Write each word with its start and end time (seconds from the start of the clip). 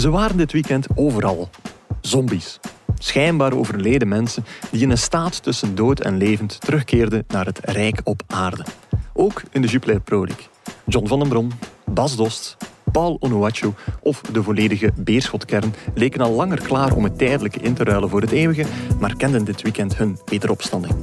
Ze 0.00 0.10
waren 0.10 0.36
dit 0.36 0.52
weekend 0.52 0.86
overal. 0.94 1.48
Zombies. 2.00 2.60
Schijnbaar 2.98 3.52
overleden 3.52 4.08
mensen 4.08 4.44
die 4.70 4.82
in 4.82 4.90
een 4.90 4.98
staat 4.98 5.42
tussen 5.42 5.74
dood 5.74 6.00
en 6.00 6.16
levend 6.16 6.60
terugkeerden 6.60 7.24
naar 7.28 7.46
het 7.46 7.58
rijk 7.62 8.00
op 8.04 8.22
aarde. 8.26 8.64
Ook 9.12 9.42
in 9.50 9.62
de 9.62 9.68
Jupiler 9.68 10.00
Pro. 10.00 10.26
John 10.86 11.06
van 11.06 11.18
den 11.18 11.28
Brom, 11.28 11.48
Bas 11.84 12.16
Dost, 12.16 12.56
Paul 12.92 13.16
Onuachu 13.20 13.72
of 14.02 14.20
de 14.20 14.42
volledige 14.42 14.92
Beerschotkern 14.96 15.74
leken 15.94 16.20
al 16.20 16.32
langer 16.32 16.62
klaar 16.62 16.92
om 16.92 17.04
het 17.04 17.18
tijdelijke 17.18 17.60
in 17.60 17.74
te 17.74 17.84
ruilen 17.84 18.08
voor 18.08 18.20
het 18.20 18.30
eeuwige, 18.30 18.64
maar 19.00 19.16
kenden 19.16 19.44
dit 19.44 19.62
weekend 19.62 19.96
hun 19.96 20.18
wederopstanding. 20.24 20.94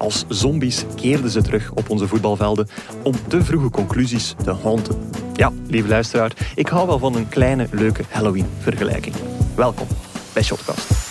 Als 0.00 0.24
zombies 0.28 0.84
keerden 0.94 1.30
ze 1.30 1.42
terug 1.42 1.70
op 1.70 1.90
onze 1.90 2.08
voetbalvelden 2.08 2.68
om 3.02 3.14
te 3.28 3.44
vroege 3.44 3.70
conclusies 3.70 4.34
te 4.44 4.54
haunten. 4.62 5.10
Ja, 5.34 5.52
lieve 5.66 5.88
luisteraar, 5.88 6.32
ik 6.54 6.68
hou 6.68 6.86
wel 6.86 6.98
van 6.98 7.16
een 7.16 7.28
kleine, 7.28 7.68
leuke 7.70 8.04
Halloween-vergelijking. 8.08 9.14
Welkom 9.54 9.86
bij 10.32 10.42
Shotcast. 10.42 11.09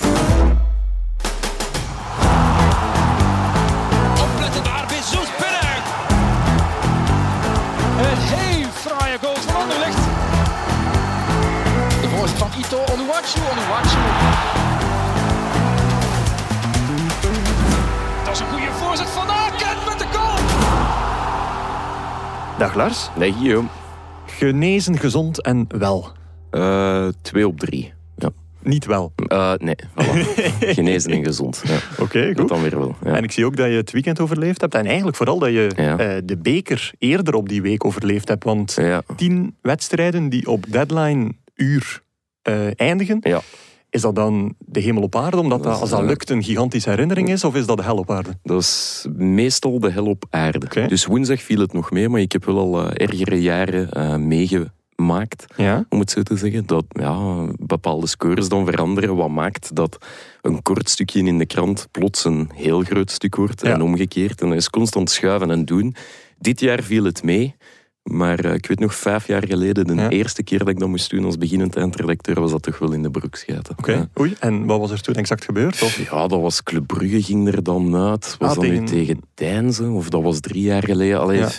Dag 22.59 22.76
Lars. 22.76 23.09
Nee, 23.18 23.34
Guillaume. 23.34 23.68
Genezen, 24.26 24.98
gezond 24.98 25.41
en 25.41 25.66
wel. 25.77 26.12
Eh, 26.52 27.08
twee 27.22 27.48
op 27.48 27.59
drie. 27.59 27.94
Ja. 28.16 28.30
Niet 28.59 28.86
wel. 28.86 29.12
Eh, 29.27 29.54
nee, 29.58 29.76
voilà. 29.95 30.44
Genezen 30.78 31.11
en 31.11 31.23
gezond. 31.23 31.61
Ja. 31.66 31.78
Oké, 32.03 32.28
Dat 32.28 32.39
goed. 32.39 32.50
dan 32.50 32.61
weer 32.61 32.80
wel. 32.80 32.95
Ja. 33.03 33.16
En 33.16 33.23
ik 33.23 33.31
zie 33.31 33.45
ook 33.45 33.56
dat 33.56 33.67
je 33.67 33.73
het 33.75 33.92
weekend 33.92 34.19
overleefd 34.19 34.61
hebt. 34.61 34.75
En 34.75 34.86
eigenlijk 34.86 35.17
vooral 35.17 35.39
dat 35.39 35.50
je 35.50 35.72
Ja. 35.75 35.97
eh, 35.97 36.22
de 36.23 36.38
beker 36.38 36.92
eerder 36.97 37.34
op 37.34 37.50
die 37.50 37.61
week 37.61 37.86
overleefd 37.86 38.28
hebt. 38.28 38.44
Want 38.44 38.78
tien 39.16 39.56
wedstrijden 39.62 40.30
die 40.30 40.47
op 40.47 40.66
deadline 40.69 41.31
uur 41.56 42.02
eindigen. 42.75 43.17
Ja. 43.22 43.41
Is 43.90 44.02
dat 44.02 44.16
dan 44.16 44.56
de 44.59 44.80
hemel 44.80 45.02
op 45.04 45.16
aarde, 45.16 45.38
omdat 45.38 45.64
dat, 45.64 45.80
als 45.82 45.90
dat 45.90 46.00
eh, 46.00 46.06
lukt 46.08 46.30
een 46.30 46.44
gigantische 46.44 46.90
herinnering 46.90 47.30
is? 47.30 47.44
Of 47.44 47.56
is 47.56 47.66
dat 47.66 47.78
de 47.78 47.84
hel 47.84 47.98
op 47.98 48.12
aarde? 48.12 48.30
Dat 48.44 48.62
is 48.62 49.06
meestal 49.16 49.80
de 49.80 49.92
hel 49.92 50.06
op 50.06 50.26
aarde. 50.30 50.88
Dus 50.88 51.06
woensdag 51.06 51.42
viel 51.42 51.59
het 51.59 51.73
nog 51.73 51.92
mee, 51.92 52.09
maar 52.09 52.22
ik 52.22 52.31
heb 52.31 52.46
wel 52.46 52.58
al 52.58 52.90
eh, 52.92 53.08
ergere 53.08 53.42
jaren 53.42 53.92
eh, 53.92 54.16
meegemaakt. 54.16 55.46
Ja. 55.58 55.86
om 55.90 56.00
het 56.00 56.12
zo 56.12 56.22
te 56.23 56.38
zeggen, 56.38 56.66
dat 56.66 56.86
ja, 56.90 57.46
bepaalde 57.59 58.08
scores 58.08 58.50
dan 58.50 58.66
veranderen. 58.66 59.16
Wat 59.16 59.30
maakt 59.30 59.76
dat 59.76 59.98
een 60.42 60.62
kort 60.62 60.90
stukje 60.90 61.24
in 61.24 61.38
de 61.38 61.46
krant 61.46 61.88
plots 61.92 62.26
een 62.26 62.50
heel 62.53 62.81
groot 62.81 63.12
stuk 63.12 63.36
wordt 63.36 63.62
Ja. 63.62 63.74
en 63.74 63.81
omgekeerd. 63.81 64.42
En 64.42 64.48
dat 64.50 64.58
is 64.58 64.70
constant 64.70 65.09
schuiven 65.09 65.52
en 65.52 65.66
doen. 65.66 65.96
Dit 66.40 66.59
jaar 66.59 66.84
viel 66.84 67.03
het 67.03 67.24
mee. 67.24 67.56
Maar 68.12 68.40
eh, 68.40 68.54
ik 68.54 68.66
weet 68.68 68.80
nog, 68.80 68.96
vijf 68.96 69.28
jaar 69.28 69.48
geleden, 69.48 69.88
de 69.88 69.94
Ja. 69.96 70.10
eerste 70.10 70.44
keer 70.44 70.60
dat 70.60 70.68
ik 70.68 70.80
dat 70.80 70.88
moest 70.90 71.10
doen 71.10 71.26
als 71.26 71.38
beginnend 71.38 71.76
eindredacteur, 71.76 72.40
was 72.40 72.52
dat 72.52 72.62
toch 72.64 72.78
wel 72.80 72.92
in 72.92 73.02
de 73.04 73.12
broek 73.12 73.36
schijten. 73.36 73.76
Oké. 73.78 73.92
Ja. 73.92 74.10
Oei, 74.20 74.36
en 74.40 74.66
wat 74.66 74.80
was 74.80 74.92
er 74.92 75.02
toen 75.02 75.16
exact 75.16 75.44
gebeurd? 75.44 75.82
Of? 75.82 76.10
Ja, 76.12 76.28
dat 76.28 76.42
was 76.42 76.64
Club 76.64 76.88
Brugge 76.88 77.22
ging 77.24 77.48
er 77.48 77.64
dan 77.64 77.96
uit. 77.96 78.36
Was 78.40 78.50
Ah, 78.50 78.56
dat 78.56 78.64
tegen- 78.64 78.80
nu 78.80 78.86
tegen 78.86 79.22
Deinze? 79.34 79.90
Of 79.90 80.10
dat 80.10 80.22
was 80.24 80.40
drie 80.40 80.62
jaar 80.64 80.84
geleden? 80.84 81.20
Allee, 81.20 81.38
Ja. 81.40 81.50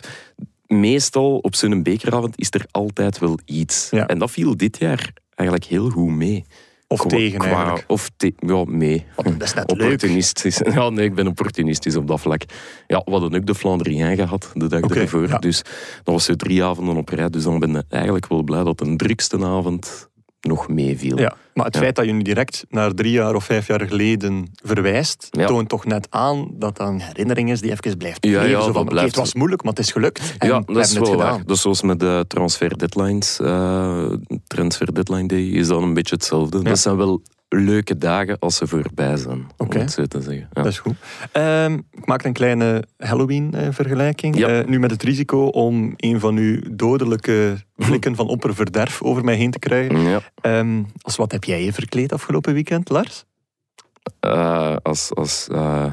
Meestal 0.66 1.36
op 1.38 1.54
zo'n 1.54 1.82
bekeravond 1.82 2.38
is 2.38 2.48
er 2.50 2.64
altijd 2.70 3.18
wel 3.18 3.38
iets. 3.44 3.88
En 3.90 4.18
dat 4.18 4.30
viel 4.30 4.56
dit 4.56 4.78
jaar 4.78 5.12
eigenlijk 5.34 5.70
heel 5.70 5.90
goed 5.90 6.10
mee. 6.10 6.44
Of 6.92 6.98
Qua- 6.98 7.08
tegen 7.08 7.38
qua- 7.38 7.48
eigenlijk? 7.48 7.84
Of 7.86 8.10
te- 8.16 8.32
ja, 8.38 8.64
mee. 8.66 9.04
Dat 9.16 9.26
is 9.42 9.54
net 9.54 9.70
leuk. 9.70 9.80
Opportunistisch. 9.82 10.60
Ja, 10.74 10.88
nee, 10.88 11.04
ik 11.04 11.14
ben 11.14 11.26
opportunistisch 11.26 11.96
op 11.96 12.06
dat 12.06 12.20
vlak. 12.20 12.42
Ja, 12.86 13.02
we 13.04 13.10
hadden 13.10 13.34
ook 13.34 13.46
de 13.46 13.54
Flandrien 13.54 14.16
gehad 14.16 14.50
de 14.54 14.66
dag 14.66 14.80
ervoor. 14.80 15.28
ja. 15.28 15.38
Dus 15.38 15.62
dat 16.02 16.14
was 16.14 16.24
zo 16.24 16.34
drie 16.34 16.64
avonden 16.64 16.96
op 16.96 17.08
rij. 17.08 17.28
Dus 17.30 17.42
dan 17.42 17.58
ben 17.58 17.76
ik 17.76 17.82
eigenlijk 17.88 18.28
wel 18.28 18.42
blij 18.42 18.64
dat 18.64 18.78
de 18.78 18.96
drukste 18.96 19.44
avond 19.44 20.08
nog 20.40 20.68
meeviel. 20.68 21.18
Ja, 21.18 21.34
maar 21.54 21.64
het 21.64 21.74
Ja. 21.74 21.80
feit 21.80 21.96
dat 21.96 22.04
je 22.04 22.12
nu 22.12 22.22
direct 22.22 22.64
naar 22.68 22.94
drie 22.94 23.12
jaar 23.12 23.34
of 23.34 23.44
vijf 23.44 23.66
jaar 23.66 23.80
geleden 23.86 24.50
verwijst, 24.64 25.28
Ja. 25.30 25.46
toont 25.46 25.68
toch 25.68 25.84
net 25.84 26.06
aan 26.10 26.48
dat 26.52 26.76
dat 26.76 26.88
een 26.88 27.00
herinnering 27.00 27.50
is 27.50 27.60
die 27.60 27.70
even 27.70 27.96
blijft 27.96 28.24
Ja, 28.26 28.42
leven. 28.42 28.62
Zo 28.62 28.72
van, 28.72 28.84
blijft- 28.86 29.06
het 29.08 29.16
was 29.16 29.34
moeilijk, 29.34 29.62
maar 29.62 29.72
het 29.72 29.80
is 29.82 29.92
gelukt. 29.92 30.34
En 30.38 30.48
Ja, 30.48 30.60
dat 30.66 30.76
is 30.76 30.92
wel 30.92 31.16
waar. 31.16 31.42
is 31.46 31.60
zoals 31.60 31.82
met 31.82 32.00
de 32.00 32.24
transfer 32.28 32.78
deadlines. 32.78 33.40
eh, 33.40 34.06
transfer 34.46 34.94
deadline 34.94 35.26
day 35.26 35.42
is 35.48 35.66
dan 35.68 35.82
een 35.82 35.94
beetje 35.94 36.14
hetzelfde. 36.14 36.62
Dat 36.62 36.78
zijn 36.78 36.96
wel 36.96 37.22
leuke 37.58 37.98
dagen 37.98 38.38
als 38.38 38.56
ze 38.56 38.66
voorbij 38.66 39.16
zijn. 39.16 39.46
Oké. 39.56 39.76
Om 39.76 39.80
het 39.82 39.92
zo 39.92 40.04
te 40.04 40.20
zeggen. 40.20 40.48
Ja. 40.52 40.62
Dat 40.62 40.66
is 40.66 40.78
goed. 40.78 40.94
Ehm, 41.32 41.78
ik 41.90 42.06
maak 42.06 42.24
een 42.24 42.32
kleine 42.32 42.84
Halloween-vergelijking. 42.96 44.38
Ja. 44.38 44.62
nu 44.66 44.78
met 44.78 44.90
het 44.90 45.02
risico 45.02 45.46
om 45.46 45.92
een 45.96 46.20
van 46.20 46.36
uw 46.36 46.60
dodelijke 46.70 47.56
blikken 47.74 48.16
van 48.16 48.28
opperverderf 48.28 49.02
over 49.02 49.24
mij 49.24 49.34
heen 49.34 49.50
te 49.50 49.58
krijgen. 49.58 50.00
Ja. 50.00 50.20
Ehm, 50.40 50.82
als 51.00 51.16
wat 51.16 51.32
heb 51.32 51.44
jij 51.44 51.64
je 51.64 51.72
verkleed 51.72 52.12
afgelopen 52.12 52.54
weekend, 52.54 52.88
Lars? 52.88 53.24
Eh, 54.20 54.76
als 54.82 55.14
als 55.14 55.48
eh, 55.48 55.92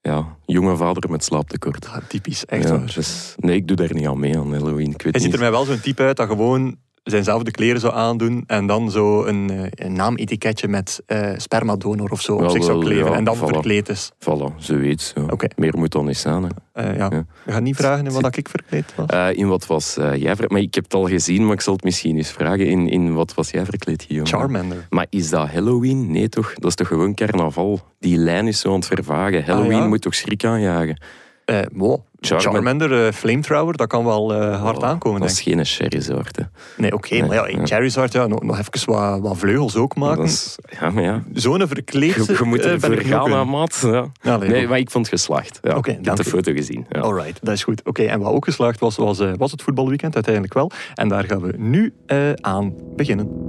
ja, 0.00 0.36
jonge 0.46 0.76
vader 0.76 1.10
met 1.10 1.24
slaaptekort. 1.24 1.88
Ja, 1.92 2.00
typisch, 2.08 2.44
echt 2.44 2.68
waar. 2.68 2.92
dus, 2.94 3.34
nee, 3.38 3.56
ik 3.56 3.68
doe 3.68 3.76
daar 3.76 3.94
niet 3.94 4.06
aan 4.06 4.18
mee 4.18 4.38
aan 4.38 4.52
Halloween. 4.52 4.90
Ik 4.90 5.02
weet 5.02 5.12
Hij 5.12 5.22
ziet 5.22 5.32
er 5.32 5.38
mij 5.38 5.50
wel 5.50 5.64
zo'n 5.64 5.80
type 5.80 6.02
uit 6.02 6.16
dat 6.16 6.28
gewoon 6.28 6.76
zijnzelfde 7.02 7.50
kleren 7.50 7.80
zou 7.80 7.94
aandoen 7.94 8.44
en 8.46 8.66
dan 8.66 8.90
zo 8.90 9.24
een, 9.24 9.50
eh, 9.50 9.86
een 9.86 9.92
naametiketje 9.92 10.68
met 10.68 11.02
eh 11.06 11.30
spermadonor 11.36 12.10
of 12.10 12.20
zo 12.20 12.36
op 12.36 12.50
zich 12.50 12.64
zou 12.64 12.80
kleven 12.84 13.10
ja, 13.10 13.16
en 13.16 13.24
dan 13.24 13.36
voilà. 13.36 13.40
verkleed 13.44 13.88
is. 13.88 14.12
Voilà, 14.18 14.56
zoiets. 14.56 15.12
Ja. 15.14 15.22
Oké. 15.22 15.46
Meer 15.56 15.78
moet 15.78 15.92
dan 15.92 16.06
niet 16.06 16.16
zijn. 16.16 16.42
Hè. 16.42 16.48
Eh, 16.72 16.96
ja. 16.96 17.08
Ja. 17.10 17.24
We 17.44 17.52
gaan 17.52 17.62
niet 17.62 17.76
vragen 17.76 18.06
in 18.06 18.12
wat 18.12 18.36
ik 18.36 18.48
verkleed 18.48 18.94
was. 18.96 19.32
In 19.34 19.48
wat 19.48 19.66
was 19.66 19.94
jij 19.94 20.18
verkleed? 20.26 20.50
Maar 20.50 20.60
ik 20.60 20.74
heb 20.74 20.84
het 20.84 20.94
al 20.94 21.06
gezien, 21.06 21.44
maar 21.44 21.54
ik 21.54 21.60
zal 21.60 21.72
het 21.74 21.84
misschien 21.84 22.16
eens 22.16 22.30
vragen. 22.30 22.66
In, 22.66 22.88
in 22.88 23.14
wat 23.14 23.34
was 23.34 23.50
jij 23.50 23.64
verkleed, 23.64 24.02
Guillaume? 24.02 24.30
Charmander. 24.30 24.86
Maar 24.90 25.06
is 25.10 25.30
dat 25.30 25.48
Halloween? 25.48 26.10
Nee 26.10 26.28
toch? 26.28 26.54
Dat 26.54 26.70
is 26.70 26.74
toch 26.74 26.88
gewoon 26.88 27.14
carnaval? 27.14 27.80
Die 27.98 28.16
lijn 28.16 28.46
is 28.46 28.60
zo 28.60 28.68
aan 28.68 28.74
het 28.74 28.86
vervagen. 28.86 29.44
Halloween 29.44 29.72
Ah, 29.72 29.78
ja? 29.82 29.86
moet 29.86 30.02
toch 30.02 30.14
schrik 30.14 30.44
aanjagen? 30.44 31.02
Eh, 31.44 31.60
wow. 31.72 32.00
Charmander. 32.26 32.52
Charmander, 32.52 33.06
eh, 33.06 33.12
flamethrower, 33.12 33.76
dat 33.76 33.86
kan 33.88 34.04
wel 34.04 34.34
eh, 34.34 34.62
hard 34.62 34.76
Oh, 34.76 34.84
aankomen, 34.84 35.20
Dat 35.20 35.30
is 35.30 35.40
geen 35.40 35.66
sherrysoort. 35.66 36.36
hè. 36.36 36.42
Nee, 36.76 36.92
oké, 36.94 37.14
Nee, 37.14 37.22
maar 37.24 37.34
ja, 37.36 37.46
in 37.46 37.58
ja. 37.60 37.66
Charizard, 37.66 38.12
ja, 38.12 38.26
nog, 38.26 38.42
nog 38.42 38.58
even 38.58 38.92
wat, 38.92 39.20
wat 39.20 39.36
vleugels 39.38 39.76
ook 39.76 39.96
maken. 39.96 40.24
Is, 40.24 40.56
ja, 40.80 40.90
maar 40.90 41.02
ja. 41.02 41.22
Zo'n 41.32 41.66
verkleed 41.68 42.14
Je, 42.14 42.34
je 42.38 42.44
moet 42.44 42.60
eh, 42.60 42.70
er 42.72 42.78
ben 42.78 42.90
voor 42.90 43.00
ik 43.00 43.06
nog 43.08 43.20
gaan, 43.20 43.30
in. 43.30 43.36
hè, 43.36 43.44
maat. 43.44 43.80
Ja. 44.22 44.36
Nee, 44.36 44.68
maar 44.68 44.78
ik 44.78 44.90
vond 44.90 45.10
het 45.10 45.20
geslaagd. 45.20 45.58
Ja. 45.62 45.76
Oké, 45.76 45.90
ik 45.90 46.04
heb 46.04 46.16
de 46.16 46.24
foto 46.24 46.52
gezien. 46.52 46.86
Ja. 46.88 47.00
Alright, 47.00 47.38
dat 47.42 47.54
is 47.54 47.62
goed. 47.64 47.82
Oké, 47.84 48.02
en 48.02 48.20
wat 48.20 48.32
ook 48.32 48.44
geslaagd 48.44 48.80
was, 48.80 48.96
was, 48.96 49.20
eh, 49.20 49.30
was 49.36 49.50
het 49.50 49.62
voetbalweekend 49.62 50.14
uiteindelijk 50.14 50.54
wel. 50.54 50.70
En 50.94 51.08
daar 51.08 51.24
gaan 51.24 51.40
we 51.40 51.54
nu 51.56 51.92
eh, 52.06 52.32
aan 52.32 52.74
beginnen. 52.96 53.48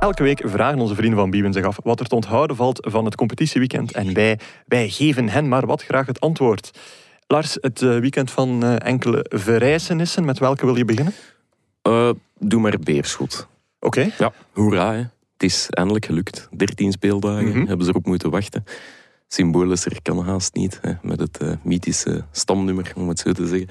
Elke 0.00 0.22
week 0.22 0.42
vragen 0.44 0.78
onze 0.78 0.94
vrienden 0.94 1.18
van 1.18 1.30
Biewen 1.30 1.52
zich 1.52 1.64
af 1.64 1.78
wat 1.82 2.00
er 2.00 2.06
te 2.06 2.14
onthouden 2.14 2.56
valt 2.56 2.86
van 2.90 3.04
het 3.04 3.14
competitieweekend. 3.14 3.92
En 3.92 4.14
wij, 4.14 4.38
wij 4.66 4.88
geven 4.88 5.28
hen 5.28 5.48
maar 5.48 5.66
wat 5.66 5.82
graag 5.82 6.06
het 6.06 6.20
antwoord. 6.20 6.70
Lars, 7.26 7.56
het 7.60 7.82
eh, 7.82 7.98
weekend 7.98 8.30
van 8.30 8.62
eh, 8.64 8.74
enkele 8.88 9.26
verrijzenissen, 9.28 10.24
met 10.24 10.38
welke 10.38 10.66
wil 10.66 10.76
je 10.76 10.84
beginnen? 10.84 11.14
Eh, 11.82 12.10
doe 12.38 12.60
maar 12.60 12.78
Beerschot. 12.82 13.48
Oké. 13.80 14.10
Ja, 14.18 14.32
hoera. 14.52 14.92
Hè. 14.92 14.98
Het 14.98 15.42
is 15.50 15.66
eindelijk 15.70 16.04
gelukt. 16.04 16.48
13 16.56 16.92
speeldagen 16.92 17.48
Mhm. 17.48 17.66
hebben 17.66 17.84
ze 17.84 17.90
erop 17.90 18.06
moeten 18.06 18.30
wachten. 18.30 18.64
Symbolischer 19.32 20.02
kan 20.02 20.24
haast 20.24 20.54
niet, 20.54 20.78
hè, 20.82 20.92
met 21.02 21.20
het 21.20 21.38
eh, 21.38 21.48
mythische 21.62 22.24
stamnummer, 22.32 22.92
om 22.96 23.08
het 23.08 23.18
zo 23.18 23.32
te 23.32 23.46
zeggen. 23.46 23.68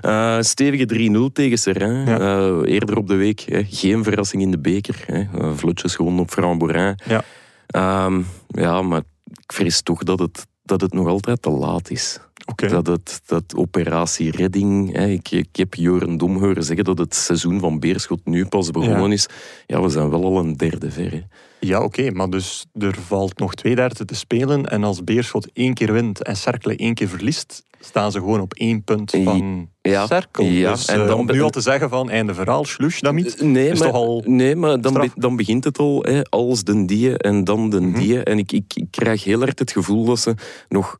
Eh, 0.00 0.40
stevige 0.40 0.86
3-0 1.30 1.32
tegen 1.32 1.58
Serrain. 1.58 2.06
Ja. 2.06 2.18
Eh, 2.18 2.72
eerder 2.72 2.96
op 2.96 3.08
de 3.08 3.14
week, 3.14 3.40
hè, 3.40 3.64
geen 3.64 4.04
verrassing 4.04 4.42
in 4.42 4.50
de 4.50 4.58
beker. 4.58 5.04
Hè. 5.06 5.54
Vlotjes 5.56 5.94
gewoon 5.94 6.20
op 6.20 6.30
Framborin. 6.30 6.98
Ja. 7.04 7.24
Ehm, 7.66 8.22
ja, 8.48 8.82
maar 8.82 9.02
ik 9.24 9.52
vrees 9.52 9.82
toch 9.82 10.02
dat 10.02 10.18
het, 10.18 10.46
dat 10.72 10.80
het 10.80 10.92
nog 10.92 11.06
altijd 11.08 11.42
te 11.42 11.50
laat 11.50 11.90
is. 11.90 12.20
Dat, 12.56 12.86
het, 12.86 13.20
dat 13.26 13.54
operatie 13.56 14.30
redding... 14.30 14.92
Hè, 14.96 15.06
ik, 15.06 15.30
ik 15.30 15.48
heb 15.52 15.74
Joren 15.74 16.16
Dom 16.16 16.36
horen 16.36 16.64
zeggen 16.64 16.84
dat 16.84 16.98
het 16.98 17.14
seizoen 17.14 17.60
van 17.60 17.80
Beerschot 17.80 18.20
nu 18.24 18.46
pas 18.46 18.70
begonnen 18.70 19.08
Ja. 19.08 19.12
is. 19.12 19.26
Ja, 19.66 19.82
we 19.82 19.88
zijn 19.88 20.10
wel 20.10 20.24
al 20.24 20.38
een 20.38 20.56
derde 20.56 20.90
ver. 20.90 21.10
Hè. 21.10 21.22
Ja, 21.60 21.82
oké, 21.82 22.10
maar 22.10 22.30
dus 22.30 22.66
er 22.78 22.94
valt 23.06 23.38
nog 23.38 23.54
twee 23.54 23.74
derde 23.74 24.04
te 24.04 24.14
spelen. 24.14 24.66
En 24.70 24.84
als 24.84 25.04
Beerschot 25.04 25.48
één 25.52 25.74
keer 25.74 25.92
wint 25.92 26.22
en 26.22 26.36
Cercle 26.36 26.76
één 26.76 26.94
keer 26.94 27.08
verliest, 27.08 27.64
staan 27.84 28.12
ze 28.12 28.18
gewoon 28.18 28.40
op 28.40 28.54
één 28.54 28.84
punt 28.84 29.10
van 29.24 29.68
Ja, 29.80 30.06
Cercle. 30.06 30.52
ja, 30.58 30.70
Dus 30.72 30.86
en 30.86 31.06
eh, 31.08 31.18
om 31.18 31.26
nu 31.26 31.42
al 31.42 31.50
te 31.50 31.60
zeggen 31.60 31.88
van 31.88 32.10
einde 32.10 32.34
verhaal, 32.34 32.64
slush, 32.64 33.00
dat 33.00 33.14
niet. 33.14 33.40
Nee, 33.40 33.68
is 33.70 33.78
maar, 33.78 33.88
toch 33.88 33.96
al 33.96 34.22
nee, 34.26 34.56
maar 34.56 34.80
dan, 34.80 34.92
be- 34.92 35.10
dan 35.14 35.36
begint 35.36 35.64
het 35.64 35.78
al. 35.78 36.02
Hè, 36.02 36.22
als 36.22 36.64
de 36.64 36.84
die 36.84 37.16
en 37.18 37.44
dan 37.44 37.70
de 37.70 37.80
Mhm. 37.80 37.98
die. 37.98 38.22
En 38.22 38.38
ik, 38.38 38.52
ik, 38.52 38.72
ik 38.74 38.86
krijg 38.90 39.24
heel 39.24 39.42
erg 39.42 39.58
het 39.58 39.72
gevoel 39.72 40.04
dat 40.04 40.18
ze 40.18 40.34
nog 40.68 40.98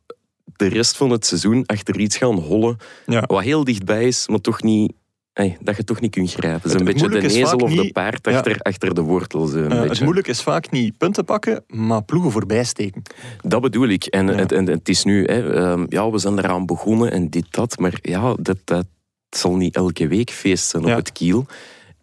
de 0.55 0.67
rest 0.67 0.97
van 0.97 1.09
het 1.09 1.25
seizoen 1.25 1.65
achter 1.65 1.99
iets 1.99 2.17
gaan 2.17 2.35
hollen. 2.39 2.77
Ja. 3.05 3.23
Wat 3.27 3.43
heel 3.43 3.63
dichtbij 3.63 4.07
is, 4.07 4.27
maar 4.27 4.41
toch 4.41 4.63
niet 4.63 4.93
hey, 5.33 5.57
dat 5.61 5.75
je 5.77 5.83
toch 5.83 5.99
niet 6.01 6.11
kunt 6.11 6.31
grijpen. 6.33 6.61
Het 6.61 6.73
is 6.73 6.79
een 6.79 6.85
beetje 6.85 7.09
de 7.09 7.21
ezel 7.27 7.57
of 7.57 7.73
de 7.73 7.81
niet- 7.81 7.93
paard 7.93 8.25
Ja. 8.29 8.37
achter, 8.37 8.59
achter 8.59 8.93
de 8.93 9.01
wortels. 9.01 9.53
Een 9.53 9.71
Eh, 9.71 9.79
het 9.79 9.87
beetje. 9.87 10.03
moeilijke 10.03 10.29
is 10.29 10.41
vaak 10.41 10.71
niet 10.71 10.97
punten 10.97 11.25
pakken, 11.25 11.63
maar 11.67 12.03
ploegen 12.03 12.31
voorbij 12.31 12.63
steken. 12.63 13.01
Dat 13.41 13.61
bedoel 13.61 13.87
ik. 13.87 14.05
En, 14.05 14.27
Ja. 14.27 14.33
het, 14.33 14.51
en 14.51 14.67
het 14.67 14.89
is 14.89 15.03
nu, 15.03 15.25
hè, 15.25 15.53
ehm, 15.53 15.85
ja, 15.89 16.09
we 16.09 16.17
zijn 16.17 16.37
eraan 16.37 16.65
begonnen 16.65 17.11
en 17.11 17.29
dit, 17.29 17.45
dat. 17.49 17.77
Maar 17.79 17.97
ja, 18.01 18.35
dat, 18.39 18.57
dat 18.63 18.85
zal 19.29 19.55
niet 19.55 19.75
elke 19.75 20.07
week 20.07 20.29
feest 20.29 20.69
zijn 20.69 20.83
op 20.85 20.89
het 20.95 21.11
kiel. 21.11 21.45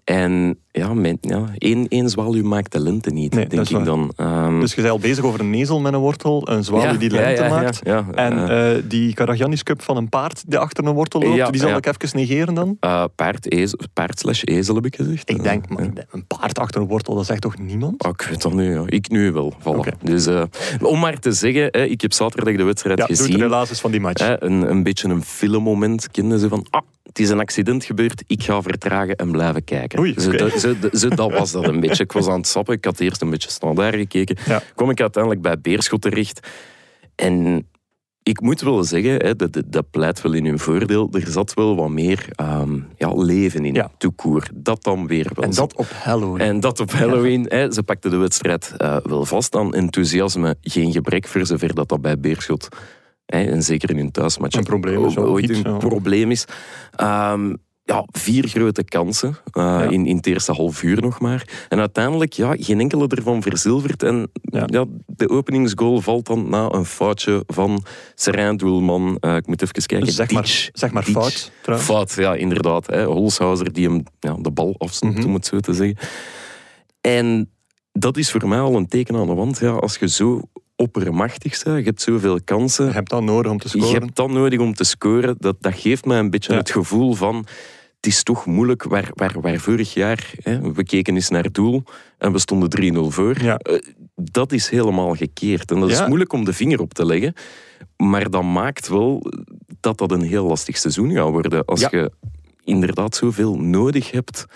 En 0.05 0.59
ja, 0.72 0.94
mijn, 0.94 1.19
ja 1.20 1.44
één, 1.58 1.88
één 1.88 2.08
zwaluw 2.11 2.44
maakt 2.44 2.72
de 2.72 2.81
lente 2.81 3.11
niet, 3.11 3.34
Nee, 3.34 3.46
denk 3.46 3.69
ik 3.69 3.76
waar. 3.76 3.84
dan. 3.84 4.12
Ehm, 4.17 4.61
Dus 4.61 4.75
je 4.75 4.81
bent 4.81 4.93
al 4.93 4.99
bezig 4.99 5.25
over 5.25 5.40
een 5.40 5.55
ezel 5.55 5.81
met 5.81 5.93
een 5.93 5.99
wortel, 5.99 6.49
een 6.50 6.64
zwaluw 6.64 6.84
ja, 6.93 6.93
die 6.99 7.12
ja, 7.12 7.20
lente 7.20 7.43
ja, 7.43 7.49
ja, 7.49 7.55
maakt. 7.62 7.81
Ja, 7.84 8.05
En 8.14 8.49
eh, 8.49 8.76
eh, 8.76 8.82
die 8.88 9.14
Karagiannis 9.14 9.62
Cup 9.62 9.82
van 9.82 9.96
een 9.96 10.08
paard 10.08 10.43
die 10.46 10.58
achter 10.58 10.84
een 10.87 10.94
wortel 10.94 11.20
loopt, 11.22 11.34
Ja, 11.37 11.50
die 11.50 11.61
zal 11.61 11.70
ja. 11.70 11.76
ik 11.76 11.87
even 11.87 12.19
negeren 12.19 12.55
dan? 12.55 12.76
eh, 12.81 13.05
paard, 13.14 13.52
ezel, 13.52 13.78
paard 13.93 14.19
slash 14.19 14.43
ezel 14.44 14.75
heb 14.75 14.87
ik 14.87 14.96
gezegd. 14.96 15.31
Ik 15.31 15.43
denk, 15.43 15.69
maar 15.69 15.82
ja. 15.84 15.90
een 16.11 16.26
paard 16.26 16.58
achter 16.58 16.81
een 16.81 16.87
wortel, 16.88 17.14
dat 17.14 17.26
zegt 17.26 17.40
toch 17.40 17.58
niemand? 17.58 18.02
Ah, 18.02 18.11
ik 18.19 18.26
weet 18.31 18.43
dat 18.43 18.52
nu, 18.52 18.72
ja. 18.72 18.82
Ik 18.87 19.08
nu 19.11 19.32
wel. 19.32 19.55
Voilà. 19.61 20.02
Dus, 20.02 20.28
om 20.81 21.00
maar 21.00 21.19
te 21.19 21.32
zeggen, 21.32 21.69
hè, 21.70 21.84
ik 21.84 22.00
heb 22.00 22.12
zaterdag 22.12 22.56
de 22.56 22.62
wedstrijd 22.62 22.99
Ja, 22.99 23.06
doe 23.06 23.17
de 23.17 23.22
gezien. 23.22 23.38
relaties 23.40 23.81
van 23.81 23.90
die 23.90 24.00
match. 24.00 24.26
Hè, 24.26 24.43
een, 24.44 24.70
een 24.70 24.82
beetje 24.82 25.08
een 25.08 25.22
filmmoment. 25.22 26.11
Kenden 26.11 26.38
ze 26.38 26.49
van, 26.49 26.67
ah, 26.70 26.81
het 27.02 27.19
is 27.19 27.28
een 27.31 27.40
accident 27.40 27.84
gebeurd, 27.84 28.22
ik 28.26 28.43
ga 28.43 28.62
vertragen 28.62 29.17
en 29.17 29.31
blijven 29.31 29.64
kijken. 29.64 29.99
Oei, 29.99 30.14
dat, 30.37 30.59
zo, 30.60 30.74
zo 30.92 31.08
dat 31.08 31.32
was 31.32 31.52
dat 31.52 31.66
een 31.68 31.80
beetje. 31.86 32.02
Ik 32.02 32.12
was 32.12 32.26
aan 32.28 32.36
het 32.38 32.46
sappen, 32.46 32.74
ik 32.74 32.84
had 32.84 33.00
eerst 33.00 33.22
een 33.22 33.30
beetje 33.30 33.50
standaard 33.50 33.94
gekeken. 33.94 34.36
Ja. 34.46 34.62
Kom 34.74 34.90
ik 34.90 35.00
uiteindelijk 35.00 35.42
bij 35.42 35.60
Beerschot 35.60 36.02
terecht. 36.02 36.48
En 37.14 37.66
ik 38.22 38.40
moet 38.40 38.60
wel 38.60 38.84
zeggen, 38.84 39.14
hè, 39.16 39.36
dat, 39.36 39.62
dat, 39.66 39.90
pleit 39.90 40.20
wel 40.22 40.32
in 40.32 40.44
hun 40.44 40.58
voordeel. 40.58 41.08
Er 41.12 41.26
zat 41.26 41.54
wel 41.54 41.76
wat 41.76 41.88
meer 41.88 42.26
ehm, 42.34 42.78
ja, 42.96 43.12
leven 43.14 43.64
in, 43.64 43.74
Ja. 43.74 43.90
toekoer. 43.98 44.48
Dat 44.54 44.82
dan 44.82 45.06
weer 45.06 45.30
wel. 45.34 45.44
en 45.44 45.50
dat 45.54 45.74
op 45.76 45.90
Halloween. 45.90 46.40
En 46.40 46.60
dat 46.60 46.80
op 46.80 46.92
Halloween. 46.92 47.44
Hè, 47.48 47.72
ze 47.72 47.82
pakte 47.82 48.08
de 48.08 48.16
wedstrijd 48.16 48.74
eh, 48.76 48.96
wel 49.02 49.24
vast 49.24 49.56
aan 49.56 49.74
enthousiasme. 49.74 50.56
Geen 50.62 50.92
gebrek 50.92 51.26
voor 51.26 51.46
zover 51.46 51.74
dat 51.74 51.88
dat 51.88 52.00
bij 52.00 52.18
Beerschot, 52.18 52.68
hè, 53.26 53.42
en 53.44 53.62
zeker 53.62 53.90
in 53.90 53.96
hun 53.96 54.10
thuismatch, 54.10 54.56
Een 54.56 54.64
probleem 54.64 55.04
is, 55.06 55.16
ooit 55.16 55.48
iets, 55.50 55.60
een 55.62 55.78
probleem 55.78 56.30
is. 56.30 56.44
Ehm, 56.96 57.54
ja, 57.90 58.04
vier 58.12 58.48
grote 58.48 58.84
kansen 58.84 59.37
eh, 59.52 59.87
in, 59.88 60.06
in 60.06 60.16
het 60.16 60.26
eerste 60.26 60.52
half 60.52 60.82
uur 60.82 61.00
nog 61.02 61.20
maar. 61.20 61.64
En 61.69 61.78
uiteindelijk 61.78 62.32
ja, 62.32 62.54
geen 62.58 62.81
enkele 62.81 63.06
ervan 63.08 63.42
verzilverd. 63.42 64.02
En 64.02 64.31
Ja. 64.42 64.62
ja. 64.66 64.84
de 65.06 65.28
openingsgoal 65.28 66.00
valt 66.00 66.26
dan 66.26 66.48
na 66.48 66.72
een 66.72 66.84
foutje 66.84 67.42
van 67.46 67.84
Serijn 68.14 68.56
Doelman. 68.56 69.16
Eh, 69.20 69.37
ik 69.37 69.46
moet 69.46 69.62
even 69.62 69.75
kijken. 69.87 70.06
Dus 70.06 70.14
zeg 70.14 70.31
maar, 70.31 70.69
zeg 70.72 70.90
maar 70.92 71.02
fout, 71.02 71.52
trouwens. 71.62 71.90
Fout, 71.90 72.14
ja, 72.14 72.34
inderdaad. 72.34 72.87
Hè. 72.87 73.04
Holshouser 73.04 73.72
die 73.72 73.88
hem 73.88 74.02
ja, 74.20 74.34
de 74.40 74.50
bal 74.50 74.75
afsnoept, 74.78 75.16
Mhm. 75.19 75.26
om 75.26 75.34
het 75.34 75.46
zo 75.46 75.58
te 75.60 75.72
zeggen. 75.72 75.96
En 77.00 77.50
dat 77.93 78.16
is 78.16 78.31
voor 78.31 78.48
mij 78.48 78.58
al 78.60 78.76
een 78.76 78.88
teken 78.88 79.16
aan 79.16 79.26
de 79.26 79.34
wand. 79.34 79.58
Ja, 79.58 79.70
als 79.70 79.96
je 79.96 80.08
zo 80.08 80.40
oppermachtig 80.76 81.62
bent, 81.62 81.78
je 81.78 81.84
hebt 81.84 82.02
zoveel 82.02 82.38
kansen, 82.44 82.86
Je 82.86 82.93
hebt 82.93 83.10
dat 83.10 83.22
nodig 83.22 83.50
om 83.52 83.58
te 83.58 83.69
je 83.72 83.78
scoren. 83.78 84.02
hebt 84.02 84.16
dat 84.16 84.31
nodig 84.31 84.58
om 84.60 84.75
te 84.75 84.84
scoren. 84.84 85.36
Dat, 85.38 85.56
dat 85.60 85.75
geeft 85.75 86.04
mij 86.04 86.19
een 86.19 86.31
beetje 86.31 86.54
het 86.54 86.70
gevoel 86.70 87.14
van... 87.14 87.46
Het 88.00 88.12
is 88.12 88.23
toch 88.23 88.47
moeilijk 88.47 88.82
waar, 88.82 89.11
waar, 89.14 89.41
waar 89.41 89.58
vorig 89.58 89.94
jaar... 89.94 90.32
Hè, 90.43 90.73
we 90.73 90.85
keken 90.85 91.14
eens 91.14 91.29
naar 91.29 91.43
het 91.44 91.55
doel 91.55 91.82
en 92.19 92.32
we 92.32 92.38
stonden 92.38 92.94
3-0 92.94 92.99
voor. 92.99 93.43
Ja. 93.43 93.56
Eh, 93.56 93.79
dat 94.14 94.52
is 94.52 94.69
helemaal 94.69 95.14
gekeerd. 95.14 95.70
En 95.70 95.81
dat 95.81 95.91
is 95.91 96.06
moeilijk 96.06 96.32
om 96.32 96.44
de 96.44 96.52
vinger 96.52 96.81
op 96.81 96.94
te 96.94 97.06
leggen. 97.06 97.35
Maar 97.97 98.31
dat 98.31 98.43
maakt 98.43 98.88
wel 98.88 99.32
dat 99.81 99.99
dat 99.99 100.11
een 100.11 100.23
heel 100.23 100.47
lastig 100.47 100.76
seizoen 100.76 101.12
gaat 101.12 101.31
worden. 101.31 101.64
Als 101.64 101.81
Ja. 101.81 101.88
je 101.91 102.11
inderdaad 102.64 103.14
zoveel 103.17 103.56
nodig 103.58 104.11
hebt 104.11 104.46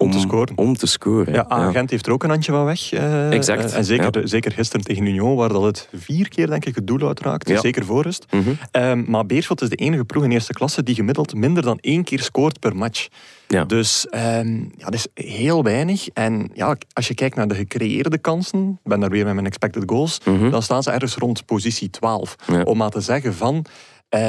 om, 0.00 0.10
te 0.10 0.18
scoren. 0.18 0.52
Om 0.58 0.76
te 0.76 0.86
scoren. 0.86 1.32
Ja, 1.32 1.48
Agent 1.48 1.90
heeft 1.90 2.06
er 2.06 2.12
ook 2.12 2.22
een 2.22 2.30
handje 2.30 2.52
van 2.52 2.64
weg. 2.64 2.92
eh, 2.92 3.32
Exact, 3.32 3.70
eh, 3.72 3.76
en 3.78 3.84
zeker, 3.84 4.20
ja. 4.20 4.26
zeker 4.26 4.52
gisteren 4.52 4.84
tegen 4.84 5.06
Union, 5.06 5.36
waar 5.36 5.48
dat 5.48 5.62
het 5.62 5.88
vier 5.92 6.28
keer 6.28 6.46
denk 6.46 6.64
ik 6.64 6.74
het 6.74 6.86
doel 6.86 7.06
uitraakt. 7.06 7.48
Ja. 7.48 7.60
Zeker 7.60 7.84
voor 7.84 8.02
rust. 8.02 8.26
Mhm. 8.30 8.50
Ehm, 8.70 9.02
maar 9.06 9.26
Beerschot 9.26 9.62
is 9.62 9.68
de 9.68 9.76
enige 9.76 10.04
ploeg 10.04 10.24
in 10.24 10.30
eerste 10.30 10.52
klasse 10.52 10.82
die 10.82 10.94
gemiddeld 10.94 11.34
minder 11.34 11.62
dan 11.62 11.78
één 11.80 12.04
keer 12.04 12.20
scoort 12.20 12.58
per 12.58 12.76
match. 12.76 13.08
Ja. 13.48 13.64
Dus 13.64 14.06
ehm, 14.08 14.54
ja, 14.56 14.84
dat 14.84 14.94
is 14.94 15.06
heel 15.14 15.62
weinig. 15.62 16.08
En 16.08 16.50
ja, 16.54 16.76
als 16.92 17.08
je 17.08 17.14
kijkt 17.14 17.36
naar 17.36 17.48
de 17.48 17.54
gecreëerde 17.54 18.18
kansen, 18.18 18.68
ik 18.84 18.90
ben 18.90 19.00
daar 19.00 19.10
weer 19.10 19.24
met 19.24 19.34
mijn 19.34 19.46
expected 19.46 19.82
goals, 19.86 20.20
Mhm. 20.24 20.50
dan 20.50 20.62
staan 20.62 20.82
ze 20.82 20.90
ergens 20.90 21.14
rond 21.14 21.44
positie 21.46 21.90
12. 21.90 22.36
Ja. 22.46 22.62
Om 22.62 22.76
maar 22.76 22.90
te 22.90 23.00
zeggen 23.00 23.34
van, 23.34 23.64
eh, 24.08 24.20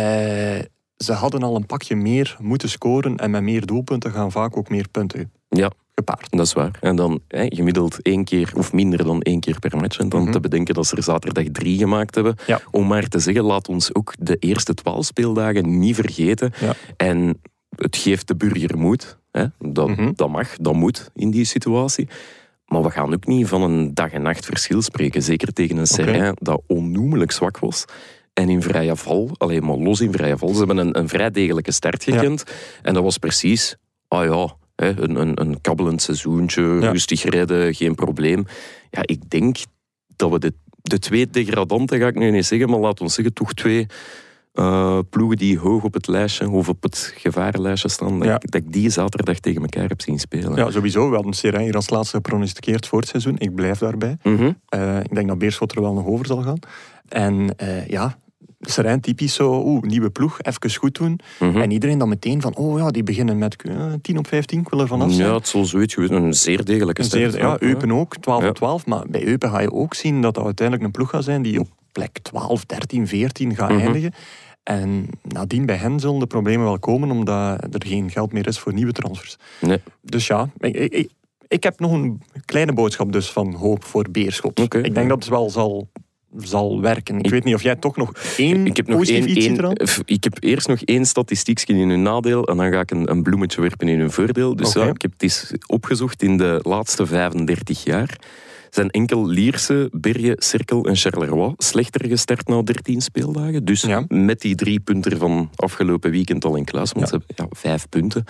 ze 1.04 1.14
hadden 1.14 1.44
al 1.44 1.56
een 1.56 1.66
pakje 1.66 1.96
meer 1.96 2.38
moeten 2.42 2.70
scoren 2.70 3.18
en 3.18 3.32
met 3.32 3.42
meer 3.42 3.66
doelpunten 3.66 4.12
gaan 4.12 4.32
vaak 4.32 4.58
ook 4.58 4.70
meer 4.70 4.88
punten 4.92 5.32
Ja, 5.50 5.72
gepaard. 5.96 6.28
dat 6.32 6.46
is 6.46 6.54
waar. 6.54 6.78
En 6.82 6.96
dan 6.96 7.20
hè, 7.28 7.46
gemiddeld 7.50 8.02
één 8.02 8.24
keer 8.24 8.52
of 8.56 8.74
minder 8.74 9.04
dan 9.04 9.22
één 9.22 9.40
keer 9.40 9.60
per 9.60 9.78
match. 9.78 10.00
En 10.00 10.10
dan 10.10 10.22
Mhm. 10.22 10.32
te 10.32 10.40
bedenken 10.40 10.74
dat 10.74 10.86
ze 10.88 10.96
er 10.96 11.04
zaterdag 11.04 11.44
drie 11.52 11.78
gemaakt 11.78 12.16
hebben. 12.16 12.36
Ja. 12.48 12.62
Om 12.72 12.88
maar 12.88 13.08
te 13.08 13.20
zeggen, 13.20 13.44
laat 13.44 13.68
ons 13.68 13.96
ook 13.96 14.14
de 14.20 14.36
eerste 14.40 14.74
twaalf 14.74 15.06
speeldagen 15.06 15.80
niet 15.80 15.96
vergeten. 15.96 16.52
Ja. 16.60 16.74
En 16.98 17.42
het 17.76 17.96
geeft 17.98 18.28
de 18.28 18.36
burger 18.36 18.78
moed. 18.78 19.18
Hè? 19.32 19.46
Dat, 19.60 19.88
Mhm. 19.88 20.12
dat 20.16 20.30
mag, 20.30 20.56
dat 20.58 20.74
moet 20.74 21.10
in 21.16 21.32
die 21.32 21.46
situatie. 21.46 22.08
Maar 22.66 22.82
we 22.84 22.90
gaan 22.92 23.14
ook 23.14 23.26
niet 23.28 23.48
van 23.48 23.62
een 23.62 23.94
dag 23.94 24.12
en 24.12 24.22
nacht 24.22 24.46
verschil 24.46 24.82
spreken. 24.82 25.24
Zeker 25.24 25.54
tegen 25.54 25.78
een 25.78 25.88
Serrain 25.88 26.36
dat 26.40 26.62
onnoemelijk 26.68 27.32
zwak 27.32 27.60
was. 27.60 27.86
En 28.34 28.50
in 28.50 28.62
vrije 28.62 28.96
val, 28.96 29.30
alleen 29.38 29.66
maar 29.66 29.78
los 29.78 30.02
in 30.02 30.12
vrije 30.12 30.38
val. 30.38 30.50
Ze 30.54 30.58
hebben 30.58 30.78
een, 30.78 30.98
een 30.98 31.10
vrij 31.10 31.32
degelijke 31.32 31.72
start 31.72 32.04
gekend. 32.04 32.44
En 32.82 32.94
dat 32.94 33.04
was 33.04 33.18
precies, 33.18 33.76
ah 34.08 34.26
ja, 34.26 34.56
hè, 34.76 35.02
een, 35.02 35.16
een, 35.22 35.42
een 35.42 35.62
kabbelend 35.62 36.02
seizoentje, 36.02 36.62
Ja. 36.62 36.92
rustig 36.92 37.24
rijden, 37.24 37.74
geen 37.76 37.96
probleem. 37.96 38.46
Ja, 38.90 39.02
ik 39.06 39.30
denk 39.30 39.58
dat 40.16 40.32
we 40.32 40.40
de, 40.40 40.54
de 40.82 41.00
twee 41.00 41.30
degradanten, 41.30 42.00
ga 42.00 42.08
ik 42.08 42.16
nu 42.16 42.32
niet 42.32 42.46
zeggen, 42.46 42.70
maar 42.70 42.80
laat 42.80 43.02
ons 43.02 43.14
zeggen, 43.14 43.34
toch 43.34 43.54
twee 43.54 43.86
eh, 44.54 45.00
ploegen 45.10 45.38
die 45.38 45.60
hoog 45.60 45.84
op 45.84 45.94
het 45.94 46.08
lijstje 46.08 46.50
of 46.50 46.70
op 46.70 46.84
het 46.84 47.14
gevarenlijstje 47.18 47.90
staan, 47.90 48.20
dat, 48.20 48.28
Ja. 48.28 48.36
ik, 48.36 48.52
dat 48.52 48.62
ik 48.62 48.74
die 48.74 48.90
zaterdag 48.90 49.40
tegen 49.40 49.62
elkaar 49.62 49.88
heb 49.88 50.02
zien 50.02 50.20
spelen. 50.20 50.56
Ja, 50.56 50.72
sowieso. 50.72 51.10
We 51.10 51.16
hadden 51.16 51.34
Serijn 51.34 51.64
hier 51.64 51.76
als 51.76 51.90
laatste 51.90 52.16
gepronosticeerd 52.16 52.88
voor 52.88 53.00
het 53.00 53.08
seizoen. 53.10 53.36
Ik 53.38 53.56
blijf 53.56 53.78
daarbij. 53.80 54.18
Mhm. 54.24 54.52
Eh, 54.68 55.00
ik 55.00 55.16
denk 55.16 55.28
dat 55.28 55.38
Beerschot 55.38 55.76
er 55.76 55.82
wel 55.82 55.94
nog 55.94 56.06
over 56.06 56.26
zal 56.26 56.42
gaan. 56.42 56.60
En 57.12 57.54
eh, 57.58 57.88
ja, 57.88 58.18
Serijn 58.62 59.02
typisch 59.02 59.34
zo, 59.34 59.62
oeh, 59.66 59.82
nieuwe 59.84 60.10
ploeg, 60.10 60.42
even 60.42 60.74
goed 60.80 60.96
doen. 60.98 61.20
Mhm. 61.40 61.62
En 61.62 61.72
iedereen 61.72 61.98
dan 61.98 62.10
meteen 62.10 62.42
van, 62.42 62.56
oh 62.56 62.80
ja, 62.80 62.90
die 62.90 63.04
beginnen 63.04 63.38
met 63.38 63.56
eh, 63.64 63.94
10 64.02 64.18
op 64.18 64.28
15, 64.28 64.60
ik 64.60 64.70
wil 64.70 64.80
er 64.80 64.88
vanaf 64.88 65.12
zijn. 65.12 65.28
Ja, 65.28 65.34
het 65.36 65.48
zal 65.48 65.66
zoiets 65.66 65.94
geweest. 65.94 66.12
Een 66.12 66.34
zeer 66.34 66.66
degelijke 66.66 67.04
zeer, 67.04 67.38
ja, 67.38 67.56
Eupen 67.60 67.92
ook, 67.92 68.18
12 68.18 68.42
Ja. 68.44 68.50
op 68.50 68.56
12. 68.56 68.86
Maar 68.86 69.06
bij 69.10 69.26
Eupen 69.26 69.50
ga 69.50 69.60
je 69.60 69.72
ook 69.72 69.94
zien 69.94 70.22
dat 70.22 70.34
dat 70.34 70.46
uiteindelijk 70.46 70.88
een 70.88 70.94
ploeg 70.94 71.10
gaat 71.10 71.24
zijn 71.24 71.42
die 71.42 71.60
op 71.60 71.68
plek 71.92 72.18
12, 72.22 72.66
13, 72.66 73.08
14 73.08 73.56
gaat 73.56 73.70
Mhm. 73.70 73.80
eindigen. 73.80 74.14
En 74.64 75.08
nadien 75.24 75.66
bij 75.66 75.76
hen 75.76 76.00
zullen 76.00 76.20
de 76.20 76.28
problemen 76.28 76.66
wel 76.66 76.80
komen, 76.80 77.12
omdat 77.12 77.64
er 77.64 77.86
geen 77.88 78.10
geld 78.10 78.32
meer 78.34 78.48
is 78.48 78.60
voor 78.60 78.74
nieuwe 78.74 78.92
transfers. 78.92 79.38
Nee. 79.62 79.80
Dus 80.02 80.28
ja, 80.28 80.50
ik, 80.58 80.76
ik, 80.76 81.10
ik, 81.48 81.64
heb 81.64 81.80
nog 81.80 81.92
een 81.92 82.22
kleine 82.46 82.74
boodschap 82.74 83.12
dus 83.12 83.32
van 83.32 83.54
hoop 83.54 83.84
voor 83.84 84.06
Beerschot. 84.12 84.60
Ik 84.60 84.94
denk 84.96 85.10
dat 85.10 85.20
het 85.20 85.28
wel 85.28 85.50
zal, 85.50 85.88
zal 86.38 86.82
werken. 86.82 87.18
Ik, 87.18 87.26
Ik- 87.26 87.32
weet 87.32 87.44
niet 87.44 87.56
of 87.56 87.62
jij 87.64 87.76
toch 87.76 87.96
nog 87.96 88.12
één 88.38 88.66
Ik 88.66 88.78
heb, 88.78 88.88
nog 88.88 89.06
één, 89.06 89.28
ik 90.06 90.24
heb 90.24 90.38
eerst 90.40 90.68
nog 90.68 90.82
één 90.82 91.06
statistiekje 91.06 91.74
in 91.74 91.90
hun 91.90 92.02
nadeel 92.02 92.44
en 92.48 92.58
dan 92.58 92.72
ga 92.72 92.80
ik 92.80 92.92
een, 92.92 93.10
een 93.12 93.24
bloemetje 93.24 93.62
werpen 93.62 93.88
in 93.88 94.00
hun 94.00 94.12
voordeel. 94.12 94.56
Dus 94.56 94.74
ja, 94.74 94.86
ik 94.88 95.02
heb 95.02 95.12
het 95.12 95.24
eens 95.24 95.52
opgezocht 95.68 96.24
in 96.24 96.38
de 96.38 96.60
laatste 96.64 97.06
35 97.06 97.84
jaar. 97.84 98.20
Zijn 98.70 98.90
enkel 98.90 99.28
Lierse, 99.28 99.90
Bergen, 99.92 100.36
Cirkel 100.38 100.86
en 100.86 100.96
Charleroi 100.96 101.54
slechter 101.58 102.08
gestart 102.08 102.48
na 102.48 102.62
13 102.62 103.02
speeldagen. 103.02 103.66
Dus 103.66 103.82
Ja. 103.82 104.06
met 104.08 104.42
die 104.42 104.56
drie 104.56 104.80
punten 104.80 105.18
van 105.18 105.50
afgelopen 105.56 106.12
weekend 106.12 106.46
al 106.46 106.56
in 106.56 106.66
kluis, 106.66 106.92
want 106.92 107.10
Ja. 107.10 107.18
ze 107.18 107.24
hebben 107.36 107.58
vijf 107.58 107.90
punten. 107.90 108.24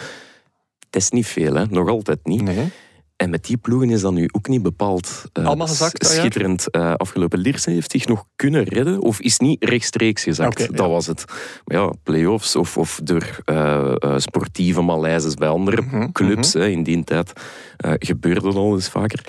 Het 0.89 0.95
is 1.01 1.09
niet 1.09 1.25
veel, 1.27 1.53
hè? 1.55 1.65
nog 1.65 1.89
altijd 1.89 2.19
niet. 2.23 2.41
Nee. 2.41 2.69
En 3.21 3.29
met 3.29 3.45
die 3.45 3.57
ploegen 3.57 3.89
is 3.89 4.01
dat 4.01 4.13
nu 4.13 4.29
ook 4.31 4.47
niet 4.47 4.61
bepaald 4.61 5.23
Allemaal 5.33 5.67
gezakt, 5.67 6.01
dat 6.01 6.11
jaar? 6.11 6.19
schitterend. 6.19 6.69
eh, 6.69 6.93
afgelopen 6.93 7.39
Lierse 7.39 7.69
heeft 7.69 7.91
zich 7.91 8.07
nog 8.07 8.25
kunnen 8.35 8.63
redden 8.63 9.01
of 9.01 9.19
is 9.19 9.39
niet 9.39 9.63
rechtstreeks 9.63 10.23
gezakt. 10.23 10.57
Dat 10.57 10.77
ja. 10.77 10.87
was 10.87 11.07
het. 11.07 11.25
Maar 11.65 11.77
ja, 11.77 11.93
play-offs 12.03 12.55
of, 12.55 12.77
of 12.77 12.99
door 13.03 13.41
eh, 13.45 13.93
sportieve 14.17 14.81
malaises 14.81 15.33
bij 15.33 15.47
andere 15.47 15.81
Mhm, 15.81 16.11
clubs 16.11 16.53
hè, 16.53 16.67
in 16.67 16.83
die 16.83 17.03
tijd 17.03 17.33
gebeurde 17.77 18.41
dat 18.41 18.55
al 18.55 18.73
eens 18.73 18.89
vaker. 18.89 19.25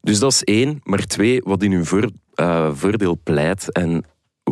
Dus 0.00 0.18
dat 0.18 0.32
is 0.32 0.42
één. 0.42 0.80
Maar 0.82 1.06
twee, 1.06 1.40
wat 1.44 1.62
in 1.62 1.72
hun 1.72 1.86
voor, 1.86 2.10
voordeel 2.72 3.20
pleit 3.22 3.72
en 3.72 4.04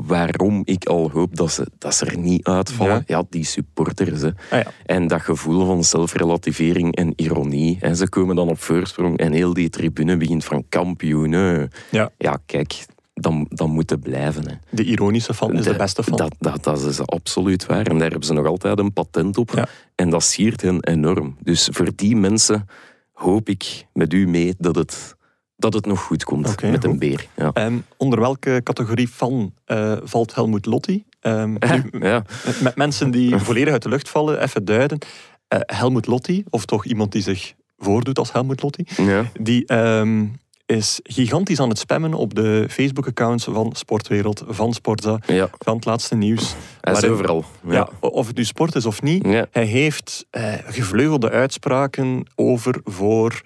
waarom 0.07 0.62
ik 0.64 0.85
al 0.85 1.11
hoop 1.11 1.37
dat 1.37 1.52
ze, 1.52 1.66
dat 1.78 1.95
ze 1.95 2.07
er 2.07 2.19
niet 2.19 2.47
uitvallen. 2.47 3.04
Ja. 3.07 3.16
Ja, 3.19 3.25
die 3.30 3.45
supporters. 3.45 4.21
Hè. 4.21 4.28
Ah, 4.28 4.35
ja. 4.50 4.66
En 4.87 5.07
dat 5.07 5.21
gevoel 5.21 5.66
van 5.66 5.85
zelfrelativering 5.85 6.97
en 6.97 7.12
ironie. 7.16 7.78
En 7.80 7.97
ze 7.97 8.09
komen 8.09 8.37
dan 8.37 8.49
op 8.49 8.61
voorsprong 8.61 9.19
en 9.19 9.33
heel 9.33 9.54
die 9.54 9.71
tribune 9.71 10.16
begint 10.16 10.45
van 10.45 10.64
kampioenen. 10.69 11.71
Ja. 11.90 12.11
Ja, 12.19 12.38
kijk, 12.47 12.87
dan, 13.14 13.47
dan 13.49 13.71
moeten 13.71 14.00
blijven. 14.00 14.49
Hè. 14.49 14.54
De 14.71 14.85
ironische 14.85 15.35
fan 15.35 15.52
is 15.52 15.64
de, 15.64 15.76
beste 15.76 16.02
fan. 16.02 16.16
Dat, 16.16 16.35
dat, 16.38 16.64
dat 16.64 16.85
is 16.85 17.00
absoluut 17.00 17.66
waar. 17.66 17.87
En 17.87 17.99
daar 17.99 18.11
hebben 18.11 18.26
ze 18.26 18.33
nog 18.33 18.47
altijd 18.47 18.78
een 18.78 18.92
patent 18.92 19.38
op. 19.38 19.50
Ja. 19.54 19.69
En 19.95 20.11
dat 20.11 20.23
siert 20.23 20.61
hen 20.62 20.85
enorm. 20.85 21.37
Dus 21.42 21.69
voor 21.73 21.90
die 21.95 22.16
mensen 22.16 22.66
hoop 23.12 23.49
ik 23.49 23.87
met 23.92 24.12
u 24.12 24.28
mee 24.28 24.54
dat 24.59 24.75
het, 24.75 25.16
dat 25.61 25.75
het 25.75 25.87
nog 25.87 26.00
goed 26.00 26.25
komt 26.25 26.62
met 26.62 26.85
een 26.85 26.99
beer. 26.99 27.26
Ja. 27.37 27.50
Ehm, 27.52 27.79
onder 27.97 28.21
welke 28.21 28.61
categorie 28.64 29.09
fan 29.09 29.52
eh, 29.64 29.97
valt 30.02 30.35
Helmut 30.35 30.67
Lotti? 30.67 31.05
Ehm, 31.21 31.50
nu, 31.50 31.59
Ja. 32.09 32.23
met- 32.62 32.76
mensen 32.76 33.11
die 33.11 33.38
volledig 33.49 33.73
uit 33.73 33.83
de 33.83 33.88
lucht 33.88 34.09
vallen, 34.09 34.43
even 34.43 34.64
duiden. 34.64 34.99
Eh, 35.49 35.59
Helmut 35.67 36.07
Lotti, 36.07 36.45
of 36.50 36.64
toch 36.64 36.85
iemand 36.87 37.12
die 37.12 37.23
zich 37.23 37.55
voordoet 37.79 38.19
als 38.19 38.33
Helmut 38.33 38.62
Lotti, 38.62 38.85
Ja. 38.97 39.25
die 39.40 39.67
ehm, 39.67 40.26
is 40.67 41.00
gigantisch 41.02 41.61
aan 41.61 41.69
het 41.69 41.79
spammen 41.79 42.14
op 42.14 42.35
de 42.35 42.67
Facebook-accounts 42.71 43.45
van 43.45 43.73
Sportwereld, 43.76 44.45
van 44.49 44.73
Sportza, 44.73 45.19
ja, 45.26 45.49
van 45.59 45.75
het 45.76 45.85
laatste 45.85 46.14
nieuws. 46.14 46.55
hij 46.81 46.93
is 46.93 47.00
waarin- 47.00 47.11
overal. 47.19 47.45
Ja. 47.67 47.73
Ja. 47.73 47.88
of 48.09 48.26
het 48.26 48.37
nu 48.37 48.45
sport 48.45 48.75
is 48.75 48.87
of 48.87 49.02
niet, 49.02 49.25
hij 49.50 49.64
heeft 49.64 50.26
eh, 50.31 50.52
gevleugelde 50.67 51.31
uitspraken 51.31 52.26
over 52.35 52.81
voor 52.85 53.40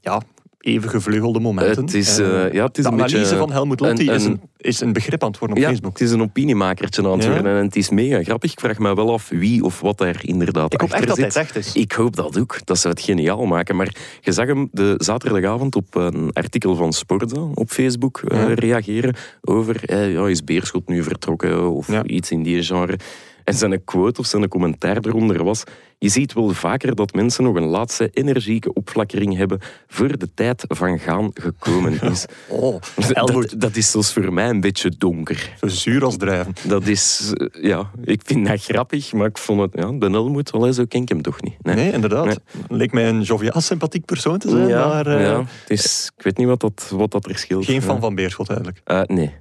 ja, 0.00 0.20
even 0.64 0.90
gevleugelde 0.90 1.40
momenten. 1.40 1.84
Het 1.84 1.94
is, 1.94 2.18
Eh, 2.18 2.44
eh, 2.46 2.52
ja, 2.52 2.64
het 2.64 2.78
is 2.78 2.84
de 2.84 2.90
een 2.90 2.96
beetje... 2.96 3.16
analyse 3.16 3.36
van 3.36 3.52
Helmut 3.52 3.80
Lotti 3.80 4.08
een- 4.08 4.14
is, 4.14 4.24
een- 4.24 4.40
is 4.56 4.80
een 4.80 4.92
begrip 4.92 5.22
aan 5.22 5.28
het 5.30 5.38
worden 5.38 5.56
op 5.56 5.62
Ja, 5.62 5.68
Facebook. 5.68 5.92
het 5.98 6.00
is 6.08 6.10
een 6.14 6.22
opiniemakertje 6.22 7.04
aan 7.04 7.12
het 7.12 7.22
Ja. 7.24 7.30
worden 7.32 7.56
en 7.56 7.64
het 7.64 7.76
is 7.76 7.90
mega 7.90 8.22
grappig. 8.22 8.52
Ik 8.52 8.60
vraag 8.60 8.78
me 8.78 8.94
wel 8.94 9.12
af 9.12 9.28
wie 9.28 9.64
of 9.64 9.80
wat 9.80 9.98
daar 9.98 10.20
inderdaad 10.22 10.72
Ik 10.72 10.80
hoop 10.80 10.90
achter 10.92 11.08
echt 11.08 11.16
dat 11.16 11.16
zit. 11.32 11.34
het 11.34 11.36
echt 11.36 11.56
is. 11.66 11.72
Ik 11.82 11.92
hoop 11.92 12.16
dat 12.16 12.38
ook, 12.38 12.58
dat 12.64 12.78
ze 12.78 12.88
het 12.88 13.00
geniaal 13.00 13.44
maken. 13.44 13.76
Maar 13.76 13.94
je 14.20 14.32
zag 14.32 14.46
hem 14.46 14.68
de 14.72 14.94
zaterdagavond 14.98 15.76
op 15.76 15.94
een 15.94 16.30
artikel 16.32 16.74
van 16.74 16.92
Sportza 16.92 17.40
op 17.54 17.70
Facebook 17.70 18.18
eh, 18.18 18.52
reageren 18.52 19.14
over 19.40 19.96
ja, 20.10 20.26
is 20.26 20.44
Beerschot 20.44 20.88
nu 20.88 21.02
vertrokken 21.02 21.70
of 21.70 21.88
iets 22.04 22.30
in 22.30 22.42
die 22.42 22.62
genre. 22.62 22.98
En 23.44 23.54
zijn 23.54 23.84
quote 23.84 24.20
of 24.20 24.26
zijn 24.26 24.48
commentaar 24.48 24.96
eronder 25.00 25.44
was 25.44 25.62
je 25.98 26.08
ziet 26.10 26.32
wel 26.32 26.50
vaker 26.50 26.94
dat 26.94 27.12
mensen 27.14 27.44
nog 27.44 27.54
een 27.56 27.64
laatste 27.64 28.08
energieke 28.12 28.72
opflakkering 28.72 29.36
hebben 29.36 29.60
voor 29.86 30.18
de 30.18 30.34
tijd 30.34 30.64
van 30.68 30.98
gaan 30.98 31.30
gekomen 31.34 32.00
is. 32.00 32.24
Oh, 32.48 32.80
Helmut, 33.00 33.50
Dat, 33.50 33.60
dat 33.60 33.76
is 33.76 33.90
zelfs 33.90 34.12
voor 34.12 34.32
mij 34.32 34.48
een 34.48 34.60
beetje 34.60 34.90
donker. 34.98 35.52
zo 35.60 35.66
zuur 35.68 36.04
als 36.04 36.16
drijven. 36.16 36.52
Dat 36.68 36.86
is, 36.86 37.32
eh, 37.34 37.62
ja, 37.64 37.90
ik 38.04 38.20
vind 38.24 38.46
dat 38.46 38.62
grappig, 38.64 39.12
maar 39.12 39.26
ik 39.26 39.38
vond 39.38 39.60
het, 39.60 39.70
ja, 39.74 39.90
de 39.98 40.10
Helmoet, 40.10 40.52
allee, 40.52 40.72
zo 40.72 40.84
ken 40.84 41.02
ik 41.02 41.08
hem 41.08 41.22
toch 41.22 41.42
niet. 41.42 41.54
Nee, 41.62 41.92
inderdaad. 41.92 42.40
Leek 42.68 42.92
mij 42.92 43.08
een 43.08 43.22
joviaal, 43.22 43.60
sympathiek 43.60 44.04
persoon 44.04 44.38
te 44.38 44.48
zijn, 44.50 44.68
ja, 44.68 44.86
maar 44.88 45.06
eh, 45.06 45.22
ja, 45.22 45.38
het 45.38 45.70
is, 45.70 46.10
ik 46.16 46.22
weet 46.24 46.36
niet 46.36 46.46
wat 46.46 46.60
dat, 46.60 46.90
wat 46.94 47.10
dat 47.10 47.26
er 47.28 47.38
scheelt. 47.38 47.64
geen 47.64 47.82
fan 47.82 47.94
Ja. 47.94 48.00
van 48.00 48.14
Beerschot 48.14 48.48
eigenlijk. 48.48 48.80
Eh, 48.84 49.02
nee. 49.02 49.32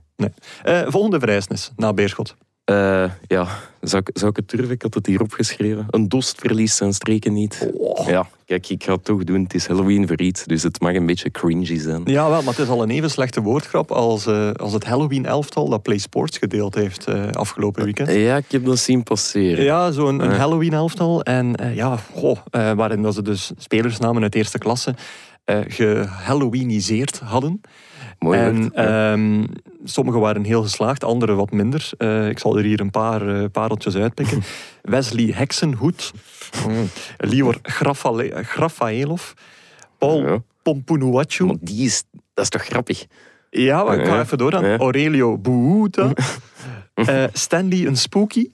Eh, 0.63 0.81
volgende 0.87 1.19
vereisnis 1.19 1.71
na 1.75 1.93
Beerschot. 1.93 2.35
Eh, 2.63 3.05
ja, 3.27 3.47
zou 3.81 4.03
ik, 4.05 4.17
zou 4.17 4.29
ik 4.29 4.35
het 4.35 4.49
durven? 4.49 4.71
Ik 4.71 4.81
had 4.81 4.93
het 4.93 5.05
hier 5.05 5.21
opgeschreven. 5.21 5.85
Een 5.89 6.09
dost 6.09 6.39
verliest 6.39 6.75
zijn 6.75 6.93
streken 6.93 7.33
niet. 7.33 7.69
Oh. 7.73 8.07
Ja, 8.07 8.27
kijk, 8.45 8.69
ik 8.69 8.83
ga 8.83 8.93
het 8.93 9.03
toch 9.03 9.23
doen. 9.23 9.43
Het 9.43 9.53
is 9.53 9.67
Halloween 9.67 10.07
voor 10.07 10.21
iets, 10.21 10.43
dus 10.43 10.63
het 10.63 10.81
mag 10.81 10.93
een 10.93 11.05
beetje 11.05 11.31
cringy 11.31 11.79
zijn. 11.79 12.01
Ja, 12.05 12.29
wel, 12.29 12.41
maar 12.41 12.53
het 12.53 12.63
is 12.63 12.69
al 12.69 12.83
een 12.83 12.89
even 12.89 13.09
slechte 13.09 13.41
woordgrap 13.41 13.91
als, 13.91 14.25
eh, 14.25 14.51
als 14.51 14.73
het 14.73 14.85
Halloween-elftal 14.85 15.69
dat 15.69 15.81
Play 15.81 15.97
Sports 15.97 16.37
gedeeld 16.37 16.75
heeft 16.75 17.07
eh, 17.07 17.27
afgelopen 17.31 17.83
weekend. 17.83 18.11
Ja, 18.11 18.37
ik 18.37 18.51
heb 18.51 18.65
dat 18.65 18.79
zien 18.79 19.03
passeren. 19.03 19.63
Ja, 19.63 19.91
zo'n 19.91 20.19
een. 20.19 20.31
Halloween-elftal. 20.31 21.23
En 21.23 21.55
ja, 21.73 21.97
goh, 22.13 22.37
waarin 22.51 23.01
dat 23.01 23.13
ze 23.13 23.21
dus 23.21 23.51
spelersnamen 23.57 24.21
uit 24.21 24.35
eerste 24.35 24.57
klasse 24.57 24.95
eh 25.43 25.59
gehalloweeniseerd 25.67 27.19
hadden. 27.19 27.61
Mooi 28.23 28.39
en. 28.39 28.71
Ja. 28.75 29.11
ehm, 29.13 29.43
sommige 29.83 30.19
waren 30.19 30.43
heel 30.43 30.61
geslaagd, 30.61 31.03
andere 31.03 31.33
wat 31.33 31.51
minder. 31.51 31.89
Eh, 31.97 32.29
ik 32.29 32.39
zal 32.39 32.57
er 32.57 32.63
hier 32.63 32.79
een 32.79 32.91
paar 32.91 33.27
eh, 33.27 33.45
pareltjes 33.51 33.95
uitpikken. 33.95 34.43
Wesley 34.81 35.31
Heksenhoed, 35.35 36.11
mm, 36.67 36.89
Lior 37.17 37.57
Grafaelov, 38.43 39.31
Paul 39.97 40.25
Ja. 40.27 40.41
Pompunuachu. 40.63 41.45
Maar 41.45 41.55
die 41.59 41.85
is, 41.85 42.03
dat 42.33 42.43
is 42.43 42.49
toch 42.49 42.63
grappig? 42.65 43.05
Ja, 43.49 43.83
maar 43.83 43.99
ik 43.99 44.05
ga 44.05 44.19
even 44.19 44.37
doorgaan. 44.37 44.65
Ja. 44.65 44.77
Aurelio 44.77 45.37
Buuta, 45.37 46.11
eh, 46.93 47.23
Stanley 47.33 47.85
een 47.85 47.97
Spooky. 47.97 48.49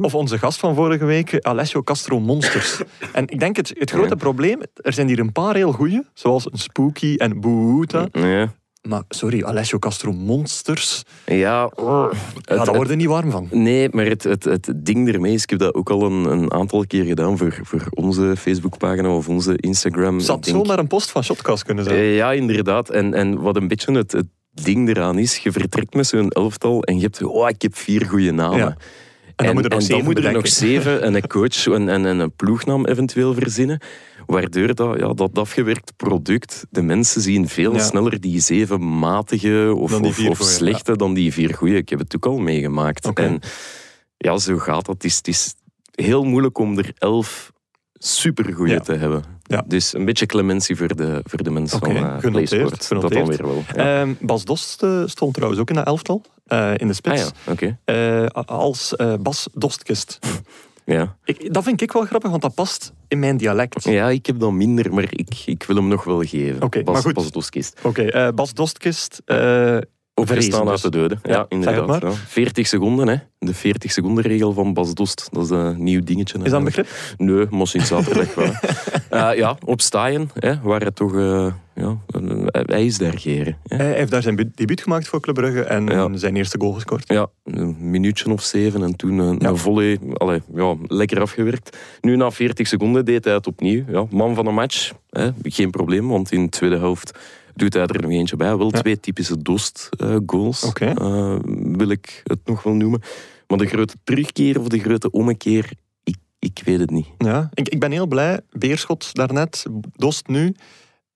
Of 0.00 0.14
onze 0.14 0.38
gast 0.38 0.58
van 0.58 0.74
vorige 0.74 1.04
week, 1.04 1.38
Alessio 1.40 1.82
Castro 1.82 2.20
Monsters. 2.20 2.80
en 3.12 3.28
ik 3.28 3.40
denk 3.40 3.56
het, 3.56 3.72
het 3.78 3.90
grote 3.90 4.08
Ja. 4.08 4.14
probleem, 4.14 4.60
er 4.74 4.92
zijn 4.92 5.06
hier 5.08 5.18
een 5.18 5.32
paar 5.32 5.54
heel 5.54 5.72
goeie, 5.72 6.02
zoals 6.14 6.52
een 6.52 6.58
Spooky 6.58 7.14
en 7.16 7.40
Buuta. 7.40 8.08
Ja. 8.12 8.52
Maar 8.88 9.02
sorry, 9.08 9.42
Alessio 9.42 9.78
Castro 9.78 10.12
Monsters, 10.12 11.02
Ja, 11.26 11.34
ja, 11.76 12.08
het- 12.44 12.64
daar 12.64 12.74
word 12.74 12.88
je 12.88 12.96
niet 12.96 13.06
warm 13.06 13.30
van. 13.30 13.48
Nee, 13.50 13.88
maar 13.92 14.04
het, 14.06 14.22
het, 14.24 14.44
het 14.44 14.72
ding 14.76 15.08
ermee 15.12 15.32
is, 15.34 15.42
ik 15.42 15.50
heb 15.50 15.58
dat 15.58 15.74
ook 15.74 15.90
al 15.90 16.02
een, 16.02 16.24
een 16.24 16.52
aantal 16.52 16.86
keer 16.86 17.04
gedaan 17.04 17.38
voor, 17.38 17.58
voor 17.62 17.86
onze 17.90 18.34
Facebookpagina 18.38 19.08
of 19.14 19.28
onze 19.28 19.56
Instagram. 19.56 20.16
Het 20.16 20.24
zou 20.24 20.40
denk- 20.40 20.56
zomaar 20.56 20.78
een 20.78 20.86
post 20.86 21.10
van 21.10 21.24
Shotcast 21.24 21.64
kunnen 21.64 21.84
zijn. 21.84 21.96
Eh, 21.96 22.16
ja, 22.16 22.32
inderdaad. 22.32 22.90
En, 22.90 23.14
en 23.14 23.40
wat 23.40 23.56
een 23.56 23.68
beetje 23.68 23.92
het, 23.92 24.12
het 24.12 24.26
ding 24.52 24.88
eraan 24.88 25.18
is, 25.18 25.36
je 25.38 25.52
vertrekt 25.52 25.94
met 25.94 26.06
zo'n 26.06 26.30
elftal 26.30 26.82
en 26.82 26.94
je 26.96 27.02
hebt, 27.02 27.22
oh, 27.22 27.48
ik 27.48 27.62
heb 27.62 27.76
vier 27.76 28.06
goede 28.06 28.30
namen. 28.32 28.58
Ja. 28.58 28.76
En 29.40 29.46
dan 29.46 29.54
moet 29.54 29.64
er 29.64 29.70
nog 29.70 29.82
zeven 29.82 30.04
moet 30.04 30.24
er 30.24 30.32
nog 30.32 30.48
zeven 30.48 31.02
en 31.06 31.14
een 31.14 31.26
coach 31.26 31.66
en, 31.66 31.88
en, 31.88 32.06
en 32.06 32.18
een 32.18 32.32
ploegnaam 32.36 32.84
eventueel 32.86 33.34
verzinnen. 33.34 33.80
Waardoor 34.26 34.74
dat, 34.74 34.98
ja, 34.98 35.12
dat 35.12 35.38
afgewerkt 35.38 35.92
product, 35.96 36.66
de 36.70 36.82
mensen 36.82 37.20
zien 37.20 37.48
veel 37.48 37.72
Ja. 37.74 37.78
sneller 37.82 38.20
die 38.20 38.40
zeven 38.40 38.98
matige 38.98 39.74
of, 39.76 39.90
Dan 39.90 40.04
of, 40.04 40.14
vier 40.14 40.30
of 40.30 40.38
goeie, 40.38 40.52
slechte 40.52 40.96
dan 40.96 41.14
die 41.14 41.32
vier 41.32 41.54
goeie. 41.54 41.76
Ik 41.76 41.88
heb 41.88 41.98
het 41.98 42.16
ook 42.16 42.26
al 42.26 42.38
meegemaakt. 42.38 43.12
En 43.14 43.40
ja, 44.16 44.38
zo 44.38 44.58
gaat 44.58 44.86
dat. 44.86 44.94
Het 44.94 45.04
is, 45.04 45.16
het 45.16 45.28
is 45.28 45.54
heel 45.90 46.24
moeilijk 46.24 46.58
om 46.58 46.78
er 46.78 46.92
elf 46.98 47.52
supergoeie 47.94 48.72
Ja. 48.72 48.80
te 48.80 48.92
hebben. 48.94 49.22
Ja. 49.50 49.64
Dus 49.66 49.94
een 49.94 50.04
beetje 50.04 50.26
clementie 50.26 50.76
voor 50.76 50.96
de, 50.96 51.20
voor 51.24 51.42
de 51.42 51.50
mensen 51.50 51.78
van 51.78 51.90
uh, 51.90 51.96
genoteerd, 52.18 52.30
PlaySport. 52.30 52.88
Dat 52.88 53.00
dan 53.00 53.10
genoteerd. 53.10 53.38
weer 53.40 53.46
wel. 53.46 53.62
Ja. 53.74 54.00
Ehm, 54.00 54.14
Bas 54.20 54.44
Dost 54.44 54.82
eh, 54.82 55.02
stond 55.06 55.34
trouwens 55.34 55.60
ook 55.60 55.68
in 55.68 55.74
dat 55.74 55.86
elftal, 55.86 56.22
eh, 56.46 56.70
in 56.70 56.76
de 56.76 56.84
ah 56.84 56.92
spits, 56.92 57.30
ja, 57.44 57.52
oké. 57.52 57.78
eh, 57.84 58.26
als 58.46 58.94
Bas 59.20 59.48
Dostkist. 59.52 60.18
Ja. 60.84 61.16
Ik, 61.24 61.54
dat 61.54 61.64
vind 61.64 61.80
ik 61.80 61.92
wel 61.92 62.04
grappig, 62.04 62.30
want 62.30 62.42
dat 62.42 62.54
past 62.54 62.92
in 63.08 63.18
mijn 63.18 63.36
dialect. 63.36 63.84
ja, 63.84 64.08
ik 64.08 64.26
heb 64.26 64.38
dan 64.40 64.56
minder, 64.56 64.94
maar 64.94 65.02
ik, 65.02 65.42
ik 65.44 65.62
wil 65.62 65.76
hem 65.76 65.88
nog 65.88 66.04
wel 66.04 66.22
geven. 66.22 66.58
Bas, 66.58 66.82
maar 66.84 67.02
goed. 67.02 67.14
Bas 67.14 67.30
Doskist. 67.30 67.80
Oké, 67.82 68.32
Bas 68.34 68.54
Dostkist. 68.54 69.22
Eh, 70.22 70.28
Opgestaan 70.30 70.66
Vrezen 70.66 70.84
uit 70.84 71.10
dus. 71.10 71.18
de. 71.22 71.28
Ja, 71.32 71.46
inderdaad. 71.48 71.86
maar. 71.86 72.04
Ja. 72.06 72.12
40 72.12 72.66
seconden, 72.66 73.08
hè. 73.08 73.16
De 73.38 73.54
40 73.54 73.92
seconden 73.92 74.24
regel 74.24 74.52
van 74.52 74.74
Bas 74.74 74.94
Dost. 74.94 75.28
Dat 75.32 75.44
is 75.44 75.50
een 75.50 75.82
nieuw 75.82 76.00
dingetje. 76.04 76.38
is 76.38 76.44
dat 76.50 76.52
een 76.58 76.64
begrip? 76.64 76.86
Nee, 77.16 77.46
maar 77.50 77.66
sinds 77.66 77.88
zaterdag 77.88 78.34
wel. 78.34 78.52
Eh, 79.10 79.30
ja, 79.36 79.56
op 79.64 79.80
Staaien, 79.80 80.30
hè, 80.34 80.60
waar 80.62 80.80
het 80.80 80.96
toch... 80.96 81.14
eh, 81.14 81.52
ja, 81.74 81.96
een- 82.06 82.48
hij 82.52 82.84
is 82.84 82.98
daar 82.98 83.18
geren. 83.18 83.56
Hè. 83.66 83.76
Hij 83.76 83.92
heeft 83.94 84.10
daar 84.10 84.22
zijn 84.22 84.36
bu- 84.36 84.50
debuut 84.54 84.80
gemaakt 84.82 85.08
voor 85.08 85.20
Club 85.20 85.34
Brugge 85.34 85.62
en 85.62 85.86
Ja. 85.86 86.08
zijn 86.16 86.36
eerste 86.36 86.58
goal 86.60 86.72
gescoord. 86.72 87.08
Ja, 87.08 87.26
een 87.44 87.76
minuutje 87.90 88.32
of 88.32 88.42
zeven 88.42 88.82
en 88.82 88.96
toen 88.96 89.18
een, 89.18 89.36
Ja. 89.38 89.48
een 89.48 89.56
volley. 89.56 89.98
Allee, 90.12 90.42
ja, 90.54 90.74
lekker 90.86 91.20
afgewerkt. 91.20 91.76
Nu 92.00 92.16
na 92.16 92.30
40 92.30 92.66
seconden 92.66 93.04
deed 93.04 93.24
hij 93.24 93.34
het 93.34 93.46
opnieuw. 93.46 93.84
Ja, 93.88 94.06
man 94.10 94.34
van 94.34 94.44
de 94.44 94.50
match, 94.50 94.92
hè, 95.10 95.28
geen 95.42 95.70
probleem, 95.70 96.08
want 96.08 96.32
in 96.32 96.42
de 96.42 96.48
tweede 96.48 96.78
helft 96.78 97.18
doet 97.54 97.74
hij 97.74 97.86
er 97.86 98.02
nog 98.02 98.10
eentje 98.10 98.36
bij. 98.36 98.56
Wel 98.56 98.70
Ja. 98.72 98.80
twee 98.80 99.00
typische 99.00 99.42
Dost-goals, 99.42 100.64
Oké. 100.64 100.94
wil 101.76 101.88
ik 101.88 102.20
het 102.24 102.38
nog 102.44 102.62
wel 102.62 102.74
noemen. 102.74 103.00
Maar 103.46 103.58
de 103.58 103.66
grote 103.66 103.94
terugkeer 104.04 104.58
of 104.60 104.68
de 104.68 104.78
grote 104.78 105.10
ommekeer, 105.10 105.70
ik, 106.04 106.16
ik 106.38 106.62
weet 106.64 106.78
het 106.80 106.90
niet. 106.90 107.06
Ja, 107.18 107.50
ik, 107.54 107.68
ik 107.68 107.80
ben 107.80 107.90
heel 107.90 108.06
blij, 108.06 108.40
Beerschot 108.50 109.14
daarnet, 109.14 109.64
Dost 109.96 110.26
nu, 110.28 110.54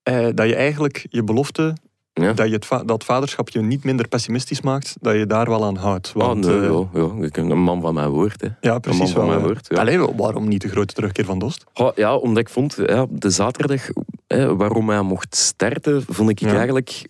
eh, 0.03 0.29
dat 0.35 0.49
je 0.49 0.55
eigenlijk 0.55 1.07
je 1.11 1.25
belofte, 1.25 1.77
Ja. 2.13 2.33
dat, 2.33 2.47
je 2.49 2.53
het 2.55 2.67
va- 2.67 2.85
dat 2.85 3.05
vaderschap 3.05 3.49
je 3.49 3.61
niet 3.61 3.85
minder 3.85 4.09
pessimistisch 4.09 4.61
maakt, 4.61 4.97
dat 5.01 5.15
je 5.15 5.27
daar 5.27 5.49
wel 5.49 5.65
aan 5.65 5.77
houdt. 5.77 6.13
Want, 6.13 6.47
ah, 6.47 6.53
nee, 6.53 6.61
eh, 6.69 6.87
ja, 6.95 7.01
ja, 7.19 7.25
ik 7.27 7.33
ben 7.33 7.51
een 7.51 7.63
man 7.63 7.81
van 7.81 7.95
mijn 7.95 8.09
woord. 8.09 8.41
Hè. 8.41 8.49
ja, 8.61 8.75
Een 8.75 8.81
precies 8.81 9.01
man 9.01 9.09
van 9.09 9.21
wel. 9.21 9.29
mijn 9.29 9.41
eh. 9.41 9.47
woord. 9.47 9.67
Ja. 9.69 9.79
Allee, 9.79 9.99
waarom 9.99 10.49
niet 10.49 10.63
de 10.63 10.69
grote 10.69 10.95
terugkeer 10.95 11.25
van 11.25 11.39
Dost? 11.39 11.65
Goh, 11.73 11.97
ja, 11.97 12.17
omdat 12.17 12.39
ik 12.39 12.49
vond, 12.49 12.77
ja, 12.87 13.07
de 13.11 13.31
zaterdag, 13.31 13.89
hè, 14.37 14.57
waarom 14.57 14.89
hij 14.89 15.03
mocht 15.03 15.37
starten, 15.37 16.05
vond 16.09 16.31
ik 16.31 16.39
Ja. 16.39 16.55
eigenlijk... 16.57 17.03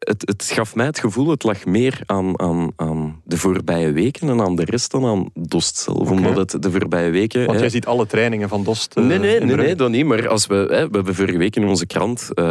Het, 0.00 0.22
het 0.28 0.44
gaf 0.44 0.74
mij 0.74 0.86
het 0.86 0.98
gevoel, 0.98 1.30
het 1.30 1.42
lag 1.42 1.64
meer 1.64 2.00
aan, 2.06 2.40
aan, 2.40 2.70
aan 2.76 3.20
de 3.24 3.36
voorbije 3.36 3.92
weken 3.92 4.28
en 4.28 4.40
aan 4.40 4.56
de 4.56 4.64
rest 4.64 4.90
dan 4.90 5.04
aan 5.04 5.30
Dost 5.34 5.76
zelf. 5.76 6.10
Omdat 6.10 6.52
het 6.52 6.62
de 6.62 6.70
voorbije 6.70 7.10
weken... 7.10 7.40
Want 7.40 7.52
hè, 7.54 7.60
jij 7.60 7.68
ziet 7.70 7.86
alle 7.86 8.06
trainingen 8.06 8.48
van 8.48 8.64
Dost. 8.64 8.94
eh, 8.94 9.04
Nee, 9.04 9.18
nee, 9.18 9.28
nee, 9.30 9.38
Brugge. 9.46 9.62
nee, 9.62 9.74
dat 9.74 9.90
niet. 9.90 10.04
Maar 10.06 10.28
als 10.28 10.46
we, 10.46 10.54
hè, 10.54 10.66
we 10.88 10.96
hebben 10.96 11.14
vorige 11.14 11.38
week 11.38 11.56
in 11.56 11.64
onze 11.64 11.86
krant, 11.86 12.28
eh, 12.34 12.44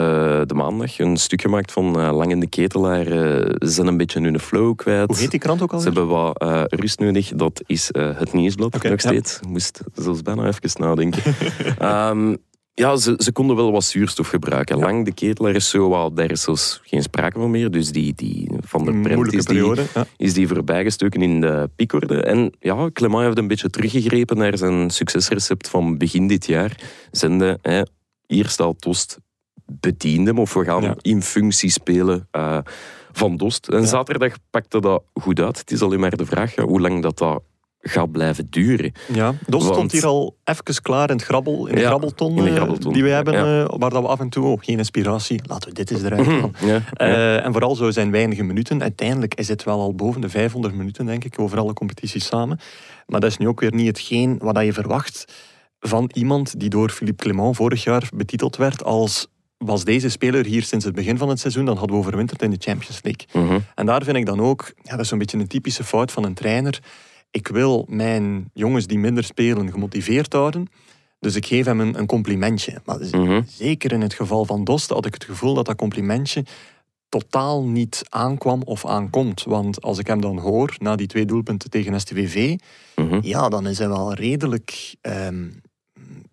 de 0.45 0.53
maandag, 0.53 0.99
een 0.99 1.17
stuk 1.17 1.41
gemaakt 1.41 1.71
van 1.71 1.99
eh, 1.99 2.15
Lang 2.17 2.31
in 2.31 2.39
de 2.39 2.47
Ketelaar. 2.47 3.05
eh, 3.07 3.55
ze 3.59 3.67
zijn 3.71 3.87
een 3.87 3.97
beetje 3.97 4.21
hun 4.21 4.39
flow 4.39 4.75
kwijt. 4.75 5.07
Hoe 5.07 5.17
heet 5.17 5.31
die 5.31 5.39
krant 5.39 5.61
ook 5.61 5.73
al? 5.73 5.79
Ze 5.79 5.85
hebben 5.85 6.07
wat 6.07 6.43
rust 6.69 6.99
nodig. 6.99 7.31
Dat 7.35 7.61
is 7.65 7.89
het 7.93 8.33
nieuwsblad 8.33 8.73
nog 8.73 8.83
ja. 8.83 8.97
steeds. 8.97 9.35
Ik 9.41 9.47
moest 9.47 9.81
zelfs 9.95 10.21
bijna 10.21 10.47
even 10.47 10.81
nadenken. 10.81 11.21
Ehm, 11.77 12.35
ja, 12.79 12.95
ze, 12.95 13.13
ze 13.17 13.31
konden 13.31 13.55
wel 13.55 13.71
wat 13.71 13.83
zuurstof 13.83 14.27
gebruiken. 14.27 14.77
Lang 14.77 15.05
de 15.05 15.13
ketelaar 15.13 15.55
is 15.55 15.69
zo 15.69 15.89
wat, 15.89 16.15
daar 16.15 16.31
is 16.31 16.41
zelfs 16.41 16.81
geen 16.83 17.01
sprake 17.03 17.39
van 17.39 17.51
meer. 17.51 17.71
Dus 17.71 17.91
die, 17.91 18.13
die 18.15 18.49
van 18.59 18.85
de 18.85 18.99
Prent 19.01 19.33
is 19.33 19.45
die. 19.45 19.75
Ja. 19.93 20.05
is 20.17 20.33
die 20.33 20.47
voorbijgestoken 20.47 21.21
in 21.21 21.41
de 21.41 21.69
piekorde. 21.75 22.21
En 22.21 22.53
ja, 22.59 22.89
Clement 22.93 23.23
heeft 23.23 23.37
een 23.37 23.47
beetje 23.47 23.69
teruggegrepen 23.69 24.37
naar 24.37 24.57
zijn 24.57 24.89
succesrecept 24.89 25.69
van 25.69 25.97
begin 25.97 26.27
dit 26.27 26.45
jaar. 26.45 26.79
Zende, 27.11 27.59
hè, 27.61 27.81
hier 28.27 28.47
staat 28.47 29.17
bedien 29.65 30.25
hem 30.25 30.39
of 30.39 30.53
we 30.53 30.63
gaan 30.63 30.81
Ja. 30.81 30.95
in 31.01 31.21
functie 31.21 31.71
spelen 31.71 32.27
eh, 32.31 32.57
van 33.11 33.37
Dost. 33.37 33.67
En 33.67 33.87
zaterdag 33.87 34.33
pakte 34.49 34.81
dat 34.81 35.03
goed 35.13 35.39
uit. 35.39 35.57
Het 35.57 35.71
is 35.71 35.81
alleen 35.81 35.99
maar 35.99 36.17
de 36.17 36.25
vraag 36.25 36.55
hoe 36.55 36.81
lang 36.81 37.01
dat, 37.01 37.17
dat 37.17 37.41
gaat 37.81 38.11
blijven 38.11 38.47
duren. 38.49 38.91
Ja, 39.13 39.33
Dos 39.47 39.63
Want- 39.63 39.75
stond 39.75 39.91
hier 39.91 40.05
al 40.05 40.37
even 40.43 40.81
klaar 40.81 41.09
in 41.09 41.15
het 41.15 41.25
grabbel, 41.25 41.67
in 41.67 41.75
de 41.75 41.81
Ja, 41.81 41.87
grabbelton, 41.87 42.37
in 42.37 42.43
de 42.43 42.49
eh, 42.49 42.55
grabbelton, 42.55 42.93
die 42.93 43.03
we 43.03 43.09
hebben, 43.09 43.33
ja. 43.33 43.63
eh, 43.63 43.73
waar 43.77 43.89
dat 43.89 44.01
we 44.01 44.07
af 44.07 44.19
en 44.19 44.29
toe, 44.29 44.45
oh, 44.45 44.57
geen 44.63 44.77
inspiratie, 44.77 45.41
laten 45.45 45.69
we 45.69 45.75
dit 45.75 45.91
eens 45.91 46.01
eruit 46.03 46.25
halen. 46.25 46.53
Ja, 46.65 46.81
Eh, 46.93 47.45
en 47.45 47.51
vooral 47.51 47.75
zo 47.75 47.91
zijn 47.91 48.11
weinige 48.11 48.43
minuten. 48.43 48.81
Uiteindelijk 48.81 49.35
is 49.35 49.47
het 49.47 49.63
wel 49.63 49.79
al 49.79 49.93
boven 49.93 50.21
de 50.21 50.29
500 50.29 50.73
minuten, 50.75 51.05
denk 51.05 51.23
ik, 51.23 51.39
over 51.39 51.57
alle 51.59 51.73
competities 51.73 52.25
samen. 52.25 52.59
Maar 53.07 53.19
dat 53.19 53.29
is 53.29 53.37
nu 53.37 53.47
ook 53.47 53.59
weer 53.59 53.73
niet 53.73 53.87
hetgeen 53.87 54.37
wat 54.41 54.59
je 54.63 54.73
verwacht 54.73 55.25
van 55.79 56.09
iemand 56.13 56.59
die 56.59 56.69
door 56.69 56.89
Philippe 56.89 57.23
Clement 57.23 57.55
vorig 57.55 57.83
jaar 57.83 58.09
betiteld 58.13 58.55
werd 58.55 58.83
als 58.83 59.27
was 59.57 59.83
deze 59.83 60.09
speler 60.09 60.45
hier 60.45 60.63
sinds 60.63 60.85
het 60.85 60.95
begin 60.95 61.17
van 61.17 61.29
het 61.29 61.39
seizoen, 61.39 61.65
dan 61.65 61.77
hadden 61.77 61.95
we 61.95 62.01
overwinterd 62.01 62.41
in 62.41 62.49
de 62.49 62.55
Champions 62.59 62.99
League. 63.01 63.43
Mhm. 63.47 63.59
En 63.75 63.85
daar 63.85 64.03
vind 64.03 64.17
ik 64.17 64.25
dan 64.25 64.39
ook, 64.41 64.71
ja, 64.81 64.91
dat 64.91 64.99
is 64.99 65.07
zo'n 65.07 65.17
beetje 65.17 65.37
een 65.37 65.47
typische 65.47 65.83
fout 65.83 66.11
van 66.11 66.23
een 66.25 66.33
trainer. 66.33 66.79
Ik 67.31 67.47
wil 67.47 67.85
mijn 67.89 68.49
jongens 68.53 68.87
die 68.87 68.99
minder 68.99 69.23
spelen 69.23 69.71
gemotiveerd 69.71 70.33
houden. 70.33 70.67
Dus 71.19 71.35
ik 71.35 71.45
geef 71.45 71.65
hem 71.65 71.79
een, 71.79 71.99
een 71.99 72.05
complimentje. 72.05 72.81
Maar 72.85 72.99
Mhm. 73.11 73.41
zeker 73.47 73.91
in 73.91 74.01
het 74.01 74.13
geval 74.13 74.45
van 74.45 74.63
Dost 74.63 74.89
had 74.89 75.05
ik 75.05 75.13
het 75.13 75.23
gevoel 75.23 75.53
dat 75.53 75.65
dat 75.65 75.75
complimentje 75.75 76.45
totaal 77.09 77.63
niet 77.63 78.01
aankwam 78.09 78.61
of 78.61 78.85
aankomt. 78.85 79.43
Want 79.43 79.81
als 79.81 79.97
ik 79.97 80.07
hem 80.07 80.21
dan 80.21 80.37
hoor, 80.39 80.75
na 80.79 80.95
die 80.95 81.07
twee 81.07 81.25
doelpunten 81.25 81.69
tegen 81.69 81.99
STVV, 82.01 82.55
Mhm. 82.95 83.19
ja, 83.21 83.49
dan 83.49 83.67
is 83.67 83.77
hij 83.77 83.87
wel 83.87 84.13
redelijk 84.13 84.95
ehm, 85.01 85.47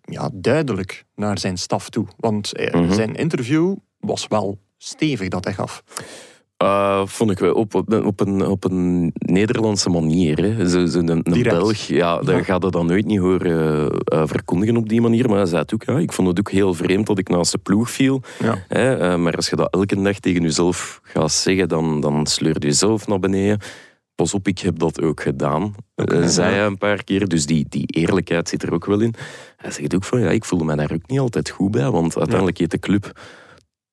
ja, 0.01 0.29
duidelijk 0.33 1.05
naar 1.15 1.39
zijn 1.39 1.57
staf 1.57 1.89
toe. 1.89 2.07
Want 2.17 2.53
eh, 2.53 2.73
Mhm. 2.81 2.93
zijn 2.93 3.15
interview 3.15 3.75
was 3.99 4.27
wel 4.27 4.57
stevig 4.77 5.27
dat 5.27 5.43
hij 5.43 5.53
gaf. 5.53 5.83
Eh, 6.57 7.01
vond 7.05 7.31
ik 7.31 7.39
wel 7.39 7.53
op, 7.53 7.75
op, 7.75 7.93
op 7.93 8.19
een, 8.19 8.45
op 8.45 8.63
een 8.63 9.11
Nederlandse 9.15 9.89
manier. 9.89 10.37
Hè. 10.37 10.69
Zo, 10.69 10.85
zo 10.85 10.99
een, 10.99 11.09
een. 11.09 11.43
Belg, 11.43 11.77
ja, 11.77 12.17
dat 12.17 12.35
Ja. 12.35 12.43
gaat 12.43 12.61
dat 12.61 12.71
dan 12.71 12.85
nooit 12.85 13.05
niet 13.05 13.19
horen 13.19 13.89
eh, 13.89 14.21
verkondigen 14.25 14.77
op 14.77 14.89
die 14.89 15.01
manier. 15.01 15.27
Maar 15.27 15.37
hij 15.37 15.45
zei 15.45 15.61
het 15.61 15.73
ook, 15.73 15.83
ja, 15.83 15.97
ik 15.97 16.11
vond 16.11 16.27
het 16.27 16.39
ook 16.39 16.51
heel 16.51 16.73
vreemd 16.73 17.07
dat 17.07 17.17
ik 17.17 17.29
naast 17.29 17.51
de 17.51 17.57
ploeg 17.57 17.91
viel. 17.91 18.21
Ja. 18.39 18.63
Hè. 18.67 18.95
Eh, 18.97 19.15
maar 19.17 19.35
als 19.35 19.49
je 19.49 19.55
dat 19.55 19.73
elke 19.73 20.01
dag 20.01 20.19
tegen 20.19 20.41
jezelf 20.41 20.99
gaat 21.03 21.31
zeggen, 21.31 21.69
dan, 21.69 22.01
dan 22.01 22.25
sleur 22.25 22.55
je 22.59 22.67
jezelf 22.67 23.07
naar 23.07 23.19
beneden. 23.19 23.59
Pas 24.15 24.33
op, 24.33 24.47
ik 24.47 24.59
heb 24.59 24.79
dat 24.79 25.01
ook 25.01 25.21
gedaan. 25.21 25.75
Eh, 25.95 26.25
zei 26.25 26.49
ja. 26.49 26.55
hij 26.57 26.65
een 26.65 26.77
paar 26.77 27.03
keer. 27.03 27.27
Dus 27.27 27.45
die, 27.45 27.65
die 27.69 27.85
eerlijkheid 27.85 28.49
zit 28.49 28.63
er 28.63 28.73
ook 28.73 28.85
wel 28.85 28.99
in. 28.99 29.13
Hij 29.57 29.71
zegt 29.71 29.95
ook 29.95 30.03
van, 30.03 30.19
ja, 30.19 30.29
ik 30.29 30.45
voelde 30.45 30.65
me 30.65 30.75
daar 30.75 30.91
ook 30.93 31.07
niet 31.07 31.19
altijd 31.19 31.49
goed 31.49 31.71
bij. 31.71 31.89
Want 31.91 32.17
uiteindelijk 32.17 32.57
heeft 32.57 32.71
de 32.71 32.79
club 32.79 33.19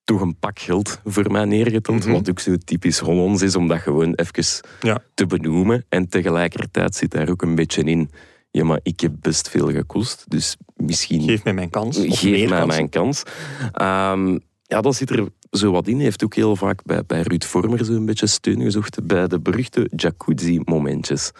toch 0.04 0.20
een 0.20 0.38
pak 0.38 0.58
geld 0.58 1.00
voor 1.04 1.30
mij 1.32 1.44
neergeteld. 1.44 2.04
Mhm. 2.04 2.12
Wat 2.12 2.30
ook 2.30 2.40
zo 2.40 2.56
typisch 2.64 2.98
Hollands 2.98 3.42
is, 3.42 3.56
om 3.56 3.68
dat 3.68 3.78
gewoon 3.80 4.14
even 4.14 4.62
Ja. 4.80 5.02
te 5.14 5.26
benoemen. 5.26 5.84
En 5.88 6.08
tegelijkertijd 6.08 6.94
zit 6.94 7.10
daar 7.10 7.28
ook 7.28 7.42
een 7.42 7.54
beetje 7.54 7.82
in... 7.82 8.10
Ja, 8.50 8.64
maar 8.64 8.80
ik 8.82 9.00
heb 9.00 9.12
best 9.20 9.48
veel 9.48 9.70
gekost, 9.70 10.24
dus 10.28 10.56
misschien 10.76 11.22
Geef 11.22 11.44
mij 11.44 11.52
mijn 11.52 11.70
kans. 11.70 11.98
Geef 12.02 12.48
mij 12.48 12.66
mijn 12.66 12.88
kans. 12.88 13.22
Ehm, 13.72 14.38
ja, 14.62 14.80
dat 14.80 14.94
zit 14.94 15.10
er 15.10 15.28
zo 15.50 15.72
wat 15.72 15.86
in. 15.86 15.94
Hij 15.94 16.04
heeft 16.04 16.24
ook 16.24 16.34
heel 16.34 16.56
vaak 16.56 16.84
bij, 16.84 17.04
bij 17.06 17.20
Ruud 17.22 17.44
Vormer 17.44 17.84
zo 17.84 17.92
een 17.92 18.04
beetje 18.06 18.26
steun 18.26 18.60
gezocht 18.60 19.06
bij 19.06 19.26
de 19.26 19.40
beruchte 19.40 19.90
jacuzzi-momentjes. 19.96 21.30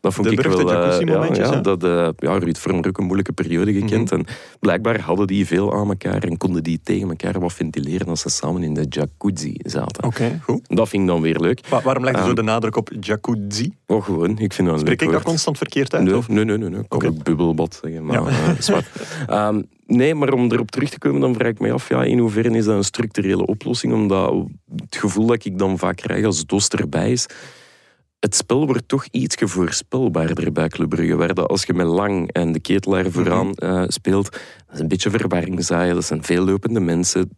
Dat 0.00 0.14
vond 0.14 0.26
De 0.28 0.32
ik 0.34 0.40
wel... 0.40 0.58
eh, 0.58 0.66
jacuzzi-momentjes, 0.66 1.48
ja, 1.48 1.60
dat, 1.60 1.84
eh, 1.84 2.08
ja, 2.16 2.38
Ruud 2.38 2.56
Vormer 2.58 2.86
ook 2.88 2.98
een 2.98 3.04
moeilijke 3.04 3.32
periode 3.32 3.72
gekend. 3.72 4.10
Mhm. 4.10 4.14
En 4.20 4.26
blijkbaar 4.60 5.00
hadden 5.00 5.26
die 5.26 5.46
veel 5.46 5.74
aan 5.74 5.88
elkaar 5.88 6.22
en 6.22 6.36
konden 6.36 6.62
die 6.62 6.80
tegen 6.82 7.08
elkaar 7.08 7.40
wat 7.40 7.52
ventileren 7.52 8.06
als 8.08 8.20
ze 8.20 8.28
samen 8.28 8.62
in 8.62 8.74
de 8.74 8.86
jacuzzi 8.88 9.54
zaten. 9.58 10.04
Oké, 10.04 10.40
goed. 10.42 10.60
Dat 10.68 10.88
vind 10.88 11.02
ik 11.02 11.08
dan 11.08 11.20
weer 11.20 11.38
leuk. 11.38 11.66
Wa- 11.68 11.82
waarom 11.82 12.04
leg 12.04 12.12
je 12.14 12.20
zo 12.20 12.26
Ehm, 12.26 12.34
de 12.34 12.42
nadruk 12.42 12.76
op 12.76 12.90
jacuzzi? 13.00 13.72
Oh, 13.86 14.04
gewoon. 14.04 14.38
Ik 14.38 14.52
vind 14.52 14.66
dat 14.68 14.76
een 14.76 14.80
Spreek 14.82 15.00
leuk 15.00 15.08
ik 15.08 15.14
dat 15.14 15.24
constant 15.24 15.56
verkeerd 15.58 15.94
uit? 15.94 16.04
Nee, 16.04 16.16
of? 16.16 16.28
nee, 16.28 16.44
nee, 16.44 16.56
nee, 16.58 16.68
nee. 16.68 16.80
Ik 16.80 16.94
ook 17.04 17.22
bubbelbad 17.24 17.78
zeggen, 17.82 18.04
maar 18.04 18.22
Ja. 18.22 18.28
eh, 18.28 18.50
zwart. 18.60 18.86
Ehm, 19.26 19.62
nee, 19.86 20.14
maar 20.14 20.32
om 20.32 20.52
erop 20.52 20.70
terug 20.70 20.90
te 20.90 20.98
komen, 20.98 21.20
dan 21.20 21.34
vraag 21.34 21.48
ik 21.50 21.60
me 21.60 21.72
af, 21.72 21.88
ja, 21.88 22.04
in 22.04 22.18
hoeverre 22.18 22.50
is 22.56 22.64
dat 22.64 22.76
een 22.76 22.84
structurele 22.84 23.46
oplossing? 23.46 23.92
Omdat 23.92 24.34
het 24.76 24.96
gevoel 24.96 25.26
dat 25.26 25.44
ik 25.44 25.58
dan 25.58 25.78
vaak 25.78 25.96
krijg 25.96 26.24
als 26.24 26.46
Dost 26.46 26.74
erbij 26.74 27.12
is, 27.12 27.26
het 28.22 28.34
spel 28.36 28.66
wordt 28.66 28.88
toch 28.88 29.04
iets 29.10 29.36
voorspelbaarder 29.38 30.52
bij 30.52 30.68
Club 30.68 30.88
Brugge, 30.88 31.16
waar 31.16 31.34
dat 31.34 31.48
als 31.48 31.62
je 31.64 31.74
met 31.74 31.86
Lang 31.86 32.32
en 32.32 32.52
de 32.52 32.60
ketelaar 32.60 33.10
vooraan 33.10 33.46
Mhm. 33.46 33.64
eh, 33.64 33.84
speelt, 33.86 34.30
dat 34.32 34.74
is 34.74 34.80
een 34.80 34.88
beetje 34.88 35.10
verwarring 35.10 35.64
zaaien, 35.64 35.94
dat 35.94 36.04
zijn 36.04 36.24
veel 36.24 36.44
lopende 36.44 36.80
mensen. 36.80 37.30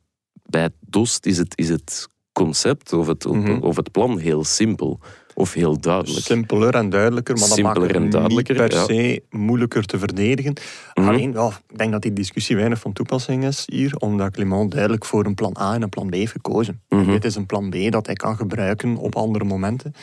Bij 0.46 0.68
Dost 0.80 1.26
is 1.26 1.38
het, 1.38 1.58
is 1.58 1.68
het 1.68 2.08
concept 2.32 2.92
of 2.92 3.06
het, 3.06 3.24
Mhm. 3.24 3.58
of 3.62 3.76
het 3.76 3.90
plan 3.92 4.18
heel 4.18 4.44
simpel 4.44 5.00
of 5.34 5.52
heel 5.52 5.80
duidelijk. 5.80 6.24
Simpeler 6.24 6.74
en 6.74 6.90
duidelijker, 6.90 7.34
maar 7.34 7.48
dat 7.48 7.56
Simpeler 7.56 8.00
maakt 8.00 8.12
het 8.14 8.28
niet 8.28 8.46
per 8.46 8.72
ja. 8.72 8.84
se 8.84 9.22
moeilijker 9.30 9.84
te 9.84 9.98
verdedigen. 9.98 10.54
Mhm. 10.94 11.08
Alleen, 11.08 11.34
ik 11.68 11.78
denk 11.78 11.92
dat 11.92 12.02
die 12.02 12.12
discussie 12.12 12.56
weinig 12.56 12.78
van 12.78 12.92
toepassing 12.92 13.44
is 13.44 13.62
hier, 13.66 13.96
omdat 13.96 14.30
Clement 14.32 14.70
duidelijk 14.70 15.04
voor 15.04 15.24
een 15.24 15.34
plan 15.34 15.56
A 15.60 15.74
en 15.74 15.82
een 15.82 15.88
plan 15.88 16.08
B 16.10 16.14
heeft 16.14 16.32
gekozen. 16.32 16.82
En 16.88 17.06
dit 17.06 17.24
is 17.24 17.34
een 17.34 17.46
plan 17.46 17.70
B 17.70 17.76
dat 17.90 18.06
hij 18.06 18.14
kan 18.14 18.36
gebruiken 18.36 18.96
op 18.96 19.16
andere 19.16 19.44
momenten. 19.44 19.94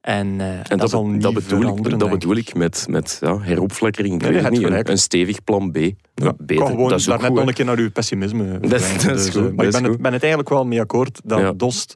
En, 0.00 0.40
eh, 0.40 0.48
En 0.70 0.78
dat, 0.78 0.90
dat, 0.90 1.34
be- 1.34 1.40
bedoel, 1.40 1.76
ik, 1.76 1.98
dat 1.98 2.10
bedoel 2.10 2.36
ik 2.36 2.54
met, 2.54 2.86
met 2.88 3.18
ja, 3.20 3.38
heropflakkering. 3.38 4.14
Ik 4.14 4.20
Nee, 4.20 4.30
weet 4.32 4.40
je 4.40 4.46
het 4.48 4.62
hebt 4.62 4.78
niet. 4.78 4.88
Een, 4.88 4.98
stevig 4.98 5.44
plan 5.44 5.70
B. 5.70 5.76
Ja, 6.14 6.32
Beter. 6.38 6.66
gewoon 6.66 6.88
dat 6.88 6.98
is 6.98 7.04
ook 7.04 7.10
daar 7.10 7.18
net 7.18 7.26
goed, 7.28 7.38
nog 7.38 7.48
een 7.48 7.54
keer 7.54 7.64
naar 7.64 7.78
uw 7.78 7.90
pessimisme 7.90 8.58
Dat 8.60 8.72
is- 8.72 8.82
verwijzen. 8.82 9.08
dat 9.08 9.18
is 9.18 9.24
Dus, 9.24 9.34
goed, 9.34 9.50
eh, 9.50 9.54
Maar 9.56 9.66
ik 9.66 9.72
ben 9.72 9.82
ben 9.82 10.12
het 10.12 10.20
eigenlijk 10.20 10.48
wel 10.48 10.64
mee 10.66 10.80
akkoord 10.80 11.20
dat 11.24 11.38
Ja. 11.38 11.52
Dost, 11.52 11.94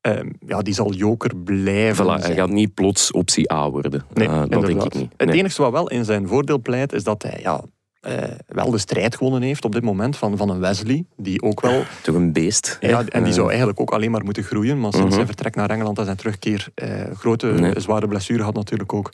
eh, 0.00 0.18
ja, 0.46 0.60
die 0.62 0.74
zal 0.74 0.92
joker 0.92 1.36
blijven 1.36 2.04
Voilà, 2.04 2.22
hij 2.24 2.34
gaat 2.34 2.50
niet 2.50 2.74
plots 2.74 3.10
optie 3.10 3.52
A 3.52 3.70
worden. 3.70 4.04
Nee, 4.14 4.28
Eh, 4.28 4.42
dat 4.48 4.66
denk 4.66 4.82
ik 4.82 4.94
niet. 4.94 5.10
Het 5.16 5.30
enige 5.30 5.62
wat 5.62 5.72
wel 5.72 5.88
in 5.90 6.04
zijn 6.04 6.28
voordeel 6.28 6.60
pleit, 6.60 6.92
is 6.92 7.04
dat 7.04 7.22
hij 7.22 7.38
ja, 7.42 7.62
eh, 8.02 8.14
wel 8.46 8.70
de 8.70 8.78
strijd 8.78 9.16
gewonnen 9.16 9.42
heeft 9.42 9.64
op 9.64 9.72
dit 9.72 9.82
moment 9.82 10.16
van, 10.16 10.36
van 10.36 10.48
een 10.50 10.58
Wesley, 10.60 11.04
die 11.16 11.42
ook 11.42 11.60
wel... 11.60 11.82
Toch 12.02 12.14
een 12.14 12.32
beest. 12.32 12.76
Ja, 12.80 12.98
en 12.98 13.20
die 13.22 13.22
Eh, 13.32 13.32
zou 13.32 13.48
eigenlijk 13.48 13.80
ook 13.80 13.90
alleen 13.92 14.10
maar 14.10 14.24
moeten 14.24 14.42
groeien, 14.42 14.80
maar 14.80 14.90
sinds 14.90 15.06
Mhm. 15.06 15.14
zijn 15.14 15.26
vertrek 15.26 15.54
naar 15.54 15.70
Engeland 15.70 15.98
en 15.98 16.04
zijn 16.04 16.16
terugkeer, 16.16 16.68
eh, 16.74 16.90
grote 17.14 17.46
Nee. 17.46 17.80
zware 17.80 18.08
blessure 18.08 18.42
had 18.42 18.54
natuurlijk 18.54 18.92
ook, 18.92 19.12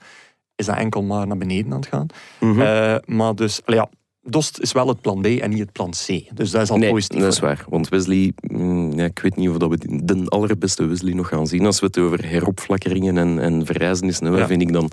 is 0.57 0.67
dat 0.67 0.77
enkel 0.77 1.03
maar 1.03 1.27
naar 1.27 1.39
beneden 1.39 1.73
aan 1.73 1.79
het 1.81 1.89
gaan. 1.89 2.07
mhm. 2.41 2.61
Eh, 2.61 2.95
maar 3.07 3.35
dus, 3.35 3.61
ja, 3.67 3.89
Dost 4.31 4.61
is 4.61 4.73
wel 4.73 4.89
het 4.89 5.01
plan 5.01 5.21
B 5.21 5.27
en 5.27 5.51
niet 5.51 5.59
het 5.59 5.73
plan 5.73 5.91
C. 5.91 6.07
Dus 6.35 6.51
dat 6.51 6.63
is 6.63 6.71
al 6.71 6.77
Nee, 6.77 6.91
positief. 6.91 7.21
dat 7.21 7.33
is 7.33 7.39
waar. 7.39 7.65
Want 7.69 7.89
Wesley, 7.89 8.33
mm, 8.41 8.93
ja, 8.93 9.05
ik 9.05 9.19
weet 9.19 9.37
niet 9.37 9.49
of 9.49 9.57
dat 9.57 9.69
we 9.71 10.03
de 10.05 10.23
allerbeste 10.29 10.87
Wesley 10.87 11.13
nog 11.13 11.29
gaan 11.29 11.47
zien. 11.47 11.67
Als 11.67 11.81
we 11.81 11.87
het 11.87 11.99
over 11.99 12.27
heropflakkeringen 12.29 13.19
en, 13.19 13.39
en 13.39 13.67
verrijzenissen 13.67 14.25
hebben, 14.25 14.43
Ja. 14.43 14.49
vind 14.49 14.63
ik 14.63 14.73
dan 14.73 14.91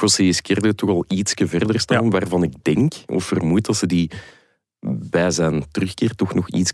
José 0.00 0.22
Izquierdo 0.22 0.72
toch 0.72 0.90
al 0.90 1.04
iets 1.08 1.32
verder 1.36 1.80
staan. 1.80 2.04
Ja. 2.04 2.10
Waarvan 2.10 2.42
ik 2.42 2.52
denk 2.62 2.92
of 3.06 3.24
vermoed 3.24 3.66
dat 3.66 3.76
ze 3.76 3.86
die 3.86 4.10
bij 5.10 5.30
zijn 5.30 5.64
terugkeer 5.70 6.14
toch 6.14 6.34
nog 6.34 6.48
iets 6.50 6.70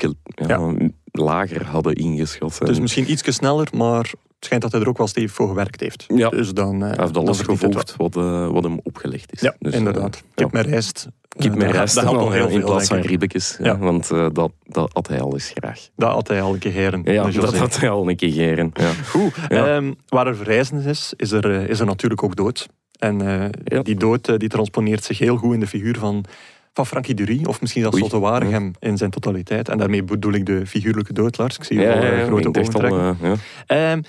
lager 1.11 1.67
hadden 1.67 1.95
ingeschat. 1.95 2.59
Dus 2.65 2.77
En 2.77 2.83
misschien 2.83 3.11
iets 3.11 3.35
sneller, 3.35 3.69
maar 3.77 4.03
het 4.03 4.45
schijnt 4.45 4.63
dat 4.63 4.73
hij 4.73 4.81
er 4.81 4.89
ook 4.89 4.99
wel 4.99 5.07
stevig 5.07 5.33
voor 5.33 5.49
gewerkt 5.49 5.81
heeft. 5.81 6.05
Ja. 6.15 6.29
Dus 6.29 6.53
dan, 6.53 6.83
eh, 6.83 6.89
hij 6.89 6.97
heeft 7.05 7.17
alles 7.17 7.41
gevolgd 7.41 7.97
wat, 7.97 8.17
eh, 8.17 8.49
wat 8.51 8.63
hem 8.63 8.81
opgelegd 8.83 9.33
is. 9.33 9.41
Ja, 9.41 9.55
Dus, 9.59 9.75
inderdaad. 9.75 10.23
Eh, 10.35 10.45
met 10.45 10.53
dat- 10.53 10.67
rijst 10.67 11.09
dat 11.37 11.73
helpt 11.73 11.95
dan, 11.95 12.07
al 12.07 12.31
heel 12.31 12.49
in 12.49 12.59
veel, 12.59 12.67
plaats 12.67 12.89
van 12.89 12.99
ribbekjes. 12.99 13.57
Ja. 13.59 13.65
Ja. 13.67 13.79
Want 13.79 14.11
eh, 14.11 14.27
dat, 14.33 14.53
dat 14.67 14.91
had 14.93 15.09
hij 15.09 15.21
al 15.21 15.33
eens 15.33 15.53
graag. 15.55 15.89
Dat 15.97 16.11
had 16.13 16.29
hij 16.29 16.43
al 16.43 16.53
een 16.53 16.59
keer 16.59 16.73
heren. 16.73 17.01
Ja, 17.05 17.31
dat 17.31 17.57
had 17.57 17.81
hij 17.81 17.91
al 17.91 18.09
een 18.09 18.17
keer 18.17 18.33
geren. 18.33 18.71
Ja. 18.75 18.91
Goed. 19.07 19.35
Ja. 19.49 19.67
Ehm, 19.77 19.93
waar 20.09 20.27
er 20.27 20.37
verrijzenis 20.37 20.85
is, 20.85 21.13
is 21.17 21.31
er, 21.33 21.51
eh, 21.55 21.69
is 21.69 21.81
er 21.81 21.87
natuurlijk 21.87 22.23
ook 22.23 22.37
dood. 22.37 22.69
En 22.99 23.21
eh, 23.21 23.49
Ja. 23.65 23.83
die 23.83 23.95
dood 23.97 24.29
eh, 24.29 24.37
die 24.37 24.49
transponeert 24.49 25.05
zich 25.05 25.19
heel 25.19 25.37
goed 25.37 25.55
in 25.55 25.61
de 25.61 25.67
figuur 25.67 25.99
van, 25.99 26.25
van 26.73 26.87
Frankie 26.87 27.15
Dury, 27.15 27.45
of 27.45 27.61
misschien 27.61 27.83
zelfs. 27.83 28.01
Otto 28.01 28.21
Waregem 28.21 28.73
in 28.79 28.97
zijn 28.97 29.11
totaliteit. 29.11 29.69
En 29.69 29.79
daarmee 29.79 30.03
bedoel 30.05 30.33
ik 30.33 30.47
de 30.47 30.67
figuurlijke 30.67 31.13
dood, 31.13 31.39
Lars. 31.39 31.57
Ik 31.57 31.65
zie 31.65 31.77
je 31.79 31.83
Ja, 31.83 31.93
al 31.93 32.01
eh, 32.03 32.09
ja, 32.11 32.17
ja, 32.19 32.25
grote 32.25 32.49
ogen 32.49 32.65
trekken. 32.65 33.17
eh, 33.21 33.31
ja. 33.31 33.91
Ehm, 33.93 34.03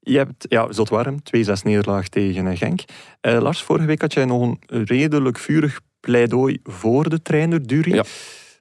je 0.00 0.16
hebt, 0.16 0.46
ja, 0.48 0.72
Zotwarem, 0.72 1.22
2-6 1.22 1.62
nederlaag 1.64 2.08
tegen 2.08 2.46
eh, 2.46 2.56
Genk. 2.58 2.80
Eh, 3.20 3.40
Lars, 3.40 3.62
vorige 3.62 3.86
week 3.86 4.00
had 4.00 4.12
jij 4.12 4.24
nog 4.24 4.42
een 4.42 4.84
redelijk 4.86 5.38
vurig 5.38 5.80
pleidooi 6.00 6.58
voor 6.62 7.08
de 7.08 7.22
trainer 7.22 7.66
Dury. 7.66 7.94
Ja. 7.94 8.04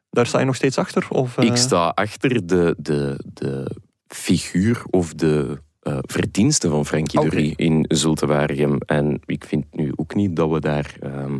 Daar 0.09 0.25
sta 0.27 0.39
je 0.39 0.45
nog 0.45 0.55
steeds 0.55 0.77
achter? 0.77 1.07
Of, 1.09 1.37
eh, 1.37 1.45
Ik 1.45 1.55
sta 1.55 1.87
achter 1.87 2.47
de, 2.47 2.75
de, 2.77 3.19
de 3.33 3.75
figuur 4.07 4.83
of 4.89 5.13
de 5.13 5.57
eh, 5.79 5.97
verdiensten 6.01 6.69
van 6.69 6.85
Frankie 6.85 7.19
Oké. 7.19 7.29
Dury 7.29 7.53
in 7.55 7.85
Zulte 7.87 8.25
Waregem. 8.25 8.77
En 8.85 9.19
ik 9.25 9.45
vind 9.45 9.65
nu 9.71 9.91
ook 9.95 10.15
niet 10.15 10.35
dat 10.35 10.49
we 10.49 10.59
daar 10.59 10.95
ehm, 10.99 11.37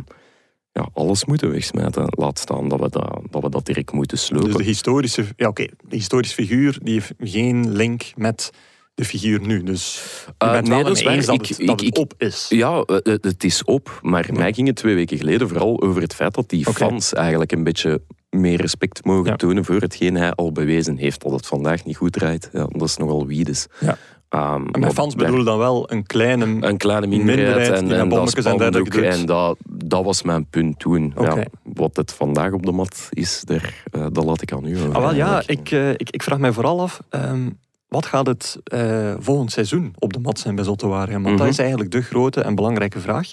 ja, 0.72 0.88
alles 0.92 1.24
moeten 1.24 1.50
wegsmijten. 1.50 2.04
Laat 2.06 2.38
staan 2.38 2.68
dat 2.68 2.80
we 2.80 2.88
dat, 2.90 3.20
dat, 3.30 3.42
we 3.42 3.50
dat 3.50 3.66
direct 3.66 3.92
moeten 3.92 4.18
slopen. 4.18 4.46
Dus 4.48 4.56
de 4.56 4.62
historische, 4.62 5.24
ja, 5.36 5.48
oké, 5.48 5.66
de 5.88 5.96
historische 5.96 6.34
figuur 6.34 6.78
die 6.82 6.92
heeft 6.92 7.12
geen 7.18 7.72
link 7.72 8.02
met 8.16 8.50
de 8.94 9.04
figuur 9.04 9.40
nu. 9.40 9.62
Dus 9.62 10.02
Uh, 10.42 10.50
bent 10.52 10.68
nee, 10.68 10.76
mee 10.84 10.86
eens 10.86 11.26
dat 11.26 11.34
Ik- 11.34 11.46
het, 11.46 11.66
dat 11.66 11.80
ik- 11.80 11.86
het 11.86 11.96
ik- 11.96 11.98
op 11.98 12.14
is. 12.18 12.46
Ja, 12.48 12.80
eh, 12.86 12.96
het 13.02 13.24
het 13.24 13.44
is 13.44 13.64
op. 13.64 13.98
Maar 14.02 14.28
mij 14.32 14.52
ging 14.52 14.66
het 14.66 14.76
twee 14.76 14.94
weken 14.94 15.18
geleden 15.18 15.48
vooral 15.48 15.82
over 15.82 16.02
het 16.02 16.14
feit 16.14 16.34
dat 16.34 16.48
die 16.48 16.64
fans 16.72 17.12
eigenlijk 17.12 17.52
een 17.52 17.64
beetje 17.64 18.00
meer 18.30 18.60
respect 18.60 19.04
mogen 19.04 19.30
Ja. 19.30 19.36
tonen 19.36 19.64
voor 19.64 19.80
hetgeen 19.80 20.14
hij 20.16 20.32
al 20.32 20.52
bewezen 20.52 20.96
heeft. 20.96 21.20
Dat 21.22 21.32
het 21.32 21.46
vandaag 21.46 21.84
niet 21.84 21.96
goed 21.96 22.12
draait, 22.12 22.48
ja, 22.52 22.66
dat 22.66 22.88
is 22.88 22.96
nogal 22.96 23.26
wiedes. 23.26 23.66
Ja. 23.80 23.96
Ehm, 24.28 24.66
En 24.66 24.92
fans 24.92 25.14
daar- 25.14 25.26
bedoel 25.30 25.44
dan 25.44 25.58
wel 25.58 25.92
een 25.92 26.06
kleine... 26.06 26.44
Een 26.44 26.76
kleine 26.76 27.06
minderheid, 27.06 27.46
minderheid 27.46 27.68
en, 27.68 28.00
en 28.00 28.08
dat 28.08 28.20
en 28.34 28.42
spandoek. 28.42 28.58
dergelijke 28.60 28.90
doet. 29.00 29.04
En 29.20 29.26
dat, 29.26 29.56
dat 29.68 30.04
was 30.04 30.22
mijn 30.22 30.46
punt 30.46 30.78
toen. 30.78 31.12
Ja, 31.20 31.44
wat 31.62 31.96
het 31.96 32.12
vandaag 32.12 32.52
op 32.52 32.66
de 32.66 32.72
mat 32.72 33.08
is, 33.10 33.42
daar, 33.44 33.82
eh, 33.92 34.06
dat 34.12 34.24
laat 34.24 34.42
ik 34.42 34.52
aan 34.52 34.66
u 34.66 34.76
over. 34.78 34.94
Ah, 34.94 35.00
wel, 35.02 35.14
ja, 35.14 35.42
ik, 35.46 35.70
eh, 35.70 35.90
ik, 35.90 36.10
ik 36.10 36.22
vraag 36.22 36.38
mij 36.38 36.52
vooral 36.52 36.80
af... 36.80 37.00
ehm, 37.08 37.48
wat 37.90 38.06
gaat 38.06 38.26
het 38.26 38.58
eh, 38.64 39.14
volgend 39.18 39.52
seizoen 39.52 39.94
op 39.98 40.12
de 40.12 40.18
mat 40.18 40.38
zijn 40.38 40.54
bij 40.54 40.64
Zotte 40.64 40.86
Waregem? 40.86 41.22
Want 41.22 41.34
Mhm. 41.34 41.44
dat 41.44 41.52
is 41.52 41.58
eigenlijk 41.58 41.90
de 41.90 42.02
grote 42.02 42.40
en 42.40 42.54
belangrijke 42.54 43.00
vraag. 43.00 43.30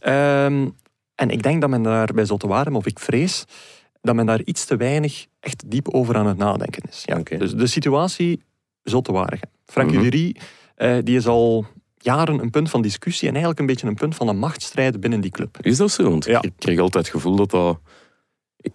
Ehm, 0.00 0.68
en 1.14 1.30
ik 1.30 1.42
denk 1.42 1.60
dat 1.60 1.70
men 1.70 1.82
daar 1.82 2.08
bij 2.14 2.24
Zotte 2.24 2.46
Waregem, 2.46 2.76
of 2.76 2.86
ik 2.86 2.98
vrees, 2.98 3.44
dat 4.00 4.14
men 4.14 4.26
daar 4.26 4.42
iets 4.42 4.64
te 4.64 4.76
weinig 4.76 5.26
echt 5.40 5.70
diep 5.70 5.88
over 5.88 6.16
aan 6.16 6.26
het 6.26 6.36
nadenken 6.36 6.82
is. 6.90 7.02
Ja. 7.04 7.18
Dus 7.38 7.52
de 7.54 7.66
situatie 7.66 8.42
Zotte 8.82 9.12
Waregem. 9.12 9.48
Frankie 9.66 9.98
Mhm. 9.98 10.02
Dury, 10.10 10.36
eh, 10.74 10.96
die 11.02 11.16
is 11.16 11.26
al 11.26 11.66
jaren 11.96 12.40
een 12.42 12.50
punt 12.50 12.70
van 12.70 12.82
discussie 12.82 13.26
en 13.28 13.34
eigenlijk 13.34 13.60
een 13.60 13.66
beetje 13.66 13.86
een 13.86 13.94
punt 13.94 14.14
van 14.14 14.28
een 14.28 14.38
machtsstrijd 14.38 15.00
binnen 15.00 15.20
die 15.20 15.30
club. 15.30 15.58
Is 15.60 15.76
dat 15.76 15.90
zo? 15.90 16.10
Want 16.10 16.24
Ja. 16.24 16.42
ik 16.42 16.52
kreeg 16.58 16.78
altijd 16.78 17.04
het 17.06 17.14
gevoel 17.14 17.36
dat 17.36 17.50
dat... 17.50 17.78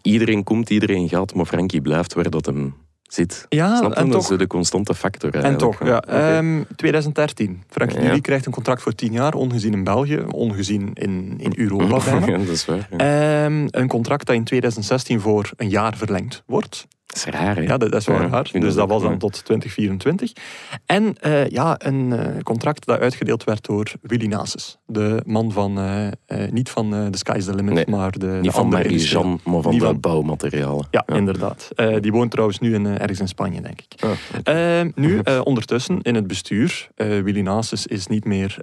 Iedereen 0.02 0.43
komt, 0.43 0.69
iedereen 0.69 1.10
gaat, 1.10 1.34
maar 1.34 1.46
Frankie 1.46 1.82
blijft 1.82 2.13
waar 2.13 2.30
dat 2.30 2.46
hem 2.46 2.76
zit. 3.13 3.45
Ja, 3.49 3.76
Snap 3.76 3.89
je? 3.93 3.95
en 3.95 4.10
Dat 4.10 4.21
toch, 4.21 4.32
is 4.32 4.38
de 4.38 4.47
constante 4.47 4.95
factor 4.95 5.34
En 5.34 5.43
eigenlijk. 5.43 5.78
toch, 5.78 5.88
ja. 5.88 5.97
Oké. 5.97 6.12
Ehm, 6.12 6.62
2013. 6.76 7.63
Frankie 7.69 7.97
Ja. 7.99 8.04
Dury 8.08 8.21
krijgt 8.21 8.45
een 8.45 8.52
contract 8.52 8.82
voor 8.82 8.95
10 8.95 9.12
jaar, 9.12 9.34
ongezien 9.34 9.73
in 9.73 9.84
België, 9.84 10.19
ongezien 10.30 10.89
in, 10.93 11.34
in 11.38 11.54
Europa 11.56 11.99
bijna. 12.12 12.26
Ja, 12.26 12.38
dat 12.38 12.47
is 12.47 12.65
waar. 12.65 12.88
ja. 12.97 13.43
Ehm, 13.45 13.67
een 13.69 13.88
contract 13.88 14.26
dat 14.26 14.36
in 14.36 14.43
2016 14.43 15.19
voor 15.19 15.52
een 15.58 15.69
jaar 15.69 15.97
verlengd 15.97 16.43
wordt. 16.45 16.88
Dat 17.13 17.26
is 17.26 17.39
raar, 17.39 17.56
hè? 17.56 17.62
Ja, 17.62 17.78
dat, 17.78 17.91
dat 17.91 17.99
is 18.02 18.08
wel 18.08 18.21
Ja, 18.21 18.28
raar. 18.28 18.49
Dus 18.52 18.73
dat 18.73 18.89
was 18.89 19.02
dan 19.02 19.17
tot 19.17 19.45
2024. 19.45 20.32
En 20.86 21.15
eh, 21.19 21.47
ja, 21.47 21.76
een 21.78 22.13
eh, 22.13 22.41
contract 22.43 22.86
dat 22.86 22.99
uitgedeeld 22.99 23.43
werd 23.43 23.65
door 23.65 23.91
Willy 24.02 24.26
Nasus. 24.26 24.78
De 24.86 25.21
man 25.26 25.52
van, 25.52 25.80
eh, 25.80 26.47
niet 26.52 26.69
van 26.69 26.89
The 27.12 27.17
Sky's 27.17 27.45
the 27.45 27.56
Limit, 27.56 27.73
Nee, 27.73 27.86
maar 27.88 28.12
de, 28.12 28.19
de 28.19 28.26
Niet 28.41 28.52
van 28.52 28.63
andere 28.63 28.84
industrieel. 28.84 29.23
Marie-Jean, 29.23 29.54
maar 29.54 29.62
van 29.62 29.78
de 29.78 29.86
van- 29.86 29.99
bouwmaterialen. 29.99 30.88
Ja, 30.91 31.04
inderdaad. 31.06 31.69
Die 31.99 32.12
woont 32.12 32.32
trouwens 32.32 32.60
nu 32.60 32.73
in, 32.73 32.86
ergens 32.86 33.19
in 33.19 33.28
Spanje, 33.28 33.62
denk 33.62 33.82
ik. 33.82 34.02
Ah, 34.43 34.82
nu, 34.95 35.19
eh, 35.19 35.41
ondertussen 35.43 36.02
in 36.02 36.15
het 36.15 36.28
bestuur, 36.28 36.89
Willy 36.95 37.41
Nasus 37.41 37.88
is 37.88 38.08
niet 38.08 38.26
meer 38.26 38.58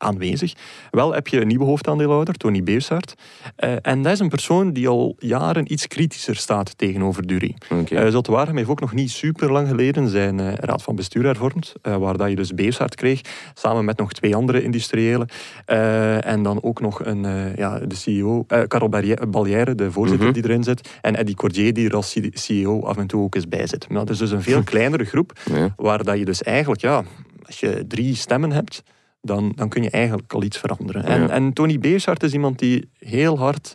aanwezig. 0.00 0.52
Wel 0.90 1.12
heb 1.14 1.28
je 1.28 1.40
een 1.40 1.46
nieuwe 1.46 1.64
hoofdaandeelhouder, 1.64 2.34
Tony 2.34 2.62
Beussaert. 2.62 3.14
Eh, 3.56 3.72
en 3.82 4.02
dat 4.02 4.12
is 4.12 4.18
een 4.18 4.28
persoon 4.28 4.72
die 4.72 4.88
al 4.88 5.14
jaren 5.18 5.72
iets 5.72 5.86
kritischer 5.86 6.36
staat 6.36 6.78
tegenover 6.78 7.26
Dury. 7.26 7.54
Oké. 7.70 7.94
Eh 7.96 8.10
Zotte 8.10 8.30
Waregem 8.32 8.56
heeft 8.56 8.68
ook 8.68 8.80
nog 8.80 8.92
niet 8.94 9.10
super 9.10 9.52
lang 9.52 9.68
geleden 9.68 10.08
zijn 10.08 10.40
eh, 10.40 10.52
raad 10.54 10.82
van 10.82 10.96
bestuur 10.96 11.24
hervormd, 11.24 11.72
eh, 11.82 11.96
waar 11.96 12.16
dat 12.16 12.28
je 12.28 12.36
dus 12.36 12.54
Beussaert 12.54 12.94
kreeg, 12.94 13.20
samen 13.54 13.84
met 13.84 13.98
nog 13.98 14.12
twee 14.12 14.36
andere 14.36 14.62
industriëlen. 14.62 15.28
Eh, 15.64 16.26
en 16.26 16.42
dan 16.42 16.62
ook 16.62 16.80
nog 16.80 17.04
een, 17.04 17.24
eh, 17.24 17.56
ja, 17.56 17.78
de 17.78 17.94
CEO, 17.94 18.44
eh 18.48 18.62
Carol 18.62 18.88
Ballière, 19.28 19.74
de 19.74 19.92
voorzitter 19.92 20.26
Mhm. 20.26 20.34
die 20.34 20.44
erin 20.44 20.64
zit, 20.64 20.88
en 21.00 21.16
Eddie 21.16 21.34
Cordier, 21.34 21.72
die 21.72 21.88
er 21.88 21.94
als 21.94 22.16
CEO 22.32 22.82
af 22.82 22.96
en 22.96 23.06
toe 23.06 23.22
ook 23.22 23.34
eens 23.34 23.48
bij 23.48 23.66
zit. 23.66 23.88
Maar 23.88 23.98
dat 23.98 24.10
is 24.10 24.18
dus 24.18 24.30
een 24.30 24.42
veel 24.42 24.62
kleinere 24.72 25.04
groep, 25.04 25.32
waar 25.76 26.04
dat 26.04 26.18
je 26.18 26.24
dus 26.24 26.42
eigenlijk, 26.42 26.80
ja, 26.80 27.02
als 27.46 27.60
je 27.60 27.84
drie 27.88 28.14
stemmen 28.16 28.52
hebt, 28.52 28.82
dan, 29.20 29.52
dan 29.56 29.68
kun 29.68 29.82
je 29.82 29.90
eigenlijk 29.90 30.32
al 30.32 30.42
iets 30.42 30.58
veranderen. 30.58 31.04
En, 31.04 31.20
Ja. 31.20 31.28
en 31.28 31.52
Tony 31.52 31.78
Beussaert 31.78 32.22
is 32.22 32.32
iemand 32.32 32.58
die 32.58 32.90
heel 32.98 33.38
hard 33.38 33.74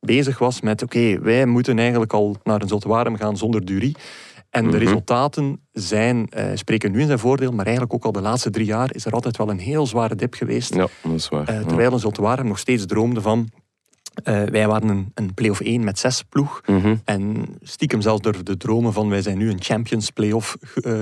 bezig 0.00 0.38
was 0.38 0.60
met, 0.60 0.82
oké, 0.82 1.18
wij 1.20 1.46
moeten 1.46 1.78
eigenlijk 1.78 2.12
al 2.12 2.36
naar 2.42 2.62
een 2.62 2.68
Zotwaarem 2.68 3.16
gaan 3.16 3.36
zonder 3.36 3.64
Dury. 3.64 3.94
En 4.50 4.64
de 4.64 4.68
Mhm. 4.76 4.78
resultaten 4.78 5.60
zijn, 5.72 6.28
eh, 6.28 6.50
spreken 6.54 6.92
nu 6.92 7.00
in 7.00 7.06
zijn 7.06 7.18
voordeel, 7.18 7.52
maar 7.52 7.64
eigenlijk 7.64 7.94
ook 7.94 8.04
al 8.04 8.12
de 8.12 8.20
laatste 8.20 8.50
drie 8.50 8.66
jaar 8.66 8.94
is 8.94 9.04
er 9.06 9.12
altijd 9.12 9.36
wel 9.36 9.50
een 9.50 9.58
heel 9.58 9.86
zware 9.86 10.14
dip 10.14 10.34
geweest. 10.34 10.74
ja, 10.74 10.86
dat 11.02 11.12
is 11.12 11.28
waar. 11.28 11.48
Eh, 11.48 11.60
ja. 11.60 11.66
terwijl 11.66 11.92
een 11.92 11.98
Zotwaarem 11.98 12.46
nog 12.46 12.58
steeds 12.58 12.86
droomde 12.86 13.20
van, 13.20 13.48
eh, 14.24 14.42
wij 14.42 14.66
waren 14.66 14.88
een, 14.88 15.10
een 15.14 15.34
play-off 15.34 15.60
1 15.60 15.84
met 15.84 15.98
zes 15.98 16.22
ploeg. 16.22 16.60
Mhm. 16.66 16.96
En 17.04 17.44
stiekem 17.62 18.00
zelfs 18.00 18.20
durfde 18.22 18.56
dromen 18.56 18.92
van, 18.92 19.08
wij 19.08 19.22
zijn 19.22 19.38
nu 19.38 19.50
een 19.50 19.62
Champions 19.62 20.10
Playoff 20.10 20.56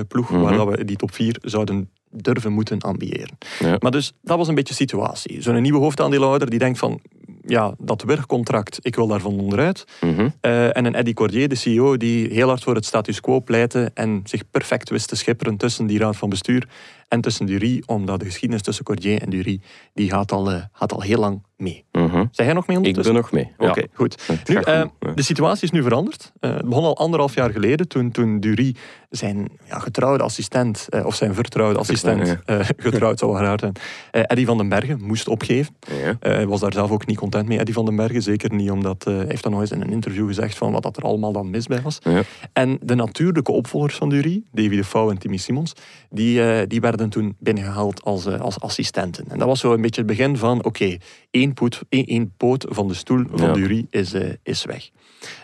ploeg, 0.09 0.31
Mhm. 0.31 0.41
waar 0.41 0.57
dat 0.57 0.69
we 0.69 0.85
die 0.85 0.97
top 0.97 1.15
4 1.15 1.37
zouden 1.43 1.91
durven 2.11 2.53
moeten 2.53 2.81
ambiëren. 2.81 3.39
Ja. 3.59 3.77
Maar 3.79 3.91
dus, 3.91 4.13
dat 4.23 4.37
was 4.37 4.49
een 4.49 4.55
beetje 4.55 4.75
de 4.75 4.81
situatie. 4.81 5.43
Zo'n 5.43 5.63
nieuwe 5.63 5.79
hoofdaandeelhouder 5.79 6.51
die 6.51 6.59
denkt 6.59 6.79
van, 6.79 7.01
ja, 7.47 7.75
dat 7.79 8.03
werkcontract, 8.03 8.79
ik 8.81 8.97
wil 8.97 9.07
daarvan 9.07 9.41
onderuit. 9.41 9.85
Mhm. 10.01 10.29
Eh, 10.41 10.77
en 10.77 10.85
een 10.85 10.95
Eddie 10.95 11.15
Cordier, 11.15 11.49
de 11.49 11.55
CEO, 11.55 11.97
die 11.97 12.29
heel 12.33 12.49
hard 12.49 12.63
voor 12.63 12.75
het 12.75 12.85
status 12.85 13.21
quo 13.21 13.41
pleitte 13.41 13.91
en 13.95 14.21
zich 14.25 14.51
perfect 14.51 14.91
wist 14.91 15.09
te 15.09 15.17
schipperen 15.17 15.57
tussen 15.57 15.87
die 15.87 15.99
raad 15.99 16.17
van 16.17 16.29
bestuur 16.29 16.69
en 17.09 17.21
tussen 17.21 17.47
Dury, 17.47 17.83
omdat 17.87 18.19
de 18.21 18.25
geschiedenis 18.25 18.63
tussen 18.63 18.85
Cordier 18.85 19.23
en 19.23 19.31
Dury, 19.31 19.61
die 19.95 20.11
gaat 20.11 20.33
al, 20.33 20.51
eh, 20.51 20.63
gaat 20.73 20.93
al 20.93 21.01
heel 21.01 21.19
lang 21.19 21.43
mee. 21.57 21.85
Mhm. 21.93 22.25
Zeg 22.31 22.47
jij 22.47 22.55
nog 22.55 22.67
mee 22.67 22.77
Ik 22.77 22.85
ondertussen? 22.85 23.13
ben 23.13 23.23
nog 23.23 23.33
mee. 23.33 23.53
Ja. 23.59 23.71
Oké, 23.71 23.87
goed. 23.93 24.29
Nu, 24.47 24.55
eh, 24.55 24.83
de 25.15 25.23
situatie 25.23 25.65
is 25.65 25.71
nu 25.71 25.83
veranderd. 25.83 26.33
Het 26.41 26.69
begon 26.69 26.85
al 26.85 26.97
anderhalf 26.97 27.35
jaar 27.35 27.51
geleden 27.51 27.89
toen, 27.89 28.11
toen 28.11 28.41
Dury 28.41 28.75
zijn 29.11 29.49
ja, 29.69 29.79
getrouwde 29.79 30.23
assistent, 30.23 30.87
eh, 30.89 31.07
of 31.07 31.15
zijn 31.15 31.35
vertrouwde 31.35 31.79
assistent, 31.79 32.37
eh, 32.45 32.59
getrouwd 32.77 33.19
zou 33.19 33.39
raar 33.39 33.59
zijn, 33.59 33.73
eh, 34.11 34.23
Eddie 34.27 34.47
van 34.47 34.57
den 34.57 34.69
Bergen 34.69 35.03
moest 35.03 35.29
opgeven. 35.29 35.77
Ja. 36.03 36.17
Hij 36.21 36.47
was 36.47 36.61
daar 36.61 36.73
zelf 36.73 36.91
ook 36.91 37.07
niet 37.07 37.17
content 37.17 37.49
mee, 37.49 37.59
Eddie 37.59 37.75
van 37.75 37.85
den 37.85 37.97
Bergen. 37.97 38.23
Zeker 38.23 38.55
niet 38.55 38.71
omdat 38.71 39.05
hij 39.05 39.25
heeft 39.29 39.43
dan 39.43 39.53
nog 39.53 39.61
eens 39.61 39.71
in 39.71 39.81
een 39.81 39.91
interview 39.91 40.27
gezegd 40.27 40.57
van 40.57 40.73
wat 40.73 40.83
dat 40.83 40.97
er 40.97 41.03
allemaal 41.03 41.33
dan 41.33 41.51
mis 41.51 41.67
bij 41.67 41.81
was. 41.83 41.99
Ja. 42.03 42.23
En 42.53 42.79
de 42.83 42.95
natuurlijke 42.95 43.53
opvolgers 43.53 43.95
van 43.95 44.09
Dury, 44.09 44.43
Davy 44.53 44.77
de 44.77 44.85
Pauw 44.91 45.11
en 45.11 45.19
Timmy 45.19 45.37
Simons, 45.37 45.73
die, 46.11 46.67
die 46.67 46.81
werden 46.81 47.09
toen 47.09 47.37
binnengehaald 47.39 48.05
als, 48.05 48.27
als 48.27 48.61
assistenten. 48.61 49.25
En 49.29 49.39
dat 49.39 49.49
was 49.49 49.61
zo 49.61 49.73
een 49.73 49.81
beetje 49.81 50.01
het 50.01 50.11
begin 50.11 50.37
van, 50.37 50.65
oké, 50.65 50.97
één, 51.31 51.55
poot, 51.55 51.81
één, 51.89 52.07
één 52.07 52.33
poot 52.37 52.67
van 52.69 52.89
de 52.89 52.95
stoel 52.95 53.25
van. 53.35 53.53
Dury 53.53 53.87
is, 53.91 54.15
is 54.43 54.65
weg. 54.65 54.91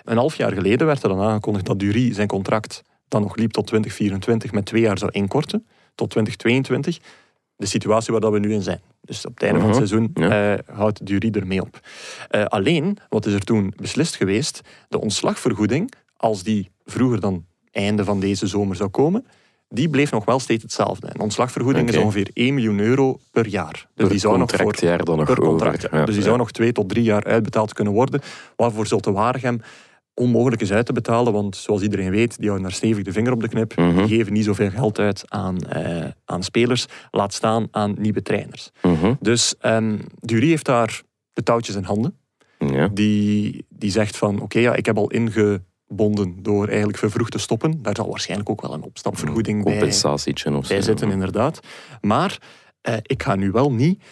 Een 0.04 0.16
half 0.16 0.36
jaar 0.36 0.52
geleden 0.52 0.86
werd 0.86 1.02
er 1.02 1.08
dan 1.08 1.20
aangekondigd 1.20 1.66
dat 1.66 1.78
Dury 1.78 2.14
zijn 2.14 2.28
contract 2.28 2.82
dat 3.08 3.20
nog 3.20 3.36
liep 3.36 3.50
tot 3.52 3.66
2024 3.66 4.52
met 4.52 4.64
twee 4.66 4.82
jaar 4.82 4.98
zou 4.98 5.10
inkorten, 5.12 5.66
tot 5.94 6.10
2022. 6.10 6.98
De 7.56 7.66
situatie 7.66 8.12
waar 8.12 8.20
dat 8.20 8.32
we 8.32 8.38
nu 8.38 8.52
in 8.52 8.62
zijn. 8.62 8.80
Dus 9.00 9.26
op 9.26 9.34
het 9.34 9.42
einde 9.42 9.60
van 9.60 9.68
het 9.68 9.78
Mhm, 9.78 9.86
seizoen 9.86 10.10
ja. 10.14 10.54
eh, 10.54 10.76
houdt 10.76 11.06
Dury 11.06 11.30
ermee 11.32 11.60
op. 11.60 11.80
Eh, 12.28 12.44
alleen, 12.44 12.98
wat 13.08 13.26
is 13.26 13.32
er 13.32 13.44
toen 13.44 13.72
beslist 13.76 14.16
geweest? 14.16 14.60
De 14.88 15.00
ontslagvergoeding, 15.00 15.92
als 16.16 16.42
die 16.42 16.70
vroeger 16.84 17.20
dan 17.20 17.44
einde 17.70 18.04
van 18.04 18.20
deze 18.20 18.46
zomer 18.46 18.76
zou 18.76 18.88
komen, 18.88 19.26
die 19.68 19.88
bleef 19.88 20.10
nog 20.10 20.24
wel 20.24 20.38
steeds 20.38 20.62
hetzelfde. 20.62 21.08
Een 21.12 21.20
ontslagvergoeding 21.20 21.88
is 21.88 21.96
ongeveer 21.96 22.30
1 22.32 22.54
miljoen 22.54 22.78
euro 22.78 23.18
per 23.30 23.46
jaar. 23.46 23.72
Dus 23.72 23.86
Per 23.94 24.08
die 24.08 24.18
zou 24.18 24.38
nog 24.38 24.50
voor 24.50 25.16
nog 25.16 25.24
per 25.26 25.38
contract. 25.38 25.82
ja. 25.82 25.88
Dus 25.98 26.06
die 26.06 26.14
ja. 26.16 26.22
zou 26.22 26.36
nog 26.36 26.50
twee 26.50 26.72
tot 26.72 26.88
drie 26.88 27.02
jaar 27.02 27.24
uitbetaald 27.24 27.72
kunnen 27.72 27.92
worden. 27.92 28.20
Waarvoor 28.56 28.86
Zulte 28.86 29.12
Waregem 29.12 29.60
onmogelijk 30.16 30.62
is 30.62 30.72
uit 30.72 30.86
te 30.86 30.92
betalen. 30.92 31.32
Want 31.32 31.56
zoals 31.56 31.82
iedereen 31.82 32.10
weet, 32.10 32.36
die 32.36 32.48
houden 32.48 32.68
daar 32.68 32.76
stevig 32.76 33.04
de 33.04 33.12
vinger 33.12 33.32
op 33.32 33.40
de 33.40 33.48
knip. 33.48 33.76
Mhm. 33.76 33.96
Die 33.96 34.16
geven 34.16 34.32
niet 34.32 34.44
zoveel 34.44 34.70
geld 34.70 34.98
uit 34.98 35.24
aan, 35.26 35.58
eh, 35.58 36.04
aan 36.24 36.42
spelers. 36.42 36.86
Laat 37.10 37.34
staan 37.34 37.68
aan 37.70 37.94
nieuwe 37.98 38.22
trainers. 38.22 38.70
Mhm. 38.82 39.14
Dus 39.20 39.54
ehm 39.60 39.98
Dury 40.20 40.48
heeft 40.48 40.64
daar 40.64 41.02
de 41.32 41.42
touwtjes 41.42 41.76
in 41.76 41.84
handen. 41.84 42.18
Ja. 42.58 42.88
Die, 42.88 43.66
die 43.68 43.90
zegt 43.90 44.16
van, 44.16 44.40
oké, 44.40 44.58
ja, 44.58 44.74
ik 44.74 44.86
heb 44.86 44.96
al 44.96 45.10
ingebonden 45.10 46.42
door 46.42 46.68
eigenlijk 46.68 46.98
vervroegd 46.98 47.32
te 47.32 47.38
stoppen. 47.38 47.82
Daar 47.82 47.96
zal 47.96 48.08
waarschijnlijk 48.08 48.50
ook 48.50 48.60
wel 48.60 48.72
een 48.72 48.82
opstapvergoeding 48.82 49.64
bij, 49.64 49.72
of 49.72 49.78
bij 49.78 49.92
zo. 50.66 50.82
zitten, 50.82 51.10
inderdaad. 51.10 51.60
Maar 52.00 52.38
eh, 52.80 52.94
ik 53.02 53.22
ga 53.22 53.34
nu 53.34 53.50
wel 53.50 53.72
niet 53.72 54.02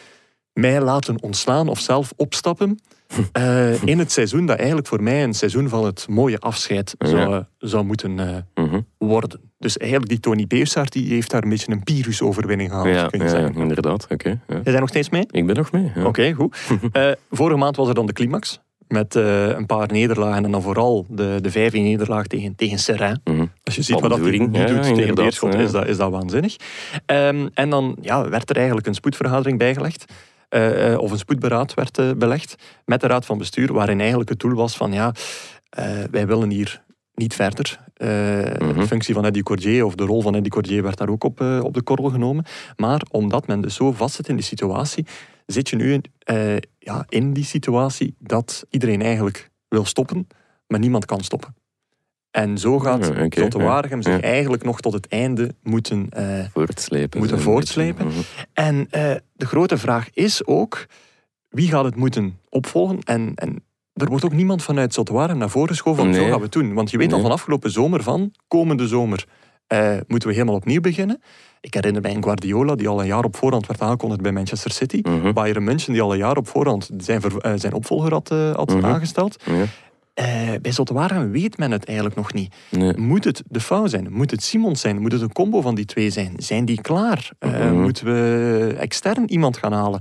mij 0.52 0.80
laten 0.80 1.22
ontslaan 1.22 1.68
of 1.68 1.80
zelf 1.80 2.12
opstappen 2.16 2.78
eh, 3.32 3.82
in 3.82 3.98
het 3.98 4.12
seizoen 4.12 4.46
dat 4.46 4.56
eigenlijk 4.56 4.86
voor 4.88 5.02
mij 5.02 5.22
een 5.22 5.34
seizoen 5.34 5.68
van 5.68 5.84
het 5.84 6.06
mooie 6.08 6.38
afscheid 6.38 6.94
Ja. 6.98 7.06
zou, 7.08 7.44
zou 7.58 7.84
moeten 7.84 8.18
eh, 8.54 8.64
Mhm. 8.64 8.80
worden. 8.98 9.40
Dus 9.58 9.76
eigenlijk 9.76 10.10
die 10.10 10.20
Tony 10.20 10.46
Beussaert 10.46 10.92
die 10.92 11.12
heeft 11.12 11.30
daar 11.30 11.42
een 11.42 11.48
beetje 11.48 11.72
een 11.72 11.82
Pyrrhus-overwinning 11.82 12.70
gehaald, 12.70 12.88
Ja, 12.88 13.06
kun 13.06 13.22
je 13.22 13.28
zeggen. 13.28 13.54
inderdaad. 13.54 14.06
Oké. 14.10 14.40
ja. 14.48 14.60
Jij 14.64 14.80
nog 14.80 14.88
steeds 14.88 15.08
mee? 15.10 15.26
Ik 15.30 15.46
ben 15.46 15.56
nog 15.56 15.72
mee. 15.72 15.92
Oké, 16.04 16.32
goed. 16.32 16.56
Eh, 16.92 17.10
vorige 17.30 17.58
maand 17.58 17.76
was 17.76 17.88
er 17.88 17.94
dan 17.94 18.06
de 18.06 18.12
climax. 18.12 18.60
Met 18.88 19.16
eh, 19.16 19.48
een 19.48 19.66
paar 19.66 19.92
nederlagen 19.92 20.44
en 20.44 20.50
dan 20.50 20.62
vooral 20.62 21.06
de, 21.08 21.38
de 21.40 21.50
5 21.50 21.72
nederlaag 21.72 22.26
tegen, 22.26 22.54
tegen 22.54 22.78
Serrain. 22.78 23.20
Mhm. 23.24 23.44
Als 23.64 23.74
je 23.74 23.82
ziet 23.82 24.00
wat 24.00 24.10
dat 24.10 24.18
ja, 24.18 24.66
doet 24.66 24.82
tegen 24.94 25.14
Beerschot, 25.14 25.52
ja. 25.52 25.58
is, 25.58 25.70
dat, 25.70 25.86
is 25.86 25.96
dat 25.96 26.10
waanzinnig. 26.10 26.56
Ehm, 27.06 27.48
en 27.54 27.70
dan 27.70 27.96
ja, 28.00 28.28
werd 28.28 28.50
er 28.50 28.56
eigenlijk 28.56 28.86
een 28.86 28.94
spoedvergadering 28.94 29.58
bijgelegd. 29.58 30.04
Eh, 30.54 30.92
eh, 30.92 30.98
of 30.98 31.10
een 31.10 31.18
spoedberaad 31.18 31.74
werd 31.74 31.98
eh, 31.98 32.10
belegd 32.16 32.54
met 32.84 33.00
de 33.00 33.06
raad 33.06 33.26
van 33.26 33.38
bestuur, 33.38 33.72
waarin 33.72 34.00
eigenlijk 34.00 34.28
het 34.28 34.38
doel 34.38 34.54
was 34.54 34.76
van 34.76 34.92
ja, 34.92 35.12
wij 36.10 36.26
willen 36.26 36.50
hier 36.50 36.82
niet 37.14 37.34
verder. 37.34 37.80
Mhm. 37.96 38.78
De 38.78 38.86
functie 38.86 39.14
van 39.14 39.24
Eddy 39.24 39.42
Cordier 39.42 39.84
of 39.84 39.94
de 39.94 40.04
rol 40.04 40.22
van 40.22 40.34
Eddy 40.34 40.48
Cordier 40.48 40.82
werd 40.82 40.98
daar 40.98 41.08
ook 41.08 41.24
op, 41.24 41.40
op 41.40 41.74
de 41.74 41.82
korrel 41.82 42.10
genomen. 42.10 42.44
Maar 42.76 43.02
omdat 43.10 43.46
men 43.46 43.60
dus 43.60 43.74
zo 43.74 43.92
vastzit 43.92 44.28
in 44.28 44.34
die 44.34 44.44
situatie, 44.44 45.06
zit 45.46 45.68
je 45.68 45.76
nu 45.76 45.92
in, 45.92 46.04
ja, 46.78 47.04
in 47.08 47.32
die 47.32 47.44
situatie 47.44 48.14
dat 48.18 48.66
iedereen 48.70 49.02
eigenlijk 49.02 49.50
wil 49.68 49.84
stoppen, 49.84 50.26
maar 50.66 50.80
niemand 50.80 51.04
kan 51.04 51.20
stoppen. 51.20 51.54
En 52.30 52.58
zo 52.58 52.78
gaat 52.78 53.08
oké, 53.10 53.40
Zotte 53.40 53.58
ja. 53.58 53.64
Waregem 53.64 54.02
zich 54.02 54.14
Ja. 54.14 54.20
eigenlijk 54.20 54.64
nog 54.64 54.80
tot 54.80 54.92
het 54.92 55.08
einde 55.08 55.54
moeten 55.62 56.08
Voortslepen. 56.52 57.18
Moeten 57.18 57.40
voortslepen. 57.40 58.06
Mhm. 58.06 58.18
en 58.52 58.88
de 59.44 59.50
grote 59.50 59.78
vraag 59.78 60.08
is 60.12 60.46
ook, 60.46 60.86
wie 61.48 61.68
gaat 61.68 61.84
het 61.84 61.96
moeten 61.96 62.38
opvolgen? 62.48 62.98
En, 63.02 63.32
en 63.34 63.64
er 63.92 64.08
wordt 64.08 64.24
ook 64.24 64.32
niemand 64.32 64.62
vanuit 64.62 64.94
Zotwaarem 64.94 65.38
naar 65.38 65.50
voren 65.50 65.68
geschoven 65.68 66.04
van, 66.04 66.14
zo 66.14 66.20
Nee. 66.20 66.28
gaan 66.28 66.38
we 66.38 66.44
het 66.44 66.52
doen. 66.52 66.74
Want 66.74 66.90
je 66.90 66.98
weet 66.98 67.08
al 67.10 67.12
Nee. 67.18 67.22
van 67.26 67.34
afgelopen 67.34 67.70
zomer 67.70 68.02
van, 68.02 68.32
komende 68.48 68.86
zomer 68.88 69.26
eh, 69.66 69.96
moeten 70.06 70.28
we 70.28 70.34
helemaal 70.34 70.54
opnieuw 70.54 70.80
beginnen. 70.80 71.22
Ik 71.60 71.74
herinner 71.74 72.02
mij 72.02 72.14
een 72.14 72.22
Guardiola 72.22 72.74
die 72.74 72.88
al 72.88 73.00
een 73.00 73.06
jaar 73.06 73.24
op 73.24 73.36
voorhand 73.36 73.66
werd 73.66 73.80
aangekondigd 73.80 74.20
bij 74.20 74.32
Manchester 74.32 74.70
City. 74.70 74.98
Mhm. 75.02 75.32
Bayern 75.32 75.64
München 75.64 75.92
die 75.92 76.02
al 76.02 76.12
een 76.12 76.18
jaar 76.18 76.36
op 76.36 76.48
voorhand 76.48 76.90
zijn, 76.98 77.20
ver- 77.20 77.38
eh, 77.38 77.52
zijn 77.56 77.72
opvolger 77.72 78.12
had, 78.12 78.30
eh, 78.30 78.54
had 78.54 78.74
Mhm. 78.74 78.84
aangesteld. 78.84 79.42
Eh, 80.14 80.50
bij 80.62 80.72
Zotwaarem 80.72 81.30
weet 81.30 81.58
men 81.58 81.70
het 81.70 81.84
eigenlijk 81.84 82.16
nog 82.16 82.32
niet. 82.32 82.54
Nee. 82.70 82.96
Moet 82.96 83.24
het 83.24 83.42
de 83.48 83.60
Fouw 83.60 83.86
zijn? 83.86 84.12
Moet 84.12 84.30
het 84.30 84.42
Simons 84.42 84.80
zijn? 84.80 85.00
Moet 85.00 85.12
het 85.12 85.20
een 85.20 85.32
combo 85.32 85.60
van 85.60 85.74
die 85.74 85.84
twee 85.84 86.10
zijn? 86.10 86.32
Zijn 86.36 86.64
die 86.64 86.80
klaar? 86.80 87.30
Eh, 87.38 87.50
Mhm. 87.50 87.80
Moeten 87.80 88.04
we 88.06 88.74
extern 88.78 89.30
iemand 89.30 89.56
gaan 89.56 89.72
halen? 89.72 90.00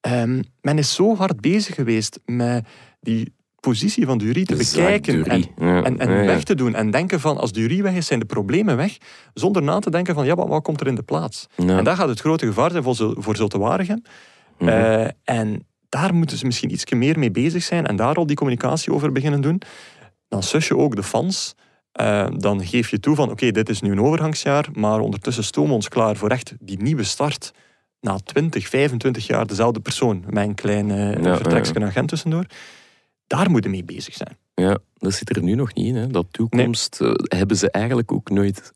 Ehm, 0.00 0.42
men 0.60 0.78
is 0.78 0.94
zo 0.94 1.16
hard 1.16 1.40
bezig 1.40 1.74
geweest 1.74 2.20
met 2.24 2.66
die 3.00 3.34
positie 3.60 4.06
van 4.06 4.18
Dury 4.18 4.44
te 4.44 4.56
bekijken 4.56 5.24
en, 5.26 5.44
Ja, 5.58 5.82
en, 5.82 5.98
en 5.98 6.10
ja, 6.10 6.20
ja. 6.20 6.26
weg 6.26 6.42
te 6.42 6.54
doen. 6.54 6.74
En 6.74 6.90
denken 6.90 7.20
van, 7.20 7.36
als 7.38 7.52
Dury 7.52 7.82
weg 7.82 7.94
is, 7.94 8.06
zijn 8.06 8.20
de 8.20 8.26
problemen 8.26 8.76
weg. 8.76 8.96
Zonder 9.34 9.62
na 9.62 9.78
te 9.78 9.90
denken 9.90 10.14
van, 10.14 10.24
ja, 10.26 10.34
wat, 10.34 10.48
wat 10.48 10.62
komt 10.62 10.80
er 10.80 10.86
in 10.86 10.94
de 10.94 11.02
plaats? 11.02 11.46
En 11.56 11.84
daar 11.84 11.96
gaat 11.96 12.08
het 12.08 12.20
grote 12.20 12.46
gevaar 12.46 12.70
zijn 12.70 12.82
voor, 12.82 12.94
voor. 12.96 13.34
Mhm. 14.58 14.68
Eh, 14.68 15.06
en 15.24 15.66
daar 15.90 16.14
moeten 16.14 16.36
ze 16.36 16.46
misschien 16.46 16.70
iets 16.70 16.90
meer 16.90 17.18
mee 17.18 17.30
bezig 17.30 17.62
zijn 17.62 17.86
en 17.86 17.96
daar 17.96 18.14
al 18.14 18.26
die 18.26 18.36
communicatie 18.36 18.92
over 18.92 19.12
beginnen 19.12 19.40
doen. 19.40 19.62
Dan 20.28 20.42
sus 20.42 20.68
je 20.68 20.76
ook 20.76 20.96
de 20.96 21.02
fans. 21.02 21.54
Eh, 21.92 22.28
dan 22.36 22.66
geef 22.66 22.90
je 22.90 23.00
toe 23.00 23.14
van 23.14 23.30
oké, 23.30 23.50
dit 23.50 23.68
is 23.68 23.80
nu 23.80 23.90
een 23.90 24.00
overgangsjaar, 24.00 24.68
maar 24.72 25.00
ondertussen 25.00 25.44
stomen 25.44 25.70
we 25.70 25.76
ons 25.76 25.88
klaar 25.88 26.16
voor 26.16 26.30
echt 26.30 26.54
die 26.60 26.82
nieuwe 26.82 27.02
start. 27.02 27.52
Na 28.00 28.18
20, 28.24 28.68
25 28.68 29.26
jaar 29.26 29.46
dezelfde 29.46 29.80
persoon, 29.80 30.24
met 30.28 30.46
een 30.46 30.54
klein 30.54 30.88
uh, 30.88 31.22
ja, 31.22 31.84
agent 31.84 32.08
tussendoor. 32.08 32.44
Daar 33.26 33.50
moeten 33.50 33.70
mee 33.70 33.84
bezig 33.84 34.14
zijn. 34.14 34.36
Ja, 34.54 34.78
dat 34.94 35.12
zit 35.12 35.36
er 35.36 35.42
nu 35.42 35.54
nog 35.54 35.74
niet 35.74 35.86
in. 35.86 35.94
Hè. 35.94 36.06
Dat 36.06 36.26
toekomst 36.30 37.00
eh, 37.00 37.12
hebben 37.14 37.56
ze 37.56 37.70
eigenlijk 37.70 38.12
ook 38.12 38.30
nooit 38.30 38.72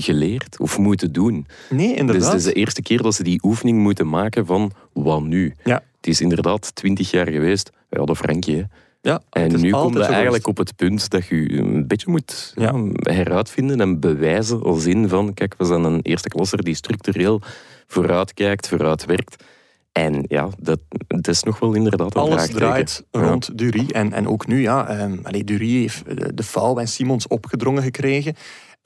geleerd 0.00 0.58
of 0.60 0.78
moeten 0.78 1.12
doen. 1.12 1.46
Nee, 1.70 1.88
Dus 1.88 1.98
inderdaad. 1.98 2.26
het 2.32 2.38
is 2.40 2.44
de 2.44 2.52
eerste 2.52 2.82
keer 2.82 3.02
dat 3.02 3.14
ze 3.14 3.22
die 3.22 3.40
oefening 3.44 3.78
moeten 3.78 4.08
maken 4.08 4.46
van 4.46 4.72
wat 4.92 5.22
nu. 5.22 5.54
Ja. 5.64 5.82
Het 5.96 6.06
is 6.06 6.20
inderdaad 6.20 6.74
twintig 6.74 7.10
jaar 7.10 7.28
geweest. 7.30 7.70
We 7.88 7.98
hadden 7.98 8.16
Frankje. 8.16 8.56
hè. 8.56 8.62
ja, 9.10 9.22
En 9.30 9.60
nu 9.60 9.70
komt 9.70 9.94
je 9.94 10.02
eigenlijk 10.04 10.46
op 10.46 10.56
het 10.56 10.76
punt 10.76 11.10
dat 11.10 11.26
je 11.26 11.52
een 11.58 11.86
beetje 11.86 12.10
moet 12.10 12.52
ja, 12.56 12.62
Ja. 12.92 13.12
heruitvinden 13.14 13.80
en 13.80 14.00
bewijzen 14.00 14.62
als 14.62 14.84
in 14.86 15.08
van, 15.08 15.34
kijk, 15.34 15.54
we 15.58 15.64
zijn 15.64 15.84
een 15.84 16.00
eerste 16.02 16.28
klasser 16.28 16.62
die 16.64 16.74
structureel 16.74 17.40
vooruitkijkt, 17.86 18.68
vooruit 18.68 19.04
werkt. 19.04 19.44
En 19.92 20.24
ja, 20.28 20.48
dat, 20.58 20.78
dat 21.06 21.28
is 21.28 21.42
nog 21.42 21.58
wel 21.58 21.74
inderdaad 21.74 22.14
een 22.14 22.20
Alles 22.22 22.48
draait 22.50 23.04
Ja. 23.10 23.20
rond 23.28 23.58
Dury. 23.58 23.86
En, 23.90 24.12
en 24.12 24.28
ook 24.28 24.46
nu, 24.46 24.60
ja, 24.60 25.02
um, 25.04 25.20
allee, 25.22 25.44
Dury 25.44 25.80
heeft 25.80 26.02
de 26.36 26.42
Fouw 26.42 26.78
en 26.78 26.88
Simons 26.88 27.26
opgedrongen 27.26 27.82
gekregen. 27.82 28.34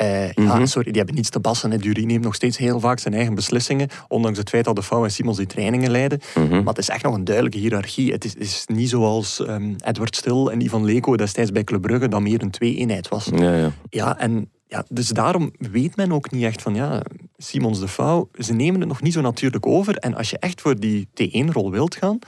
Uh, 0.02 0.30
ja, 0.32 0.66
sorry, 0.66 0.88
die 0.88 0.96
hebben 0.96 1.14
niets 1.14 1.30
te 1.30 1.40
bassen. 1.40 1.70
Hè. 1.70 1.78
Dury 1.78 2.04
neemt 2.04 2.24
nog 2.24 2.34
steeds 2.34 2.56
heel 2.56 2.80
vaak 2.80 2.98
zijn 2.98 3.14
eigen 3.14 3.34
beslissingen, 3.34 3.88
ondanks 4.08 4.38
het 4.38 4.48
feit 4.48 4.64
dat 4.64 4.76
de 4.76 4.82
Fouw 4.82 5.04
en 5.04 5.10
Simons 5.10 5.36
die 5.36 5.46
trainingen 5.46 5.90
leiden. 5.90 6.20
Mhm. 6.34 6.48
Maar 6.56 6.66
het 6.74 6.78
is 6.78 6.88
echt 6.88 7.02
nog 7.02 7.14
een 7.14 7.24
duidelijke 7.24 7.58
hiërarchie. 7.58 8.12
Het 8.12 8.24
is, 8.24 8.32
het 8.32 8.42
is 8.42 8.64
niet 8.66 8.88
zoals 8.88 9.38
um, 9.38 9.76
Edward 9.84 10.16
Stil 10.16 10.52
en 10.52 10.60
Ivan 10.60 10.84
Leko 10.84 11.16
destijds 11.16 11.52
bij 11.52 11.64
Club 11.64 11.82
Brugge, 11.82 12.08
dat 12.08 12.20
meer 12.20 12.42
een 12.42 12.50
twee-eenheid 12.50 13.08
was. 13.08 13.28
Ja, 13.34 13.54
ja. 13.56 13.70
Ja, 13.90 14.18
en 14.18 14.50
ja, 14.66 14.84
dus 14.88 15.08
daarom 15.08 15.52
weet 15.58 15.96
men 15.96 16.12
ook 16.12 16.30
niet 16.30 16.44
echt 16.44 16.62
van, 16.62 16.74
ja, 16.74 17.02
Simons 17.36 17.80
de 17.80 17.88
Fouw, 17.88 18.28
ze 18.38 18.52
nemen 18.52 18.80
het 18.80 18.88
nog 18.88 19.02
niet 19.02 19.12
zo 19.12 19.20
natuurlijk 19.20 19.66
over. 19.66 19.96
En 19.96 20.14
als 20.14 20.30
je 20.30 20.38
echt 20.38 20.60
voor 20.60 20.80
die 20.80 21.08
T1-rol 21.22 21.70
wilt 21.70 21.94
gaan, 21.94 22.18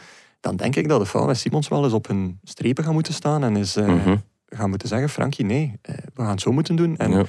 dan 0.40 0.56
denk 0.56 0.76
ik 0.76 0.88
dat 0.88 1.00
de 1.00 1.06
Fouw 1.06 1.28
en 1.28 1.36
Simons 1.36 1.68
wel 1.68 1.84
eens 1.84 1.92
op 1.92 2.06
hun 2.08 2.38
strepen 2.44 2.84
gaan 2.84 2.92
moeten 2.94 3.14
staan 3.14 3.44
en 3.44 3.56
eens 3.56 3.76
uh, 3.76 3.86
Mhm. 3.86 4.16
gaan 4.48 4.68
moeten 4.70 4.88
zeggen, 4.88 5.08
Frankie, 5.08 5.44
nee, 5.44 5.72
uh, 5.90 5.94
we 6.14 6.22
gaan 6.22 6.30
het 6.30 6.40
zo 6.40 6.52
moeten 6.52 6.76
doen. 6.76 6.96
En 6.96 7.10
Ja. 7.10 7.24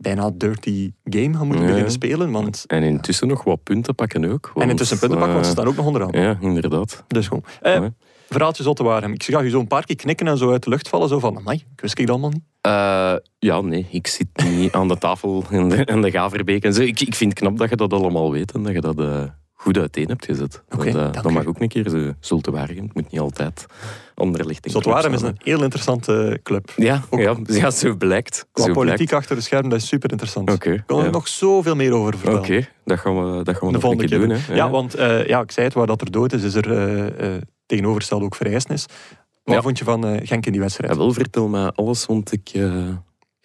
Bijna 0.00 0.30
dirty 0.34 0.92
game 1.04 1.34
gaan 1.36 1.46
moeten 1.46 1.60
Ja. 1.64 1.66
beginnen 1.66 1.92
spelen. 1.92 2.30
Want, 2.30 2.64
En 2.66 2.82
intussen 2.82 3.28
nog 3.28 3.44
wat 3.44 3.62
punten 3.62 3.94
pakken 3.94 4.24
ook. 4.24 4.52
en 4.54 4.70
intussen 4.70 4.98
punten 4.98 5.18
pakken, 5.18 5.34
want 5.34 5.46
ze 5.46 5.52
eh, 5.52 5.58
staan 5.58 5.70
ook 5.70 5.76
nog 5.76 5.86
onderaan. 5.86 6.22
Ja, 6.22 6.36
inderdaad. 6.40 7.04
Dus 7.06 7.26
gewoon. 7.26 7.44
Eh, 7.60 7.72
Ja. 7.74 7.92
verhaaltje 8.28 8.62
Zotte 8.62 8.82
Waregem. 8.82 9.12
Ik 9.12 9.22
zag 9.22 9.42
je 9.42 9.50
zo 9.50 9.60
een 9.60 9.66
paar 9.66 9.84
keer 9.84 9.96
knikken 9.96 10.28
en 10.28 10.38
zo 10.38 10.50
uit 10.50 10.62
de 10.62 10.70
lucht 10.70 10.88
vallen. 10.88 11.08
Zo 11.08 11.18
van, 11.18 11.36
amai, 11.36 11.56
ik 11.74 11.80
wist 11.80 11.98
ik 11.98 12.06
dat 12.06 12.14
allemaal 12.14 12.30
niet. 12.30 12.42
Eh, 12.60 13.14
ja, 13.38 13.60
nee, 13.60 13.86
ik 13.90 14.06
zit 14.06 14.28
niet 14.44 14.72
aan 14.72 14.88
de 14.88 14.98
tafel 14.98 15.44
in 15.50 15.68
de, 15.68 15.84
in 15.84 16.00
de 16.02 16.10
Gaverbeek. 16.10 16.64
En 16.64 16.72
zo. 16.74 16.80
Ik, 16.82 17.00
ik 17.00 17.14
vind 17.14 17.30
het 17.30 17.40
knap 17.40 17.58
dat 17.58 17.68
je 17.70 17.76
dat 17.76 17.92
allemaal 17.92 18.32
weet 18.32 18.52
en 18.52 18.62
dat 18.62 18.72
je 18.72 18.80
dat 18.80 18.98
eh, 19.00 19.22
goed 19.60 19.78
uiteen 19.78 20.08
hebt 20.08 20.24
gezet. 20.24 20.62
Dat, 20.68 20.84
eh, 20.84 21.12
dat 21.12 21.30
mag 21.30 21.46
ook 21.46 21.60
een 21.60 21.68
keer 21.68 21.88
zo 21.88 22.12
zulte 22.20 22.50
wagen. 22.50 22.76
Het 22.76 22.94
moet 22.94 23.10
niet 23.10 23.20
altijd 23.20 23.66
onderlichting. 24.14 24.72
Zotte 24.74 24.88
Waregem 24.88 25.12
is 25.14 25.22
een 25.22 25.36
heel 25.38 25.62
interessante 25.62 26.40
club. 26.42 26.72
Ja, 26.76 27.02
ook- 27.10 27.20
ja, 27.20 27.36
ja, 27.44 27.70
zo 27.70 27.94
blijkt. 27.96 28.46
Qua 28.52 28.64
zo 28.64 28.72
politiek 28.72 29.12
achter 29.12 29.36
de 29.36 29.42
schermen, 29.42 29.70
dat 29.70 29.80
is 29.80 29.86
super 29.88 30.10
interessant. 30.10 30.50
Ik 30.50 30.82
kan 30.86 30.98
er 30.98 31.04
ja. 31.04 31.10
nog 31.10 31.28
zoveel 31.28 31.74
meer 31.76 31.92
over 31.92 32.14
vertellen. 32.18 32.40
Oké, 32.40 32.68
dat 32.84 32.98
gaan 32.98 33.36
we, 33.36 33.42
dat 33.44 33.56
gaan 33.56 33.66
we 33.72 33.78
De 33.78 33.82
nog 33.82 33.90
een 33.92 33.98
keer 33.98 34.08
keer. 34.08 34.18
doen. 34.18 34.30
Hè. 34.30 34.54
Ja, 34.54 34.70
want 34.70 34.94
eh, 34.94 35.26
ja, 35.26 35.40
ik 35.40 35.50
zei 35.52 35.66
het, 35.66 35.74
waar 35.74 35.86
dat 35.86 36.00
er 36.00 36.10
dood 36.10 36.32
is, 36.32 36.42
is 36.42 36.54
er 36.54 36.72
eh, 36.72 37.34
eh, 37.34 37.42
tegenovergesteld 37.66 38.22
ook 38.22 38.34
vereisnis. 38.34 38.86
Wat 39.44 39.62
vond 39.62 39.78
je 39.78 39.84
van 39.84 40.06
eh, 40.06 40.26
Genk 40.26 40.46
in 40.46 40.52
die 40.52 40.60
wedstrijd? 40.60 40.92
Ja, 40.92 40.98
wel, 40.98 41.12
vertel 41.12 41.48
mij 41.48 41.70
alles, 41.74 42.06
want 42.06 42.32
ik 42.32 42.50
eh, 42.52 42.72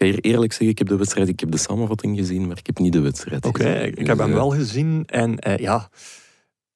ga 0.05 0.11
hier 0.11 0.19
eerlijk 0.31 0.51
zeggen, 0.51 0.69
ik 0.69 0.77
heb 0.77 0.87
de 0.87 0.95
wedstrijd, 0.97 1.27
ik 1.27 1.39
heb 1.39 1.51
de 1.51 1.57
samenvatting 1.57 2.17
gezien, 2.17 2.47
maar 2.47 2.57
ik 2.57 2.65
heb 2.65 2.77
niet 2.79 2.93
de 2.93 3.01
wedstrijd 3.01 3.45
Oké, 3.45 3.69
ik 3.83 3.95
Dus, 3.95 4.07
heb 4.07 4.17
hem 4.17 4.29
eh, 4.29 4.33
wel 4.35 4.49
gezien 4.49 5.03
en 5.05 5.39
eh, 5.39 5.57
ja, 5.57 5.89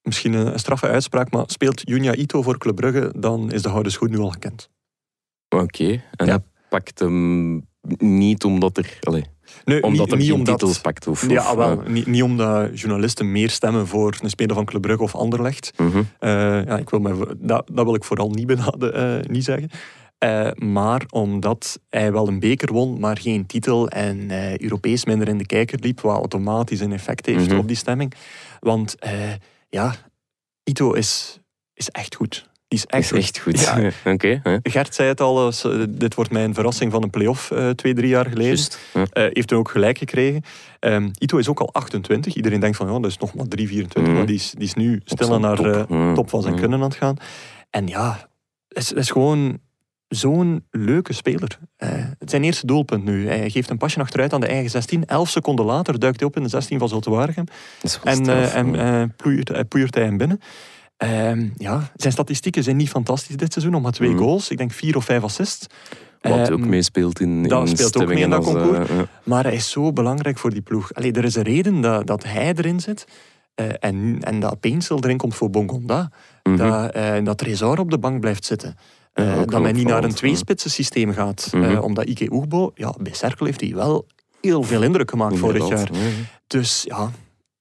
misschien 0.02 0.34
een, 0.34 0.60
straffe 0.60 0.88
uitspraak, 0.88 1.32
maar 1.32 1.44
speelt 1.48 1.82
Junya 1.86 2.16
Ito 2.16 2.42
voor 2.42 2.58
Club 2.58 2.76
Brugge, 2.76 3.13
dan 3.18 3.52
is 3.52 3.62
de 3.62 3.70
gouden 3.70 3.92
schoen 3.92 4.10
nu 4.10 4.18
al 4.18 4.30
gekend. 4.30 4.70
Oké, 5.50 5.88
en 6.12 6.26
Ja. 6.26 6.32
hij 6.32 6.40
pakt 6.70 7.00
hem 7.00 7.66
niet 7.98 8.44
omdat 8.44 8.78
er... 8.78 8.98
Allee, 9.02 9.24
Nee, 9.66 9.84
omdat 9.84 10.08
niet, 10.10 10.18
niet 10.18 10.32
omdat, 10.32 10.60
titels 10.60 10.80
pakt? 10.82 11.08
Of, 11.08 11.30
Ja, 11.30 11.50
of, 11.50 11.56
wel, 11.56 11.82
eh, 11.84 11.88
niet, 11.90 12.06
niet 12.08 12.24
omdat 12.24 12.80
journalisten 12.80 13.32
meer 13.32 13.50
stemmen 13.50 13.88
voor 13.88 14.18
een 14.24 14.30
speler 14.30 14.56
van 14.56 14.66
Club 14.66 14.82
Brugge 14.82 15.04
of 15.04 15.16
Anderlecht. 15.16 15.74
mhm. 15.78 16.02
Ja, 16.20 16.78
ik 16.78 16.90
wil 16.90 17.02
voor- 17.16 17.36
dat, 17.38 17.70
dat 17.74 17.86
wil 17.86 17.96
ik 17.96 18.04
vooral 18.04 18.30
niet, 18.30 18.48
benaden, 18.48 18.94
eh, 18.94 19.30
niet 19.30 19.44
zeggen. 19.44 19.70
Eh, 20.17 20.51
maar 20.56 21.06
omdat 21.10 21.80
hij 21.89 22.12
wel 22.12 22.27
een 22.27 22.39
beker 22.39 22.73
won, 22.73 22.99
maar 22.99 23.17
geen 23.17 23.45
titel 23.45 23.88
en 23.89 24.30
eh, 24.32 24.58
Europees 24.58 25.06
minder 25.06 25.27
in 25.27 25.38
de 25.38 25.45
kijker 25.45 25.80
liep, 25.82 25.99
wat 25.99 26.17
automatisch 26.17 26.80
een 26.80 26.91
effect 26.93 27.25
heeft 27.25 27.47
Mhm. 27.49 27.58
op 27.58 27.67
die 27.67 27.75
stemming. 27.77 28.13
Want 28.60 28.95
eh, 28.99 29.12
ja, 29.69 29.95
Ito 30.63 30.91
is, 30.93 31.39
is 31.73 31.89
echt 31.89 32.15
goed. 32.15 32.49
Die 32.67 32.80
is 32.80 32.86
echt 32.86 33.12
Is 33.12 33.17
echt 33.17 33.39
goed. 33.39 33.60
Ja. 33.60 33.91
Oké, 34.13 34.39
hè. 34.43 34.58
Gert 34.63 34.95
zei 34.95 35.08
het 35.08 35.21
al, 35.21 35.51
dit 35.89 36.15
wordt 36.15 36.32
mijn 36.32 36.53
verrassing 36.53 36.91
van 36.91 37.03
een 37.03 37.10
play-off 37.10 37.51
twee, 37.75 37.93
drie 37.93 38.08
jaar 38.10 38.25
geleden. 38.30 38.65
Eh, 38.93 39.03
heeft 39.13 39.47
toen 39.47 39.58
ook 39.60 39.69
gelijk 39.69 39.97
gekregen. 39.97 40.41
Ehm, 40.80 41.10
Ito 41.19 41.38
is 41.38 41.47
ook 41.47 41.60
al 41.60 41.73
28. 41.73 42.36
Iedereen 42.36 42.60
denkt 42.60 42.77
van, 42.77 42.88
ja, 42.91 42.99
dat 42.99 43.12
is 43.12 43.17
nog 43.17 43.34
maar 43.36 43.47
3, 43.47 43.67
24. 43.67 44.03
Mhm. 44.12 44.17
Maar 44.17 44.27
die 44.27 44.36
is, 44.36 44.51
die 44.51 44.65
is 44.67 44.73
nu 44.73 45.01
zijn 45.06 45.41
naar 45.41 45.56
top. 45.56 45.89
Mhm. 45.89 46.13
top 46.13 46.30
van 46.30 46.41
zijn 46.41 46.56
kunnen 46.56 46.80
aan 46.80 46.86
het 46.89 46.95
gaan. 46.97 47.15
En 47.69 47.88
ja, 47.88 48.30
het 48.67 48.77
is, 48.77 48.89
het 48.89 48.97
is 48.97 49.12
gewoon 49.12 49.60
zo'n 50.08 50.65
leuke 50.72 51.13
speler. 51.13 51.60
Eh, 51.76 51.89
het 52.20 52.30
zijn 52.30 52.43
eerste 52.43 52.65
doelpunt 52.65 53.04
nu. 53.04 53.28
Hij 53.28 53.50
geeft 53.50 53.70
een 53.70 53.78
pasje 53.78 54.00
achteruit 54.00 54.34
aan 54.34 54.41
de 54.41 54.48
eigen 54.48 54.70
16. 54.70 55.06
11 55.06 55.30
seconden 55.30 55.65
later 55.65 56.00
duikt 56.00 56.20
hij 56.20 56.28
op 56.30 56.36
in 56.36 56.43
de 56.43 56.50
16 56.50 56.80
van 56.80 56.89
Zulte 56.89 57.10
Waregem. 57.10 57.46
Dat 57.46 57.56
is 57.91 58.00
wel 58.04 58.13
En, 58.13 58.26
eh, 58.26 58.56
en 58.56 59.13
poeiert 59.67 59.96
hij 59.96 60.04
hem 60.04 60.17
binnen. 60.17 60.39
Ehm, 60.98 61.48
ja, 61.58 61.91
zijn 61.96 62.13
statistieken 62.13 62.63
zijn 62.63 62.76
niet 62.76 62.89
fantastisch 62.89 63.36
dit 63.38 63.52
seizoen. 63.54 63.74
Nog 63.74 63.82
maar 63.82 63.91
twee 63.91 64.10
Mhm. 64.10 64.17
goals. 64.17 64.50
Ik 64.50 64.58
denk 64.58 64.72
vier 64.72 64.96
of 64.96 65.06
vijf 65.06 65.24
assists. 65.24 65.67
Wat 66.22 66.52
ook 66.52 66.60
Ehm, 66.60 66.70
meespeelt 66.70 67.20
in, 67.20 67.43
dat 67.43 67.70
in 67.70 67.78
speelt 67.78 67.98
ook 67.98 68.08
mee 68.08 68.17
in 68.24 68.30
dat 68.30 68.43
concours. 68.43 68.89
ja. 68.89 69.08
Maar 69.24 69.43
hij 69.43 69.54
is 69.54 69.70
zo 69.70 69.93
belangrijk 69.93 70.38
voor 70.38 70.50
die 70.50 70.62
ploeg. 70.62 70.93
Allee, 70.93 71.12
er 71.12 71.24
is 71.24 71.36
een 71.36 71.43
reden 71.43 71.82
dat, 71.82 72.08
dat 72.08 72.24
hij 72.24 72.54
erin 72.56 72.80
zit. 72.80 73.08
en, 73.80 74.17
en 74.22 74.39
dat 74.39 74.60
Peensel 74.60 74.98
erin 75.04 75.17
komt 75.17 75.36
voor 75.36 75.50
Bongonda. 75.50 76.10
Mhm. 76.43 76.58
Dat, 76.58 76.91
eh 76.91 77.24
dat 77.24 77.38
Trezor 77.38 77.80
op 77.80 77.91
de 77.91 77.98
bank 78.00 78.20
blijft 78.20 78.46
zitten. 78.46 78.76
Eh, 79.17 79.41
dat 79.45 79.62
men 79.62 79.75
niet 79.75 79.88
naar 79.88 80.03
een 80.03 80.13
tweespitsen 80.13 80.71
systeem 80.71 81.13
gaat. 81.13 81.49
Mhm. 81.51 81.63
Eh, 81.63 81.84
omdat 81.84 82.06
Ike 82.06 82.32
Oegbo, 82.32 82.71
ja, 82.75 82.93
bij 82.99 83.13
Cerkel 83.13 83.45
heeft 83.45 83.62
hij 83.62 83.75
wel 83.75 84.06
heel 84.41 84.63
veel 84.63 84.84
indruk 84.84 85.10
gemaakt 85.10 85.38
vorig 85.38 85.67
jaar. 85.67 85.89
Dus 86.47 86.84
ja, 86.88 87.12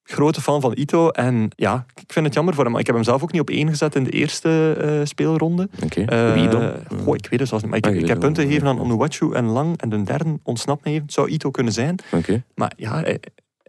grote 0.03 0.41
fan 0.41 0.61
van 0.61 0.73
Ito. 0.77 1.09
En 1.09 1.49
ja, 1.57 1.87
ik 1.95 2.13
vind 2.13 2.25
het 2.27 2.35
jammer 2.35 2.55
voor 2.55 2.63
hem. 2.63 2.73
Maar 2.73 2.81
ik 2.81 2.87
heb 2.87 2.97
hem 2.97 3.05
zelf 3.05 3.23
ook 3.23 3.33
niet 3.33 3.41
op 3.41 3.51
één 3.51 3.69
gezet 3.69 3.95
in 3.95 4.05
de 4.05 4.11
eerste 4.11 4.77
eh, 4.81 5.01
speelronde. 5.05 5.69
Wie 6.35 6.49
dan? 6.49 6.73
goh, 7.05 7.15
ik 7.15 7.27
weet 7.29 7.41
het 7.41 7.49
zelfs 7.49 7.65
niet. 7.65 7.73
Maar 7.73 7.79
ik, 7.79 7.87
Ah, 7.87 7.95
ik 8.03 8.09
heb 8.09 8.21
punten 8.21 8.47
gegeven 8.47 8.69
aan 8.69 8.81
Onuwachu 8.81 9.33
en 9.33 9.45
Lang. 9.45 9.81
En 9.81 9.89
de 9.89 10.03
derde 10.03 10.39
ontsnapt 10.43 10.85
me 10.85 10.91
even. 10.91 11.03
Het 11.03 11.13
zou 11.13 11.29
Ito 11.29 11.51
kunnen 11.51 11.73
zijn. 11.73 11.97
Maar 12.55 12.73
ja, 12.77 13.01
hij, 13.01 13.21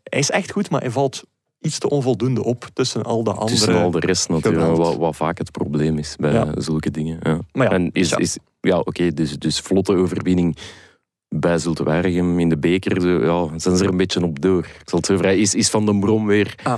hij 0.04 0.20
is 0.20 0.32
echt 0.32 0.52
goed, 0.52 0.70
maar 0.70 0.82
hij 0.82 0.92
valt 0.92 1.24
iets 1.62 1.78
te 1.80 1.90
onvoldoende 1.90 2.44
op 2.44 2.68
tussen 2.74 3.04
al 3.04 3.24
de 3.24 3.30
andere. 3.32 3.50
Tussen 3.50 3.76
al 3.76 3.92
de 3.92 4.00
rest 4.00 4.30
natuurlijk, 4.30 4.76
wat, 4.76 4.96
wat 4.96 5.16
vaak 5.16 5.38
het 5.38 5.52
probleem 5.52 5.98
is 5.98 6.16
bij 6.20 6.32
Ja. 6.34 6.52
zulke 6.58 6.92
dingen. 6.92 7.20
Ja. 7.24 7.40
Maar 7.52 7.68
ja, 7.68 7.72
en 7.74 7.90
is, 7.94 8.10
ja. 8.10 8.18
is, 8.18 8.38
ja, 8.62 8.80
oké, 8.80 9.14
dus, 9.14 9.38
dus 9.38 9.60
vlotte 9.60 9.94
overwinning 9.96 10.58
bij 11.30 11.58
Zulte 11.58 11.84
Waregem 11.84 12.40
in 12.40 12.50
de 12.50 12.58
beker, 12.58 13.02
zo, 13.02 13.10
ja, 13.10 13.60
zijn 13.60 13.78
ze 13.78 13.84
er 13.84 13.90
een 13.90 13.98
beetje 13.98 14.24
op 14.24 14.42
door. 14.42 14.60
Ik 14.66 14.82
zal 14.90 14.98
het 14.98 15.08
zo 15.08 15.18
vrij. 15.18 15.38
Is, 15.40 15.56
is 15.56 15.70
Van 15.70 15.86
den 15.86 16.00
Brom 16.00 16.26
weer 16.26 16.56
Ah. 16.64 16.74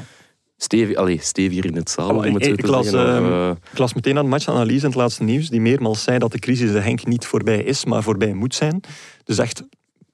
stevig, 0.58 0.96
allez, 0.96 1.26
steviger 1.26 1.66
in 1.66 1.76
het 1.76 1.90
zaal, 1.90 2.16
om 2.16 2.34
het 2.34 2.44
zo 2.44 2.52
ik 2.52 2.62
te 2.62 2.68
las, 2.68 2.88
zeggen? 2.90 3.16
ehm, 3.16 3.26
eh, 3.32 3.52
Ik 3.72 3.78
las 3.78 3.94
meteen 3.94 4.18
aan 4.18 4.24
de 4.24 4.30
matchanalyse 4.30 4.80
in 4.84 4.86
het 4.90 4.96
laatste 4.96 5.24
nieuws, 5.24 5.50
die 5.50 5.62
meermaals 5.62 6.04
zei 6.04 6.18
dat 6.18 6.32
de 6.32 6.40
crisis 6.40 6.72
de 6.72 6.80
Henk 6.80 7.06
niet 7.06 7.26
voorbij 7.26 7.64
is, 7.64 7.86
maar 7.86 8.04
voorbij 8.04 8.34
moet 8.34 8.56
zijn. 8.56 8.82
Dus 9.24 9.38
echt 9.38 9.64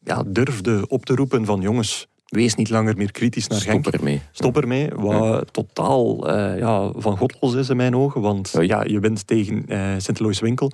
ja, 0.03 0.23
durfde 0.27 0.85
op 0.87 1.05
te 1.05 1.15
roepen 1.15 1.45
van 1.45 1.61
jongens, 1.61 2.07
wees 2.35 2.55
niet 2.55 2.69
langer 2.69 2.97
meer 2.97 3.11
kritisch 3.11 3.47
naar 3.47 3.59
Genk. 3.61 3.81
stop 3.85 3.93
ermee. 3.93 4.21
Stop 4.31 4.57
ermee, 4.57 4.89
wat 4.95 5.53
totaal 5.53 6.29
eh, 6.29 6.57
ja, 6.59 6.91
van 6.95 7.17
godlos 7.17 7.53
is 7.53 7.69
in 7.69 7.75
mijn 7.77 7.95
ogen. 7.95 8.21
Want 8.21 8.53
ja, 8.59 8.83
je 8.83 8.99
wint 8.99 9.27
tegen 9.27 9.63
eh 9.67 9.93
Sint-Lois-Winkel. 9.97 10.71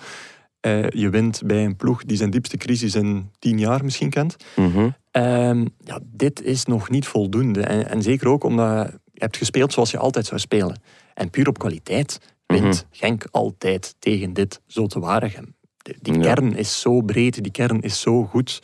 Eh, 0.60 0.90
je 0.90 1.10
wint 1.10 1.42
bij 1.46 1.66
een 1.66 1.76
ploeg 1.76 2.04
die 2.04 2.18
zijn 2.18 2.30
diepste 2.30 2.58
crisis 2.58 2.96
in 2.96 3.30
tien 3.40 3.60
jaar 3.60 3.84
misschien 3.84 4.10
kent. 4.10 4.36
Mhm. 4.56 4.90
Ehm, 5.12 5.66
ja, 5.78 6.00
dit 6.04 6.42
is 6.44 6.66
nog 6.66 6.90
niet 6.90 7.08
voldoende. 7.08 7.62
En, 7.62 7.90
en 7.90 8.02
zeker 8.02 8.28
ook 8.28 8.44
omdat 8.44 8.92
je 9.14 9.20
hebt 9.22 9.38
gespeeld 9.38 9.74
zoals 9.74 9.92
je 9.92 9.98
altijd 9.98 10.26
zou 10.26 10.40
spelen. 10.40 10.82
En 11.14 11.30
puur 11.30 11.48
op 11.48 11.58
kwaliteit 11.60 12.20
wint 12.46 12.64
Mhm. 12.64 12.74
Genk 12.92 13.26
altijd 13.32 13.96
tegen 14.00 14.34
dit 14.34 14.62
Zulte 14.68 15.00
Waregem. 15.00 15.56
Die, 15.78 15.96
die 16.02 16.14
Ja. 16.14 16.22
kern 16.22 16.56
is 16.56 16.80
zo 16.82 17.02
breed, 17.02 17.44
die 17.44 17.52
kern 17.52 17.82
is 17.82 18.00
zo 18.02 18.24
goed, 18.24 18.62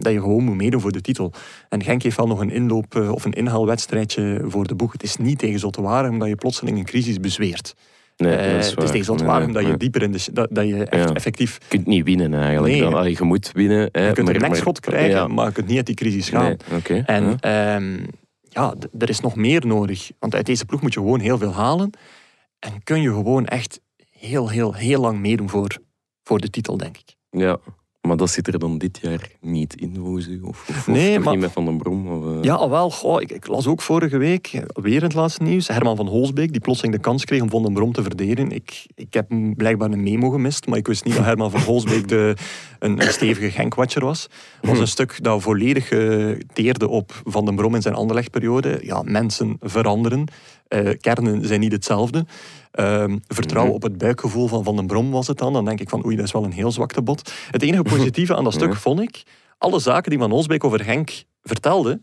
dat 0.00 0.12
je 0.12 0.20
gewoon 0.20 0.44
moet 0.44 0.56
meedoen 0.56 0.80
voor 0.80 0.92
de 0.92 1.00
titel. 1.00 1.32
En 1.68 1.82
Genk 1.82 2.02
heeft 2.02 2.16
wel 2.16 2.26
nog 2.26 2.40
een 2.40 2.50
inloop- 2.50 2.94
eh, 2.94 3.12
of 3.12 3.24
een 3.24 3.32
inhaalwedstrijdje 3.32 4.40
voor 4.46 4.66
de 4.66 4.74
boeg. 4.74 4.92
Het 4.92 5.02
is 5.02 5.16
niet 5.16 5.38
tegen 5.38 5.58
Zulte 5.58 5.82
Waregem 5.82 6.18
dat 6.18 6.28
je 6.28 6.34
plotseling 6.36 6.78
een 6.78 6.84
crisis 6.84 7.20
bezweert. 7.20 7.74
Nee, 8.16 8.36
Eh, 8.36 8.52
dat 8.52 8.64
is 8.64 8.70
het 8.70 8.82
is 8.82 8.90
tegen 8.90 9.04
Zulte 9.04 9.24
Nee, 9.24 9.52
dat 9.52 9.66
je 9.66 9.76
dieper 9.76 10.02
in 10.02 10.12
de... 10.12 10.24
Dat, 10.32 10.48
dat 10.50 10.66
je 10.68 10.84
echt 10.84 11.08
Ja. 11.08 11.14
effectief... 11.14 11.58
Je 11.60 11.68
kunt 11.68 11.86
niet 11.86 12.04
winnen 12.04 12.34
eigenlijk. 12.34 12.72
Nee. 12.72 12.82
Dan, 12.82 12.94
allee, 12.94 13.14
je 13.18 13.24
moet 13.24 13.52
winnen. 13.52 13.88
Hè, 13.92 14.06
Je 14.06 14.12
kunt 14.12 14.26
maar- 14.26 14.34
een 14.36 14.40
nekschot 14.40 14.80
krijgen, 14.80 15.10
Ja. 15.10 15.26
maar 15.26 15.46
je 15.46 15.52
kunt 15.52 15.66
niet 15.66 15.76
uit 15.76 15.86
die 15.86 15.94
crisis 15.94 16.28
gaan. 16.28 16.56
Nee. 16.88 17.02
En 17.02 17.24
ja. 17.40 17.74
ehm, 17.76 17.96
ja, 18.48 18.74
er 18.98 19.08
is 19.08 19.20
nog 19.20 19.36
meer 19.36 19.66
nodig. 19.66 20.10
Want 20.18 20.34
uit 20.34 20.46
deze 20.46 20.64
ploeg 20.64 20.82
moet 20.82 20.94
je 20.94 21.00
gewoon 21.00 21.20
heel 21.20 21.38
veel 21.38 21.52
halen. 21.54 21.90
En 22.58 22.82
kun 22.84 23.00
je 23.02 23.12
gewoon 23.12 23.46
echt 23.46 23.80
heel, 24.10 24.48
heel, 24.48 24.74
heel 24.74 25.00
lang 25.00 25.18
meedoen 25.18 25.48
voor, 25.48 25.76
voor 26.22 26.38
de 26.40 26.50
titel, 26.50 26.76
denk 26.76 26.96
ik. 26.96 27.14
Ja, 27.30 27.58
maar 28.00 28.16
dat 28.16 28.30
zit 28.30 28.46
er 28.46 28.58
dan 28.58 28.78
dit 28.78 28.98
jaar 29.02 29.28
niet 29.40 29.74
in, 29.74 29.96
volgens 29.98 30.26
u? 30.26 30.40
Of, 30.42 30.66
of, 30.68 30.86
Nee, 30.86 31.08
of 31.08 31.14
toch 31.14 31.24
maar- 31.24 31.32
niet 31.32 31.42
met 31.42 31.52
Van 31.52 31.64
den 31.64 31.78
Brom? 31.78 32.08
Of, 32.08 32.24
eh? 32.36 32.42
Ja, 32.42 32.54
al 32.54 32.70
wel. 32.70 32.90
Goh, 32.90 33.20
ik, 33.20 33.30
ik 33.32 33.46
las 33.46 33.66
ook 33.66 33.82
vorige 33.82 34.18
week, 34.18 34.46
eh, 34.52 34.62
weer 34.82 34.96
in 34.96 35.02
het 35.02 35.14
laatste 35.14 35.42
nieuws, 35.42 35.68
Herman 35.68 35.96
van 35.96 36.06
Holsbeek, 36.06 36.52
die 36.52 36.60
plotseling 36.60 36.94
de 36.94 37.00
kans 37.00 37.24
kreeg 37.24 37.42
om 37.42 37.50
Van 37.50 37.62
den 37.62 37.72
Brom 37.72 37.92
te 37.92 38.02
verdedigen. 38.02 38.50
Ik, 38.50 38.86
ik 38.94 39.14
heb 39.14 39.26
blijkbaar 39.56 39.90
een 39.90 40.02
memo 40.02 40.30
gemist, 40.30 40.66
maar 40.66 40.78
ik 40.78 40.86
wist 40.86 41.04
niet 41.04 41.14
dat 41.14 41.24
Herman 41.24 41.50
van 41.50 41.60
Holsbeek 41.60 42.08
de, 42.08 42.36
een, 42.78 43.02
een 43.02 43.12
stevige 43.12 43.50
Genkwatcher 43.50 44.04
was. 44.04 44.28
Het 44.60 44.70
was 44.70 44.78
een 44.78 44.88
stuk 44.88 45.18
dat 45.22 45.42
volledig 45.42 45.90
eh, 45.90 46.30
teerde 46.52 46.88
op 46.88 47.20
Van 47.24 47.44
den 47.44 47.56
Brom 47.56 47.74
in 47.74 47.82
zijn 47.82 47.94
Anderlechtperiode. 47.94 48.78
Ja, 48.82 49.02
mensen 49.04 49.56
veranderen. 49.60 50.24
Eh, 50.68 50.90
kernen 51.00 51.46
zijn 51.46 51.60
niet 51.60 51.72
hetzelfde. 51.72 52.26
Ehm, 52.70 53.18
vertrouwen 53.26 53.74
Mhm. 53.74 53.84
op 53.84 53.90
het 53.90 53.98
buikgevoel 53.98 54.46
van 54.48 54.64
Van 54.64 54.76
den 54.76 54.86
Brom 54.86 55.10
was 55.10 55.26
het 55.26 55.38
dan. 55.38 55.52
Dan 55.52 55.64
denk 55.64 55.80
ik 55.80 55.88
van, 55.88 56.04
oei, 56.06 56.16
dat 56.16 56.24
is 56.24 56.32
wel 56.32 56.44
een 56.44 56.52
heel 56.52 56.72
zwakte 56.72 57.02
bot. 57.02 57.32
Het 57.50 57.62
enige 57.62 57.82
positieve 57.96 58.36
aan 58.36 58.44
dat 58.44 58.52
stuk 58.52 58.74
vond 58.74 59.00
ik, 59.00 59.22
alle 59.58 59.78
zaken 59.78 60.10
die 60.10 60.18
Van 60.18 60.30
Holsbeek 60.30 60.64
over 60.64 60.80
Genk 60.80 61.22
vertelde, 61.42 62.00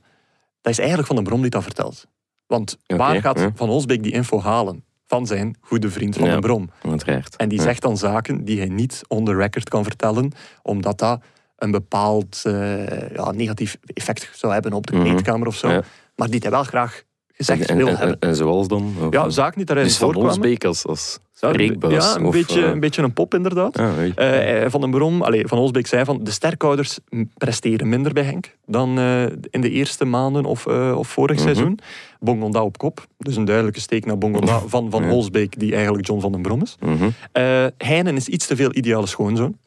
dat 0.61 0.71
is 0.71 0.77
eigenlijk 0.77 1.07
Van 1.07 1.15
den 1.15 1.25
Brom 1.25 1.41
die 1.41 1.49
dat 1.49 1.63
vertelt. 1.63 2.05
Want 2.47 2.77
waar 2.87 3.21
gaat. 3.21 3.47
Van 3.55 3.69
Holsbeek 3.69 4.03
die 4.03 4.11
info 4.11 4.41
halen? 4.41 4.83
Van 5.07 5.27
zijn 5.27 5.57
goede 5.61 5.89
vriend 5.91 6.15
Van 6.15 6.25
Ja. 6.25 6.31
den 6.31 6.39
Brom. 6.41 6.69
Uiteraard. 6.81 7.35
En 7.35 7.49
die 7.49 7.61
zegt 7.61 7.81
dan 7.81 7.97
zaken 7.97 8.45
die 8.45 8.57
hij 8.59 8.67
niet 8.69 9.01
on 9.07 9.25
the 9.25 9.33
record 9.35 9.69
kan 9.69 9.83
vertellen, 9.83 10.31
omdat 10.61 10.99
dat 10.99 11.21
een 11.55 11.71
bepaald 11.71 12.41
eh, 12.43 13.09
ja, 13.13 13.31
negatief 13.31 13.77
effect 13.93 14.29
zou 14.33 14.53
hebben 14.53 14.73
op 14.73 14.87
de 14.87 14.95
Mhm. 14.95 15.03
kleedkamer 15.03 15.47
of 15.47 15.55
zo. 15.55 15.69
Ja. 15.69 15.83
Maar 16.15 16.29
die 16.29 16.39
hij 16.39 16.51
wel 16.51 16.63
graag 16.63 17.03
gezegd 17.37 17.69
en, 17.69 17.77
wil 17.77 17.87
en, 17.87 17.97
hebben. 17.97 18.17
en, 18.19 18.29
en 18.29 18.35
zoals 18.35 18.67
dan? 18.67 18.93
Of- 19.05 19.13
ja, 19.13 19.29
zaken 19.29 19.55
die 19.57 19.65
daarin 19.65 19.85
dus 19.85 19.97
Van. 19.97 20.13
Holsbeek 20.13 20.65
als, 20.65 20.85
als 20.85 21.19
Ja, 21.39 21.49
een, 21.53 22.25
of, 22.25 22.31
beetje, 22.33 22.63
eh, 22.65 22.69
een 22.71 22.79
beetje 22.79 23.01
een 23.01 23.13
pop 23.13 23.33
inderdaad. 23.33 23.77
ah, 23.77 23.97
oei. 23.97 24.11
Eh, 24.15 24.69
van 24.69 24.81
den 24.81 24.89
Brom, 24.91 25.21
allee, 25.21 25.47
Van 25.47 25.57
Holsbeek 25.57 25.87
zei 25.87 26.05
van 26.05 26.23
de 26.23 26.31
sterkouders 26.31 26.97
presteren 27.37 27.89
minder 27.89 28.13
bij 28.13 28.23
Henk 28.23 28.55
dan 28.65 28.97
eh, 28.97 29.23
in 29.49 29.61
de 29.61 29.69
eerste 29.69 30.05
maanden 30.05 30.45
of, 30.45 30.67
eh, 30.67 30.95
of 30.97 31.07
vorig 31.07 31.35
Mhm. 31.35 31.43
seizoen. 31.45 31.79
Bongonda 32.19 32.63
op 32.63 32.77
kop, 32.77 33.07
dus 33.17 33.35
een 33.35 33.45
duidelijke 33.45 33.79
steek 33.79 34.05
naar 34.05 34.17
Bongonda 34.17 34.59
van 34.67 34.89
Van 34.89 35.03
Ja. 35.03 35.09
Holsbeek, 35.09 35.59
die 35.59 35.73
eigenlijk 35.75 36.07
John 36.07 36.21
van 36.21 36.31
den 36.31 36.41
Brom 36.41 36.61
is. 36.61 36.75
Mhm. 36.79 37.09
Eh 37.31 37.65
Heinen 37.77 38.15
is 38.15 38.27
iets 38.27 38.47
te 38.47 38.55
veel 38.55 38.73
ideale 38.75 39.07
schoonzoon. 39.07 39.57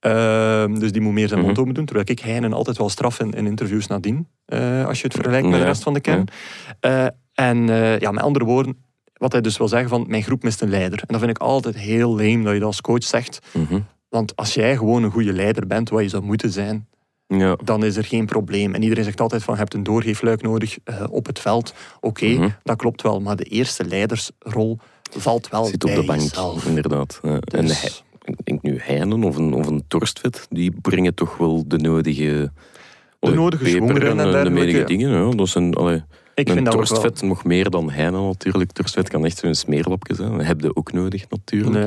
Ehm, 0.00 0.78
dus 0.78 0.92
die 0.92 1.00
moet 1.00 1.12
meer 1.12 1.28
zijn 1.28 1.40
mond 1.40 1.52
Mhm. 1.52 1.60
open 1.60 1.74
doen. 1.74 1.84
Terwijl 1.84 2.06
ik 2.08 2.18
Heinen 2.20 2.52
altijd 2.52 2.78
wel 2.78 2.88
straf 2.88 3.20
in, 3.20 3.30
in 3.32 3.46
interviews 3.46 3.86
nadien. 3.86 4.28
eh, 4.44 4.86
als 4.86 4.98
je 4.98 5.04
het 5.04 5.14
vergelijkt 5.14 5.48
met 5.48 5.58
de 5.60 5.64
rest 5.66 5.82
van 5.82 5.94
de 5.94 6.00
kern. 6.00 6.28
Eh, 6.80 7.06
en 7.34 7.68
eh, 7.68 7.98
ja, 7.98 8.10
met 8.10 8.22
andere 8.22 8.44
woorden, 8.44 8.76
wat 9.12 9.32
hij 9.32 9.40
dus 9.40 9.56
wil 9.58 9.68
zeggen 9.68 9.88
van 9.88 10.04
mijn 10.08 10.22
groep 10.22 10.42
mist 10.42 10.62
een 10.62 10.68
leider. 10.70 10.98
En 10.98 11.06
dat 11.06 11.18
vind 11.18 11.30
ik 11.30 11.38
altijd 11.38 11.76
heel 11.76 12.14
leem 12.14 12.42
dat 12.44 12.52
je 12.52 12.58
dat 12.58 12.68
als 12.68 12.80
coach 12.80 13.02
zegt. 13.04 13.38
Mhm. 13.52 13.80
Want 14.08 14.36
als 14.36 14.54
jij 14.54 14.76
gewoon 14.76 15.02
een 15.02 15.10
goede 15.10 15.32
leider 15.32 15.66
bent, 15.66 15.88
wat 15.90 16.02
je 16.02 16.08
zou 16.08 16.22
moeten 16.22 16.50
zijn, 16.50 16.88
Ja. 17.26 17.56
dan 17.64 17.84
is 17.84 17.96
er 17.96 18.04
geen 18.04 18.26
probleem. 18.26 18.74
En 18.74 18.82
iedereen 18.82 19.04
zegt 19.04 19.20
altijd 19.20 19.42
van, 19.44 19.54
je 19.54 19.60
hebt 19.60 19.74
een 19.74 19.82
doorgeefluik 19.82 20.42
nodig 20.42 20.76
op 21.10 21.26
het 21.26 21.38
veld. 21.38 21.74
Oké, 22.00 22.26
Mhm. 22.26 22.48
dat 22.62 22.76
klopt 22.76 23.02
wel. 23.02 23.20
Maar 23.20 23.36
de 23.36 23.44
eerste 23.44 23.84
leidersrol 23.84 24.78
valt 25.18 25.48
wel 25.48 25.64
Zit 25.64 25.84
op 25.84 25.90
bij 25.90 26.00
de 26.00 26.06
bank, 26.06 26.20
jezelf. 26.20 26.66
inderdaad. 26.66 27.18
Ja. 27.22 27.30
En 27.40 27.66
Dus- 27.66 27.80
hij- 27.80 27.90
ik 27.90 28.02
denk 28.44 28.62
nu 28.62 28.78
Heinen 28.80 29.24
of 29.24 29.36
een, 29.36 29.54
of 29.54 29.66
een 29.66 29.84
Torstvet, 29.88 30.46
die 30.50 30.72
brengen 30.80 31.14
toch 31.14 31.36
wel 31.36 31.64
de 31.66 31.78
nodige... 31.78 32.52
De 33.20 33.30
nodige 33.30 33.78
en 33.78 33.86
de 33.86 33.92
dergelijke. 33.94 34.50
nodige 34.50 34.84
dingen. 34.84 35.10
Ja. 35.10 35.30
Dat 35.30 35.48
zijn, 35.48 35.74
allee, 35.74 36.02
ik 36.34 36.48
een. 36.48 36.64
Torstvet 36.64 37.22
nog 37.22 37.44
meer 37.44 37.70
dan 37.70 37.90
Heinen 37.90 38.22
natuurlijk. 38.22 38.72
Torstvet 38.72 39.08
kan 39.08 39.24
echt 39.24 39.38
zo'n 39.38 39.54
smeerlapje 39.54 40.14
zijn. 40.14 40.36
Dat 40.36 40.46
heb 40.46 40.60
je 40.60 40.76
ook 40.76 40.92
nodig 40.92 41.28
natuurlijk. 41.28 41.74
Nee. 41.74 41.86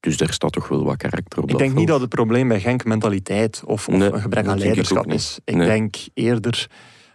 Dus 0.00 0.16
daar 0.16 0.32
staat 0.32 0.52
toch 0.52 0.68
wel 0.68 0.84
wat 0.84 0.96
karakter 0.96 1.42
op 1.42 1.50
Ik 1.50 1.58
denk 1.58 1.74
niet 1.74 1.88
dat 1.88 2.00
het 2.00 2.08
probleem 2.08 2.48
bij 2.48 2.60
Genk 2.60 2.84
mentaliteit 2.84 3.62
of, 3.64 3.88
of 3.88 3.94
Nee, 3.94 4.12
een 4.12 4.20
gebrek 4.20 4.46
aan 4.46 4.56
ik 4.56 4.62
leiderschap 4.62 5.12
is. 5.12 5.38
Ik 5.44 5.54
Nee. 5.54 5.66
denk 5.66 5.96
eerder 6.14 6.70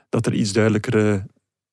dat 0.10 0.26
er 0.26 0.34
iets 0.34 0.54
duidelijkere 0.54 1.26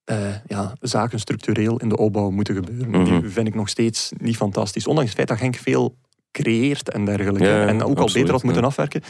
eh, 0.05 0.35
ja, 0.47 0.73
zaken 0.81 1.19
structureel 1.21 1.79
in 1.81 1.89
de 1.89 1.97
opbouw 1.97 2.31
moeten 2.31 2.55
gebeuren. 2.55 2.91
Mhm. 2.91 3.21
Die 3.21 3.31
vind 3.31 3.47
ik 3.47 3.55
nog 3.55 3.69
steeds 3.69 4.13
niet 4.17 4.37
fantastisch. 4.37 4.87
Ondanks 4.87 5.09
het 5.11 5.19
feit 5.19 5.29
dat 5.29 5.39
Genk 5.39 5.57
veel 5.57 5.97
creëert 6.43 6.91
en 6.91 7.05
dergelijke. 7.05 7.45
Ja, 7.49 7.67
en 7.67 7.83
ook 7.85 7.99
al 7.99 8.11
beter 8.13 8.31
had 8.31 8.43
moeten 8.43 8.63
ja. 8.63 8.69
afwerken. 8.69 9.03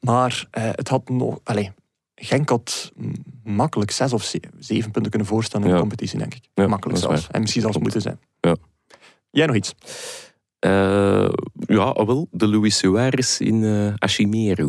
Maar 0.00 0.46
eh, 0.50 0.62
het 0.72 0.88
had 0.88 1.08
nog... 1.08 1.38
Allez, 1.44 1.68
Genk 2.14 2.48
had 2.48 2.92
makkelijk 3.44 3.90
zes 3.90 4.12
of 4.12 4.22
ze- 4.22 4.42
zeven 4.58 4.90
punten 4.90 5.10
kunnen 5.10 5.28
voorstaan 5.28 5.60
in 5.62 5.68
Ja. 5.68 5.74
de 5.74 5.80
competitie, 5.80 6.18
denk 6.18 6.34
ik. 6.34 6.44
Ja, 6.54 6.66
makkelijk 6.66 6.98
zelfs. 6.98 7.20
waar. 7.20 7.30
En 7.34 7.40
misschien 7.40 7.62
zelfs 7.62 7.78
moeten 7.78 8.00
zijn. 8.00 8.18
Ja. 8.40 8.56
Jij 9.30 9.46
nog 9.46 9.56
iets? 9.56 9.74
Eh, 10.58 11.28
ja, 11.66 11.82
ah, 11.82 12.06
wel. 12.06 12.28
De 12.30 12.46
Luis 12.48 12.76
Suarez 12.78 13.40
in 13.40 13.64
eh 13.64 13.94
Ashimeru. 13.98 14.68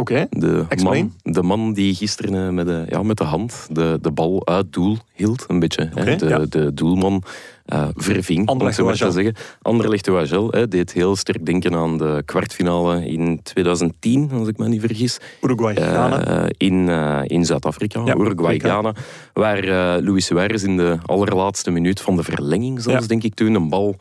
Oké. 0.00 0.26
De 0.30 0.64
Explain. 0.68 1.12
man, 1.24 1.34
de 1.34 1.42
man 1.42 1.72
die 1.72 1.94
gisteren 1.94 2.46
eh, 2.46 2.52
met, 2.52 2.66
de, 2.66 2.84
ja, 2.88 3.02
met 3.02 3.16
de 3.16 3.24
hand 3.24 3.68
de, 3.72 3.98
de 4.02 4.10
bal 4.10 4.46
uit 4.46 4.72
doel 4.72 4.96
hield, 5.12 5.44
een 5.48 5.58
beetje. 5.58 5.90
Hè, 5.94 6.16
de, 6.16 6.28
ja. 6.28 6.38
de 6.48 6.74
doelman 6.74 7.22
eh 7.64 7.88
verving, 7.94 8.48
om 8.48 8.72
zo 8.72 8.84
maar 8.84 8.96
te 8.96 9.10
zeggen. 9.10 9.34
Anderlecht 9.62 10.08
Oagel 10.08 10.50
hè, 10.50 10.68
deed 10.68 10.92
heel 10.92 11.16
sterk 11.16 11.46
denken 11.46 11.74
aan 11.74 11.98
de 11.98 12.22
kwartfinale 12.24 13.06
in 13.06 13.40
2010, 13.42 14.30
als 14.32 14.48
ik 14.48 14.58
me 14.58 14.68
niet 14.68 14.80
vergis. 14.80 15.18
Uruguay, 15.42 15.74
Eh, 15.74 16.44
in, 16.56 16.88
in 17.26 17.44
Zuid-Afrika, 17.44 18.02
Ja, 18.04 18.14
Uruguay, 18.16 18.54
WK. 18.54 18.62
Ghana. 18.62 18.94
Waar 19.32 19.62
Luis 20.02 20.24
Suarez 20.26 20.62
in 20.62 20.76
de 20.76 20.98
allerlaatste 21.06 21.70
minuut 21.70 22.00
van 22.00 22.16
de 22.16 22.22
verlenging 22.22 22.80
zelfs, 22.82 23.00
Ja. 23.00 23.06
denk 23.06 23.22
ik 23.22 23.34
toen, 23.34 23.54
een 23.54 23.68
bal 23.68 23.96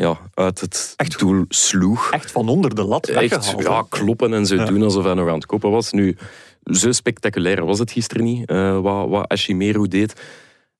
ja, 0.00 0.18
uit 0.34 0.60
het 0.60 0.92
Echt 0.96 1.18
doel 1.18 1.44
sloeg. 1.48 2.10
Echt 2.10 2.30
van 2.30 2.48
onder 2.48 2.74
de 2.74 2.84
lat 2.84 3.08
Echt 3.08 3.18
weggehaald. 3.30 3.62
ja, 3.62 3.98
kloppen 3.98 4.34
en 4.34 4.46
zo 4.46 4.54
Ja. 4.54 4.64
doen 4.64 4.82
alsof 4.82 5.04
hij 5.04 5.14
nog 5.14 5.28
aan 5.28 5.34
het 5.34 5.46
koppen 5.46 5.70
was. 5.70 5.92
Nu, 5.92 6.16
zo 6.64 6.92
spectaculair 6.92 7.64
was 7.64 7.78
het 7.78 7.90
gisteren 7.92 8.24
niet, 8.24 8.48
eh, 8.48 8.80
wat, 8.80 9.08
wat 9.08 9.28
Ashimeru 9.28 9.88
deed. 9.88 10.22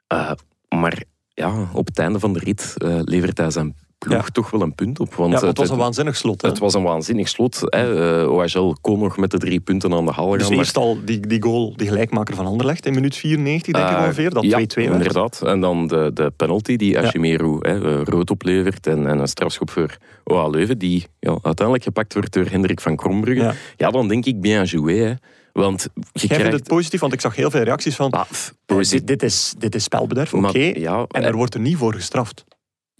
Eh, 0.06 0.32
maar 0.68 1.02
ja, 1.34 1.68
op 1.72 1.86
het 1.86 1.98
einde 1.98 2.18
van 2.18 2.32
de 2.32 2.38
rit 2.38 2.74
eh, 2.76 3.00
levert 3.04 3.38
hij 3.38 3.50
zijn 3.50 3.76
ploeg 4.06 4.22
Ja. 4.24 4.28
toch 4.32 4.50
wel 4.50 4.60
een 4.62 4.74
punt 4.74 5.00
op. 5.00 5.14
Want 5.14 5.32
Ja, 5.40 5.46
het 5.46 5.56
was 5.56 5.66
het, 5.68 5.76
een 5.76 5.82
waanzinnig 5.82 6.16
slot. 6.16 6.42
Hè? 6.42 6.48
het 6.48 6.58
was 6.58 6.74
een 6.74 6.82
waanzinnig 6.82 7.28
slot. 7.28 7.60
Hè. 7.60 8.20
Eh, 8.22 8.32
OHL 8.32 8.74
kon 8.80 8.98
nog 8.98 9.16
met 9.16 9.30
de 9.30 9.38
drie 9.38 9.60
punten 9.60 9.92
aan 9.92 10.04
de 10.04 10.12
haal 10.12 10.28
gaan. 10.28 10.38
dus 10.38 10.48
maar- 10.48 10.58
eerst 10.58 10.76
al 10.76 10.98
die, 11.04 11.26
die 11.26 11.42
goal, 11.42 11.76
die 11.76 11.88
gelijkmaker 11.88 12.34
van 12.34 12.46
Anderlecht 12.46 12.86
in 12.86 12.94
minuut 12.94 13.16
94, 13.16 13.72
denk 13.72 13.88
ik 13.88 13.96
Eh, 13.96 14.02
ongeveer, 14.02 14.30
dat 14.30 14.42
2-2 14.44 14.84
ja, 14.84 14.92
inderdaad. 14.92 15.42
En 15.42 15.60
dan 15.60 15.86
de, 15.86 16.10
de 16.14 16.32
penalty 16.36 16.76
die 16.76 16.98
Ashimeru 16.98 17.56
hè, 17.60 17.98
eh, 17.98 18.04
rood 18.04 18.30
oplevert 18.30 18.86
en, 18.86 19.06
en 19.06 19.18
een 19.18 19.28
strafschop 19.28 19.70
voor 19.70 19.96
OA 20.24 20.48
Leuven, 20.48 20.78
die 20.78 21.06
ja, 21.18 21.30
uiteindelijk 21.42 21.82
gepakt 21.84 22.14
wordt 22.14 22.32
door 22.32 22.46
Hendrik 22.50 22.80
van 22.80 22.96
Krombrugge. 22.96 23.54
Ja. 23.76 23.90
Dan 23.90 24.08
denk 24.08 24.24
ik 24.26 24.40
bien 24.40 24.64
joué. 24.64 24.94
Hè. 24.94 25.12
Want 25.52 25.88
je 26.12 26.26
Jij 26.26 26.36
krijgt... 26.38 26.52
het 26.58 26.68
positief, 26.68 27.00
want 27.00 27.12
ik 27.12 27.20
zag 27.20 27.36
heel 27.36 27.50
veel 27.50 27.62
reacties 27.62 27.96
van... 27.96 28.10
Ah, 28.10 28.20
eh, 28.66 28.76
dit, 28.90 29.06
dit 29.06 29.22
is, 29.22 29.54
dit 29.58 29.74
is 29.74 29.84
spelbederf, 29.84 30.34
oké. 30.34 30.42
maar- 30.42 30.78
ja, 30.78 31.04
En 31.08 31.22
er 31.24 31.36
wordt 31.36 31.54
er 31.54 31.60
niet 31.60 31.76
voor 31.76 31.94
gestraft. 31.94 32.44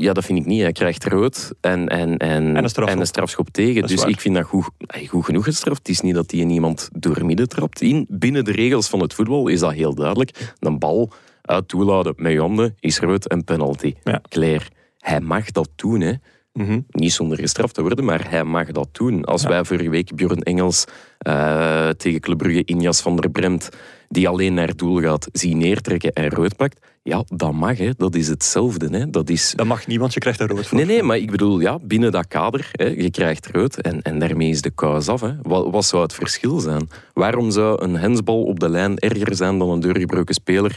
Ja, 0.01 0.13
dat 0.13 0.25
vind 0.25 0.39
ik 0.39 0.47
niet. 0.47 0.61
Hij 0.61 0.73
krijgt 0.73 1.05
rood 1.05 1.53
en, 1.61 1.89
en, 1.89 2.17
en, 2.17 2.57
En 2.57 2.63
een 2.63 2.69
strafschop. 2.69 3.05
strafschop 3.05 3.49
tegen. 3.49 3.83
Dus 3.87 3.95
waar. 3.95 4.09
ik 4.09 4.21
vind 4.21 4.35
dat 4.35 4.45
goed, 4.45 4.69
goed 5.09 5.25
genoeg 5.25 5.45
gestraft. 5.45 5.79
Het 5.79 5.89
is 5.89 6.01
niet 6.01 6.15
dat 6.15 6.31
hij 6.31 6.41
iemand 6.41 6.89
doormidden 6.93 7.49
trapt. 7.49 7.81
In, 7.81 8.07
binnen 8.09 8.45
de 8.45 8.53
regels 8.53 8.89
van 8.89 9.01
het 9.01 9.15
voetbal 9.15 9.49
is 9.49 9.61
dat 9.61 9.73
heel 9.73 9.95
duidelijk. 9.95 10.55
Een 10.59 10.79
bal 10.79 11.13
uit 11.43 11.69
toeladen 11.69 12.15
met 12.17 12.33
je 12.33 12.41
handen 12.41 12.77
is 12.81 12.99
rood 12.99 13.27
en 13.27 13.45
penalty. 13.45 13.95
Ja. 14.05 14.21
Claire, 14.29 14.65
hij 14.99 15.21
mag 15.21 15.51
dat 15.51 15.69
doen. 15.77 16.01
Hè. 16.01 16.13
Mhm. 16.53 16.81
Niet 16.91 17.13
zonder 17.13 17.39
gestraft 17.39 17.75
te 17.75 17.83
worden, 17.83 18.05
maar 18.05 18.31
hij 18.31 18.45
mag 18.45 18.67
dat 18.71 18.89
doen. 18.93 19.25
Als 19.25 19.43
Ja. 19.43 19.49
wij 19.49 19.65
vorige 19.65 19.91
week 19.91 20.15
Björn 20.15 20.43
Engels 20.43 20.85
eh, 21.19 21.89
tegen 21.89 22.21
Club 22.21 22.39
Brugge 22.39 22.65
Injas 22.65 23.01
van 23.01 23.17
der 23.17 23.31
Bremt, 23.31 23.69
die 24.09 24.29
alleen 24.29 24.55
naar 24.55 24.77
doel 24.77 25.01
gaat, 25.01 25.29
zien 25.33 25.59
neertrekken 25.59 26.13
en 26.13 26.31
rood 26.31 26.57
pakt, 26.57 26.81
ja, 27.03 27.25
dat 27.27 27.53
mag. 27.53 27.79
Hè. 27.79 27.91
Dat 27.97 28.15
is 28.15 28.29
hetzelfde. 28.29 28.99
Hè. 28.99 29.11
Dat 29.11 29.29
is... 29.31 29.53
Dat 29.57 29.67
mag 29.67 29.87
niet, 29.87 29.99
want 29.99 30.15
je 30.15 30.21
krijgt 30.21 30.41
er 30.41 30.49
rood 30.49 30.67
voor. 30.67 30.77
Nee, 30.79 30.87
nee, 30.87 31.03
maar 31.03 31.17
ik 31.17 31.31
bedoel, 31.31 31.61
ja, 31.61 31.79
binnen 31.83 32.13
dat 32.13 32.29
kader, 32.29 32.69
hè, 32.73 32.85
je 32.87 33.11
krijgt 33.11 33.47
rood 33.47 33.77
en, 33.81 34.03
en 34.03 34.19
daarmee 34.19 34.49
is 34.51 34.61
de 34.63 34.71
kous 34.71 35.09
af. 35.09 35.21
Hè. 35.21 35.33
Wat, 35.43 35.71
wat 35.71 35.85
zou 35.85 36.03
het 36.03 36.15
verschil 36.15 36.61
zijn? 36.61 36.89
Waarom 37.15 37.51
zou 37.51 37.83
een 37.83 37.97
hensbal 37.97 38.43
op 38.43 38.61
de 38.61 38.69
lijn 38.69 38.99
erger 38.99 39.35
zijn 39.37 39.59
dan 39.59 39.71
een 39.71 39.81
doorgebroken 39.81 40.35
speler 40.35 40.77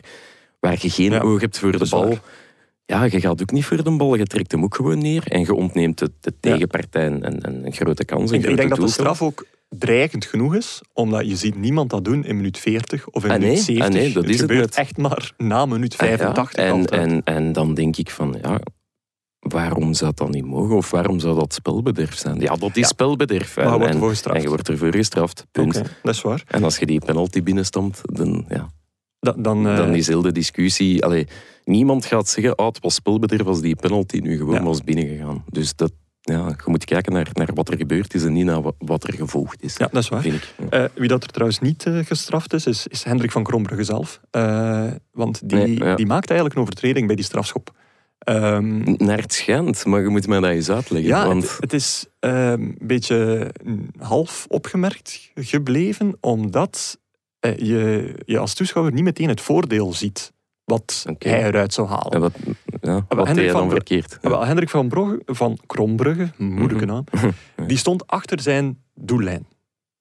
waar 0.60 0.78
je 0.82 0.90
geen 0.90 1.12
Ja, 1.12 1.20
oog 1.20 1.42
hebt 1.42 1.60
voor 1.60 1.72
de 1.78 1.88
bal? 1.90 2.08
waar. 2.08 2.22
Ja, 2.86 3.04
je 3.04 3.20
gaat 3.20 3.42
ook 3.42 3.52
niet 3.52 3.66
voor 3.66 3.84
de 3.84 3.92
bal, 3.98 4.16
je 4.16 4.26
trekt 4.26 4.52
hem 4.52 4.64
ook 4.64 4.76
gewoon 4.76 4.98
neer 4.98 5.24
en 5.28 5.40
je 5.40 5.54
ontneemt 5.54 5.98
de, 5.98 6.12
de 6.20 6.34
tegenpartij 6.40 7.06
een, 7.06 7.26
een, 7.26 7.66
een 7.66 7.74
grote 7.74 8.06
kans. 8.06 8.32
Een 8.32 8.50
Ik, 8.50 8.56
denk 8.56 8.70
dat 8.70 8.80
de 8.80 8.88
straf 8.88 9.22
ook 9.22 9.46
dreigend 9.70 10.26
genoeg 10.26 10.56
is, 10.56 10.82
omdat 10.94 11.28
je 11.28 11.36
ziet 11.36 11.56
niemand 11.56 11.90
dat 11.90 12.06
doen 12.06 12.26
in 12.26 12.36
minuut 12.36 12.58
40 12.58 13.08
of 13.10 13.24
in 13.24 13.32
Ah, 13.32 13.38
minuut 13.38 13.54
nee? 13.54 13.64
70. 13.64 13.86
Ah, 13.88 13.94
nee, 13.94 14.14
dat 14.14 14.24
is 14.24 14.30
het 14.32 14.40
gebeurt 14.40 14.62
net. 14.66 14.76
echt 14.76 14.98
maar 14.98 15.32
na 15.38 15.66
minuut 15.66 15.98
Ah, 15.98 16.10
ja, 16.10 16.18
85 16.18 16.64
en, 16.66 16.72
altijd. 16.72 17.02
en, 17.08 17.22
en 17.24 17.54
dan 17.54 17.74
denk 17.74 17.98
ik 17.98 18.10
van, 18.10 18.36
ja, 18.42 18.60
waarom 19.40 19.94
zou 19.94 20.12
dat 20.16 20.30
niet 20.30 20.46
mogen? 20.46 20.76
Of 20.76 20.92
waarom 20.92 21.20
zou 21.20 21.36
dat 21.36 21.54
spelbederf 21.54 22.18
zijn? 22.18 22.40
Ja, 22.40 22.56
dat 22.56 22.70
is 22.70 22.76
Ja. 22.76 22.88
spelbederf. 22.88 23.56
Maar 23.56 23.66
je 23.66 23.72
En, 23.72 23.78
wordt 23.78 23.88
en, 23.88 23.94
ervoor 23.94 24.10
gestraft. 24.10 24.36
en 24.38 24.42
je 24.44 24.50
wordt 24.50 24.70
ervoor 24.70 24.94
gestraft. 24.96 25.46
Punt. 25.52 25.74
Dat 26.04 26.14
is 26.14 26.22
waar. 26.22 26.44
En 26.48 26.64
als 26.64 26.78
je 26.78 26.86
die 26.86 27.00
penalty 27.06 27.44
binnenstamt, 27.44 28.02
dan, 28.04 28.46
ja, 28.50 28.70
Da- 29.24 29.36
dan, 29.38 29.68
eh, 29.68 29.78
dan 29.78 29.96
is 29.96 30.08
heel 30.08 30.22
de 30.22 30.32
discussie... 30.32 31.06
Allee, 31.06 31.28
niemand 31.66 32.06
gaat 32.06 32.28
zeggen, 32.30 32.58
oh, 32.58 32.66
het 32.68 32.80
was 32.80 32.94
spelbederf 32.96 33.48
als 33.48 33.62
die 33.62 33.76
penalty 33.76 34.18
nu 34.18 34.38
gewoon 34.38 34.54
Ja. 34.54 34.64
was 34.64 34.84
binnengegaan. 34.84 35.44
Dus 35.50 35.76
dat, 35.76 35.92
ja, 36.22 36.48
je 36.48 36.56
moet 36.66 36.86
kijken 36.86 37.14
naar, 37.14 37.30
naar 37.34 37.50
wat 37.54 37.70
er 37.70 37.78
gebeurd 37.78 38.14
is 38.14 38.24
en 38.24 38.34
niet 38.34 38.46
naar 38.46 38.62
wa- 38.62 38.72
wat 38.78 39.08
er 39.08 39.14
gevolgd 39.14 39.62
is. 39.64 39.78
ja, 39.78 39.88
dat 39.92 40.04
is 40.04 40.10
waar. 40.10 40.22
Vind 40.22 40.36
ik. 40.36 40.54
Ja. 40.70 40.84
Eh, 40.84 40.90
wie 40.96 41.08
dat 41.08 41.24
er 41.24 41.30
trouwens 41.30 41.60
niet 41.60 41.86
eh, 41.86 41.98
gestraft 42.06 42.54
is, 42.54 42.66
is, 42.66 42.88
is 42.88 43.04
Hendrik 43.04 43.32
van 43.32 43.44
Krombrugge 43.44 43.84
zelf. 43.84 44.20
Want 45.12 45.50
die, 45.50 45.58
Nee, 45.58 45.78
ja. 45.78 45.96
die 45.96 46.06
maakt 46.06 46.28
eigenlijk 46.30 46.56
een 46.56 46.62
overtreding 46.62 47.08
bij 47.08 47.16
die 47.16 47.26
strafschop. 47.26 47.72
Ehm, 48.20 48.96
Naar 48.98 49.22
het 49.22 49.34
schijnt, 49.34 49.86
maar 49.86 50.02
je 50.02 50.08
moet 50.08 50.28
mij 50.28 50.40
dat 50.40 50.50
eens 50.50 50.70
uitleggen. 50.70 51.10
ja, 51.10 51.28
want... 51.28 51.44
het, 51.44 51.58
het 51.60 51.74
is 51.74 52.06
ehm, 52.20 52.62
een 52.62 52.78
beetje 52.82 53.50
mm, 53.64 53.90
half 54.00 54.46
opgemerkt 54.50 55.32
gebleven, 55.36 56.18
omdat 56.20 56.98
je, 57.48 58.14
je 58.26 58.38
als 58.38 58.54
toeschouwer 58.54 58.94
niet 58.94 59.04
meteen 59.04 59.28
het 59.28 59.42
voordeel 59.42 59.94
ziet 59.94 60.32
wat 60.64 61.06
hij 61.18 61.44
eruit 61.48 61.74
zou 61.74 61.88
halen. 61.88 62.12
En 62.12 62.20
wat, 62.22 62.34
ja, 62.82 63.06
wat 63.08 63.28
Hendrik 63.28 63.50
van 63.52 63.60
dan 63.62 63.70
verkeerd? 63.70 64.18
Ja, 64.22 64.30
wel, 64.30 64.46
Hendrik 64.46 64.70
van, 64.70 64.88
Brogge, 64.88 65.22
van 65.26 65.58
Krombrugge, 65.66 66.32
moeilijke 66.38 66.86
Mhm. 66.86 66.94
naam, 66.94 67.04
die 67.68 67.78
stond 67.78 68.08
achter 68.08 68.40
zijn 68.42 68.84
doellijn. 68.96 69.48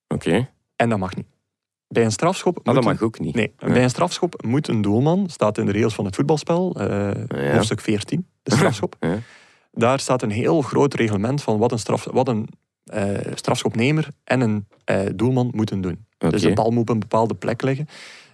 Oké, 0.09 0.49
En 0.77 0.89
dat 0.89 0.99
mag 0.99 1.17
niet. 1.17 1.27
Bij 1.89 2.05
een 2.05 2.13
strafschop 2.13 2.55
moet 2.55 2.65
dat 2.65 2.77
een- 2.77 2.85
mag 2.85 3.03
ook 3.03 3.21
niet. 3.21 3.35
Nee, 3.35 3.53
Ja. 3.59 3.67
bij 3.67 3.83
een 3.83 3.91
strafschop 3.91 4.43
moet 4.45 4.69
een 4.69 4.83
doelman, 4.83 5.29
staat 5.29 5.59
in 5.59 5.67
de 5.67 5.73
regels 5.73 5.95
van 5.95 6.05
het 6.05 6.15
voetbalspel, 6.15 6.75
eh, 6.75 7.11
Ja. 7.29 7.53
hoofdstuk 7.55 7.81
14, 7.81 8.27
de 8.43 8.51
strafschop. 8.57 8.97
Ja. 9.01 9.19
Daar 9.73 10.01
staat 10.01 10.23
een 10.23 10.31
heel 10.31 10.63
groot 10.63 10.95
reglement 10.95 11.43
van 11.43 11.59
wat 11.59 11.73
een, 11.73 11.79
straf, 11.79 12.05
wat 12.13 12.29
een 12.29 12.49
eh, 12.85 13.19
strafschopnemer 13.35 14.09
en 14.25 14.41
een 14.41 14.67
eh, 14.85 15.01
doelman 15.15 15.51
moeten 15.55 15.81
doen. 15.81 16.07
Dus 16.19 16.43
de 16.43 16.53
bal 16.53 16.71
moet 16.71 16.81
op 16.81 16.89
een 16.89 16.99
bepaalde 17.01 17.35
plek 17.35 17.63
liggen. 17.63 17.87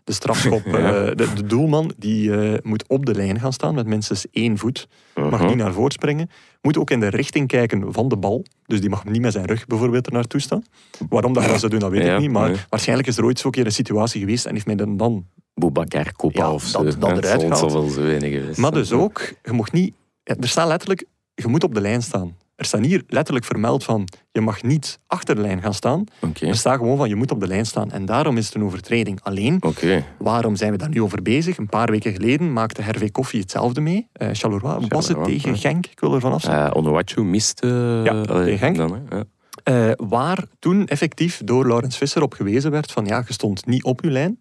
De 0.04 0.12
strafschop, 0.14 0.62
Ja. 0.66 0.72
eh, 1.06 1.16
de, 1.16 1.32
de 1.34 1.46
doelman 1.46 1.92
die 1.96 2.30
moet 2.62 2.84
op 2.88 3.06
de 3.06 3.14
lijn 3.14 3.40
gaan 3.40 3.52
staan 3.52 3.74
met 3.74 3.86
minstens 3.86 4.26
één 4.30 4.58
voet. 4.58 4.88
Mag 5.14 5.30
Mhm. 5.40 5.46
niet 5.46 5.56
naar 5.56 5.72
voren 5.72 5.90
springen. 5.92 6.30
Moet 6.62 6.78
ook 6.78 6.90
in 6.90 7.00
de 7.00 7.08
richting 7.08 7.46
kijken 7.48 7.92
van 7.92 8.08
de 8.08 8.16
bal. 8.16 8.44
Dus 8.66 8.80
die 8.80 8.90
mag 8.90 9.04
niet 9.04 9.20
met 9.20 9.32
zijn 9.32 9.44
rug 9.46 9.66
bijvoorbeeld 9.66 10.06
er 10.06 10.12
naartoe 10.12 10.40
staan. 10.40 10.62
Waarom 11.08 11.32
dat 11.32 11.60
ze 11.60 11.68
doen, 11.68 11.78
dat 11.78 11.90
weet 11.90 12.04
Ja, 12.04 12.14
ik 12.14 12.20
niet. 12.20 12.30
Maar 12.30 12.48
nee. 12.50 12.58
waarscheinlijk 12.68 13.08
is 13.08 13.16
er 13.16 13.24
ooit 13.24 13.38
zo'n 13.38 13.50
keer 13.50 13.66
een 13.66 13.72
situatie 13.72 14.20
geweest 14.20 14.46
en 14.46 14.52
heeft 14.54 14.66
men 14.66 14.76
dan, 14.76 14.96
dan 14.96 15.26
Boubacar 15.54 16.12
Kopa 16.12 16.40
Ja, 16.42 16.52
of 16.52 16.62
zo. 16.64 16.84
dat- 16.84 17.00
dat 17.00 17.24
eruit 17.24 17.48
wel 17.60 17.88
zo 17.88 18.02
weinig 18.02 18.32
geweest 18.32 18.58
Maar 18.58 18.72
dus 18.72 18.92
ook, 18.92 19.32
je 19.42 19.52
mocht 19.52 19.72
niet... 19.72 19.94
Er 20.24 20.48
staat 20.48 20.68
letterlijk, 20.68 21.04
je 21.34 21.48
moet 21.48 21.64
op 21.64 21.74
de 21.74 21.80
lijn 21.80 22.02
staan. 22.02 22.36
Er 22.58 22.64
staat 22.64 22.84
hier 22.84 23.02
letterlijk 23.06 23.46
vermeld 23.46 23.84
van, 23.84 24.08
je 24.32 24.40
mag 24.40 24.62
niet 24.62 24.98
achter 25.06 25.34
de 25.34 25.40
lijn 25.40 25.62
gaan 25.62 25.74
staan. 25.74 26.04
Er 26.48 26.56
staat 26.56 26.76
gewoon 26.76 26.96
van, 26.96 27.08
je 27.08 27.14
moet 27.14 27.30
op 27.30 27.40
de 27.40 27.46
lijn 27.46 27.66
staan. 27.66 27.90
En 27.90 28.04
daarom 28.06 28.36
is 28.36 28.46
het 28.46 28.54
een 28.54 28.64
overtreding. 28.64 29.20
Alleen, 29.22 29.60
waarom 30.18 30.56
zijn 30.56 30.72
we 30.72 30.78
daar 30.78 30.88
nu 30.88 31.02
over 31.02 31.22
bezig? 31.22 31.56
Een 31.58 31.66
paar 31.68 31.90
weken 31.90 32.12
geleden 32.12 32.52
maakte 32.52 32.82
Hervé 32.82 33.10
Koffie 33.10 33.40
hetzelfde 33.40 33.80
mee. 33.80 34.08
Charleroi, 34.32 34.86
was 34.88 35.08
het 35.08 35.24
tegen. 35.24 35.56
Genk? 35.56 35.86
Ik 35.86 36.00
wil 36.00 36.14
ervan 36.14 36.32
af 36.32 36.42
zijn. 36.42 36.74
Onuachu 36.74 37.24
miste... 37.24 37.66
eh, 37.66 38.04
Ja, 38.04 38.22
tegen 38.22 38.58
Genk. 38.58 38.76
dan, 38.76 38.92
hè, 39.08 39.16
ja. 39.16 39.24
Eh, 39.62 39.92
waar 39.96 40.44
toen 40.58 40.86
effectief 40.86 41.40
door 41.44 41.66
Laurens 41.66 41.96
Visser 41.96 42.22
op 42.22 42.32
gewezen 42.32 42.70
werd 42.70 42.92
van, 42.92 43.06
ja, 43.06 43.22
je 43.26 43.32
stond 43.32 43.66
niet 43.66 43.84
op 43.84 44.02
je 44.04 44.10
lijn. 44.10 44.38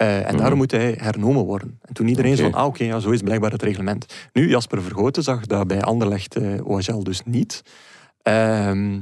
Eh, 0.00 0.16
en 0.16 0.24
Mhm. 0.26 0.36
daarom 0.36 0.58
moet 0.58 0.70
hij 0.70 0.94
hernomen 0.98 1.44
worden. 1.44 1.78
En 1.82 1.94
toen 1.94 2.08
iedereen 2.08 2.36
zo 2.36 2.42
Oké. 2.42 2.50
van, 2.52 2.60
ah 2.60 2.66
oké, 2.66 2.84
ja, 2.84 2.98
zo 3.00 3.10
is 3.10 3.20
blijkbaar 3.22 3.50
het 3.50 3.62
reglement. 3.62 4.06
Nu, 4.32 4.48
Jasper 4.48 4.82
Vergoten 4.82 5.22
zag 5.22 5.46
dat 5.46 5.66
bij 5.66 5.82
Anderlecht 5.82 6.36
eh 6.36 6.66
OHL 6.66 7.02
dus 7.02 7.22
niet. 7.24 7.62
Ehm, 8.22 8.98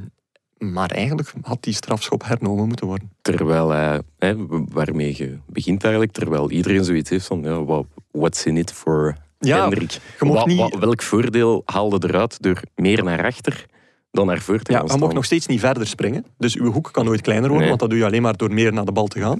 maar 0.59 0.91
eigenlijk 0.91 1.33
had 1.43 1.63
die 1.63 1.75
strafschop 1.75 2.25
hernomen 2.25 2.67
moeten 2.67 2.87
worden. 2.87 3.11
Terwijl 3.23 3.69
hij, 3.71 4.01
hè, 4.19 4.35
waarmee 4.69 5.15
je 5.17 5.39
begint 5.47 5.83
eigenlijk, 5.83 6.13
terwijl 6.13 6.51
iedereen 6.51 6.85
zoiets 6.85 7.11
heeft 7.11 7.27
van, 7.27 7.43
ja, 7.43 7.65
wat- 7.65 7.87
what's 8.11 8.45
in 8.45 8.57
it 8.57 8.73
for 8.73 9.15
Ja, 9.39 9.61
Hendrik? 9.61 9.99
Wa- 10.19 10.55
wa- 10.55 10.79
welk 10.79 11.03
voordeel 11.03 11.63
haalde 11.65 12.09
eruit 12.09 12.43
door 12.43 12.61
meer 12.75 13.05
naar 13.05 13.25
achter 13.25 13.67
dan 14.11 14.27
naar 14.27 14.41
voor 14.41 14.59
te 14.63 14.73
Ja, 14.73 14.83
gaan 14.87 15.01
je 15.09 15.15
nog 15.15 15.25
steeds 15.25 15.47
niet 15.47 15.61
verder 15.61 15.87
springen. 15.87 16.25
Dus 16.39 16.57
uw 16.57 16.73
hoek 16.73 16.89
kan 16.93 17.05
nooit 17.05 17.21
kleiner 17.21 17.49
worden, 17.49 17.69
Nee. 17.69 17.77
want 17.77 17.81
dat 17.81 17.91
doe 17.91 17.99
je 17.99 18.05
alleen 18.05 18.23
maar 18.23 18.37
door 18.37 18.53
meer 18.55 18.73
naar 18.73 18.85
de 18.85 18.93
bal 18.93 19.07
te 19.07 19.21
gaan. 19.21 19.39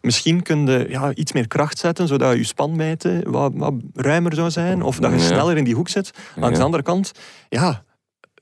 Misschien 0.00 0.42
kun 0.42 0.66
je 0.66 0.86
ja, 0.88 1.14
iets 1.14 1.32
meer 1.32 1.48
kracht 1.48 1.78
zetten, 1.78 2.08
zodat 2.08 2.36
je 2.36 2.44
spanwijdte 2.44 3.20
wat, 3.26 3.52
wat 3.54 3.74
ruimer 3.94 4.34
zou 4.34 4.50
zijn. 4.50 4.82
Of 4.82 4.98
dat 4.98 5.10
je 5.10 5.16
Ja. 5.18 5.22
sneller 5.24 5.56
in 5.56 5.64
die 5.64 5.74
hoek 5.74 5.88
zit. 5.88 6.10
Langs 6.36 6.50
Ja. 6.50 6.58
de 6.58 6.64
andere 6.64 6.82
kant, 6.82 7.12
ja, 7.48 7.84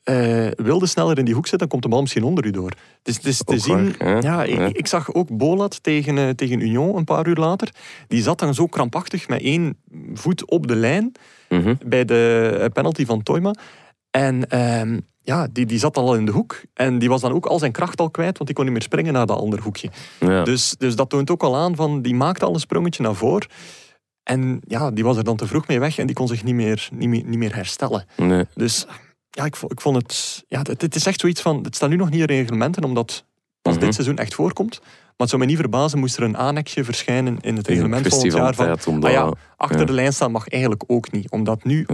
eh 0.02 0.46
wilde 0.56 0.86
sneller 0.86 1.18
in 1.18 1.24
die 1.24 1.34
hoek 1.34 1.46
zitten, 1.46 1.58
dan 1.58 1.68
komt 1.68 1.82
de 1.82 1.88
bal 1.88 2.00
misschien 2.00 2.22
onder 2.24 2.46
u 2.46 2.50
door. 2.50 2.70
Het 2.98 3.08
is, 3.08 3.16
het 3.16 3.26
is 3.26 3.38
te 3.44 3.58
zien. 3.58 3.94
waar, 3.98 4.22
ja, 4.22 4.42
Ja. 4.42 4.66
ik, 4.66 4.76
ik 4.76 4.86
zag 4.86 5.14
ook 5.14 5.36
Bolat 5.36 5.82
tegen, 5.82 6.18
eh, 6.18 6.28
tegen 6.28 6.60
Union 6.60 6.96
een 6.96 7.04
paar 7.04 7.26
uur 7.26 7.36
later. 7.36 7.68
Die 8.08 8.22
zat 8.22 8.38
dan 8.38 8.54
zo 8.54 8.66
krampachtig 8.66 9.28
met 9.28 9.42
één 9.42 9.76
voet 10.14 10.50
op 10.50 10.66
de 10.66 10.76
lijn 10.76 11.12
Mhm. 11.48 11.74
bij 11.86 12.04
de 12.04 12.50
eh, 12.60 12.66
penalty 12.72 13.04
van 13.06 13.22
Toyma. 13.22 13.54
En 14.10 14.48
ehm, 14.48 14.98
ja, 15.22 15.48
die, 15.52 15.66
die 15.66 15.78
zat 15.78 15.96
al 15.96 16.14
in 16.14 16.24
de 16.24 16.32
hoek. 16.32 16.60
En 16.74 16.98
die 16.98 17.08
was 17.08 17.20
dan 17.20 17.32
ook 17.32 17.46
al 17.46 17.58
zijn 17.58 17.72
kracht 17.72 18.00
al 18.00 18.10
kwijt, 18.10 18.34
want 18.36 18.46
die 18.46 18.54
kon 18.54 18.64
niet 18.64 18.72
meer 18.72 18.82
springen 18.82 19.12
naar 19.12 19.26
dat 19.26 19.38
andere 19.38 19.62
hoekje. 19.62 19.90
Ja. 20.20 20.44
Dus, 20.44 20.74
dus 20.78 20.96
dat 20.96 21.10
toont 21.10 21.30
ook 21.30 21.42
al 21.42 21.56
aan 21.56 21.76
van, 21.76 22.02
die 22.02 22.14
maakte 22.14 22.44
al 22.44 22.54
een 22.54 22.60
sprongetje 22.60 23.02
naar 23.02 23.14
voren. 23.14 23.48
En 24.22 24.60
ja, 24.66 24.90
die 24.90 25.04
was 25.04 25.16
er 25.16 25.24
dan 25.24 25.36
te 25.36 25.46
vroeg 25.46 25.66
mee 25.66 25.80
weg 25.80 25.98
en 25.98 26.06
die 26.06 26.14
kon 26.14 26.28
zich 26.28 26.44
niet 26.44 26.54
meer, 26.54 26.88
niet 26.92 27.08
meer, 27.08 27.22
niet 27.24 27.38
meer 27.38 27.54
herstellen. 27.54 28.06
Nee. 28.16 28.44
Dus 28.54 28.86
ja, 29.30 29.44
ik, 29.44 29.56
ik 29.68 29.80
vond 29.80 29.96
het... 29.96 30.44
Ja, 30.48 30.58
het, 30.58 30.82
het 30.82 30.94
is 30.94 31.06
echt 31.06 31.20
zoiets 31.20 31.40
van... 31.40 31.62
Het 31.62 31.76
staat 31.76 31.88
nu 31.88 31.96
nog 31.96 32.10
niet 32.10 32.20
in 32.20 32.26
reglementen, 32.26 32.84
omdat 32.84 33.24
pas 33.62 33.74
Mhm. 33.74 33.84
dit 33.84 33.94
seizoen 33.94 34.16
echt 34.16 34.34
voorkomt. 34.34 34.80
Maar 34.80 34.90
het 35.16 35.28
zou 35.28 35.42
me 35.42 35.48
niet 35.48 35.58
verbazen 35.58 35.98
moest 35.98 36.16
er 36.16 36.22
een 36.22 36.36
annexje 36.36 36.84
verschijnen 36.84 37.38
in 37.40 37.56
het 37.56 37.66
Het 37.66 37.76
reglement 37.76 38.08
van 38.08 38.30
jaar. 38.30 38.54
Van, 38.54 39.02
ah 39.04 39.10
ja, 39.10 39.32
achter 39.56 39.80
ja. 39.80 39.84
de 39.86 39.92
lijn 39.92 40.12
staan 40.12 40.32
mag 40.32 40.48
eigenlijk 40.48 40.84
ook 40.86 41.12
niet. 41.12 41.30
Omdat 41.30 41.64
nu... 41.64 41.84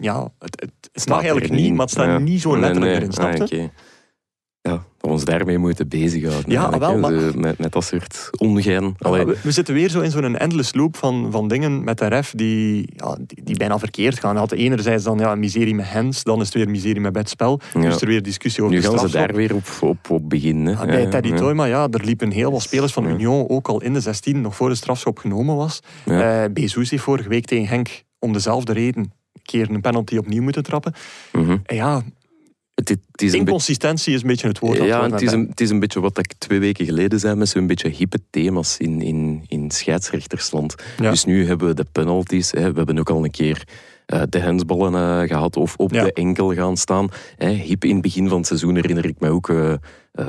Ja, 0.00 0.32
het, 0.38 0.60
het, 0.60 0.70
het 0.92 1.02
Staat 1.02 1.16
eigenlijk 1.22 1.52
niet. 1.52 1.70
maar 1.70 1.80
het 1.80 1.90
staat 1.90 2.06
Ja. 2.06 2.18
niet 2.18 2.40
zo 2.40 2.50
letterlijk 2.58 2.84
nee. 2.92 2.94
erin, 3.00 3.12
snap 3.12 3.26
Ah, 3.26 3.48
ja, 4.66 4.72
dat 4.72 4.82
we 5.00 5.08
ons 5.08 5.24
daarmee 5.24 5.58
moeten 5.58 5.88
bezighouden. 5.88 6.50
Ja, 6.50 6.78
wel, 6.78 6.98
maar- 6.98 7.20
Zo 7.20 7.30
met, 7.34 7.58
met 7.58 7.72
dat 7.72 7.84
soort 7.84 8.30
ongein. 8.38 8.94
Ja, 8.98 9.10
we, 9.10 9.36
we 9.42 9.50
zitten 9.50 9.74
weer 9.74 9.88
zo 9.88 10.00
in 10.00 10.10
zo'n 10.10 10.36
endless 10.36 10.74
loop 10.74 10.96
van, 10.96 11.28
van 11.30 11.48
dingen 11.48 11.84
met 11.84 11.98
de 11.98 12.06
ref 12.06 12.32
die, 12.36 12.88
ja, 12.96 13.16
die, 13.20 13.44
die 13.44 13.56
bijna 13.56 13.78
verkeerd 13.78 14.18
gaan. 14.18 14.36
Had 14.36 14.52
enerzijds 14.52 15.04
dan 15.04 15.18
ja, 15.18 15.34
miserie 15.34 15.74
met 15.74 15.88
Hens, 15.90 16.22
dan 16.22 16.40
is 16.40 16.46
het 16.46 16.54
weer 16.54 16.70
miserie 16.70 17.00
met 17.00 17.16
het 17.16 17.28
spel. 17.28 17.60
Nu 17.74 17.82
Ja. 17.82 17.88
is 17.88 18.00
er 18.00 18.06
weer 18.06 18.22
discussie 18.22 18.62
over 18.62 18.74
nu 18.74 18.80
de 18.82 18.88
gaan 18.88 19.08
ze 19.08 19.16
daar 19.16 19.34
weer 19.34 19.54
op, 19.54 19.66
op, 19.80 20.10
op 20.10 20.28
beginnen. 20.30 20.72
Ja, 20.72 20.84
bij 20.86 21.06
Teddy 21.06 21.28
ja. 21.28 21.36
Toyma, 21.36 21.64
ja, 21.64 21.88
er 21.90 22.04
liepen 22.04 22.30
heel 22.30 22.50
wat 22.52 22.62
spelers 22.62 22.92
van 22.92 23.04
Ja. 23.04 23.10
Union 23.10 23.48
ook 23.48 23.68
al 23.68 23.82
in 23.82 23.92
de 23.92 24.00
16, 24.00 24.40
nog 24.40 24.56
voor 24.56 24.68
de 24.68 24.74
strafschop 24.74 25.18
genomen 25.18 25.56
was. 25.56 25.80
Ja. 26.04 26.42
Eh 26.44 26.52
Bezous 26.52 26.90
heeft 26.90 27.02
vorige 27.02 27.28
week 27.28 27.44
tegen 27.46 27.66
Henk 27.68 28.02
om 28.18 28.32
dezelfde 28.32 28.72
reden 28.72 29.12
keer 29.42 29.70
een 29.70 29.80
penalty 29.80 30.16
opnieuw 30.16 30.42
moeten 30.42 30.62
trappen. 30.62 30.92
Mhm. 31.32 31.56
En 31.64 31.76
ja, 31.76 32.02
Het, 32.74 32.88
het 32.88 32.98
is 32.98 33.04
een 33.08 33.16
beetje 33.16 33.38
inconsistentie 33.38 34.14
is 34.14 34.20
een 34.22 34.26
beetje 34.28 34.48
het 34.48 34.58
woord. 34.58 34.78
dat 34.78 34.86
Ja, 34.86 35.10
het 35.10 35.20
is, 35.22 35.32
een, 35.32 35.46
het 35.48 35.60
is 35.60 35.70
een 35.70 35.78
beetje 35.80 36.00
wat 36.00 36.18
ik 36.18 36.32
twee 36.38 36.58
weken 36.58 36.84
geleden 36.84 37.20
zei 37.20 37.34
met 37.34 37.48
zo'n 37.48 37.66
beetje 37.66 37.88
hippe 37.88 38.18
thema's 38.30 38.76
in, 38.78 39.02
in, 39.02 39.44
in 39.48 39.70
scheidsrechtersland. 39.70 40.74
Ja. 41.00 41.10
Dus 41.10 41.24
nu 41.24 41.46
hebben 41.46 41.66
we 41.68 41.74
de 41.74 41.86
penalties. 41.92 42.50
Hè. 42.50 42.70
We 42.72 42.76
hebben 42.76 42.98
ook 42.98 43.10
al 43.10 43.24
een 43.24 43.30
keer 43.30 43.64
eh, 44.06 44.22
de 44.28 44.38
hensballen 44.38 44.94
eh, 44.94 45.28
gehad 45.28 45.56
of 45.56 45.76
op 45.76 45.92
Ja. 45.92 46.04
de 46.04 46.12
enkel 46.12 46.54
gaan 46.54 46.76
staan. 46.76 47.08
Hè. 47.36 47.48
Hip 47.50 47.84
in 47.84 47.92
het 47.92 48.02
begin 48.02 48.28
van 48.28 48.38
het 48.38 48.46
seizoen 48.46 48.74
herinner 48.74 49.04
ik 49.06 49.20
me 49.20 49.28
ook 49.28 49.48
eh, 49.48 49.72
eh, 49.72 49.78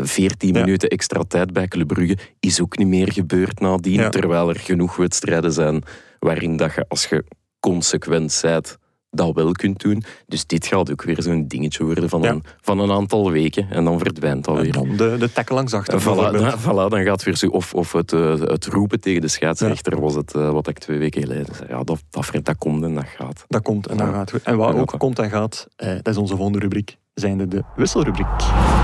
14 0.01 0.53
Ja. 0.53 0.59
minuten 0.59 0.89
extra 0.89 1.23
tijd 1.27 1.53
bij 1.53 1.67
Club 1.67 1.87
Brugge. 1.87 2.17
Is 2.39 2.61
ook 2.61 2.77
niet 2.77 2.87
meer 2.87 3.11
gebeurd 3.11 3.59
nadien, 3.59 4.09
terwijl 4.11 4.49
er 4.49 4.59
genoeg 4.59 4.95
wedstrijden 4.95 5.51
zijn 5.53 5.83
waarin 6.19 6.57
dat 6.57 6.73
je, 6.73 6.85
als 6.87 7.05
je 7.05 7.23
consequent 7.59 8.39
bent, 8.41 8.77
dat 9.15 9.33
wel 9.35 9.51
kunt 9.51 9.79
doen. 9.81 10.03
Dus 10.27 10.45
dit 10.45 10.65
gaat 10.65 10.91
ook 10.91 11.03
weer 11.03 11.21
zo'n 11.21 11.47
dingetje 11.47 11.83
worden 11.83 12.09
van, 12.09 12.21
Ja. 12.21 12.29
een, 12.29 12.43
van 12.61 12.79
een 12.79 12.91
aantal 12.91 13.31
weken 13.31 13.67
en 13.69 13.83
dan 13.83 13.99
verdwijnt 13.99 14.45
dat 14.45 14.59
weer. 14.61 14.71
dan 14.71 14.95
de, 14.95 15.15
de 15.19 15.31
tackle 15.31 15.55
langs 15.55 15.73
achter. 15.73 16.01
Voilà, 16.01 16.05
dan, 16.05 16.53
voilà, 16.65 16.89
dan 16.89 17.03
gaat 17.03 17.23
weer 17.23 17.35
zo. 17.37 17.47
Of, 17.47 17.73
of 17.73 17.91
het, 17.91 18.13
eh, 18.13 18.39
het 18.39 18.65
roepen 18.65 18.99
tegen 18.99 19.21
de 19.21 19.27
scheidsrechter 19.27 20.01
was 20.01 20.15
het 20.15 20.33
eh, 20.33 20.51
wat 20.51 20.67
ik 20.67 20.79
twee 20.79 20.97
weken 20.97 21.21
geleden 21.21 21.55
zei. 21.55 21.69
Ja, 21.69 21.83
dat, 21.83 22.03
dat, 22.09 22.29
dat 22.43 22.57
komt 22.57 22.83
en 22.83 22.93
dat 22.95 23.05
gaat. 23.17 23.45
Dat 23.47 23.61
komt 23.61 23.87
en 23.87 23.97
dat 23.97 24.07
Ja. 24.07 24.13
gaat 24.13 24.31
goed. 24.31 24.43
En 24.43 24.57
wat 24.57 24.73
Ja, 24.73 24.79
ook 24.79 24.93
komt 24.97 25.19
en 25.19 25.29
gaat, 25.29 25.67
eh, 25.75 25.89
dat 25.89 26.07
is 26.07 26.17
onze 26.17 26.35
volgende 26.35 26.59
rubriek, 26.59 26.97
zijnde 27.13 27.47
de 27.47 27.63
wisselrubriek. 27.75 28.41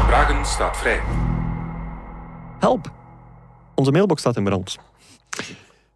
Vragen 0.07 0.45
staat 0.45 0.77
vrij. 0.77 0.99
Help! 2.59 2.91
Onze 3.75 3.91
mailbox 3.91 4.19
staat 4.21 4.36
in 4.38 4.43
brand. 4.43 4.77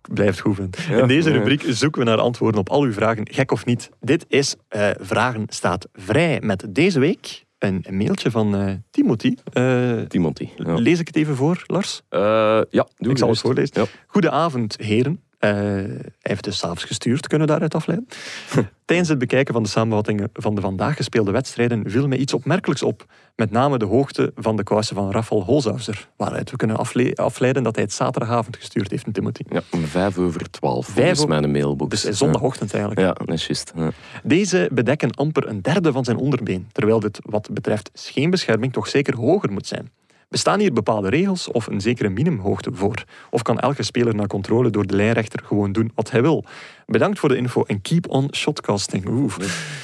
Ik 0.07 0.13
blijf 0.13 0.29
het 0.29 0.39
goed 0.39 0.55
vinden. 0.55 0.81
Ja, 0.89 1.01
in 1.01 1.07
deze 1.07 1.31
rubriek 1.31 1.63
zoeken 1.67 2.01
we 2.01 2.07
naar 2.07 2.17
antwoorden 2.19 2.59
op 2.59 2.69
al 2.69 2.81
uw 2.81 2.93
vragen, 2.93 3.27
gek 3.31 3.51
of 3.51 3.65
niet. 3.65 3.89
Dit 3.99 4.25
is 4.27 4.55
eh, 4.67 4.89
Vragen 4.99 5.45
staat 5.49 5.87
vrij 5.93 6.39
met 6.41 6.65
deze 6.69 6.99
week 6.99 7.43
een 7.59 7.85
mailtje 7.89 8.31
van 8.31 8.55
eh, 8.55 8.73
Timothy. 8.91 9.35
Eh, 9.53 9.99
Timothy. 9.99 10.49
Ja, 10.57 10.73
Lees 10.73 10.99
ik 10.99 11.07
het 11.07 11.15
even 11.15 11.35
voor, 11.35 11.63
Lars? 11.65 12.01
Ja 12.09 12.87
doe 12.97 13.11
Ik 13.11 13.17
zal 13.17 13.29
het 13.29 13.39
voorlezen. 13.39 13.81
Ja. 13.81 13.85
Goedenavond, 14.07 14.77
heren. 14.77 15.19
Eh, 15.49 15.53
hij 15.55 16.11
heeft 16.21 16.43
dus 16.43 16.57
s'avonds 16.57 16.83
gestuurd, 16.83 17.27
kunnen 17.27 17.47
we 17.47 17.53
daaruit 17.53 17.75
afleiden. 17.75 18.07
Tijdens 18.85 19.09
het 19.09 19.17
bekijken 19.17 19.53
van 19.53 19.63
de 19.63 19.69
samenvattingen 19.69 20.29
van 20.33 20.55
de 20.55 20.61
vandaag 20.61 20.95
gespeelde 20.95 21.31
wedstrijden 21.31 21.89
viel 21.89 22.07
mij 22.07 22.17
iets 22.17 22.33
opmerkelijks 22.33 22.83
op. 22.83 23.05
Met 23.35 23.51
name 23.51 23.77
de 23.77 23.85
hoogte 23.85 24.31
van 24.35 24.55
de 24.55 24.63
kousen 24.63 24.95
van 24.95 25.11
Rafael 25.11 25.43
Holzhauser. 25.43 26.07
Waaruit 26.17 26.51
we 26.51 26.57
kunnen 26.57 26.77
afle- 26.77 27.15
afleiden 27.15 27.63
dat 27.63 27.75
hij 27.75 27.83
het 27.83 27.93
zaterdagavond 27.93 28.57
gestuurd 28.57 28.91
heeft, 28.91 29.05
Timothy. 29.13 29.41
Ja, 29.49 29.61
om 29.71 29.85
vijf 29.85 30.17
over 30.17 30.49
twaalf 30.49 30.87
volgens 30.87 31.17
over- 31.19 31.29
mijn 31.29 31.51
mailbox. 31.51 31.89
Dus 31.89 32.05
eh, 32.05 32.13
zondagochtend 32.13 32.71
eigenlijk. 32.71 33.01
Ja, 33.01 33.07
ja 33.07 33.13
dat 33.25 33.29
is 33.35 33.45
juist. 33.47 33.71
Ja. 33.75 33.89
Deze 34.23 34.69
bedekken 34.71 35.11
amper 35.11 35.47
een 35.47 35.61
derde 35.61 35.91
van 35.91 36.03
zijn 36.03 36.17
onderbeen, 36.17 36.67
terwijl 36.71 36.99
dit 36.99 37.19
wat 37.23 37.49
betreft 37.51 37.89
scheenbescherming 37.93 38.73
toch 38.73 38.87
zeker 38.87 39.15
hoger 39.15 39.51
moet 39.51 39.67
zijn. 39.67 39.91
Bestaan 40.36 40.59
hier 40.59 40.73
bepaalde 40.73 41.09
regels 41.09 41.51
of 41.51 41.67
een 41.67 41.81
zekere 41.81 42.09
minimumhoogte 42.09 42.69
voor? 42.73 43.03
Of 43.29 43.41
kan 43.41 43.59
elke 43.59 43.83
speler 43.83 44.15
na 44.15 44.27
controle 44.27 44.69
door 44.69 44.86
de 44.86 44.95
lijnrechter 44.95 45.39
gewoon 45.43 45.71
doen 45.71 45.91
wat 45.93 46.11
hij 46.11 46.21
wil? 46.21 46.45
Bedankt 46.88 47.19
voor 47.19 47.29
de 47.29 47.38
info 47.38 47.63
en 47.63 47.81
keep 47.81 48.09
on 48.09 48.27
shotcasting. 48.36 49.07
Oeh, 49.09 49.33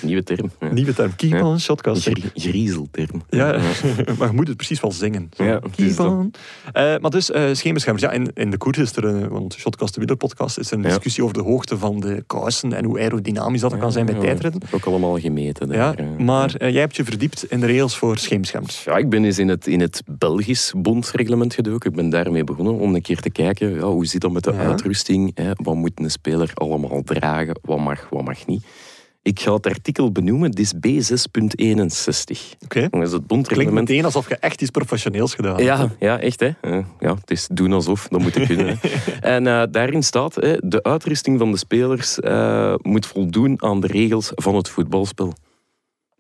Nieuwe 0.02 0.24
term. 0.24 0.52
Ja. 0.60 0.72
nieuwe 0.72 0.94
term. 0.94 1.16
Keep 1.16 1.32
Ja. 1.32 1.46
on 1.46 1.60
shotcasting. 1.60 2.18
Grie- 2.18 2.32
Griezelterm. 2.52 3.22
Ja, 3.30 3.52
maar 4.18 4.28
je 4.28 4.34
moet 4.36 4.48
het 4.48 4.58
precies 4.58 4.80
wel 4.82 4.92
zingen. 4.92 5.30
Ja, 5.38 5.60
Keep 5.76 6.00
on. 6.00 6.32
Eh, 6.74 6.98
maar 6.98 7.12
dus, 7.12 7.32
eh 7.32 7.44
scheenbeschermers. 7.54 8.04
Ja, 8.06 8.12
in, 8.12 8.32
in 8.34 8.52
de 8.52 8.58
koers 8.58 8.78
is 8.78 8.96
er, 8.96 9.04
een- 9.04 9.30
want 9.30 9.54
Shotcast 9.54 9.94
de 9.94 10.00
wielerpodcast, 10.00 10.58
is 10.58 10.72
er 10.72 10.78
een 10.78 10.84
discussie 10.84 11.24
over 11.24 11.36
de 11.36 11.44
hoogte 11.44 11.78
van 11.78 12.00
de 12.00 12.24
kousen 12.28 12.74
en 12.74 12.86
hoe 12.86 13.00
aerodynamisch 13.00 13.62
dat 13.62 13.78
kan 13.78 13.92
zijn 13.92 14.06
bij 14.06 14.16
tijdritten. 14.16 14.62
ook 14.72 14.86
allemaal 14.86 15.20
gemeten. 15.20 15.68
Ja, 15.68 15.74
daar, 15.94 15.96
eh. 15.96 16.26
maar 16.26 16.56
eh, 16.56 16.72
jij 16.72 16.82
hebt 16.82 16.96
je 16.96 17.04
verdiept 17.04 17.46
in 17.52 17.60
de 17.60 17.66
regels 17.66 17.98
voor 17.98 18.18
scheenbeschermers. 18.18 18.84
Ja, 18.84 18.98
ik 18.98 19.10
ben 19.10 19.26
eens 19.26 19.38
in 19.40 19.48
het, 19.48 19.68
in 19.68 19.80
het 19.80 20.04
Belgisch 20.06 20.74
bondsreglement 20.78 21.54
gedoken. 21.54 21.90
Ik 21.90 21.96
ben 21.96 22.10
daarmee 22.10 22.44
begonnen 22.44 22.74
om 22.74 22.96
een 22.96 23.02
keer 23.02 23.20
te 23.20 23.30
kijken, 23.30 23.70
ja, 23.74 23.80
hoe 23.82 24.06
zit 24.06 24.22
dat 24.22 24.32
met 24.32 24.44
de 24.44 24.54
uitrusting? 24.54 25.32
Hè? 25.36 25.52
Wat 25.56 25.76
moet 25.76 25.92
een 25.96 26.12
speler 26.12 26.52
allemaal 26.54 26.90
dragen? 27.04 27.60
Wat 27.62 27.80
mag, 27.80 28.10
wat 28.10 28.24
mag 28.24 28.46
niet? 28.46 28.66
Ik 29.24 29.40
ga 29.40 29.54
het 29.54 29.66
artikel 29.66 30.12
benoemen, 30.12 30.50
het 30.50 30.60
is 30.60 30.74
B6.61. 30.74 32.58
Oké. 32.64 32.88
Dat 32.90 33.02
is 33.02 33.12
het 33.12 33.48
Klinkt 33.48 33.74
meteen 33.74 34.06
alsof 34.06 34.30
je 34.30 34.36
echt 34.36 34.62
iets 34.62 34.72
professioneels 34.72 35.36
gedaan 35.36 35.52
hebt. 35.52 35.64
Ja, 35.64 35.90
ja, 36.00 36.20
echt 36.20 36.40
hè. 36.40 36.50
Eh, 36.62 36.78
Ja, 37.00 37.14
het 37.14 37.32
is 37.32 37.48
doen 37.52 37.74
alsof, 37.74 38.08
dat 38.08 38.22
moet 38.22 38.36
ik 38.36 38.48
kunnen. 38.48 38.80
En 39.22 39.48
eh, 39.48 39.64
daarin 39.72 40.04
staat, 40.04 40.36
hè, 40.36 40.56
de 40.60 40.84
uitrusting 40.84 41.40
van 41.40 41.52
de 41.52 41.58
spelers 41.58 42.20
eh, 42.20 42.74
moet 42.82 43.06
voldoen 43.06 43.64
aan 43.64 43.80
de 43.80 43.88
regels 43.88 44.32
van 44.36 44.56
het 44.56 44.70
voetbalspel. 44.70 45.34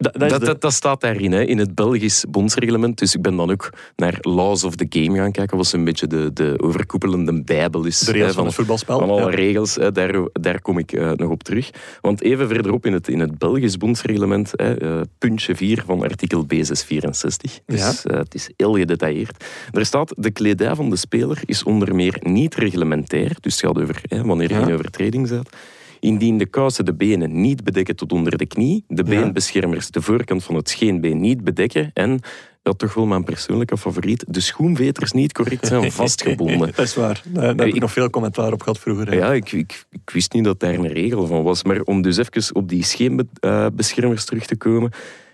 Da- 0.01 0.09
dat 0.17 0.29
Dat, 0.29 0.39
de- 0.39 0.45
dat, 0.45 0.61
dat 0.61 0.73
staat 0.73 1.01
daarin, 1.01 1.31
hè, 1.31 1.43
in 1.43 1.57
het 1.57 1.75
Belgisch 1.75 2.25
bondsreglement. 2.29 2.97
Dus 2.97 3.15
ik 3.15 3.21
ben 3.21 3.35
dan 3.35 3.51
ook 3.51 3.69
naar 3.95 4.17
Laws 4.21 4.63
of 4.63 4.75
the 4.75 4.85
Game 4.89 5.17
gaan 5.17 5.31
kijken, 5.31 5.57
wat 5.57 5.67
zo'n 5.67 5.83
beetje 5.83 6.07
de, 6.07 6.33
de 6.33 6.53
overkoepelende 6.57 7.43
bijbel 7.43 7.85
is. 7.85 7.99
de 7.99 8.05
hè, 8.05 8.11
regels 8.17 8.33
van 8.35 8.45
het 8.45 8.53
voetbalspel. 8.53 8.99
van 8.99 9.09
alle 9.09 9.21
Ja. 9.21 9.35
regels, 9.35 9.75
hè, 9.75 9.91
daar, 9.91 10.15
daar 10.33 10.61
kom 10.61 10.77
ik 10.77 10.91
eh, 10.91 11.11
nog 11.11 11.29
op 11.29 11.43
terug. 11.43 11.69
Want 12.01 12.21
even 12.21 12.47
verderop 12.47 12.85
in 12.85 12.93
het, 12.93 13.07
in 13.07 13.19
het 13.19 13.37
Belgisch 13.37 13.77
bondsreglement, 13.77 14.51
hè, 14.55 14.73
eh, 14.77 15.01
puntje 15.17 15.55
4 15.55 15.83
van 15.85 16.01
artikel 16.01 16.45
B664. 16.45 17.59
Dus 17.65 17.79
Ja. 17.79 17.93
eh, 18.03 18.17
het 18.17 18.33
is 18.35 18.49
heel 18.57 18.73
gedetailleerd. 18.77 19.43
Er 19.71 19.85
staat, 19.85 20.13
de 20.17 20.31
kledij 20.31 20.75
van 20.75 20.89
de 20.89 20.95
speler 20.95 21.41
is 21.45 21.63
onder 21.63 21.95
meer 21.95 22.17
niet 22.21 22.55
reglementair. 22.55 23.35
Dus 23.39 23.61
het 23.61 23.65
gaat 23.65 23.81
over 23.83 24.01
hè, 24.07 24.23
wanneer 24.23 24.49
je 24.49 24.55
Ja. 24.59 24.67
in 24.67 24.73
overtreding 24.73 25.29
bent. 25.29 25.49
Indien 26.01 26.37
de 26.37 26.45
kousen 26.45 26.85
de 26.85 26.93
benen 26.93 27.41
niet 27.41 27.63
bedekken 27.63 27.95
tot 27.95 28.11
onder 28.11 28.37
de 28.37 28.45
knie, 28.45 28.83
de 28.87 29.03
beenbeschermers 29.03 29.91
de 29.91 30.01
voorkant 30.01 30.43
van 30.43 30.55
het 30.55 30.69
scheenbeen 30.69 31.19
niet 31.19 31.43
bedekken 31.43 31.91
en, 31.93 32.19
dat 32.63 32.79
toch 32.79 32.93
wel 32.93 33.05
mijn 33.05 33.23
persoonlijke 33.23 33.77
favoriet, 33.77 34.23
de 34.27 34.39
schoenveters 34.39 35.11
niet 35.11 35.33
correct 35.33 35.67
zijn 35.67 35.91
vastgebonden. 36.01 36.59
dat 36.75 36.85
is 36.85 36.95
waar. 36.95 37.21
Daar, 37.25 37.43
daar 37.43 37.55
heb 37.57 37.67
ik 37.67 37.73
Ik- 37.75 37.81
nog 37.81 37.91
veel 37.91 38.09
commentaar 38.09 38.51
op 38.53 38.61
gehad 38.61 38.79
vroeger. 38.79 39.07
hè. 39.09 39.15
Ja, 39.15 39.33
ik, 39.33 39.51
ik, 39.51 39.85
ik 39.89 40.09
wist 40.13 40.33
niet 40.33 40.43
dat 40.43 40.59
daar 40.59 40.73
een 40.73 40.87
regel 40.87 41.27
van 41.27 41.43
was. 41.43 41.63
Maar 41.63 41.81
om 41.81 42.01
dus 42.01 42.17
even 42.17 42.55
op 42.55 42.69
die 42.69 42.83
scheenbeschermers 42.83 44.25
terug 44.25 44.45
te 44.45 44.55
komen. 44.57 44.91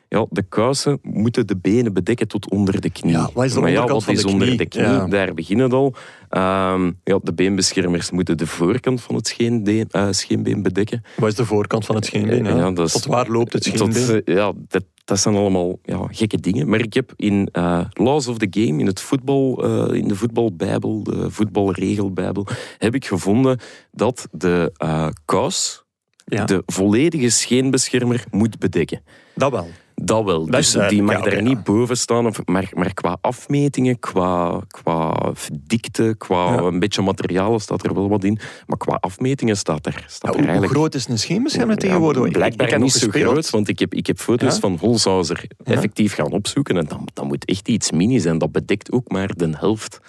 Ja, 0.10 0.26
de 0.30 0.44
kousen 0.50 1.00
moeten 1.02 1.48
de 1.48 1.58
benen 1.58 1.94
bedekken 1.94 2.28
tot 2.28 2.50
onder 2.52 2.82
de 2.82 2.90
knie. 2.90 3.12
Ja, 3.12 3.30
wat 3.34 3.46
is 3.46 3.54
de 3.54 3.60
maar 3.60 3.72
ja, 3.72 3.88
wat 3.88 4.04
van 4.04 4.14
is 4.14 4.22
de 4.22 4.28
onder 4.28 4.58
de 4.58 4.66
knie? 4.66 4.84
Ja. 4.84 5.08
Daar 5.08 5.34
beginnen 5.34 5.66
het 5.66 5.74
al. 5.74 5.94
Ehm, 6.30 6.92
ja, 7.04 7.20
de 7.24 7.34
beenbeschermers 7.34 8.12
moeten 8.12 8.38
de 8.38 8.48
voorkant 8.48 9.02
van 9.02 9.16
het 9.16 9.28
scheenbeen, 9.28 9.86
eh, 9.90 10.08
scheenbeen 10.12 10.62
bedekken. 10.62 11.04
Wat 11.16 11.30
is 11.30 11.36
de 11.36 11.46
voorkant 11.46 11.86
van 11.86 11.96
het 11.96 12.06
scheenbeen? 12.06 12.44
Ja. 12.44 12.56
Ja, 12.56 12.74
Tot 12.74 13.06
waar 13.06 13.30
loopt 13.30 13.54
het 13.54 13.64
scheenbeen? 13.64 14.06
Tot, 14.06 14.24
eh, 14.24 14.36
ja, 14.36 14.54
dat, 14.68 14.84
dat 15.06 15.20
zijn 15.20 15.36
allemaal 15.36 15.80
ja, 15.84 16.08
gekke 16.12 16.40
dingen. 16.40 16.70
Maar 16.70 16.80
ik 16.80 16.94
heb 16.94 17.14
in 17.16 17.50
eh, 17.52 17.86
Laws 17.90 18.28
of 18.28 18.38
the 18.38 18.48
Game, 18.50 18.80
in, 18.80 18.86
het 18.86 19.02
voetbal, 19.02 19.64
eh, 19.64 19.98
in 19.98 20.08
de 20.08 20.16
voetbalbijbel, 20.16 21.04
de 21.04 21.32
voetbalregelbijbel, 21.32 22.48
heb 22.78 22.96
ik 22.96 23.06
gevonden 23.06 23.60
dat 23.92 24.28
de 24.32 24.72
eh 24.78 25.08
kous 25.26 25.86
ja, 26.26 26.46
de 26.46 26.64
volledige 26.66 27.30
scheenbeschermer 27.30 28.24
moet 28.32 28.60
bedekken. 28.60 29.02
dat 29.36 29.52
wel. 29.52 29.68
Dat 30.04 30.24
wel. 30.24 30.46
Dat 30.46 30.56
dus 30.56 30.72
die 30.72 31.04
mag 31.04 31.16
ja, 31.18 31.22
daar 31.22 31.34
oké, 31.34 31.42
niet 31.42 31.64
boven 31.64 31.98
staan. 31.98 32.26
Of, 32.26 32.46
maar, 32.46 32.70
maar 32.74 32.94
qua 32.94 33.18
afmetingen, 33.22 34.00
qua, 34.00 34.62
qua 34.68 35.34
dikte, 35.62 36.16
qua 36.18 36.54
Ja. 36.54 36.62
een 36.62 36.80
beetje 36.80 37.02
materialen 37.02 37.60
staat 37.60 37.86
er 37.86 37.94
wel 37.94 38.10
wat 38.10 38.24
in. 38.24 38.40
Maar 38.66 38.78
qua 38.78 38.98
afmetingen 39.00 39.58
staat 39.58 39.86
er, 39.86 40.04
staat 40.08 40.22
er 40.22 40.28
hoe, 40.28 40.38
hoe 40.38 40.46
eigenlijk... 40.46 40.74
groot 40.74 40.96
is 40.96 41.08
een 41.08 41.20
scheenbeschermer 41.20 41.76
Ja, 41.76 41.82
tegenwoordig? 41.82 42.32
Blijkbaar 42.32 42.68
ik 42.74 42.80
niet 42.80 42.92
zo 42.92 43.08
gespeeld. 43.08 43.32
groot, 43.32 43.50
want 43.50 43.68
ik 43.68 43.80
heb, 43.80 43.94
ik 43.94 44.08
heb 44.08 44.20
foto's 44.20 44.60
van 44.60 44.78
Holzhauser 44.80 45.44
effectief 45.64 46.14
gaan 46.14 46.32
opzoeken. 46.32 46.78
En 46.78 46.86
dat, 46.86 47.00
dat 47.14 47.26
moet 47.26 47.46
echt 47.46 47.68
iets 47.68 47.92
mini 47.92 48.20
zijn. 48.20 48.38
Dat 48.38 48.52
bedekt 48.52 48.92
ook 48.92 49.12
maar 49.12 49.32
de 49.36 49.50
helft 49.58 50.00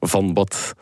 van 0.00 0.34
wat 0.34 0.74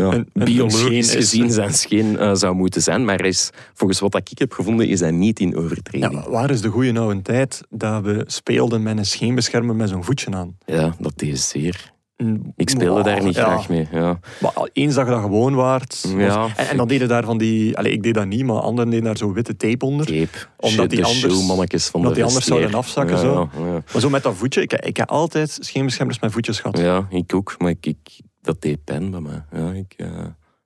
ja, 0.00 0.12
Een- 0.12 0.28
biologisch 0.32 0.78
scheen 0.80 0.92
is- 0.92 1.12
gezien 1.14 1.50
zijn 1.60 1.72
scheen 1.74 2.18
eh, 2.18 2.34
zou 2.34 2.54
moeten 2.54 2.82
zijn. 2.82 3.04
Maar 3.04 3.24
is, 3.24 3.50
volgens 3.74 4.00
wat 4.00 4.14
ik 4.14 4.38
heb 4.38 4.52
gevonden, 4.52 4.88
is 4.88 5.00
hij 5.00 5.10
niet 5.10 5.40
in 5.40 5.56
overtreding. 5.56 6.12
Ja, 6.12 6.30
waar 6.30 6.50
is 6.50 6.60
de 6.60 6.68
goede 6.68 6.98
oude 7.00 7.22
tijd 7.22 7.60
dat 7.70 8.02
we 8.02 8.22
speelden 8.26 8.82
met 8.82 8.98
een 8.98 9.06
scheenbeschermer 9.06 9.74
met 9.74 9.88
zo'n 9.88 10.04
voetje 10.04 10.30
aan? 10.30 10.56
Ja, 10.66 10.94
dat 10.98 11.22
is 11.22 11.48
zeer. 11.48 11.94
Mm, 12.16 12.52
Ik 12.56 12.70
speelde 12.70 12.94
wow, 12.94 13.04
daar 13.04 13.22
niet 13.24 13.34
ja. 13.34 13.42
graag 13.44 13.68
mee. 13.68 13.88
Ja. 13.92 14.18
Maar 14.40 14.50
al 14.54 14.68
eens 14.72 14.94
dat 14.94 15.04
je 15.06 15.12
dat 15.12 15.20
gewoon 15.20 15.54
waard. 15.54 16.02
was- 16.02 16.12
Ja. 16.16 16.48
En, 16.56 16.68
en 16.68 16.76
dan 16.76 16.88
deden 16.88 17.08
daar 17.08 17.24
van 17.24 17.38
die... 17.38 17.76
Allee, 17.78 17.92
ik 17.92 18.02
deed 18.02 18.14
dat 18.14 18.26
niet, 18.26 18.44
maar 18.44 18.60
anderen 18.60 18.90
deden 18.90 19.04
daar 19.04 19.16
zo 19.16 19.32
witte 19.32 19.56
tape 19.56 19.84
onder. 19.84 20.06
Tape. 20.06 20.28
Omdat 20.56 20.90
die 20.90 20.98
de 21.00 21.04
anders- 21.04 21.86
van 21.86 22.00
omdat 22.00 22.08
de 22.14 22.14
die 22.20 22.24
anders 22.28 22.44
zouden 22.46 22.74
afzakken, 22.74 23.14
Ja, 23.16 23.20
zo. 23.22 23.48
Ja, 23.58 23.64
ja. 23.66 23.82
Maar 23.92 24.00
zo 24.00 24.10
met 24.10 24.22
dat 24.22 24.34
voetje. 24.36 24.62
Ik, 24.62 24.72
ik 24.72 24.96
heb 24.96 25.08
altijd 25.10 25.58
scheenbeschermers 25.60 26.20
met 26.20 26.32
voetjes 26.32 26.60
gehad. 26.60 26.78
Ja, 26.78 27.06
ik 27.10 27.34
ook. 27.34 27.54
Maar 27.58 27.70
ik, 27.70 27.86
ik, 27.86 27.96
dat 28.46 28.62
deed 28.62 28.84
pijn 28.84 29.10
bij 29.10 29.20
mij. 29.20 29.44
Ja, 29.52 29.72
ik, 29.72 29.94
eh, 29.96 30.08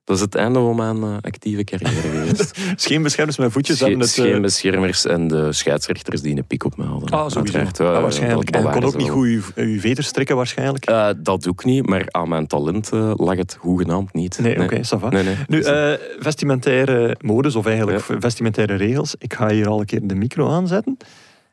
dat 0.03 0.15
is 0.15 0.21
het 0.21 0.35
einde 0.35 0.59
van 0.59 0.75
mijn 0.75 1.03
eh, 1.03 1.17
actieve 1.21 1.63
carrière 1.63 1.91
geweest. 2.01 2.59
Scheenbeschermers 2.75 3.37
met 3.37 3.51
voetjes 3.51 3.77
Sche- 3.77 3.89
het... 3.89 4.01
eh, 4.01 4.07
Scheenbeschermers 4.07 5.05
en 5.05 5.27
de 5.27 5.53
scheidsrechters 5.53 6.21
die 6.21 6.37
een 6.37 6.47
pik 6.47 6.63
op 6.63 6.77
me 6.77 6.83
hadden. 6.85 7.09
Ah, 7.09 7.29
sowieso. 7.29 7.57
Ja, 7.57 7.67
ja, 7.73 8.01
waarschijnlijk. 8.01 8.49
en 8.49 8.69
kon 8.71 8.83
ook 8.83 8.97
niet 8.97 9.09
goed 9.09 9.25
uw, 9.27 9.41
uw 9.55 9.79
veters 9.79 10.07
strikken 10.07 10.35
waarschijnlijk. 10.35 10.85
Eh, 10.85 11.09
dat 11.17 11.43
doe 11.43 11.53
ik 11.53 11.63
niet, 11.63 11.85
maar 11.89 12.05
aan 12.07 12.29
mijn 12.29 12.47
talent 12.47 12.89
lag 13.15 13.35
het 13.37 13.57
hoegenaamd 13.59 14.13
niet. 14.13 14.39
nee, 14.39 14.61
oké. 14.61 14.81
Nee, 15.09 15.23
nee. 15.23 15.35
Nu, 15.47 15.61
Dus, 15.61 15.97
vestimentaire 16.19 17.15
modus, 17.21 17.55
of 17.55 17.65
eigenlijk 17.65 18.05
vestimentaire 18.19 18.75
regels. 18.75 19.15
Ik 19.17 19.33
ga 19.33 19.49
hier 19.49 19.67
al 19.67 19.79
een 19.79 19.85
keer 19.85 19.99
de 20.07 20.15
micro 20.15 20.49
aanzetten. 20.49 20.97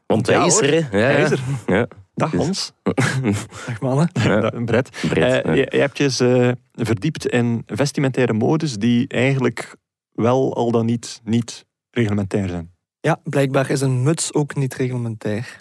Want 0.07 0.27
hij 0.27 0.47
is 0.47 0.61
er, 0.61 0.71
hè. 0.71 0.99
Ja, 0.99 1.05
Hij 1.05 1.19
ja. 1.21 1.25
is 1.25 1.31
er. 1.31 1.41
Ja, 1.67 1.87
Dag 2.19 2.33
Hans. 2.33 2.73
Dag 3.67 3.81
mannen. 3.81 4.11
Ja. 4.13 4.41
Dag, 4.41 4.65
Brett. 4.65 4.91
Brett, 5.09 5.45
Eh, 5.45 5.45
ja. 5.45 5.53
je, 5.53 5.67
je 5.71 5.79
hebt 5.79 5.99
je 5.99 6.05
eens, 6.05 6.21
eh, 6.21 6.51
verdiept 6.73 7.27
in 7.27 7.63
vestimentaire 7.67 8.33
modus 8.33 8.77
die 8.77 9.09
eigenlijk 9.09 9.77
wel 10.13 10.55
al 10.57 10.71
dan 10.71 10.87
niet, 10.87 11.21
niet 11.25 11.65
reglementair 11.91 12.49
zijn. 12.49 12.71
Ja, 13.01 13.21
blijkbaar 13.25 13.71
is 13.71 13.81
een 13.81 14.03
muts 14.03 14.35
ook 14.35 14.55
niet 14.57 14.75
reglementair. 14.75 15.55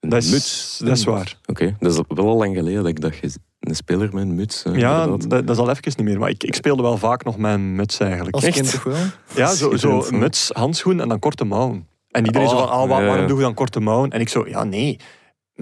Een 0.00 0.08
Dat 0.08 0.22
is, 0.22 0.30
muts. 0.30 0.78
dat 0.84 0.96
is 0.96 1.04
waar. 1.04 1.38
Oké, 1.46 1.76
dat 1.80 1.92
is 1.92 2.00
wel 2.08 2.26
al 2.28 2.36
lang 2.36 2.54
geleden 2.56 2.78
dat 2.80 2.88
ik 2.90 3.00
dacht, 3.00 3.18
je- 3.18 3.38
een 3.60 3.74
speler 3.74 4.08
met 4.14 4.22
een 4.22 4.34
muts. 4.34 4.62
eh, 4.62 4.76
Ja, 4.76 5.06
dat, 5.06 5.30
dat 5.30 5.50
is 5.50 5.56
al 5.56 5.70
even 5.70 5.82
niet 5.96 6.06
meer. 6.06 6.18
Maar 6.18 6.28
ik, 6.30 6.44
ik 6.44 6.54
speelde 6.54 6.82
wel 6.82 6.96
vaak 6.98 7.24
nog 7.24 7.38
met 7.38 7.52
een 7.52 7.74
muts 7.74 7.98
eigenlijk. 8.00 8.34
Als 8.34 8.44
Echt? 8.44 8.54
kind 8.54 8.70
toch 8.70 8.82
wel? 8.82 8.96
Ja, 9.34 9.54
zo, 9.54 9.76
zo 9.76 10.06
muts, 10.10 10.50
handschoen 10.52 11.00
en 11.00 11.08
dan 11.08 11.18
korte 11.18 11.44
mouwen. 11.44 11.86
En 12.10 12.24
iedereen 12.26 12.48
zo 12.48 12.56
van, 12.56 12.64
Oh, 12.64 12.70
ah, 12.72 12.88
wa- 12.88 12.98
ja, 13.00 13.04
waarom 13.04 13.22
ja. 13.22 13.26
doe 13.28 13.36
je 13.36 13.42
dan 13.42 13.54
korte 13.54 13.80
mouwen? 13.80 14.10
En 14.10 14.20
ik 14.20 14.28
zo, 14.28 14.48
ja 14.48 14.64
nee, 14.64 14.98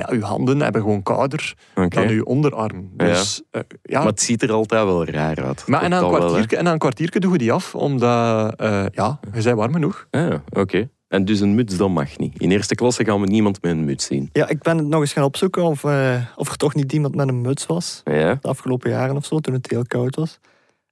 ja, 0.09 0.15
uw 0.15 0.21
handen 0.21 0.61
hebben 0.61 0.81
gewoon 0.83 1.03
kouder 1.03 1.55
dan 1.75 2.09
uw 2.09 2.23
onderarm. 2.23 2.91
Ja. 2.97 3.05
Dus 3.05 3.43
ja, 3.51 3.63
ja. 3.83 3.99
Maar 3.99 4.09
het 4.09 4.21
ziet 4.21 4.43
er 4.43 4.53
altijd 4.53 4.85
wel 4.85 5.05
raar 5.05 5.45
uit. 5.45 5.67
Maar 5.67 5.83
en 5.83 5.91
kwartiertje, 5.91 6.57
en 6.57 6.67
een 6.67 6.79
kwartiertje 6.79 7.21
doen 7.21 7.33
we 7.33 7.39
die 7.39 7.53
af, 7.53 7.75
omdat, 7.75 8.55
eh, 8.57 8.85
ja, 8.93 9.21
je 9.33 9.43
bent 9.43 9.57
warm 9.57 9.73
genoeg. 9.73 10.07
Ah, 10.11 10.35
oké. 10.51 10.89
En 11.09 11.25
dus 11.25 11.41
een 11.41 11.55
muts, 11.55 11.77
dat 11.77 11.89
mag 11.89 12.19
niet. 12.19 12.39
In 12.39 12.51
eerste 12.51 12.75
klasse 12.75 13.05
gaan 13.05 13.21
we 13.21 13.27
niemand 13.27 13.63
met 13.63 13.73
een 13.73 13.85
muts 13.85 14.05
zien. 14.05 14.31
Ja, 14.33 14.49
ik 14.49 14.63
ben 14.63 14.79
het 14.79 14.87
nog 14.87 15.01
eens 15.01 15.13
gaan 15.13 15.25
opzoeken 15.25 15.63
of, 15.63 15.85
eh, 15.85 16.15
of 16.37 16.49
er 16.49 16.57
toch 16.57 16.75
niet 16.75 16.93
iemand 16.93 17.15
met 17.15 17.29
een 17.29 17.41
muts 17.41 17.67
was. 17.67 18.01
Ja? 18.05 18.39
De 18.41 18.49
afgelopen 18.49 18.91
jaren 18.91 19.17
of 19.17 19.25
zo, 19.27 19.39
toen 19.39 19.55
het 19.55 19.71
heel 19.71 19.85
koud 19.87 20.17
was. 20.17 20.39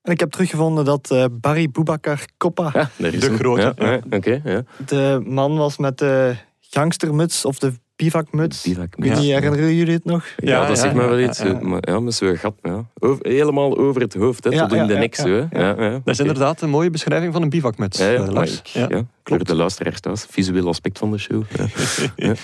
En 0.02 0.12
ik 0.12 0.20
heb 0.20 0.30
teruggevonden 0.30 0.84
dat 0.84 1.10
eh, 1.10 1.24
Barry 1.32 1.70
Boubacar 1.70 2.24
Koppa 2.36 2.70
Ja, 2.96 3.10
De 3.10 3.36
grote, 3.36 3.60
Ja, 3.60 3.72
ja. 3.76 3.92
ja, 3.92 4.16
Oké, 4.16 4.40
ja. 4.44 4.62
de 4.86 5.22
man 5.26 5.56
was 5.56 5.78
met 5.78 5.98
de 5.98 6.36
gangstermuts 6.60 7.44
of 7.44 7.58
de 7.58 7.72
bivakmuts. 8.02 8.62
Bivakmuts. 8.62 9.10
weet 9.10 9.18
niet, 9.20 9.30
herinneren 9.32 9.74
jullie 9.74 9.94
het 9.94 10.04
nog? 10.04 10.26
Ja, 10.36 10.60
Ja, 10.60 10.66
dat 10.68 10.78
zegt 10.78 10.94
me 10.94 11.02
ja, 11.02 11.08
wel 11.08 11.16
ja, 11.18 11.28
iets. 11.28 11.38
ja. 11.38 11.44
eh, 11.44 11.60
Maar, 11.60 11.78
ja, 11.88 12.00
met 12.00 12.14
zo'n 12.14 12.36
gat. 12.36 12.54
Ja. 12.62 12.84
Over- 12.98 13.26
helemaal 13.28 13.78
over 13.78 14.00
het 14.00 14.14
hoofd, 14.14 14.44
hè, 14.44 14.50
Ja, 14.50 14.66
tot 14.66 14.78
in 14.78 14.86
de 14.86 14.92
ja, 14.92 14.98
nek. 14.98 15.14
ja. 15.16 15.22
Zo, 15.22 15.28
hè. 15.28 15.60
Ja, 15.60 15.82
ja, 15.84 15.90
Dat 15.90 16.00
is 16.14 16.18
inderdaad 16.20 16.60
een 16.62 16.70
mooie 16.70 16.90
beschrijving 16.90 17.32
van 17.32 17.42
een 17.42 17.48
bivakmuts, 17.48 17.98
Ja, 17.98 18.08
ja, 18.08 18.22
eh, 18.24 18.32
maar 18.32 18.48
Ja. 18.72 18.86
ja, 18.88 19.04
Voor 19.24 19.44
de 19.44 19.54
luisteraars 19.54 20.00
thuis. 20.00 20.26
Visueel 20.30 20.68
aspect 20.68 20.98
van 20.98 21.10
de 21.10 21.18
show. 21.18 21.42
Ja. 22.16 22.34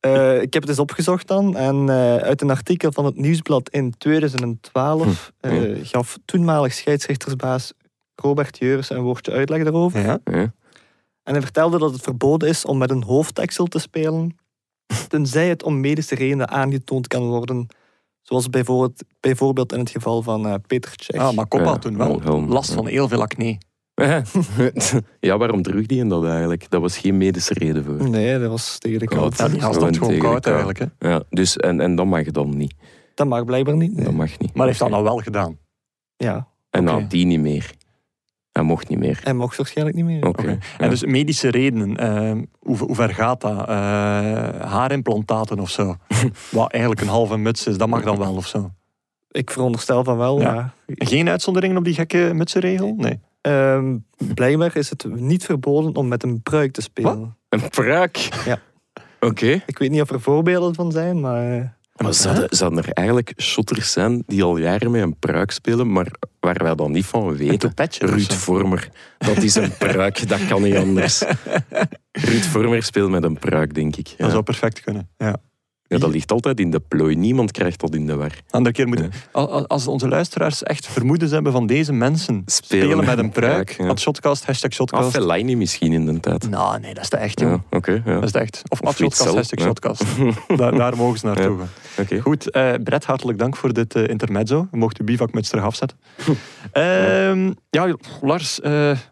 Eh, 0.00 0.42
ik 0.42 0.52
heb 0.52 0.62
het 0.62 0.68
eens 0.70 0.78
opgezocht 0.78 1.28
dan. 1.28 1.56
En 1.56 1.88
eh, 1.88 2.16
uit 2.16 2.40
een 2.42 2.50
artikel 2.50 2.92
van 2.92 3.04
het 3.04 3.16
Nieuwsblad 3.16 3.68
in 3.70 3.94
2012 3.98 5.32
Hm, 5.40 5.48
eh, 5.48 5.78
gaf 5.82 6.18
toenmalig 6.24 6.72
scheidsrechtersbaas 6.72 7.72
Robert 8.14 8.58
Jeurs 8.58 8.90
een 8.90 9.00
woordje 9.02 9.32
uitleg 9.32 9.62
daarover. 9.62 10.00
Ja. 10.00 10.18
Ja. 10.24 10.52
En 11.22 11.32
hij 11.32 11.40
vertelde 11.42 11.78
dat 11.78 11.92
het 11.92 12.02
verboden 12.02 12.48
is 12.48 12.64
om 12.64 12.78
met 12.78 12.90
een 12.90 13.02
hoofddeksel 13.02 13.66
te 13.66 13.78
spelen, 13.78 14.36
tenzij 15.08 15.48
het 15.48 15.62
om 15.62 15.80
medische 15.80 16.14
redenen 16.14 16.48
aangetoond 16.48 17.06
kan 17.06 17.28
worden. 17.28 17.66
Zoals 18.20 18.50
bijvoorbeeld, 18.50 19.04
bijvoorbeeld 19.20 19.72
in 19.72 19.78
het 19.78 19.90
geval 19.90 20.22
van 20.22 20.46
eh, 20.46 20.54
Peter 20.66 20.92
Cech. 20.96 21.20
Ah, 21.20 21.34
maar 21.34 21.46
Koppa 21.46 21.70
Ja, 21.70 21.78
toen 21.78 21.96
wel 21.96 22.46
last 22.46 22.68
ja. 22.68 22.74
van 22.74 22.86
heel 22.86 23.08
veel 23.08 23.20
acne. 23.22 23.58
ja, 25.20 25.38
waarom 25.38 25.62
droeg 25.62 25.86
die 25.86 26.06
dat 26.06 26.24
eigenlijk? 26.24 26.70
Dat 26.70 26.80
was 26.80 26.98
geen 26.98 27.16
medische 27.16 27.54
reden 27.54 27.84
voor. 27.84 28.10
Nee, 28.10 28.38
dat 28.38 28.50
was 28.50 28.78
tegen 28.78 28.98
de 28.98 29.06
Koud. 29.06 29.38
Ja, 29.38 29.48
die 29.48 29.60
gast 29.60 29.80
had 29.80 29.96
Gewoon 29.96 30.18
koud 30.18 30.46
eigenlijk. 30.46 30.78
Hè. 30.78 31.08
Ja, 31.08 31.22
dus, 31.30 31.56
en, 31.56 31.80
en 31.80 31.94
dat 31.94 32.06
mag 32.06 32.24
dan 32.24 32.56
niet. 32.56 32.74
Dat 33.14 33.26
mag 33.26 33.44
blijkbaar 33.44 33.76
niet. 33.76 33.94
nee. 33.94 34.04
Dat 34.04 34.14
mag 34.14 34.38
niet. 34.38 34.54
Maar 34.54 34.66
heeft 34.66 34.78
dat 34.78 34.90
nou 34.90 35.04
wel 35.04 35.18
gedaan. 35.18 35.58
Ja, 36.16 36.48
En 36.70 36.84
nou, 36.84 37.06
die 37.06 37.26
niet 37.26 37.40
meer. 37.40 37.74
Hij 38.52 38.62
mocht 38.62 38.88
niet 38.88 38.98
meer. 38.98 39.20
hij 39.22 39.32
mocht 39.34 39.56
waarschijnlijk 39.56 39.96
niet 39.96 40.04
meer. 40.04 40.26
Oké. 40.26 40.58
En 40.78 40.90
dus 40.90 41.04
medische 41.04 41.48
redenen, 41.50 41.96
eh, 41.96 42.42
hoe, 42.58 42.76
hoe 42.78 42.94
ver 42.94 43.14
gaat 43.14 43.40
dat? 43.40 43.58
Eh, 43.68 43.74
haarimplantaten 44.60 45.58
of 45.60 45.70
zo? 45.70 45.96
Wat 46.50 46.70
eigenlijk 46.72 47.02
een 47.02 47.08
halve 47.08 47.36
muts 47.36 47.66
is, 47.66 47.76
dat 47.78 47.88
mag 47.88 48.02
dan 48.02 48.18
wel 48.18 48.34
of 48.34 48.46
zo. 48.46 48.70
Ik 49.30 49.50
veronderstel 49.50 50.04
van 50.04 50.16
wel, 50.16 50.40
Ja. 50.40 50.54
ja. 50.54 50.72
Geen 50.86 51.28
uitzonderingen 51.28 51.76
op 51.76 51.84
die 51.84 51.94
gekke 51.94 52.30
mutsenregel? 52.34 52.94
Nee. 52.96 53.20
Ehm, 53.40 53.96
blijkbaar 54.34 54.76
is 54.76 54.90
het 54.90 55.04
niet 55.14 55.44
verboden 55.44 55.94
om 55.96 56.08
met 56.08 56.22
een 56.22 56.42
pruik 56.42 56.72
te 56.72 56.80
spelen. 56.82 57.36
Een 57.48 57.68
pruik? 57.68 58.16
Ja. 58.44 58.58
Oké. 59.20 59.62
Ik 59.66 59.78
weet 59.78 59.90
niet 59.90 60.00
of 60.00 60.10
er 60.10 60.20
voorbeelden 60.20 60.74
van 60.74 60.92
zijn, 60.92 61.20
maar... 61.20 61.76
Maar 62.02 62.14
zouden, 62.14 62.46
zouden 62.50 62.84
er 62.84 62.92
eigenlijk 62.92 63.32
shotters 63.36 63.92
zijn 63.92 64.22
die 64.26 64.42
al 64.42 64.56
jaren 64.56 64.90
met 64.90 65.02
een 65.02 65.16
pruik 65.18 65.50
spelen, 65.50 65.92
maar 65.92 66.06
waar 66.40 66.60
wij 66.62 66.74
dan 66.74 66.92
niet 66.92 67.06
van 67.06 67.36
weten? 67.36 67.74
Ruud. 67.98 68.32
Vormer, 68.32 68.88
dat 69.18 69.36
is 69.36 69.54
een 69.54 69.76
pruik, 69.76 70.28
dat 70.28 70.46
kan 70.46 70.62
niet 70.62 70.76
anders. 70.76 71.22
Ruud 72.26 72.42
Vormer 72.42 72.82
speelt 72.82 73.10
met 73.10 73.22
een 73.22 73.38
pruik, 73.38 73.74
denk 73.74 73.96
ik. 73.96 74.06
Ja. 74.06 74.16
Dat 74.16 74.30
zou 74.30 74.42
perfect 74.42 74.80
kunnen. 74.80 75.08
Ja. 75.16 75.36
Ja, 75.92 75.98
dat 75.98 76.10
ligt 76.10 76.32
altijd 76.32 76.60
in 76.60 76.70
de 76.70 76.80
plooi. 76.80 77.14
Niemand 77.16 77.50
krijgt 77.50 77.80
dat 77.80 77.94
in 77.94 78.06
de 78.06 78.16
war. 78.16 78.32
Andere 78.50 78.74
keer 78.74 78.86
moeten... 78.88 79.12
Als- 79.32 79.68
Als 79.68 79.86
onze 79.86 80.08
luisteraars 80.08 80.62
echt 80.62 80.86
vermoedens 80.86 81.30
hebben 81.30 81.52
van 81.52 81.66
deze 81.66 81.92
mensen 81.92 82.42
spelen, 82.46 83.04
met 83.04 83.18
een 83.18 83.30
pruik, 83.30 83.70
ja. 83.78 83.86
at 83.86 84.00
shotcast, 84.00 84.44
hashtag 84.46 84.70
Ah, 84.70 84.76
shotcast. 84.76 85.10
Fellaini 85.10 85.56
misschien 85.56 85.92
in 85.92 86.06
de 86.06 86.20
tijd. 86.20 86.50
nou, 86.50 86.80
nee, 86.80 86.94
dat 86.94 87.02
is 87.02 87.10
de 87.10 87.16
echt, 87.16 87.40
joh. 87.40 87.60
Ja. 87.70 88.00
Dat 88.04 88.22
is 88.24 88.32
de 88.32 88.38
echt. 88.38 88.62
Of, 88.68 88.80
Of 88.80 88.88
at 88.88 88.94
shotcast, 88.96 89.34
hashtag 89.34 89.60
shotcast. 89.64 90.04
daar, 90.56 90.74
daar 90.74 90.96
mogen 90.96 91.18
ze 91.18 91.26
naartoe 91.26 91.58
gaan. 91.58 92.20
Goed, 92.20 92.50
eh 92.50 92.72
Brett, 92.84 93.04
hartelijk 93.04 93.38
dank 93.38 93.56
voor 93.56 93.72
dit 93.72 93.94
eh, 93.94 94.08
intermezzo. 94.08 94.68
Je 94.70 94.76
mocht 94.76 94.98
uw 94.98 95.04
bivakmuts 95.04 95.48
terug 95.48 95.64
afzetten. 95.70 95.98
Ehm, 96.72 97.52
ja, 97.70 97.96
Lars, 98.20 98.60
eh, 98.60 98.70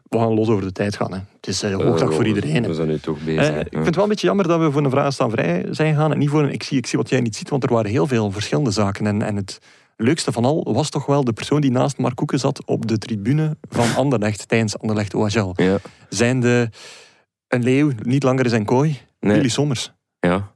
we 0.09 0.18
gaan 0.18 0.35
los 0.35 0.49
over 0.49 0.62
de 0.64 0.72
tijd 0.72 0.97
gaan. 0.97 1.12
Hè. 1.12 1.18
Het 1.41 1.49
is 1.49 1.62
eh, 1.62 1.74
hoogdag 1.74 2.14
voor 2.14 2.26
iedereen. 2.26 2.62
hè. 2.62 2.68
We 2.68 2.74
zijn 2.74 2.88
nu 2.88 2.99
toch 2.99 3.24
bezig. 3.24 3.49
Eh, 3.49 3.61
ik 3.61 3.68
vind 3.70 3.86
het 3.86 3.95
wel 3.95 4.05
een 4.05 4.11
beetje 4.11 4.26
jammer 4.26 4.49
dat 4.49 4.61
we 4.61 4.70
voor 4.72 4.84
een 4.84 4.91
vraag 4.91 5.12
staan 5.12 5.30
vrij 5.30 5.66
zijn 5.70 5.95
gaan 5.95 6.12
en 6.12 6.18
niet 6.18 6.28
voor 6.28 6.43
een 6.43 6.53
ik 6.53 6.62
zie, 6.62 6.78
ik 6.78 6.86
zie 6.86 6.99
wat 6.99 7.09
jij 7.09 7.20
niet 7.20 7.36
ziet, 7.36 7.49
want 7.51 7.62
er 7.62 7.72
waren 7.72 7.91
heel 7.91 8.07
veel 8.07 8.30
verschillende 8.30 8.70
zaken. 8.70 9.07
En, 9.07 9.22
en 9.22 9.36
het 9.36 9.59
leukste 9.97 10.32
van 10.32 10.45
al 10.45 10.72
was 10.72 10.91
toch 10.91 11.07
wel 11.07 11.24
de 11.24 11.32
persoon 11.32 11.61
die 11.61 11.70
naast 11.70 11.99
Mark 11.99 12.14
Koeken 12.16 12.38
zat 12.38 12.64
op 12.64 12.86
de 12.86 12.99
tribune 12.99 13.57
van 13.68 13.95
Anderlecht 13.97 14.49
tijdens 14.49 14.78
Anderlecht 14.78 15.14
OHL. 15.14 15.53
Ja. 15.55 15.78
Zijn 16.09 16.41
de 16.41 16.68
een 17.49 17.62
leeuw 17.62 17.91
niet 18.03 18.22
langer 18.22 18.45
in 18.45 18.51
zijn 18.51 18.64
kooi? 18.64 18.99
Nee. 19.20 19.36
Willy 19.36 19.49
Sommers. 19.49 19.93
Ja. 20.20 20.53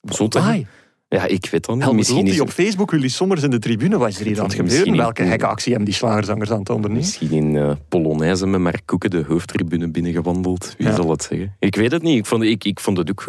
Zot, 0.00 0.34
hè? 0.34 0.40
Why? 0.40 0.66
Ja, 1.14 1.26
ik 1.26 1.48
weet 1.50 1.64
dat 1.66 1.74
niet. 1.74 1.84
Helmut 1.84 1.94
Misschien 1.96 2.16
Lotti 2.16 2.32
is 2.32 2.40
op 2.40 2.50
Facebook, 2.50 2.90
Willy 2.90 3.08
Sommers 3.08 3.42
in 3.42 3.50
de 3.50 3.58
tribune. 3.58 3.98
Wat 3.98 4.08
is 4.08 4.20
er 4.20 4.26
hier 4.26 4.38
aan 4.38 4.44
het 4.44 4.54
gebeuren? 4.54 4.96
Welke 4.96 5.24
gekke 5.26 5.46
actie 5.46 5.68
hebben 5.72 5.90
die 5.90 5.98
slagerzangers 5.98 6.50
aan 6.50 6.58
het 6.58 6.70
ondernemen? 6.70 7.04
Misschien 7.04 7.30
in 7.32 7.56
eh 7.56 7.70
Polonaise 7.88 8.46
met 8.46 8.60
Mark 8.60 8.82
Koeken 8.84 9.10
de 9.10 9.24
hoofdtribune 9.28 9.88
binnengewandeld. 9.90 10.74
Wie 10.78 10.86
Ja. 10.86 10.94
zal 10.94 11.10
het 11.10 11.22
zeggen? 11.22 11.56
Ik 11.58 11.76
weet 11.76 11.90
het 11.92 12.02
niet. 12.02 12.18
Ik 12.18 12.26
vond, 12.26 12.42
ik, 12.42 12.64
ik 12.64 12.80
vond 12.80 12.96
het 12.96 13.10
ook 13.10 13.26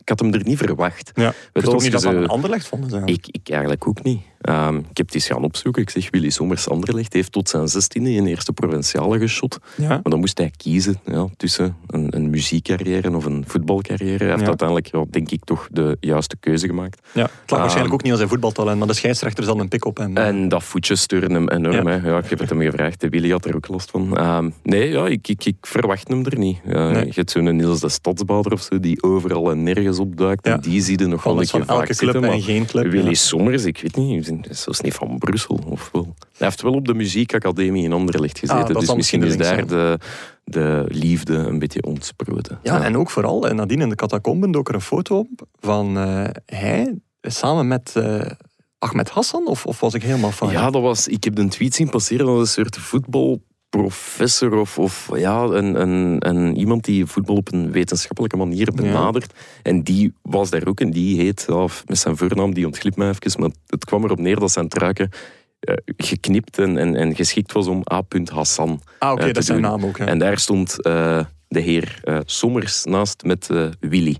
Ik 0.00 0.08
had 0.08 0.20
hem 0.20 0.32
er 0.34 0.44
niet 0.44 0.58
verwacht. 0.58 1.10
Ja. 1.14 1.32
Weet 1.52 1.64
je, 1.64 1.70
als 1.72 1.82
niet 1.82 1.92
dat 1.92 2.02
dat 2.02 2.12
zo- 2.12 2.18
een 2.18 2.26
Anderlecht 2.26 2.66
vonden. 2.68 2.90
Ze. 2.90 3.00
Ik, 3.04 3.26
ik 3.30 3.48
eigenlijk 3.50 3.86
ook 3.88 4.02
niet. 4.02 4.20
Ehm, 4.44 4.76
ik 4.76 4.96
heb 4.96 5.06
het 5.06 5.14
eens 5.14 5.26
gaan 5.26 5.44
opzoeken. 5.44 5.82
Ik 5.82 5.90
zeg, 5.90 6.10
Willy 6.10 6.30
Sommers 6.30 6.68
Anderlecht 6.68 7.12
heeft 7.12 7.32
tot 7.32 7.48
zijn 7.48 7.68
zestiende 7.68 8.10
in 8.10 8.26
eerste 8.26 8.52
provinciale 8.52 9.18
geschot. 9.18 9.58
Ja. 9.76 9.88
Maar 9.88 10.00
dan 10.02 10.18
moest 10.18 10.38
hij 10.38 10.50
kiezen 10.56 10.96
ja, 11.04 11.26
tussen 11.36 11.76
een, 11.86 12.06
een 12.16 12.30
muziekcarrière 12.30 13.16
of 13.16 13.24
een 13.24 13.44
voetbalcarrière. 13.46 14.18
Hij 14.18 14.28
heeft 14.28 14.40
Ja. 14.40 14.46
uiteindelijk, 14.46 14.86
ja, 14.92 15.04
denk 15.10 15.30
ik, 15.30 15.44
toch 15.44 15.68
de 15.70 15.96
juiste 16.00 16.36
keuze 16.40 16.66
gemaakt. 16.66 17.00
Ja. 17.12 17.22
Het 17.22 17.30
lag 17.50 17.58
waarschijnlijk 17.60 17.84
Ehm, 17.84 17.92
ook 17.94 18.02
niet 18.02 18.10
aan 18.12 18.16
zijn 18.18 18.28
voetbaltalent, 18.28 18.78
maar 18.78 18.86
de 18.86 18.94
scheidsrechter 18.94 19.44
zat 19.44 19.58
een 19.58 19.68
pik 19.68 19.84
op 19.84 19.96
hem. 19.96 20.16
En 20.16 20.48
dat 20.48 20.62
voetje 20.64 20.96
steurde 20.96 21.34
hem 21.34 21.48
enorm. 21.48 21.88
Ja. 21.88 22.00
Ja, 22.04 22.18
ik 22.18 22.30
heb 22.30 22.38
het 22.38 22.50
hem 22.50 22.60
gevraagd. 22.60 23.06
Willy 23.08 23.30
had 23.30 23.44
er 23.44 23.56
ook 23.56 23.68
last 23.68 23.90
van. 23.90 24.16
Ehm, 24.16 24.50
nee, 24.62 24.88
ja, 24.90 25.06
ik, 25.06 25.28
ik, 25.28 25.44
ik 25.44 25.56
verwacht 25.60 26.08
hem 26.08 26.24
er 26.26 26.38
niet. 26.38 26.64
Nee. 26.64 27.04
Je 27.06 27.12
hebt 27.14 27.30
zo'n 27.30 27.56
Niels 27.56 27.80
de 27.80 27.88
Stadsbader 27.88 28.52
of 28.52 28.60
zo, 28.62 28.80
die 28.80 29.02
overal 29.02 29.50
en 29.50 29.62
nergens 29.62 29.98
opduikt. 29.98 30.46
En 30.46 30.60
die 30.60 30.82
zie 30.82 30.98
je 30.98 31.06
nog 31.06 31.22
wel 31.22 31.40
een 31.40 31.46
keer 31.46 31.64
vaak 31.64 31.84
club 31.84 31.96
zitten. 31.96 32.24
en 32.24 32.42
geen 32.42 32.66
club. 32.66 32.90
Willy. 32.90 33.14
Sommers, 33.14 33.64
ik 33.64 33.78
weet 33.80 33.96
niet, 33.96 34.33
zelfs 34.50 34.80
niet 34.80 34.94
van 34.94 35.18
Brussel. 35.18 35.60
Of 35.68 35.88
wel. 35.92 36.14
Hij 36.36 36.46
heeft 36.46 36.62
wel 36.62 36.72
op 36.72 36.86
de 36.86 36.94
muziekacademie 36.94 37.84
in 37.84 37.92
Anderlecht 37.92 38.38
gezeten. 38.38 38.62
Ah, 38.62 38.72
dat 38.72 38.80
dus 38.80 38.94
misschien 38.94 39.22
is 39.22 39.36
daar 39.36 39.66
de, 39.66 39.98
de 40.44 40.84
liefde 40.88 41.34
een 41.34 41.58
beetje 41.58 41.82
ontsproten. 41.82 42.58
Ja, 42.62 42.84
en 42.84 42.96
ook 42.96 43.10
vooral, 43.10 43.48
en 43.48 43.56
nadien 43.56 43.80
in 43.80 43.88
de 43.88 43.94
catacomben 43.94 44.50
dook 44.50 44.68
er 44.68 44.74
een 44.74 44.80
foto 44.80 45.18
op 45.18 45.46
van 45.60 45.98
eh, 45.98 46.24
hij 46.46 46.98
samen 47.20 47.68
met 47.68 47.92
eh, 47.96 48.30
Ahmed 48.78 49.10
Hassan? 49.10 49.46
Of, 49.46 49.66
of 49.66 49.80
was 49.80 49.94
ik 49.94 50.02
helemaal 50.02 50.30
fout? 50.30 50.50
Ja, 50.50 50.70
dat 50.70 50.82
was, 50.82 51.08
ik 51.08 51.24
heb 51.24 51.38
een 51.38 51.48
tweet 51.48 51.74
zien 51.74 51.90
passeren 51.90 52.26
van 52.26 52.38
een 52.38 52.46
soort 52.46 52.78
voetbalprofessor 53.74 54.52
of, 54.54 54.78
of 54.78 55.08
ja, 55.16 55.42
een, 55.42 55.80
een, 55.80 56.16
een, 56.28 56.56
iemand 56.56 56.84
die 56.84 57.06
voetbal 57.06 57.36
op 57.36 57.52
een 57.52 57.72
wetenschappelijke 57.72 58.36
manier 58.36 58.72
benadert. 58.74 59.32
En 59.62 59.82
die 59.82 60.12
was 60.22 60.50
daar 60.50 60.66
ook 60.66 60.80
en 60.80 60.90
die 60.90 61.20
heet, 61.20 61.44
ja, 61.48 61.66
met 61.86 61.98
zijn 61.98 62.16
voornaam, 62.16 62.54
die 62.54 62.66
ontglipt 62.66 62.96
mij 62.96 63.08
even, 63.08 63.40
maar 63.40 63.50
het 63.66 63.84
kwam 63.84 64.04
erop 64.04 64.18
neer 64.18 64.38
dat 64.38 64.50
zijn 64.50 64.68
truiken 64.68 65.08
eh, 65.60 65.74
geknipt 65.96 66.58
en, 66.58 66.78
en, 66.78 66.96
en 66.96 67.14
geschikt 67.14 67.52
was 67.52 67.66
om 67.66 67.82
A. 67.92 68.02
Hassan 68.32 68.80
Ah, 68.98 69.12
oké, 69.12 69.20
eh, 69.20 69.26
dat 69.26 69.36
is 69.36 69.46
zijn 69.46 69.60
naam 69.60 69.84
ook. 69.84 69.98
hè. 69.98 70.04
En 70.04 70.18
daar 70.18 70.38
stond 70.38 70.82
eh, 70.82 71.24
de 71.48 71.60
heer 71.60 72.00
Sommers 72.24 72.84
naast 72.84 73.22
met 73.24 73.48
Willy. 73.80 74.16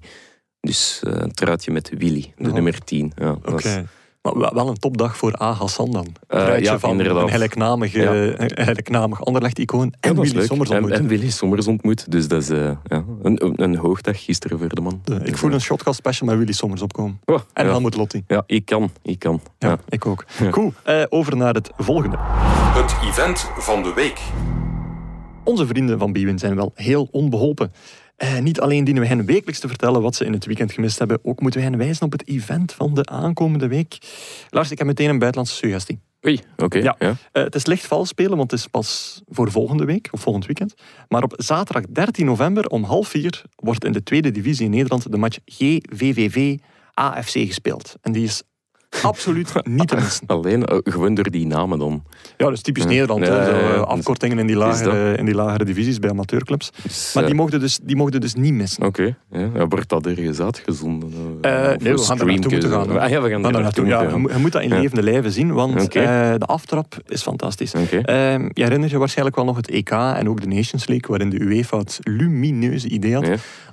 Dus 0.61 1.01
een 1.03 1.33
truitje 1.33 1.71
met 1.73 1.91
Willy, 1.99 2.33
de 2.37 2.49
Oh. 2.49 2.55
nummer 2.55 2.85
10. 2.85 3.13
Ja, 3.17 3.31
Oké. 3.45 3.87
Maar 4.33 4.55
wel- 4.55 4.69
een 4.69 4.79
topdag 4.79 5.17
voor 5.17 5.43
A. 5.43 5.53
Hassan 5.53 5.91
dan. 5.91 6.07
Eh, 6.29 6.59
ja, 6.61 6.79
van 6.79 6.91
inderdaad. 6.91 7.23
een 7.23 7.29
gelijknamige, 7.29 8.01
Ja. 8.01 8.47
gelijknamig 8.65 9.25
Anderlecht-icoon. 9.25 9.95
Ja, 10.01 10.09
En 10.11 10.15
Willy 10.21 10.35
leuk. 10.35 10.47
Sommers 10.47 10.71
ontmoet. 10.71 10.91
en 10.91 11.07
Willy 11.07 11.31
Sommers 11.31 11.67
ontmoet. 11.67 12.11
Dus 12.11 12.29
dat 12.29 12.43
is 12.43 12.49
eh, 12.51 12.71
ja, 12.85 13.05
een, 13.23 13.63
een, 13.63 13.77
hoogdag 13.77 14.25
gisteren 14.25 14.59
voor 14.59 14.69
de 14.69 14.81
man. 14.81 15.03
Ik 15.25 15.37
voel 15.37 15.53
een 15.53 15.61
shotcast 15.61 15.99
special 15.99 16.29
met 16.29 16.39
Willy 16.39 16.53
Sommers 16.53 16.83
opkomen. 16.83 17.21
Oh, 17.25 17.39
En 17.53 17.65
ja. 17.65 17.71
Helmut 17.71 17.97
Lotti. 17.97 18.25
Ja, 18.27 18.43
ik 18.47 18.65
kan. 18.65 18.91
Ik 19.03 19.19
kan. 19.19 19.41
Ja, 19.59 19.69
Ja. 19.69 19.79
ik 19.89 20.07
ook. 20.07 20.25
Cool. 20.51 20.73
Eh, 20.83 21.03
over 21.09 21.37
naar 21.37 21.55
het 21.55 21.71
volgende. 21.77 22.17
Het 22.21 22.95
event 23.09 23.51
van 23.59 23.83
de 23.83 23.93
week. 23.95 24.21
Onze 25.45 25.67
vrienden 25.67 25.99
van 25.99 26.13
Bwin 26.13 26.39
zijn 26.39 26.55
wel 26.57 26.73
heel 26.75 27.09
onbeholpen. 27.11 27.73
Eh, 28.17 28.39
niet 28.39 28.61
alleen 28.61 28.85
dienen 28.85 29.03
we 29.03 29.09
hen 29.09 29.25
wekelijks 29.25 29.61
te 29.61 29.69
vertellen 29.69 30.03
wat 30.03 30.15
ze 30.15 30.25
in 30.25 30.33
het 30.33 30.47
weekend 30.47 30.73
gemist 30.73 30.99
hebben, 30.99 31.19
ook 31.23 31.41
moeten 31.41 31.61
we 31.61 31.67
hen 31.67 31.79
wijzen 31.79 32.07
op 32.07 32.13
het 32.13 32.29
event 32.29 32.73
van 32.73 32.95
de 32.95 33.07
aankomende 33.07 33.69
week. 33.69 33.99
Lars, 34.49 34.71
ik 34.71 34.79
heb 34.79 34.87
meteen 34.87 35.09
een 35.09 35.19
buitenlandse 35.19 35.57
suggestie. 35.57 36.01
Oei, 36.27 36.41
oké. 36.57 36.79
Ja. 36.79 36.97
ja. 36.99 37.17
Eh, 37.33 37.43
het 37.43 37.55
is 37.55 37.67
licht 37.67 37.87
vals 37.87 38.09
spelen, 38.09 38.37
want 38.37 38.51
het 38.51 38.61
is 38.61 38.67
pas 38.67 39.23
voor 39.29 39.51
volgende 39.51 39.85
week, 39.85 40.09
of 40.11 40.21
volgend 40.21 40.47
weekend. 40.47 40.75
Maar 41.09 41.23
op 41.23 41.35
zaterdag 41.37 41.85
13 41.91 42.27
november 42.27 42.67
om 42.69 42.85
half 42.85 43.09
vier 43.09 43.43
wordt 43.55 43.85
in 43.85 43.93
de 43.93 44.03
tweede 44.03 44.31
divisie 44.31 44.65
in 44.65 44.71
Nederland 44.71 45.11
de 45.11 45.19
match 45.19 45.39
GVVV 45.45 46.57
AFC 46.93 47.31
gespeeld. 47.31 47.95
En 48.01 48.13
die 48.13 48.25
is 48.25 48.43
absoluut 49.03 49.53
niet 49.63 49.89
te 49.89 49.95
missen. 49.97 50.27
Alleen 50.27 50.65
eh, 50.65 50.79
gewoon 50.85 51.15
door 51.15 51.31
die 51.31 51.47
namen 51.47 51.79
dan. 51.79 52.03
Ja, 52.37 52.45
dat 52.45 52.53
is 52.55 52.63
typisch. 52.63 52.85
Nederland. 52.85 53.27
Ja, 53.27 53.33
hè. 53.33 53.45
Zo, 53.45 53.51
ja, 53.57 53.59
ja. 53.69 53.75
eh, 53.75 53.81
afkortingen 53.83 54.39
in 54.39 54.47
die, 54.47 54.57
lagere, 54.57 55.17
in 55.17 55.25
die 55.25 55.35
lagere 55.35 55.65
divisies 55.65 55.99
bij 55.99 56.11
amateurclubs. 56.11 56.71
Dus, 56.83 57.11
Maar 57.15 57.23
eh, 57.23 57.29
die 57.29 57.39
mochten 57.39 57.61
dus, 57.61 57.79
die 57.83 57.97
mochten 57.97 58.21
dus 58.21 58.35
niet 58.35 58.53
missen. 58.55 58.85
Oké, 58.87 59.17
ja. 59.31 59.67
wordt 59.69 59.89
dat 59.89 60.07
ergens 60.07 60.41
uitgezonden? 60.41 61.13
Eh, 61.41 61.51
Of 61.75 61.77
nee, 61.83 61.93
we 61.95 61.99
gaan 62.03 62.19
er 62.21 62.27
naartoe 62.27 62.51
moeten 62.53 62.71
gaan. 62.71 62.99
Ah 63.01 63.11
ja, 63.11 63.21
we 63.23 63.29
gaan 63.31 63.43
Dan 63.43 63.55
er 63.55 63.61
naartoe. 63.63 63.87
Ja, 63.87 64.03
je, 64.03 64.17
moet- 64.17 64.33
je 64.33 64.39
moet 64.39 64.53
dat 64.53 64.63
in 64.63 64.69
levende 64.69 65.03
lijven 65.03 65.33
zien, 65.33 65.53
want 65.53 65.89
eh, 65.95 66.33
de 66.39 66.47
aftrap 66.47 66.97
is 67.07 67.23
fantastisch. 67.23 67.75
Oké. 67.75 67.97
Ehm, 67.99 68.49
je 68.53 68.63
herinnert 68.63 68.91
je 68.91 68.99
waarschijnlijk 68.99 69.37
wel 69.37 69.45
nog 69.45 69.57
het 69.57 69.69
EK 69.71 69.91
en 69.91 70.29
ook 70.29 70.41
de 70.41 70.47
Nations 70.47 70.87
League, 70.87 71.09
waarin 71.09 71.31
de 71.31 71.41
UEFA 71.41 71.79
het 71.79 71.99
lumineuze 72.03 72.89
idee 72.89 73.15
had 73.15 73.29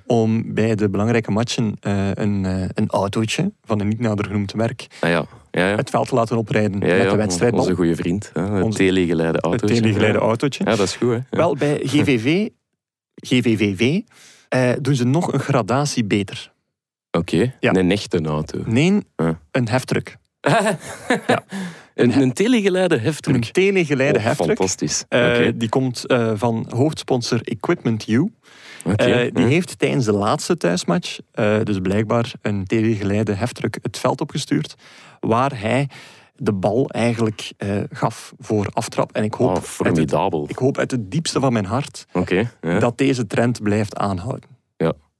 om 0.05 0.53
bij 0.53 0.75
de 0.75 0.89
belangrijke 0.89 1.31
matchen 1.31 1.75
eh, 1.79 1.93
een, 2.13 2.45
eh, 2.45 2.63
een 2.73 2.89
autootje 2.89 3.51
van 3.65 3.79
een 3.79 3.87
niet 3.87 3.99
nader 3.99 4.25
genoemd 4.25 4.51
werk 4.51 4.87
Ah 4.99 5.09
ja. 5.11 5.25
Ja, 5.51 5.69
ja. 5.69 5.75
het 5.75 5.89
veld 5.89 6.07
te 6.07 6.15
laten 6.15 6.37
oprijden 6.37 6.71
ja, 6.79 6.95
met 6.95 7.03
ja, 7.03 7.09
de 7.09 7.15
wedstrijdbal. 7.15 7.59
Onze 7.59 7.75
goede 7.75 7.95
vriend. 7.95 8.29
Hè. 8.33 8.41
Het 8.41 8.75
telegeleide 8.75 9.35
Het 9.35 9.45
auto. 9.45 9.67
telegeleide 9.67 10.17
autootje. 10.19 10.63
Ja, 10.63 10.69
dat 10.75 10.87
is 10.87 10.95
goed. 10.95 11.09
Hè. 11.09 11.15
Ja. 11.15 11.21
Wel, 11.29 11.55
bij 11.55 11.79
GVV, 11.83 12.47
GVVV 13.15 13.99
eh, 14.49 14.71
doen 14.81 14.95
ze 14.95 15.05
nog 15.05 15.33
een 15.33 15.39
gradatie 15.39 16.03
beter. 16.05 16.51
Oké, 17.11 17.53
Ja. 17.59 17.73
een 17.75 17.91
echte 17.91 18.21
auto. 18.21 18.59
Nee, 18.65 18.99
Ja. 19.15 19.39
een 19.51 19.67
heftruck. 19.69 20.17
Een, 21.95 22.21
een 22.21 22.33
telegeleide 22.33 22.97
heftruck. 22.97 23.35
Een 23.35 23.51
telegeleide 23.51 24.17
Oh, 24.17 24.23
heftruck. 24.25 24.47
Fantastisch. 24.47 25.05
Eh. 25.07 25.47
Die 25.55 25.69
komt 25.69 26.05
eh, 26.07 26.31
van 26.35 26.65
hoofdsponsor 26.75 27.41
Equipment 27.43 28.07
U. 28.07 28.31
Eh, 28.85 29.33
die 29.33 29.45
heeft 29.45 29.79
tijdens 29.79 30.05
de 30.05 30.11
laatste 30.13 30.57
thuismatch, 30.57 31.19
eh, 31.31 31.57
dus 31.63 31.79
blijkbaar 31.79 32.33
een 32.41 32.65
telegeleide 32.65 33.33
heftruck, 33.33 33.77
het 33.81 33.97
veld 33.97 34.21
opgestuurd. 34.21 34.75
Waar 35.19 35.59
hij 35.59 35.89
de 36.35 36.53
bal 36.53 36.89
eigenlijk 36.89 37.51
eh, 37.57 37.77
gaf 37.91 38.33
voor 38.39 38.67
aftrap. 38.73 39.11
En 39.11 39.23
ik 39.23 39.33
hoop, 39.33 39.49
Oh, 39.49 39.85
uit 39.85 39.97
het, 39.97 40.13
ik 40.47 40.57
hoop 40.57 40.77
uit 40.77 40.91
het 40.91 41.11
diepste 41.11 41.39
van 41.39 41.53
mijn 41.53 41.65
hart 41.65 42.05
ja. 42.61 42.79
dat 42.79 42.97
deze 42.97 43.27
trend 43.27 43.63
blijft 43.63 43.97
aanhouden. 43.97 44.49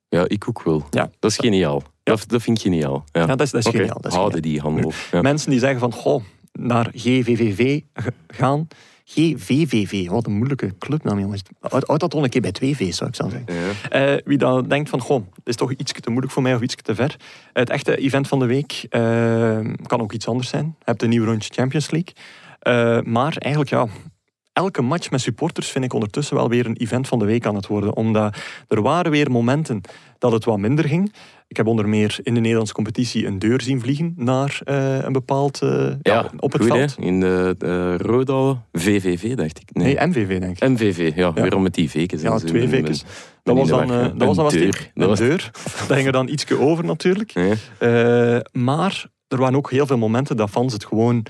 ja, 0.09 0.23
ik 0.27 0.47
ook 0.47 0.63
wel. 0.63 0.85
Ja. 0.89 1.09
Dat 1.19 1.31
is 1.31 1.37
geniaal. 1.37 1.83
Dat, 2.03 2.23
dat 2.27 2.41
vind 2.41 2.57
ik 2.57 2.63
geniaal. 2.63 3.03
Ja. 3.11 3.21
Ja, 3.21 3.25
dat 3.27 3.41
is, 3.41 3.51
dat 3.51 3.65
is 3.65 3.71
geniaal. 3.71 4.01
Dat 4.01 4.11
is 4.11 4.17
Houden 4.17 4.43
geniaal. 4.43 4.61
die 4.63 4.71
handel. 4.71 4.91
Ja. 5.11 5.21
Mensen 5.21 5.49
die 5.49 5.59
zeggen 5.59 5.79
van, 5.79 5.93
goh, 5.93 6.23
naar 6.51 6.89
GVVV 6.93 7.79
gaan. 8.27 8.67
GVVV, 9.13 10.07
wat 10.07 10.25
een 10.25 10.33
moeilijke 10.33 10.77
clubnaam, 10.77 11.19
jongens. 11.19 11.41
Houd 11.59 11.99
dat 11.99 12.09
toch 12.09 12.23
een 12.23 12.29
keer 12.29 12.41
bij 12.41 12.51
twee 12.51 12.75
V's, 12.75 12.97
zou 12.97 13.09
ik 13.09 13.15
zo 13.15 13.29
zeggen. 13.29 13.53
Ja. 13.53 13.89
Eh, 13.89 14.21
wie 14.25 14.37
dan 14.37 14.67
denkt 14.67 14.89
van, 14.89 14.99
goh, 14.99 15.23
dit 15.33 15.47
is 15.47 15.55
toch 15.55 15.71
iets 15.71 15.91
te 15.91 16.09
moeilijk 16.09 16.33
voor 16.33 16.41
mij 16.41 16.55
of 16.55 16.61
iets 16.61 16.75
te 16.75 16.95
ver. 16.95 17.15
Het 17.53 17.69
echte 17.69 17.95
event 17.97 18.27
van 18.27 18.39
de 18.39 18.45
week 18.45 18.85
eh, 18.89 19.59
kan 19.83 20.01
ook 20.01 20.13
iets 20.13 20.27
anders 20.27 20.49
zijn. 20.49 20.65
Je 20.65 20.85
hebt 20.85 21.01
een 21.03 21.09
nieuw 21.09 21.25
rondje 21.25 21.53
Champions 21.53 21.91
League. 21.91 22.13
Eh, 22.59 23.11
maar 23.11 23.35
eigenlijk, 23.37 23.69
ja, 23.69 23.87
elke 24.53 24.81
match 24.81 25.11
met 25.11 25.21
supporters 25.21 25.69
vind 25.69 25.85
ik 25.85 25.93
ondertussen 25.93 26.35
wel 26.35 26.49
weer 26.49 26.65
een 26.65 26.77
event 26.77 27.07
van 27.07 27.19
de 27.19 27.25
week 27.25 27.45
aan 27.45 27.55
het 27.55 27.67
worden. 27.67 27.95
Omdat 27.95 28.37
er 28.67 28.81
waren 28.81 29.11
weer 29.11 29.31
momenten 29.31 29.81
dat 30.17 30.31
het 30.31 30.45
wat 30.45 30.57
minder 30.57 30.85
ging. 30.85 31.13
Ik 31.47 31.57
heb 31.57 31.67
onder 31.67 31.89
meer 31.89 32.19
in 32.23 32.33
de 32.33 32.39
Nederlandse 32.39 32.73
competitie 32.73 33.25
een 33.25 33.39
deur 33.39 33.61
zien 33.61 33.79
vliegen 33.79 34.13
naar 34.17 34.61
eh, 34.63 34.97
een 35.03 35.11
bepaald... 35.13 35.61
eh, 35.61 35.69
ja, 35.69 35.95
Ja, 36.01 36.29
op 36.37 36.51
het 36.51 36.61
goed, 36.61 36.71
veld. 36.71 36.95
In 36.99 37.19
de, 37.19 37.55
de 37.57 37.97
Roda 37.97 38.63
VVV, 38.71 39.35
dacht 39.35 39.59
ik. 39.59 39.69
Nee, 39.73 39.95
Nee, 39.95 40.07
MVV 40.07 40.39
denk 40.39 40.59
ik. 40.61 40.69
MVV, 40.69 41.11
ja, 41.15 41.31
Ja. 41.35 41.41
weer 41.41 41.55
om 41.55 41.61
met 41.61 41.73
die 41.73 41.89
vekens. 41.89 42.21
Ja, 42.21 42.37
twee 42.37 42.67
vekens. 42.67 43.03
Dat 43.43 43.55
was 43.55 43.67
dan, 43.67 43.91
eh, 43.91 44.07
dat 44.15 44.27
was 44.27 44.35
dan 44.35 44.49
deur. 44.49 44.71
Dat 44.71 45.03
een 45.03 45.07
was- 45.07 45.19
deur. 45.19 45.51
Daar 45.87 45.95
ging 45.95 46.05
er 46.05 46.11
dan 46.11 46.27
ietsje 46.27 46.59
over 46.59 46.85
natuurlijk. 46.85 47.33
Eh, 47.79 48.37
maar 48.51 49.05
er 49.27 49.37
waren 49.37 49.55
ook 49.55 49.71
heel 49.71 49.85
veel 49.85 49.97
momenten 49.97 50.37
dat 50.37 50.49
fans 50.49 50.73
het 50.73 50.85
gewoon 50.85 51.25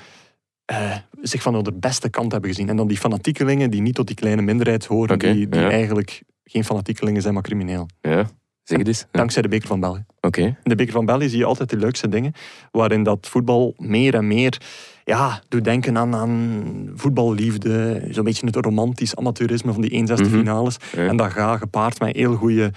eh, 0.72 0.96
zich 1.22 1.42
van 1.42 1.64
de 1.64 1.74
beste 1.74 2.10
kant 2.10 2.32
hebben 2.32 2.50
gezien. 2.50 2.70
En 2.70 2.76
dan 2.76 2.88
die 2.88 2.98
fanatiekelingen 2.98 3.70
die 3.72 3.82
niet 3.82 3.96
tot 3.96 4.08
die 4.08 4.16
kleine 4.16 4.42
minderheid 4.42 4.86
horen, 4.86 5.20
die, 5.20 5.50
die 5.50 5.62
ja. 5.62 5.70
eigenlijk 5.70 6.24
geen 6.44 6.64
fanatiekelingen 6.64 7.22
zijn, 7.22 7.34
maar 7.34 7.44
crimineel. 7.44 7.88
Ja, 8.02 8.30
zeg 8.64 8.78
het 8.78 8.88
eens. 8.88 9.00
Ja. 9.00 9.08
Dankzij 9.12 9.42
de 9.42 9.48
beker 9.48 9.68
van 9.68 9.80
België. 9.80 10.06
Oké. 10.22 10.42
In 10.42 10.56
de 10.64 10.76
beker 10.76 10.94
van 10.94 11.06
België 11.06 11.30
zie 11.30 11.38
je 11.38 11.46
altijd 11.46 11.70
de 11.70 11.78
leukste 11.78 12.10
dingen, 12.10 12.34
waarin 12.72 13.04
dat 13.04 13.28
voetbal 13.30 13.74
meer 13.78 14.14
en 14.16 14.28
meer 14.28 14.58
ja, 15.04 15.42
doet 15.50 15.64
denken 15.64 15.98
aan, 15.98 16.16
aan 16.16 16.92
voetballiefde, 16.96 18.08
zo'n 18.10 18.24
beetje 18.24 18.46
het 18.46 18.56
romantisch 18.56 19.16
amateurisme 19.16 19.74
van 19.74 19.82
die 19.82 19.92
1 19.92 20.08
6 20.08 20.20
Mhm. 20.20 20.30
finales. 20.30 20.78
Ja. 20.96 21.08
En 21.08 21.18
dat 21.18 21.32
gaat 21.32 21.58
gepaard 21.60 22.00
met 22.00 22.16
heel 22.16 22.36
goede, 22.36 22.72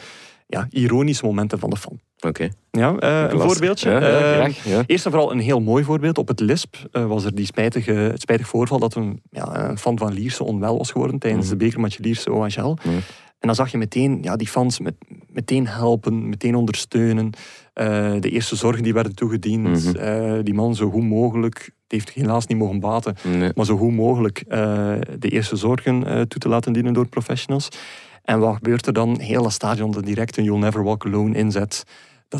ja, 0.46 0.66
ironische 0.70 1.24
momenten 1.24 1.58
van 1.58 1.70
de 1.70 1.76
fan. 1.76 2.00
Oké. 2.26 2.48
Ja, 2.70 2.96
eh, 2.96 3.30
een 3.32 3.40
voorbeeldje. 3.40 3.90
Ja, 3.90 4.00
ja, 4.00 4.06
Eh, 4.08 4.32
graag, 4.32 4.64
ja. 4.64 4.82
Eerst 4.86 5.04
en 5.04 5.10
vooral 5.10 5.32
een 5.32 5.38
heel 5.38 5.60
mooi 5.60 5.84
voorbeeld. 5.84 6.18
Op 6.18 6.28
het 6.28 6.40
LISP 6.40 6.76
eh, 6.92 7.06
was 7.06 7.24
er 7.24 7.34
die 7.34 7.46
spijtige, 7.46 7.92
het 7.92 8.20
spijtig 8.20 8.46
voorval 8.48 8.78
dat 8.78 8.94
een, 8.94 9.20
ja, 9.30 9.68
een 9.68 9.78
fan 9.78 9.98
van 9.98 10.12
Lierse 10.12 10.44
onwel 10.44 10.78
was 10.78 10.90
geworden 10.90 11.18
tijdens 11.18 11.46
Mhm. 11.48 11.58
de 11.58 11.64
bekermatch 11.64 11.98
Lierse 11.98 12.32
OHL. 12.32 12.76
Mhm. 12.84 12.88
En 13.38 13.50
dan 13.50 13.54
zag 13.54 13.70
je 13.70 13.78
meteen 13.78 14.18
ja, 14.22 14.36
die 14.36 14.48
fans 14.48 14.78
met, 14.80 14.94
meteen 15.32 15.66
helpen, 15.66 16.28
meteen 16.28 16.54
ondersteunen. 16.54 17.30
De 18.20 18.30
eerste 18.30 18.56
zorgen 18.56 18.82
die 18.82 18.92
werden 18.94 19.14
toegediend. 19.14 19.94
Mhm. 19.94 20.42
Die 20.42 20.54
man 20.54 20.74
zo 20.74 20.90
goed 20.90 21.02
mogelijk, 21.04 21.56
het 21.58 21.72
heeft 21.88 22.10
helaas 22.10 22.46
niet 22.46 22.58
mogen 22.58 22.80
baten, 22.80 23.14
Nee. 23.22 23.50
maar 23.54 23.64
zo 23.64 23.76
goed 23.76 23.92
mogelijk 23.94 24.44
de 25.18 25.28
eerste 25.28 25.56
zorgen 25.56 26.00
toe 26.28 26.40
te 26.40 26.48
laten 26.48 26.72
dienen 26.72 26.92
door 26.92 27.08
professionals. 27.08 27.68
En 28.22 28.38
wat 28.38 28.54
gebeurt 28.54 28.86
er 28.86 28.92
dan? 28.92 29.18
Heel 29.20 29.42
dat 29.42 29.52
stadion 29.52 29.90
dat 29.90 30.04
direct 30.04 30.36
een 30.36 30.44
You'll 30.44 30.58
Never 30.58 30.82
Walk 30.84 31.04
Alone 31.06 31.36
inzet. 31.36 31.84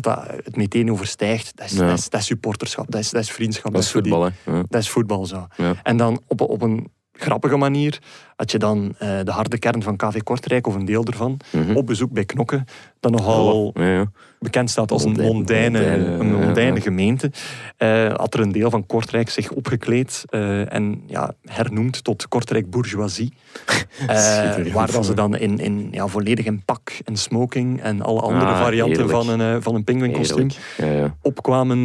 Dat 0.01 0.25
dat 0.27 0.27
het 0.43 0.55
meteen 0.55 0.91
overstijgt. 0.91 1.57
Dat 1.57 1.65
is, 1.65 1.71
Ja. 1.71 1.87
dat 1.87 1.97
is, 1.97 2.09
dat 2.09 2.19
is 2.19 2.25
supporterschap, 2.25 2.91
dat 2.91 3.01
is, 3.01 3.09
dat 3.09 3.21
is 3.21 3.31
vriendschap. 3.31 3.71
Dat 3.73 3.81
is 3.83 3.91
die- 3.91 4.01
voetbal, 4.01 4.29
dat 4.69 4.81
is 4.81 4.89
voetbal 4.89 5.25
zo. 5.25 5.47
En 5.83 5.97
dan 5.97 6.21
op, 6.27 6.41
op 6.41 6.61
een 6.61 6.91
grappige 7.17 7.57
manier 7.57 7.99
had 8.35 8.51
je 8.51 8.57
dan 8.57 8.95
eh, 8.97 9.09
de 9.23 9.31
harde 9.31 9.57
kern 9.59 9.83
van 9.83 9.95
KV 9.95 10.21
Kortrijk, 10.23 10.67
of 10.67 10.75
een 10.75 10.85
deel 10.85 11.03
ervan, 11.05 11.39
Mhm. 11.51 11.75
op 11.75 11.85
bezoek 11.85 12.11
bij 12.11 12.25
Knokke. 12.25 12.63
Dat 12.99 13.11
nogal 13.11 13.71
Ja, 13.73 13.87
ja. 13.87 14.05
bekend 14.39 14.69
staat 14.69 14.91
als 14.91 15.03
een 15.03 15.11
Mondaine- 15.11 15.85
een 15.85 16.17
ja, 16.17 16.23
mondaine 16.37 16.75
ja. 16.75 16.81
gemeente. 16.81 17.31
eh, 17.77 18.13
had 18.13 18.33
er 18.33 18.39
een 18.39 18.51
deel 18.51 18.69
van 18.69 18.85
Kortrijk 18.85 19.29
zich 19.29 19.51
opgekleed 19.51 20.23
eh, 20.29 20.73
en 20.73 21.03
ja, 21.07 21.33
hernoemd 21.43 22.03
tot 22.03 22.27
Kortrijk 22.27 22.69
Bourgeoisie. 22.69 23.33
Waar 24.73 24.91
dat 24.91 25.05
ze 25.05 25.13
dan 25.13 25.35
in, 25.37 25.57
in, 25.59 25.87
ja, 25.91 26.07
volledig 26.07 26.45
in 26.45 26.63
pak 26.65 26.91
en 27.03 27.15
smoking 27.17 27.81
en 27.81 28.01
alle 28.01 28.21
andere 28.21 28.51
Ah, 28.51 28.59
varianten 28.61 28.97
heerlijk. 29.01 29.23
van 29.25 29.39
een, 29.39 29.61
van 29.61 29.75
een 29.75 29.83
pinguïnkostuum 29.83 30.49
Heerlijk. 30.77 30.99
Ja, 30.99 31.03
ja. 31.05 31.15
opkwamen 31.21 31.83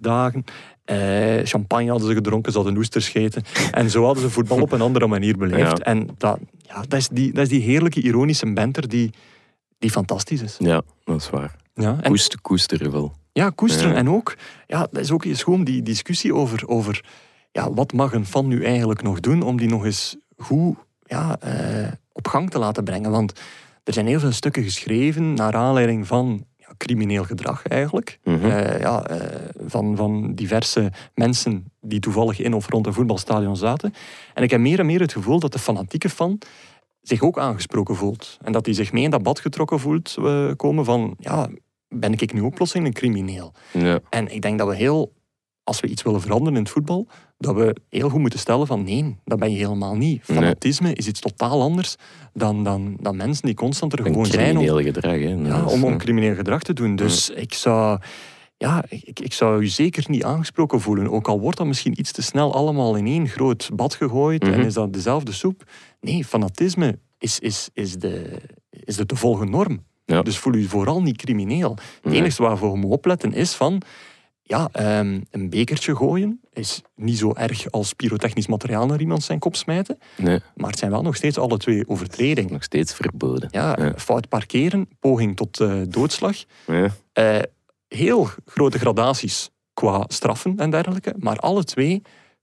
dagen. 0.00 0.44
Eh, 0.84 1.44
champagne 1.44 1.90
hadden 1.90 2.08
ze 2.08 2.14
gedronken, 2.14 2.52
ze 2.52 2.58
hadden 2.58 2.76
oesters 2.76 3.08
gegeten. 3.08 3.42
En 3.70 3.90
zo 3.90 4.04
hadden 4.04 4.22
ze 4.22 4.30
voetbal 4.30 4.60
op 4.60 4.72
een 4.72 4.80
andere 4.80 5.06
manier 5.06 5.36
beleefd. 5.36 5.78
Ja. 5.78 5.84
En 5.84 6.08
dat, 6.18 6.38
ja, 6.58 6.80
dat, 6.88 6.98
is 6.98 7.08
die, 7.08 7.32
dat 7.32 7.42
is 7.42 7.48
die 7.48 7.62
heerlijke 7.62 8.00
ironische 8.00 8.52
banter 8.52 8.88
die, 8.88 9.10
die 9.78 9.90
fantastisch 9.90 10.42
is. 10.42 10.56
ja, 10.58 10.82
dat 11.04 11.20
is 11.20 11.30
waar. 11.30 11.56
Ja, 11.74 11.98
en 12.00 12.10
Koest, 12.10 12.40
koesteren 12.40 12.90
wel. 12.90 13.12
Ja, 13.32 13.50
koesteren. 13.50 13.90
Ja. 13.90 13.96
En 13.96 14.10
ook, 14.10 14.36
ja, 14.66 14.86
dat 14.90 15.02
is 15.02 15.10
ook 15.10 15.24
eens 15.24 15.42
gewoon 15.42 15.64
die 15.64 15.82
discussie 15.82 16.34
over, 16.34 16.68
over 16.68 17.04
ja, 17.52 17.72
wat 17.72 17.92
mag 17.92 18.12
een 18.12 18.26
fan 18.26 18.48
nu 18.48 18.64
eigenlijk 18.64 19.02
nog 19.02 19.20
doen 19.20 19.42
om 19.42 19.56
die 19.56 19.68
nog 19.68 19.84
eens 19.84 20.16
goed 20.36 20.76
ja, 21.02 21.36
eh, 21.40 21.92
op 22.12 22.28
gang 22.28 22.50
te 22.50 22.58
laten 22.58 22.84
brengen. 22.84 23.10
Want 23.10 23.40
er 23.84 23.92
zijn 23.92 24.06
heel 24.06 24.20
veel 24.20 24.32
stukken 24.32 24.62
geschreven 24.62 25.34
naar 25.34 25.54
aanleiding 25.54 26.06
van 26.06 26.46
crimineel 26.76 27.24
gedrag 27.24 27.66
eigenlijk. 27.66 28.18
Mhm. 28.24 28.44
Eh, 28.44 28.80
ja, 28.80 29.06
eh, 29.06 29.38
van, 29.66 29.96
van 29.96 30.34
diverse 30.34 30.92
mensen 31.14 31.72
die 31.80 32.00
toevallig 32.00 32.40
in 32.40 32.54
of 32.54 32.68
rond 32.68 32.86
een 32.86 32.92
voetbalstadion 32.92 33.56
zaten. 33.56 33.94
En 34.34 34.42
ik 34.42 34.50
heb 34.50 34.60
meer 34.60 34.78
en 34.78 34.86
meer 34.86 35.00
het 35.00 35.12
gevoel 35.12 35.40
dat 35.40 35.52
de 35.52 35.58
fanatieke 35.58 36.08
fan 36.08 36.38
zich 37.00 37.22
ook 37.22 37.38
aangesproken 37.38 37.96
voelt. 37.96 38.38
En 38.42 38.52
dat 38.52 38.66
hij 38.66 38.74
zich 38.74 38.92
mee 38.92 39.02
in 39.02 39.10
dat 39.10 39.22
bad 39.22 39.40
getrokken 39.40 39.80
voelt 39.80 40.16
eh, 40.18 40.50
komen 40.56 40.84
van, 40.84 41.14
ja, 41.18 41.48
ben 41.88 42.12
ik 42.12 42.32
nu 42.32 42.42
ook 42.42 42.54
plotseling 42.54 42.86
een 42.86 42.92
crimineel? 42.92 43.52
Ja. 43.72 44.00
En 44.10 44.34
ik 44.34 44.42
denk 44.42 44.58
dat 44.58 44.68
we 44.68 44.74
heel, 44.74 45.12
als 45.62 45.80
we 45.80 45.86
iets 45.86 46.02
willen 46.02 46.20
veranderen 46.20 46.54
in 46.54 46.62
het 46.62 46.72
voetbal, 46.72 47.06
dat 47.44 47.54
we 47.54 47.76
heel 47.90 48.08
goed 48.08 48.20
moeten 48.20 48.38
stellen 48.38 48.66
van 48.66 48.84
nee, 48.84 49.16
dat 49.24 49.38
ben 49.38 49.50
je 49.50 49.56
helemaal 49.56 49.96
niet. 49.96 50.28
Nee. 50.28 50.38
Fanatisme 50.38 50.94
is 50.94 51.06
iets 51.06 51.20
totaal 51.20 51.62
anders 51.62 51.96
dan, 52.32 52.64
dan, 52.64 52.96
dan 53.00 53.16
mensen 53.16 53.46
die 53.46 53.54
constant 53.54 53.92
er 53.92 53.98
Een 53.98 54.04
gewoon 54.04 54.26
zijn 54.26 54.56
om, 54.56 54.62
crimineel 54.62 54.92
gedrag. 54.92 55.12
Hè. 55.12 55.28
ja, 55.58 55.64
is, 55.64 55.72
om, 55.72 55.84
om 55.84 55.98
crimineel 55.98 56.34
gedrag 56.34 56.62
te 56.62 56.72
doen. 56.72 56.96
Dus 56.96 57.30
ik 57.30 57.54
zou... 57.54 57.98
Ja, 58.56 58.84
ik, 58.88 59.20
ik 59.20 59.32
zou 59.32 59.62
u 59.62 59.66
zeker 59.66 60.04
niet 60.08 60.24
aangesproken 60.24 60.80
voelen. 60.80 61.10
Ook 61.10 61.28
al 61.28 61.40
wordt 61.40 61.58
dat 61.58 61.66
misschien 61.66 62.00
iets 62.00 62.12
te 62.12 62.22
snel 62.22 62.54
allemaal 62.54 62.96
in 62.96 63.06
één 63.06 63.28
groot 63.28 63.70
bad 63.74 63.94
gegooid 63.94 64.42
en 64.42 64.50
Mhm. 64.50 64.60
is 64.60 64.74
dat 64.74 64.92
dezelfde 64.92 65.32
soep. 65.32 65.62
Nee, 66.00 66.24
fanatisme 66.24 66.98
is, 67.18 67.38
is, 67.38 67.68
is, 67.72 67.96
de, 67.96 68.40
is 68.70 68.96
de 68.96 69.06
te 69.06 69.16
volgen 69.16 69.50
norm. 69.50 69.84
Ja. 70.04 70.22
Dus 70.22 70.38
voel 70.38 70.54
u 70.54 70.64
vooral 70.64 71.02
niet 71.02 71.16
crimineel. 71.16 71.76
Het 72.02 72.12
enige 72.12 72.42
waarvoor 72.42 72.70
we 72.70 72.76
moeten 72.76 72.96
opletten 72.96 73.32
is 73.32 73.52
van... 73.52 73.82
Ja, 74.46 74.68
ehm, 74.72 75.20
een 75.30 75.50
bekertje 75.50 75.96
gooien 75.96 76.40
is 76.52 76.82
niet 76.96 77.18
zo 77.18 77.32
erg 77.34 77.70
als 77.70 77.92
pyrotechnisch 77.92 78.46
materiaal 78.46 78.86
naar 78.86 79.00
iemand 79.00 79.22
zijn 79.22 79.38
kop 79.38 79.56
smijten. 79.56 79.98
Nee, 80.16 80.40
Maar 80.54 80.70
het 80.70 80.78
zijn 80.78 80.90
wel 80.90 81.02
nog 81.02 81.16
steeds 81.16 81.38
alle 81.38 81.56
twee 81.58 81.88
overtredingen. 81.88 82.52
nog 82.52 82.62
steeds 82.62 82.94
verboden. 82.94 83.48
Ja, 83.52 83.76
Ja. 83.80 83.92
fout 83.96 84.28
parkeren, 84.28 84.88
poging 85.00 85.36
tot 85.36 85.60
eh, 85.60 85.80
doodslag. 85.88 86.36
Ja. 86.66 86.88
Eh, 87.12 87.38
heel 87.88 88.28
grote 88.46 88.78
gradaties 88.78 89.50
qua 89.74 90.04
straffen 90.08 90.56
en 90.58 90.70
dergelijke, 90.70 91.14
maar 91.18 91.36
alle 91.38 91.64
twee 91.64 92.02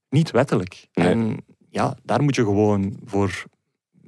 niet 0.10 0.32
wettelijk. 0.32 0.88
Nee. 0.94 1.08
En 1.08 1.38
ja, 1.70 1.98
daar 2.04 2.24
moet 2.24 2.36
je 2.36 2.44
gewoon 2.44 2.98
voor 3.06 3.44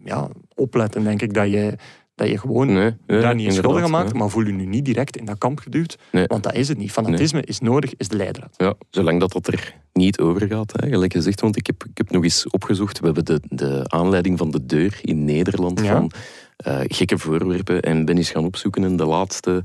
ja, 0.03 0.29
opletten, 0.55 1.03
denk 1.03 1.21
ik, 1.21 1.33
dat 1.33 1.49
je, 1.51 1.75
dat 2.24 2.32
je 2.32 2.39
gewoon 2.39 2.74
Nee, 2.74 2.95
ja, 3.07 3.19
daar 3.19 3.36
niet 3.36 3.45
in 3.47 3.53
schuldig 3.53 3.88
maakt, 3.88 4.13
maar 4.13 4.30
voel 4.30 4.45
je 4.45 4.51
nu 4.51 4.65
niet 4.65 4.86
direct 4.86 5.17
in 5.17 5.26
dat 5.26 5.38
kamp 5.38 5.59
geduwd, 5.59 5.97
want 6.28 6.43
dat 6.43 6.53
is 6.53 6.67
het 6.67 6.78
niet. 6.78 6.91
Fanatisme 6.91 7.41
is 7.41 7.59
nodig, 7.59 7.93
is 7.97 8.07
de 8.07 8.15
leidraad. 8.15 8.53
Ja, 8.57 8.74
zolang 8.89 9.19
dat, 9.19 9.32
dat 9.32 9.47
er 9.47 9.76
niet 9.93 10.19
over 10.19 10.47
gaat, 10.47 10.74
hè, 10.76 10.89
gelijk 10.89 11.13
gezegd. 11.13 11.41
Want 11.41 11.57
ik 11.57 11.67
heb, 11.67 11.84
ik 11.89 11.97
heb 11.97 12.11
nog 12.11 12.24
eens 12.24 12.49
opgezocht. 12.49 12.99
We 12.99 13.05
hebben 13.05 13.26
de, 13.26 13.39
de 13.49 13.84
aanleiding 13.88 14.38
van 14.38 14.51
de 14.51 14.65
deur 14.65 14.99
in 15.01 15.26
Nederland 15.26 15.80
Ja. 15.80 15.91
van 15.91 16.11
eh, 16.57 16.80
gekke 16.84 17.17
voorwerpen. 17.17 17.82
En 17.82 18.05
ben 18.05 18.17
eens 18.17 18.32
gaan 18.32 18.45
opzoeken. 18.45 18.84
En 18.84 18.95
de 18.95 19.05
laatste 19.05 19.63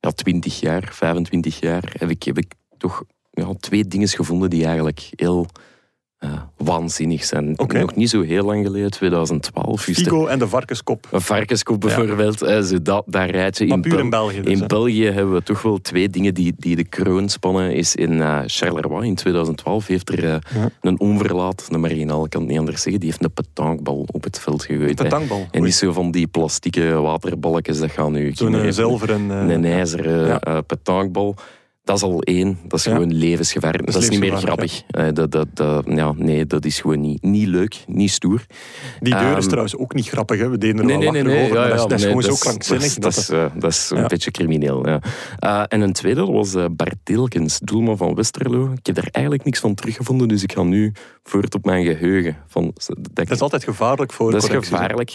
ja, 0.00 0.10
20 0.10 0.60
jaar, 0.60 0.88
25 0.92 1.60
jaar 1.60 1.94
heb 1.98 2.10
ik, 2.10 2.22
heb 2.22 2.38
ik 2.38 2.52
toch 2.78 3.04
ja, 3.30 3.54
twee 3.60 3.86
dingen 3.88 4.08
gevonden 4.08 4.50
die 4.50 4.64
eigenlijk 4.64 5.08
heel 5.10 5.46
eh, 6.18 6.30
waanzinnig 6.56 7.24
zijn. 7.24 7.52
Nog 7.68 7.94
niet 7.94 8.10
zo 8.10 8.22
heel 8.22 8.44
lang 8.44 8.66
geleden, 8.66 8.90
2012. 8.90 9.88
is 9.88 9.96
er 9.98 10.02
Figo 10.04 10.26
en 10.26 10.38
de 10.38 10.48
varkenskop. 10.48 11.06
Een 11.10 11.20
varkenskop 11.20 11.80
bijvoorbeeld. 11.80 12.40
hè, 12.40 12.62
zo 12.62 12.82
dat, 12.82 13.02
daar 13.06 13.30
rijdt 13.30 13.58
Maar 13.60 13.68
in 13.68 13.80
Bel- 13.82 13.98
in 13.98 14.10
België 14.10 14.40
dus, 14.40 14.52
in 14.52 14.60
hè. 14.60 14.66
België 14.66 15.04
hebben 15.04 15.34
we 15.34 15.42
toch 15.42 15.62
wel 15.62 15.78
twee 15.80 16.08
dingen 16.08 16.34
die, 16.34 16.54
die 16.56 16.76
de 16.76 16.84
kroon 16.84 17.28
spannen. 17.28 17.72
Is 17.74 17.94
in 17.94 18.20
eh, 18.20 18.38
Charleroi 18.46 19.06
in 19.06 19.14
2012 19.14 19.86
heeft 19.86 20.08
er 20.08 20.24
eh, 20.24 20.30
Ja. 20.54 20.70
een 20.80 21.00
onverlaat, 21.00 21.68
een 21.70 21.80
marginaal, 21.80 22.24
ik 22.24 22.30
kan 22.30 22.40
het 22.40 22.50
niet 22.50 22.58
anders 22.58 22.82
zeggen, 22.82 23.00
die 23.00 23.10
heeft 23.10 23.24
een 23.24 23.32
petankbal 23.32 24.06
op 24.12 24.24
het 24.24 24.38
veld 24.38 24.64
gegooid. 24.64 24.94
Petankbal. 24.96 25.46
En 25.50 25.62
niet 25.62 25.74
zo 25.74 25.92
van 25.92 26.10
die 26.10 26.26
plastieke 26.26 26.90
waterballetjes, 26.92 27.78
dat 27.78 27.90
gaan 27.90 28.12
nu 28.12 28.32
Zo'n 28.34 28.54
eh, 28.54 28.70
zilveren... 28.72 29.30
eh, 29.30 29.54
Een 29.54 29.64
ijzeren 29.64 30.26
Ja. 30.26 30.40
eh, 30.40 30.58
petankbal. 30.66 31.34
Dat 31.88 31.96
is 31.96 32.02
al 32.02 32.22
één. 32.22 32.58
Dat 32.66 32.78
is 32.78 32.84
Ja. 32.84 32.92
gewoon 32.92 33.14
levensgevaarlijk. 33.14 33.84
Dat 33.84 33.94
Dat 33.94 34.02
is 34.02 34.08
niet 34.08 34.20
meer 34.20 34.36
grappig. 34.36 34.82
Eh, 34.90 35.06
dat, 35.12 35.30
dat, 35.32 35.46
dat, 35.54 35.84
ja, 35.88 36.12
nee, 36.16 36.46
dat 36.46 36.64
is 36.64 36.80
gewoon 36.80 37.00
niet, 37.00 37.22
niet 37.22 37.46
leuk, 37.46 37.76
niet 37.86 38.10
stoer. 38.10 38.46
Die 39.00 39.12
deur 39.14 39.22
is 39.30 39.36
Ehm, 39.36 39.46
trouwens 39.48 39.76
ook 39.76 39.94
niet 39.94 40.08
grappig, 40.08 40.38
hè. 40.38 40.48
we 40.48 40.58
deden 40.58 40.80
er 40.80 40.86
wel 40.86 41.12
lachen 41.12 41.26
over, 41.26 41.54
maar 41.54 41.68
dat 41.68 41.74
is, 41.74 41.80
dat 41.82 41.92
is 41.92 42.00
nee, 42.00 42.08
gewoon 42.08 42.22
zo 42.22 42.34
krankzinnig. 42.34 42.94
Dat 42.94 43.16
is, 43.16 43.26
dat 43.26 43.36
dat 43.36 43.42
is, 43.42 43.52
eh, 43.52 43.60
dat 43.60 43.70
is 43.70 43.90
een 43.94 44.06
beetje 44.08 44.30
crimineel. 44.30 44.86
Ja. 44.88 45.00
Eh, 45.38 45.62
en 45.68 45.80
een 45.80 45.92
tweede 45.92 46.24
was 46.24 46.54
eh, 46.54 46.64
Bart 46.70 46.94
Deelkens, 47.02 47.58
doelman 47.58 47.96
van 47.96 48.14
Westerlo. 48.14 48.72
Ik 48.72 48.86
heb 48.86 48.94
daar 48.94 49.08
eigenlijk 49.10 49.44
niks 49.44 49.60
van 49.60 49.74
teruggevonden, 49.74 50.28
dus 50.28 50.42
ik 50.42 50.52
ga 50.52 50.62
nu 50.62 50.92
voort 51.22 51.54
op 51.54 51.64
mijn 51.64 51.84
geheugen. 51.84 52.36
Van, 52.46 52.72
dat, 52.74 52.98
dat 53.12 53.30
is 53.30 53.40
altijd 53.40 53.64
gevaarlijk 53.64 54.12
voor 54.12 54.30
dat 54.30 54.42
is 54.42 54.50
gevaarlijk. 54.50 55.10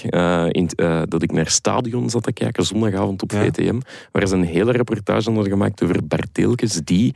in, 0.52 0.70
dat 1.08 1.22
ik 1.22 1.32
naar 1.32 1.50
stadion 1.50 2.10
zat 2.10 2.24
te 2.24 2.34
kijken 2.34 2.66
zondagavond 2.66 3.22
op. 3.24 3.32
VTM. 3.32 3.80
Waar 4.12 4.28
ze 4.28 4.36
een 4.36 4.44
hele 4.44 4.72
reportage 4.72 5.32
hadden 5.32 5.52
gemaakt 5.52 5.84
over 5.84 6.08
Bart 6.08 6.34
Die, 6.72 7.16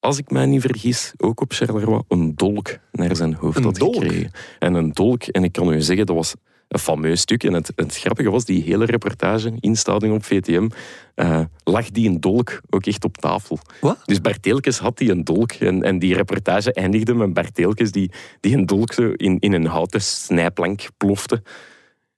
als 0.00 0.18
ik 0.18 0.30
mij 0.30 0.46
niet 0.46 0.60
vergis, 0.60 1.12
ook 1.16 1.40
op 1.40 1.52
Charleroi 1.52 2.02
een 2.08 2.34
dolk 2.34 2.76
naar 2.92 3.16
zijn 3.16 3.34
hoofd 3.34 3.56
Een 3.56 3.64
had 3.64 3.76
dolk? 3.76 3.94
gekregen. 3.94 4.30
En 4.58 4.74
een 4.74 4.92
dolk, 4.92 5.22
en 5.22 5.44
ik 5.44 5.52
kan 5.52 5.72
u 5.72 5.80
zeggen, 5.80 6.06
dat 6.06 6.16
was 6.16 6.34
een 6.68 6.78
fameus 6.78 7.20
stuk. 7.20 7.44
En 7.44 7.52
het, 7.52 7.72
het 7.76 7.96
grappige 7.96 8.30
was, 8.30 8.44
die 8.44 8.62
hele 8.62 8.84
reportage 8.84 9.52
in 9.60 9.70
het 9.70 9.78
stadion 9.78 10.14
op 10.14 10.24
VTM, 10.24 10.68
eh, 11.14 11.40
lag 11.64 11.90
die 11.90 12.08
een 12.08 12.20
dolk 12.20 12.60
ook 12.70 12.86
echt 12.86 13.04
op 13.04 13.16
tafel. 13.16 13.58
Wat? 13.80 13.98
Dus 14.04 14.20
Bart 14.20 14.42
Deelkens 14.42 14.78
had 14.78 14.98
die 14.98 15.10
een 15.10 15.24
dolk. 15.24 15.52
En, 15.52 15.82
en 15.82 15.98
die 15.98 16.14
reportage 16.14 16.72
eindigde 16.72 17.14
met 17.14 17.32
Bart 17.34 17.54
Deelkens 17.54 17.90
die, 17.90 18.10
die 18.40 18.56
een 18.56 18.66
dolk 18.66 18.94
in, 18.94 19.38
in 19.38 19.52
een 19.52 19.66
houten 19.66 20.02
snijplank 20.02 20.86
plofte. 20.96 21.42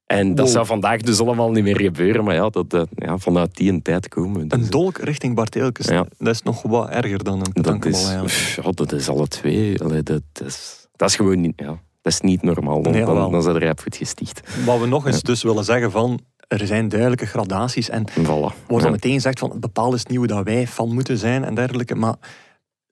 En 0.09 0.35
dat 0.35 0.45
Wow. 0.45 0.53
zou 0.55 0.65
vandaag 0.65 1.01
dus 1.01 1.19
allemaal 1.19 1.51
niet 1.51 1.63
meer 1.63 1.79
gebeuren. 1.81 2.23
Maar 2.23 2.35
ja, 2.35 2.49
dat, 2.49 2.69
dat, 2.69 2.87
ja 2.95 3.17
vanuit 3.17 3.55
die 3.55 3.71
een 3.71 3.81
tijd 3.81 4.07
komen 4.07 4.39
we. 4.41 4.47
Dus 4.47 4.59
Een 4.59 4.69
dolk 4.69 4.97
richting 4.97 5.35
Bart 5.35 5.55
Eelkens, 5.55 5.87
Ja. 5.87 6.05
dat 6.17 6.33
is 6.33 6.41
nog 6.41 6.61
wat 6.61 6.89
erger 6.89 7.23
dan 7.23 7.33
een 7.33 7.39
dat 7.43 7.53
petankbal 7.53 8.23
is, 8.25 8.55
ja, 8.63 8.71
dat 8.71 8.91
is 8.91 9.09
alle 9.09 9.27
twee. 9.27 9.81
Allee, 9.83 10.03
dat, 10.03 10.21
is, 10.45 10.87
dat 10.95 11.09
is 11.09 11.15
gewoon 11.15 11.41
niet, 11.41 11.53
ja, 11.55 11.67
dat 12.01 12.13
is 12.13 12.21
niet 12.21 12.41
normaal. 12.41 12.81
Dan, 12.81 12.91
Nee, 12.91 13.05
dan, 13.05 13.31
dan 13.31 13.41
zijn 13.41 13.55
er 13.55 13.61
rijpvoet 13.61 13.95
gesticht. 13.95 14.41
Wat 14.65 14.79
we 14.79 14.85
nog 14.87 15.05
eens 15.07 15.21
dus 15.21 15.43
willen 15.43 15.63
zeggen 15.63 15.91
van, 15.91 16.19
er 16.47 16.67
zijn 16.67 16.89
duidelijke 16.89 17.25
gradaties 17.25 17.89
en 17.89 18.09
Voilà. 18.09 18.15
wordt 18.25 18.53
Ja. 18.67 18.77
dan 18.79 18.91
meteen 18.91 19.13
gezegd 19.13 19.39
van, 19.39 19.53
bepaald 19.59 19.93
is 19.93 19.99
het 19.99 20.09
nieuwe 20.09 20.27
dat 20.27 20.43
wij 20.43 20.67
fan 20.67 20.93
moeten 20.93 21.17
zijn 21.17 21.43
en 21.43 21.55
dergelijke, 21.55 21.95
maar 21.95 22.15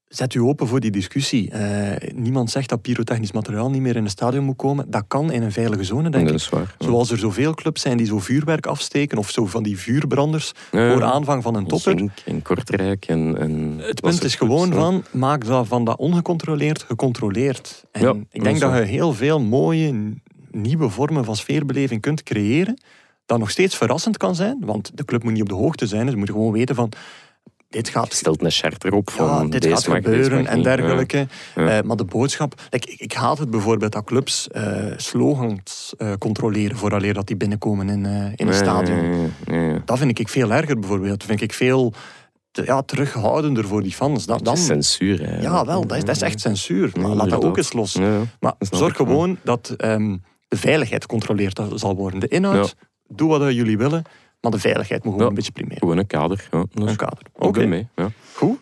zet 0.08 0.34
u 0.34 0.42
open 0.42 0.68
voor 0.68 0.80
die 0.80 0.92
discussie. 0.92 1.52
Eh, 1.52 2.12
niemand 2.16 2.52
zegt 2.52 2.70
dat 2.70 2.82
pyrotechnisch 2.82 3.32
materiaal 3.32 3.70
niet 3.70 3.82
meer 3.82 3.96
in 3.96 4.04
het 4.04 4.12
stadion 4.12 4.44
moet 4.44 4.56
komen. 4.56 4.86
Dat 4.90 5.04
kan 5.08 5.32
in 5.32 5.42
een 5.44 5.52
veilige 5.52 5.84
zone, 5.84 6.10
denk 6.10 6.24
Dat 6.24 6.34
ik. 6.34 6.40
is 6.40 6.50
waar. 6.50 6.76
ja. 6.80 6.86
Zoals 6.86 7.12
er 7.12 7.18
zoveel 7.18 7.54
clubs 7.54 7.82
zijn 7.82 7.98
die 7.98 8.06
zo 8.06 8.20
vuurwerk 8.20 8.66
afsteken 8.66 9.18
of 9.18 9.30
zo 9.30 9.46
van 9.46 9.64
die 9.64 9.78
vuurbranders 9.78 10.52
Ja, 10.72 10.94
voor 10.94 11.04
aanvang 11.04 11.44
van 11.44 11.56
een 11.56 11.68
topper. 11.68 11.98
Genk 11.98 12.12
en 12.26 12.42
Kortrijk 12.42 13.06
en... 13.06 13.38
en 13.38 13.78
Het 13.80 14.02
punt 14.02 14.24
is 14.24 14.36
gewoon 14.36 14.70
clubs, 14.70 14.84
van, 14.84 15.04
maak 15.12 15.46
dat 15.46 15.68
van 15.68 15.84
dat 15.84 15.98
ongecontroleerd 15.98 16.84
gecontroleerd. 16.84 17.84
En 17.92 18.02
Ja, 18.02 18.16
ik 18.32 18.44
denk 18.44 18.60
dat 18.60 18.74
je 18.74 18.82
heel 18.82 19.14
veel 19.14 19.40
mooie 19.40 20.14
nieuwe 20.52 20.90
vormen 20.90 21.26
van 21.26 21.36
sfeerbeleving 21.36 22.02
kunt 22.02 22.24
creëren, 22.24 22.82
dat 23.26 23.40
nog 23.40 23.50
steeds 23.50 23.76
verrassend 23.76 24.18
kan 24.18 24.36
zijn, 24.36 24.58
want 24.60 24.92
de 24.94 25.06
club 25.06 25.24
moet 25.24 25.34
niet 25.34 25.42
op 25.42 25.50
de 25.50 25.56
hoogte 25.56 25.88
zijn, 25.88 26.10
ze 26.10 26.16
moeten 26.18 26.36
gewoon 26.36 26.52
weten 26.52 26.76
van, 26.76 26.92
dit 27.70 27.90
gaat 27.90 28.14
stelt 28.14 28.44
een 28.44 28.52
charter 28.52 28.94
op 28.94 29.10
van 29.10 29.44
ja, 29.44 29.50
dit 29.50 29.66
gaat 29.66 29.84
gebeuren 29.84 30.44
mag 30.44 30.52
en 30.52 30.64
dergelijke. 30.64 31.28
Ja. 31.56 31.78
Eh, 31.78 31.84
maar 31.84 31.96
de 31.98 32.06
boodschap... 32.06 32.62
Like, 32.70 32.92
ik, 32.92 33.00
ik 33.00 33.14
haat 33.14 33.38
het 33.38 33.50
bijvoorbeeld 33.50 33.92
dat 33.92 34.04
clubs 34.04 34.48
eh, 34.48 34.94
slogans 34.98 35.94
eh, 35.98 36.14
controleren 36.20 36.78
vooraleer 36.78 37.14
dat 37.14 37.28
die 37.28 37.36
binnenkomen 37.36 37.90
in, 37.90 38.06
in 38.36 38.48
een 38.48 38.54
stadion. 38.54 39.32
Dat 39.86 39.98
vind 39.98 40.20
ik 40.20 40.30
veel 40.30 40.52
erger 40.52 40.80
bijvoorbeeld. 40.80 41.20
Dat 41.20 41.28
vind 41.28 41.42
ik 41.42 41.54
veel 41.54 41.94
ja, 42.52 42.82
terughoudender 42.82 43.68
voor 43.68 43.84
die 43.84 43.94
fans. 43.94 44.26
Dat, 44.26 44.38
Dat 44.38 44.46
dan, 44.46 44.54
is 44.54 44.66
censuur. 44.66 45.30
hè. 45.30 45.42
ja, 45.42 45.66
wel, 45.66 45.88
dat 45.88 45.98
is, 45.98 46.04
dat 46.04 46.16
is 46.16 46.22
echt 46.22 46.40
censuur. 46.40 46.92
Maar 46.94 47.10
Ja, 47.10 47.16
laat 47.16 47.30
dat 47.30 47.44
ook 47.44 47.58
eens 47.58 47.74
los. 47.74 47.94
Ja, 47.94 48.22
Maar 48.40 48.54
zorg 48.60 48.96
gewoon 48.96 49.38
dat 49.44 49.74
ehm, 49.78 50.18
de 50.48 50.58
veiligheid 50.58 51.02
gecontroleerd 51.02 51.62
zal 51.74 51.96
worden. 51.96 52.20
De 52.20 52.28
inhoud, 52.28 52.76
doe 53.08 53.30
wat 53.38 53.54
jullie 53.54 53.78
willen, 53.78 54.04
maar 54.42 54.52
de 54.52 54.60
veiligheid 54.60 55.04
moet 55.04 55.12
gewoon 55.14 55.24
Ja. 55.24 55.30
een 55.30 55.36
beetje 55.36 55.52
primeren. 55.52 55.78
Gewoon 55.78 55.98
een 55.98 56.08
kader. 56.08 56.48
Ja, 56.52 56.66
Een 56.74 56.96
kader. 56.96 57.20
Oké. 57.34 57.66
Mee. 57.66 57.88
Ja. 57.96 58.10
goed. 58.34 58.58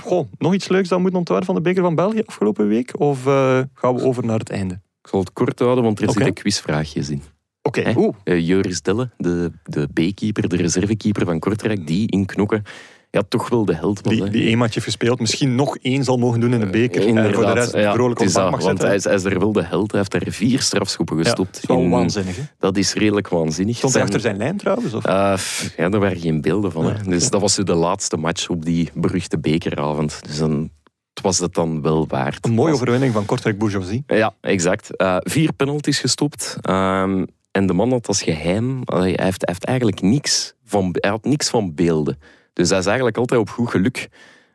Goh, 0.00 0.28
nog 0.38 0.54
iets 0.54 0.68
leuks 0.68 0.88
dat 0.88 0.98
moet 1.00 1.14
onthouden 1.14 1.46
van 1.46 1.54
de 1.56 1.60
beker 1.62 1.82
van 1.82 1.94
België 1.94 2.22
afgelopen 2.26 2.68
week? 2.68 3.00
Of 3.00 3.26
eh, 3.26 3.60
gaan 3.74 3.94
we 3.94 4.02
over 4.02 4.24
naar 4.24 4.38
het 4.38 4.50
einde? 4.50 4.74
Ik 4.74 5.08
zal 5.14 5.20
het 5.20 5.32
kort 5.32 5.58
houden, 5.58 5.84
want 5.84 5.98
er 6.00 6.04
Oké. 6.08 6.12
zitten 6.12 6.34
quizvraagjes 6.34 7.08
in. 7.10 7.22
Oké, 7.62 7.80
Hè? 7.80 7.92
oeh. 7.96 8.14
Eh, 8.24 8.46
Joris 8.46 8.82
Delle, 8.82 9.10
de, 9.16 9.52
de 9.64 9.86
B-keeper, 9.92 10.48
de 10.48 10.56
reservekeeper 10.56 11.24
van 11.24 11.38
Kortrijk, 11.38 11.86
die 11.86 12.10
in 12.10 12.26
Knokken 12.26 12.62
ja, 13.10 13.22
toch 13.28 13.48
wel 13.48 13.64
de 13.64 13.74
held 13.74 14.00
was. 14.00 14.12
Die, 14.12 14.22
hè. 14.22 14.30
die 14.30 14.46
één 14.46 14.58
match 14.58 14.74
heeft 14.74 14.86
gespeeld. 14.86 15.20
Misschien 15.20 15.54
nog 15.54 15.76
één 15.76 16.04
zal 16.04 16.16
mogen 16.16 16.40
doen 16.40 16.52
in 16.52 16.60
de 16.60 16.66
beker. 16.66 17.06
En 17.06 17.34
voor 17.34 17.46
de 17.46 17.52
rest 17.52 17.74
ja, 17.74 17.92
vrolijk 17.92 18.20
op 18.20 18.32
dat, 18.32 18.50
mag 18.50 18.62
Want 18.62 18.82
hij 18.82 18.94
is, 18.94 19.04
hij 19.04 19.14
is 19.14 19.24
er 19.24 19.38
wel 19.38 19.52
de 19.52 19.62
held. 19.62 19.90
Hij 19.90 20.00
heeft 20.00 20.24
daar 20.24 20.32
vier 20.32 20.60
strafschoppen 20.60 21.16
Ja, 21.16 21.22
gestopt. 21.22 21.66
dat 21.66 21.78
is 21.78 21.88
waanzinnig. 21.88 22.36
Hè? 22.36 22.42
Dat 22.58 22.76
is 22.76 22.92
redelijk 22.92 23.28
waanzinnig. 23.28 23.76
Stond 23.76 23.92
hij 23.92 24.02
achter 24.02 24.20
zijn 24.20 24.36
lijn 24.36 24.56
trouwens? 24.56 24.94
Of? 24.94 25.04
Eh, 25.04 25.34
pff, 25.34 25.74
ja, 25.76 25.88
daar 25.88 26.00
waren 26.00 26.18
geen 26.18 26.40
beelden 26.40 26.72
van. 26.72 26.84
Hè. 26.84 27.02
Dus 27.02 27.30
dat 27.30 27.40
was 27.40 27.54
de 27.56 27.74
laatste 27.74 28.16
match 28.16 28.48
op 28.48 28.64
die 28.64 28.90
beruchte 28.94 29.38
bekeravond. 29.38 30.20
Dus 30.26 30.38
het 30.38 31.22
was 31.22 31.38
het 31.38 31.54
dan 31.54 31.82
wel 31.82 32.06
waard. 32.08 32.44
een 32.44 32.52
mooie 32.52 32.72
overwinning 32.72 33.12
van 33.12 33.24
Kortrijk 33.24 33.58
Bourgeoisie. 33.58 34.02
Ja, 34.06 34.34
exact. 34.40 34.96
Eh, 34.96 35.16
vier 35.18 35.52
penalties 35.52 35.98
gestopt. 35.98 36.56
Ehm, 36.60 37.24
en 37.50 37.66
de 37.66 37.72
man 37.72 37.90
had 37.90 38.08
als 38.08 38.22
geheim... 38.22 38.80
hij, 38.84 39.06
heeft, 39.06 39.20
hij 39.20 39.32
heeft 39.40 39.64
eigenlijk 39.64 40.00
niks 40.00 40.54
van, 40.64 40.88
hij 40.92 41.10
had 41.10 41.24
niks 41.24 41.48
van 41.48 41.74
beelden. 41.74 42.18
Dus 42.58 42.68
hij 42.68 42.78
is 42.78 42.86
eigenlijk 42.86 43.16
altijd 43.16 43.40
op 43.40 43.50
goed 43.50 43.70
geluk 43.70 44.08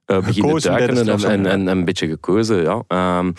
eh 0.06 0.26
beginnen 0.26 0.62
duiken 0.62 1.30
en, 1.30 1.46
en, 1.46 1.68
een 1.68 1.86
beetje 1.86 2.08
gekozen. 2.08 2.62
Ja. 2.62 2.84
Ehm, 2.88 3.32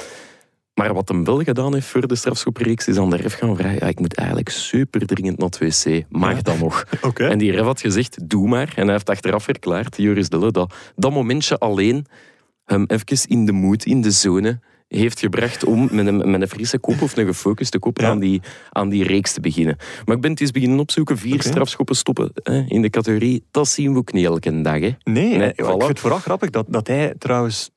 maar 0.74 0.94
wat 0.94 1.08
hem 1.08 1.24
wel 1.24 1.42
gedaan 1.42 1.74
heeft 1.74 1.86
voor 1.86 2.06
de 2.06 2.14
strafschoppenreeks 2.14 2.88
is 2.88 2.98
aan 2.98 3.10
de 3.10 3.16
ref 3.16 3.34
gaan 3.34 3.56
vragen 3.56 3.78
ja, 3.80 3.86
ik 3.86 4.00
moet 4.00 4.14
eigenlijk 4.14 4.48
super 4.48 5.06
dringend 5.06 5.38
naar 5.38 5.48
het 5.48 5.58
wc. 5.58 6.04
Mag 6.08 6.34
Ja. 6.34 6.42
dat 6.42 6.58
nog? 6.58 6.84
En 7.14 7.38
die 7.38 7.50
ref 7.50 7.64
had 7.64 7.80
gezegd, 7.80 8.28
doe 8.28 8.48
maar. 8.48 8.72
En 8.76 8.82
hij 8.82 8.92
heeft 8.92 9.10
achteraf 9.10 9.44
verklaard, 9.44 9.96
Joris 9.96 10.28
Dille, 10.28 10.50
dat 10.50 10.74
dat 10.96 11.12
momentje 11.12 11.58
alleen 11.58 12.06
hem 12.64 12.84
even 12.86 13.28
in 13.28 13.46
de 13.46 13.52
moed, 13.52 13.84
in 13.84 14.00
de 14.02 14.10
zone, 14.10 14.60
heeft 14.88 15.20
gebracht 15.20 15.64
om 15.64 15.88
met 15.92 16.06
een, 16.06 16.30
met 16.30 16.40
een 16.40 16.48
frisse 16.48 16.78
kop 16.78 17.02
of 17.02 17.16
een 17.16 17.26
gefocuste 17.26 17.78
kop 17.78 17.98
Ja. 18.00 18.08
aan, 18.08 18.18
die, 18.18 18.42
aan 18.70 18.88
die 18.88 19.04
reeks 19.04 19.32
te 19.32 19.40
beginnen. 19.40 19.76
Maar 20.04 20.16
ik 20.16 20.22
ben 20.22 20.30
het 20.30 20.40
eens 20.40 20.50
beginnen 20.50 20.78
opzoeken, 20.78 21.18
vier 21.18 21.42
strafschoppen 21.42 21.96
stoppen 21.96 22.30
hè, 22.42 22.64
in 22.68 22.82
de 22.82 22.90
categorie. 22.90 23.44
Dat 23.50 23.68
zien 23.68 23.92
we 23.92 23.98
ook 23.98 24.12
niet 24.12 24.24
elke 24.24 24.60
dag. 24.60 24.80
Hè. 24.80 24.90
Nee, 25.02 25.36
Nee, 25.36 25.48
ik 25.54 25.62
voilà. 25.62 25.66
vind 25.68 25.82
het 25.88 26.00
vooral 26.00 26.18
grappig 26.18 26.50
dat, 26.50 26.66
dat 26.68 26.86
hij 26.86 27.14
trouwens 27.18 27.70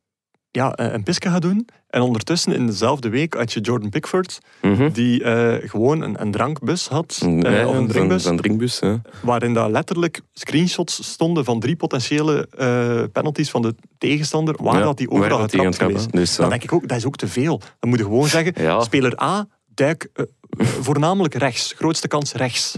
ja, 0.57 0.73
eh, 0.75 0.93
een 0.93 1.03
piske 1.03 1.29
gaat 1.29 1.41
doen. 1.41 1.67
En 1.89 2.01
ondertussen 2.01 2.53
in 2.53 2.65
dezelfde 2.67 3.09
week 3.09 3.33
had 3.33 3.53
je 3.53 3.59
Jordan 3.59 3.89
Pickford, 3.89 4.39
Mhm. 4.61 4.91
die 4.91 5.23
eh, 5.23 5.69
gewoon 5.69 6.01
een, 6.01 6.21
een 6.21 6.31
drankbus 6.31 6.87
had. 6.87 7.19
eh, 7.21 7.41
Ja, 7.41 7.67
of 7.67 7.75
een 7.75 7.87
drinkbus. 7.87 8.23
zo'n 8.23 8.37
drinkbus. 8.37 8.79
hè. 8.79 8.95
waarin 9.21 9.53
daar 9.53 9.71
letterlijk 9.71 10.21
screenshots 10.33 11.11
stonden 11.11 11.45
van 11.45 11.59
drie 11.59 11.75
potentiële 11.75 12.47
eh, 12.57 13.03
penalties 13.11 13.49
van 13.49 13.61
de 13.61 13.75
tegenstander, 13.97 14.55
waar 14.63 14.77
Ja, 14.77 14.83
dat 14.83 14.97
die 14.97 15.09
overal 15.09 15.39
getrapt 15.39 15.77
geweest. 15.77 15.99
gaan, 16.01 16.09
Dus, 16.11 16.35
Dan 16.35 16.45
ja. 16.45 16.51
denk 16.51 16.63
ik 16.63 16.73
ook, 16.73 16.87
dat 16.87 16.97
is 16.97 17.05
ook 17.05 17.15
te 17.17 17.27
veel. 17.27 17.61
Dan 17.79 17.89
moet 17.89 17.99
je 17.99 18.05
gewoon 18.05 18.27
zeggen, 18.27 18.53
Ja. 18.63 18.81
speler 18.81 19.21
A, 19.21 19.47
duik 19.73 20.09
voornamelijk 20.87 21.33
rechts. 21.33 21.73
Grootste 21.77 22.07
kans 22.07 22.33
rechts. 22.33 22.75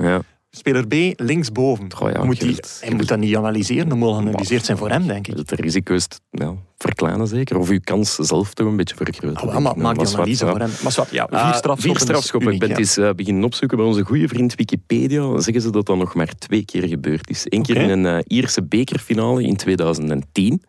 Speler 0.52 0.88
B, 0.88 0.93
linksboven. 1.16 1.93
Goh, 1.93 2.12
ja, 2.12 2.24
moet 2.24 2.39
die, 2.39 2.56
hij 2.80 2.93
moet 2.93 3.08
dat 3.08 3.20
niet 3.20 3.36
analyseren, 3.36 3.89
dat 3.89 3.97
moet 3.97 4.16
geanalyseerd 4.16 4.66
zijn 4.66 4.78
voor 4.78 4.89
hem, 4.89 5.08
denk 5.08 5.28
ik. 5.28 5.38
Het 5.38 5.52
risico's 5.52 6.08
ja, 6.32 6.56
verkleinen 6.78 7.28
zeker. 7.28 7.58
Of 7.58 7.70
uw 7.70 7.80
kans 7.84 8.16
zelf 8.16 8.54
toch 8.54 8.68
een 8.68 8.76
beetje 8.76 8.95
vergroten. 8.95 9.50
Ah, 9.50 9.58
maar 9.60 9.78
maak 9.78 9.97
die 9.97 10.08
analyse 10.08 10.47
voor 10.47 10.60
hem. 10.60 10.70
Maar 10.84 10.91
zwart, 10.91 11.12
ja, 11.12 11.28
vier 11.30 11.38
Ah, 11.38 11.54
strafschoppen. 11.54 11.82
vier 11.82 11.95
is 11.95 12.02
strafschoppen. 12.02 12.54
Ik 12.54 12.60
ben 12.60 12.70
het 12.70 12.78
eens 12.78 12.97
eh, 12.97 13.10
beginnen 13.16 13.43
opzoeken 13.43 13.78
bij 13.78 13.86
onze 13.86 14.04
goede 14.06 14.28
vriend 14.28 14.56
Wikipedia. 14.56 15.20
Dan 15.22 15.41
zeggen 15.41 15.64
ze 15.64 15.72
dat 15.72 15.86
dat 15.86 15.97
nog 15.97 16.14
maar 16.16 16.34
twee 16.38 16.66
keer 16.66 16.88
gebeurd 16.88 17.30
is. 17.30 17.43
Eén 17.45 17.64
keer 17.64 17.78
in 17.78 17.89
een 17.89 18.06
eh, 18.06 18.24
Ierse 18.28 18.64
bekerfinale 18.64 19.43
in 19.43 19.56
2010. 19.56 20.62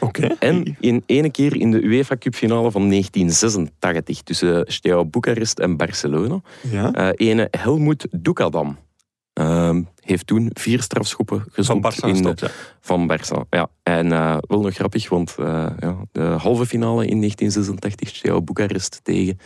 Oké. 0.00 0.26
En 0.38 0.76
in 0.80 1.02
ene 1.06 1.30
keer 1.30 1.56
in 1.56 1.70
de 1.70 1.82
UEFA 1.82 2.16
Cup 2.18 2.34
finale 2.34 2.70
van 2.70 2.88
1986 2.88 4.22
tussen 4.22 4.64
Steaua 4.66 5.04
Boekarest 5.04 5.58
en 5.58 5.76
Barcelona. 5.76 6.40
Ja. 6.70 6.92
Eh 6.92 7.28
ene 7.28 7.48
Helmoet 7.50 8.06
Dukadam 8.10 8.76
ehm, 9.34 9.82
heeft 10.00 10.26
toen 10.26 10.50
vier 10.52 10.82
strafschoppen 10.82 11.44
Van 11.52 11.78
Barça 11.78 12.06
in 12.06 12.08
de, 12.08 12.14
gestopt, 12.14 12.40
ja. 12.40 12.48
van 12.80 13.12
Barça. 13.12 13.48
Ja. 13.50 13.68
En 13.82 14.12
eh, 14.12 14.36
wel 14.40 14.60
nog 14.60 14.74
grappig, 14.74 15.08
want 15.08 15.34
eh, 15.38 15.66
ja, 15.78 15.96
de 16.12 16.22
halve 16.22 16.66
finale 16.66 17.06
in 17.06 17.18
1986 17.18 18.08
Steaua 18.08 18.40
Boekarest 18.40 19.00
tegen 19.02 19.38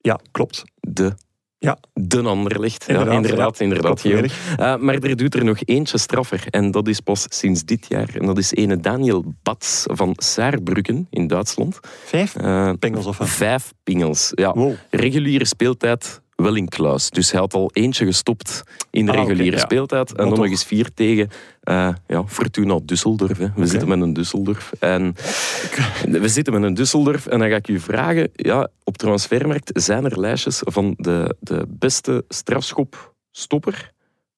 Ja, 0.00 0.20
klopt. 0.30 0.64
de, 0.80 1.12
Ja. 1.58 1.78
de 1.92 2.22
Anderlecht. 2.22 2.88
Inderdaad, 2.88 3.12
ja, 3.12 3.18
inderdaad, 3.18 3.58
ja. 3.58 3.64
inderdaad. 3.64 4.00
Klopt. 4.00 4.32
Eh, 4.56 4.76
maar 4.76 4.94
er 4.94 5.16
doet 5.16 5.34
er 5.34 5.44
nog 5.44 5.58
eentje 5.64 5.98
straffer. 5.98 6.44
En 6.50 6.70
dat 6.70 6.88
is 6.88 7.00
pas 7.00 7.26
sinds 7.28 7.64
dit 7.64 7.86
jaar. 7.88 8.08
En 8.14 8.26
dat 8.26 8.38
is 8.38 8.52
ene 8.52 8.80
Daniel 8.80 9.24
Bats 9.42 9.84
van 9.86 10.12
Saarbrücken 10.16 11.06
in 11.10 11.26
Duitsland. 11.26 11.78
Vijf 12.04 12.32
pingels 12.78 13.06
of 13.06 13.18
wat? 13.18 13.28
vijf 13.28 13.72
pingels. 13.82 14.30
Ja. 14.34 14.52
Wow. 14.52 14.74
Reguliere 14.90 15.44
speeltijd 15.44 16.22
wel 16.36 16.54
in 16.54 16.68
kluis. 16.68 17.10
Dus 17.10 17.30
hij 17.30 17.40
had 17.40 17.54
al 17.54 17.70
eentje 17.72 18.04
gestopt 18.04 18.62
in 18.90 19.06
de 19.06 19.12
Ah, 19.12 19.18
reguliere 19.18 19.56
ja. 19.56 19.62
speeltijd. 19.62 20.08
En 20.14 20.28
dan 20.28 20.38
nog 20.38 20.46
eens 20.48 20.64
vier 20.64 20.94
tegen 20.94 21.28
eh, 21.62 21.88
ja, 22.06 22.24
Fortuna 22.26 22.78
Düsseldorf. 22.80 23.38
Hè. 23.38 23.46
We 23.56 23.66
zitten 23.66 23.88
met 23.88 24.00
een 24.00 24.18
Düsseldorf. 24.18 24.78
En 24.78 25.14
we 26.20 26.28
zitten 26.28 26.60
met 26.60 26.62
een 26.62 26.76
Düsseldorf. 26.78 27.28
En 27.28 27.38
dan 27.38 27.48
ga 27.48 27.56
ik 27.56 27.68
u 27.68 27.80
vragen, 27.80 28.30
ja, 28.32 28.68
op 28.84 28.96
Transfermarkt 28.96 29.70
zijn 29.74 30.04
er 30.04 30.20
lijstjes 30.20 30.60
van 30.64 30.94
de, 30.96 31.36
de 31.40 31.64
beste 31.68 32.24
strafschopstopper 32.28 33.92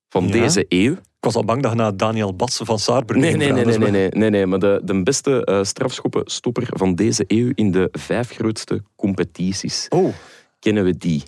van 0.09 0.25
Ja. 0.27 0.33
deze 0.33 0.65
eeuw. 0.69 0.93
Ik 0.93 1.33
was 1.33 1.35
al 1.35 1.45
bang 1.45 1.63
dat 1.63 1.71
je 1.73 1.77
naar 1.79 1.97
Daniel 1.97 2.35
Bats 2.35 2.61
van 2.65 2.79
Saarbrücken 2.79 3.21
Nee, 3.21 3.37
nee, 3.37 3.53
nee, 3.53 3.63
vragen. 3.63 3.81
nee, 3.81 3.91
nee, 3.91 4.05
is 4.07 4.11
nee, 4.11 4.21
nee, 4.21 4.31
nee, 4.31 4.47
maar 4.47 4.59
de, 4.59 4.81
de 4.85 5.03
beste 5.03 5.45
eh 5.45 5.63
strafschoppenstopper 5.63 6.67
van 6.71 6.95
deze 6.95 7.25
eeuw 7.27 7.51
in 7.55 7.71
de 7.71 7.89
vijf 7.93 8.31
grootste 8.31 8.83
competities. 8.97 9.87
Oh, 9.89 10.15
Kennen 10.59 10.85
we 10.85 10.97
die? 10.97 11.23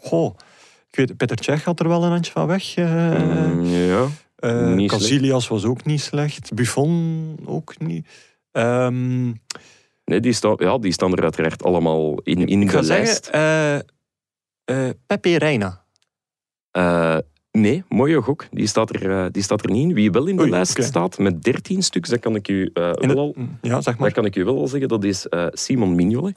Goh. 0.00 0.34
Ik 0.90 0.96
weet, 0.98 1.16
Peter 1.16 1.44
Cech 1.44 1.64
had 1.64 1.80
er 1.80 1.88
wel 1.88 2.04
een 2.04 2.10
handje 2.10 2.32
van 2.32 2.46
weg. 2.46 2.74
eh 2.76 3.18
Mm, 3.54 3.64
ja. 3.64 4.06
eh, 4.36 4.72
niet 4.74 4.90
Casillas 4.90 5.48
was 5.48 5.64
ook 5.64 5.84
niet 5.84 6.00
slecht. 6.00 6.54
Buffon 6.54 7.36
ook 7.44 7.78
niet. 7.78 8.06
Ehm, 8.52 9.32
Nee, 10.04 10.20
die, 10.20 10.32
staan, 10.32 10.54
ja, 10.58 10.78
die 10.78 10.92
staan 10.92 11.12
er 11.12 11.22
uiteraard 11.22 11.62
allemaal 11.64 12.18
in, 12.22 12.46
in 12.46 12.66
de 12.66 12.82
lijst. 12.82 13.26
zeggen, 13.26 13.78
Pepe 15.06 15.38
Reina. 15.38 15.84
Nee, 17.50 17.84
mooie 17.88 18.22
gok. 18.22 18.46
Die 18.50 18.66
staat, 18.66 18.94
er, 18.96 19.32
die 19.32 19.42
staat 19.42 19.64
er 19.64 19.70
niet 19.70 19.88
in. 19.88 19.94
Wie 19.94 20.10
wel 20.10 20.26
in 20.26 20.36
de 20.36 20.42
Oei, 20.42 20.50
lijst 20.50 20.82
staat 20.82 21.18
met 21.18 21.42
13 21.42 21.82
stuks, 21.82 22.08
dat 22.08 22.18
kan 22.20 22.34
ik 22.34 22.48
u, 22.48 22.70
wel, 22.72 23.18
al, 23.18 23.34
ja, 23.62 23.74
zeg 23.74 23.84
dat 23.84 23.98
maar. 23.98 24.12
kan 24.12 24.24
ik 24.24 24.36
u 24.36 24.44
wel 24.44 24.58
al 24.58 24.68
zeggen. 24.68 24.88
Dat 24.88 25.04
is 25.04 25.26
Simon 25.50 25.94
Mignolet. 25.94 26.36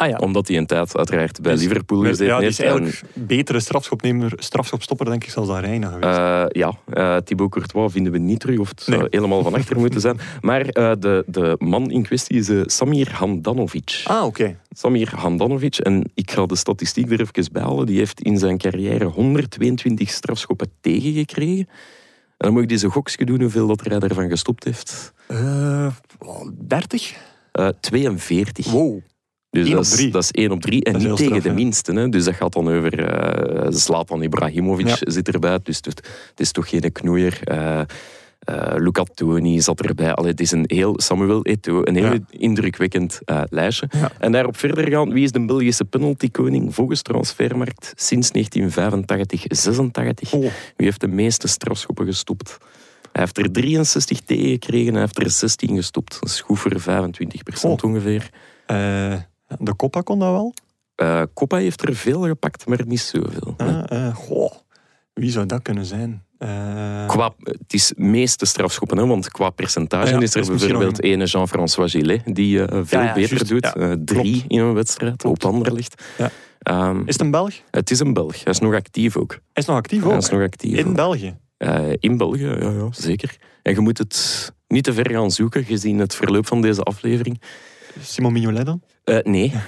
Ah 0.00 0.08
ja. 0.08 0.16
Omdat 0.16 0.48
hij 0.48 0.56
een 0.56 0.66
tijd 0.66 0.96
uiteraard 0.96 1.40
bij 1.40 1.52
Dus- 1.52 1.62
Liverpool 1.62 2.00
gezeten 2.00 2.26
ja, 2.26 2.36
die 2.36 2.44
heeft. 2.44 2.58
is 2.58 2.64
eigenlijk 2.64 3.02
betere 3.14 3.60
strafschopnemer, 3.60 4.32
strafschopstopper, 4.36 5.06
denk 5.06 5.24
ik, 5.24 5.30
zelfs 5.30 5.48
dan 5.48 5.58
Reina 5.58 5.88
geweest. 5.88 6.18
Eh, 6.18 6.44
ja, 6.48 6.72
eh, 6.92 7.16
Thibaut 7.16 7.50
Courtois 7.50 7.92
vinden 7.92 8.12
we 8.12 8.18
niet 8.18 8.40
terug, 8.40 8.58
of 8.58 8.68
het 8.68 8.82
zou 8.82 9.06
helemaal 9.10 9.42
van 9.42 9.54
achter 9.54 9.78
moeten 9.78 10.00
zijn. 10.00 10.18
Maar 10.40 10.60
eh, 10.60 10.92
de, 10.98 11.24
de 11.26 11.56
man 11.58 11.90
in 11.90 12.02
kwestie 12.02 12.38
is 12.38 12.74
Samir 12.76 13.12
Handanovic. 13.12 14.00
ah, 14.04 14.24
oké. 14.24 14.56
Samir 14.70 15.12
Handanovic, 15.14 15.76
en 15.76 16.10
ik 16.14 16.30
ga 16.30 16.46
de 16.46 16.56
statistiek 16.56 17.10
er 17.10 17.20
even 17.20 17.52
bij 17.52 17.62
halen, 17.62 17.86
die 17.86 17.98
heeft 17.98 18.20
in 18.20 18.38
zijn 18.38 18.58
carrière 18.58 19.04
122 19.04 20.10
strafschoppen 20.10 20.70
tegengekregen. 20.80 21.68
En 21.68 22.46
dan 22.46 22.52
moet 22.52 22.62
ik 22.62 22.68
deze 22.68 22.88
gokje 22.88 23.24
doen 23.24 23.40
hoeveel 23.40 23.66
dat 23.66 23.84
hij 23.84 23.98
daarvan 23.98 24.28
gestopt 24.28 24.64
heeft. 24.64 25.12
Eh, 25.26 25.86
30? 26.66 27.14
Eh 27.52 27.68
42. 27.80 28.70
Wow. 28.70 29.00
Dus 29.50 29.70
dat 29.70 29.84
is, 29.84 29.90
drie. 29.90 30.10
dat 30.10 30.22
is 30.22 30.30
één 30.30 30.50
op 30.50 30.60
drie. 30.60 30.84
En 30.84 30.92
niet 30.92 31.02
tegen 31.02 31.18
straf, 31.24 31.42
de 31.42 31.48
ja. 31.48 31.54
minsten. 31.54 31.96
Hè. 31.96 32.08
Dus 32.08 32.24
dat 32.24 32.34
gaat 32.34 32.52
dan 32.52 32.68
over 32.68 33.04
eh 33.04 33.66
Zlatan 33.70 34.22
Ibrahimovic 34.22 34.88
Ja. 34.88 34.96
zit 35.00 35.28
erbij. 35.28 35.58
Dus 35.62 35.76
het, 35.76 35.86
het 36.30 36.40
is 36.40 36.52
toch 36.52 36.68
geen 36.68 36.92
knoeier. 36.92 37.40
Eh 37.44 37.80
eh, 38.40 38.72
Luca 38.76 39.02
Toni 39.14 39.60
zat 39.60 39.80
erbij. 39.80 40.14
Allee, 40.14 40.30
het 40.30 40.40
is 40.40 40.50
een 40.50 40.64
heel 40.66 41.00
Samuel 41.00 41.42
Eto'o, 41.44 41.80
een 41.84 41.94
heel 41.94 42.12
Ja. 42.12 42.18
indrukwekkend 42.30 43.20
eh, 43.24 43.42
lijstje. 43.50 43.88
Ja. 43.90 44.10
En 44.18 44.32
daarop 44.32 44.56
verder 44.56 44.90
gaan, 44.90 45.12
wie 45.12 45.24
is 45.24 45.32
de 45.32 45.44
Belgische 45.44 45.84
penaltykoning 45.84 46.74
volgens 46.74 47.02
Transfermarkt 47.02 47.92
sinds 47.96 48.30
1985-86? 48.30 50.30
Oh, 50.30 50.40
Wie 50.40 50.50
heeft 50.76 51.00
de 51.00 51.08
meeste 51.08 51.48
strafschoppen 51.48 52.06
gestopt? 52.06 52.58
Hij 53.12 53.22
heeft 53.22 53.38
er 53.38 53.52
63 53.52 54.20
tegen 54.20 54.48
gekregen, 54.48 54.92
hij 54.92 55.02
heeft 55.02 55.18
er 55.22 55.30
16 55.30 55.76
gestopt. 55.76 56.16
Dat 56.20 56.28
is 56.28 56.40
goed 56.40 56.58
voor 56.58 56.80
25 56.80 57.64
Oh. 57.64 57.76
ongeveer. 57.84 58.30
eh, 58.66 59.14
de 59.58 59.76
Coppa 59.76 60.00
kon 60.00 60.18
dat 60.18 60.30
wel? 60.30 60.54
Eh 60.94 61.22
Coppa 61.34 61.56
heeft 61.56 61.82
er 61.88 61.94
veel 61.96 62.20
gepakt, 62.22 62.66
maar 62.66 62.86
niet 62.86 63.00
zoveel. 63.00 63.54
Ah, 63.56 63.82
eh, 64.06 64.14
goh. 64.14 64.52
Wie 65.12 65.30
zou 65.30 65.46
dat 65.46 65.62
kunnen 65.62 65.84
zijn? 65.84 66.22
Eh, 66.38 67.06
Qua, 67.06 67.32
het 67.42 67.72
is 67.72 67.92
meeste 67.96 68.46
strafschoppen, 68.46 68.98
hè, 68.98 69.06
want 69.06 69.30
qua 69.30 69.50
percentage 69.50 70.04
Ah 70.06 70.10
ja, 70.10 70.20
is 70.20 70.34
er 70.34 70.40
is 70.40 70.48
bijvoorbeeld 70.48 71.02
ene 71.02 71.24
Jean-François 71.24 71.90
Gillet, 71.90 72.22
die 72.34 72.58
veel 72.58 72.84
Ja, 73.00 73.04
ja, 73.04 73.12
beter 73.14 73.46
doet. 73.46 73.72
drie 74.06 74.32
klopt. 74.38 74.44
in 74.52 74.60
een 74.60 74.74
wedstrijd 74.74 75.16
Klopt. 75.16 75.44
op 75.44 75.52
Anderlecht. 75.52 76.02
Ja. 76.18 76.30
Ehm, 76.58 76.98
is 77.06 77.12
het 77.12 77.20
een 77.20 77.30
Belg? 77.30 77.54
het 77.70 77.90
is 77.90 78.00
een 78.00 78.12
Belg, 78.12 78.44
hij 78.44 78.52
is 78.52 78.58
nog 78.58 78.74
actief 78.74 79.16
ook. 79.16 79.30
Hij 79.30 79.40
is 79.52 79.64
nog 79.64 79.76
actief 79.76 80.02
Hij 80.02 80.12
ook. 80.12 80.18
is 80.18 80.28
nog 80.30 80.40
actief 80.42 80.76
In 80.78 80.86
ook. 80.86 80.94
België. 80.94 81.36
In 82.00 82.16
België, 82.16 82.46
ja, 82.46 82.70
ja, 82.70 82.88
zeker. 82.90 83.36
En 83.62 83.74
je 83.74 83.80
moet 83.80 83.98
het 83.98 84.52
niet 84.68 84.84
te 84.84 84.92
ver 84.92 85.10
gaan 85.10 85.30
zoeken, 85.30 85.64
gezien 85.64 85.98
het 85.98 86.14
verloop 86.14 86.46
van 86.46 86.60
deze 86.62 86.82
aflevering. 86.82 87.40
Simon 88.00 88.32
Mignolet 88.32 88.66
dan? 88.66 88.82
Eh, 89.04 89.18
nee. 89.22 89.52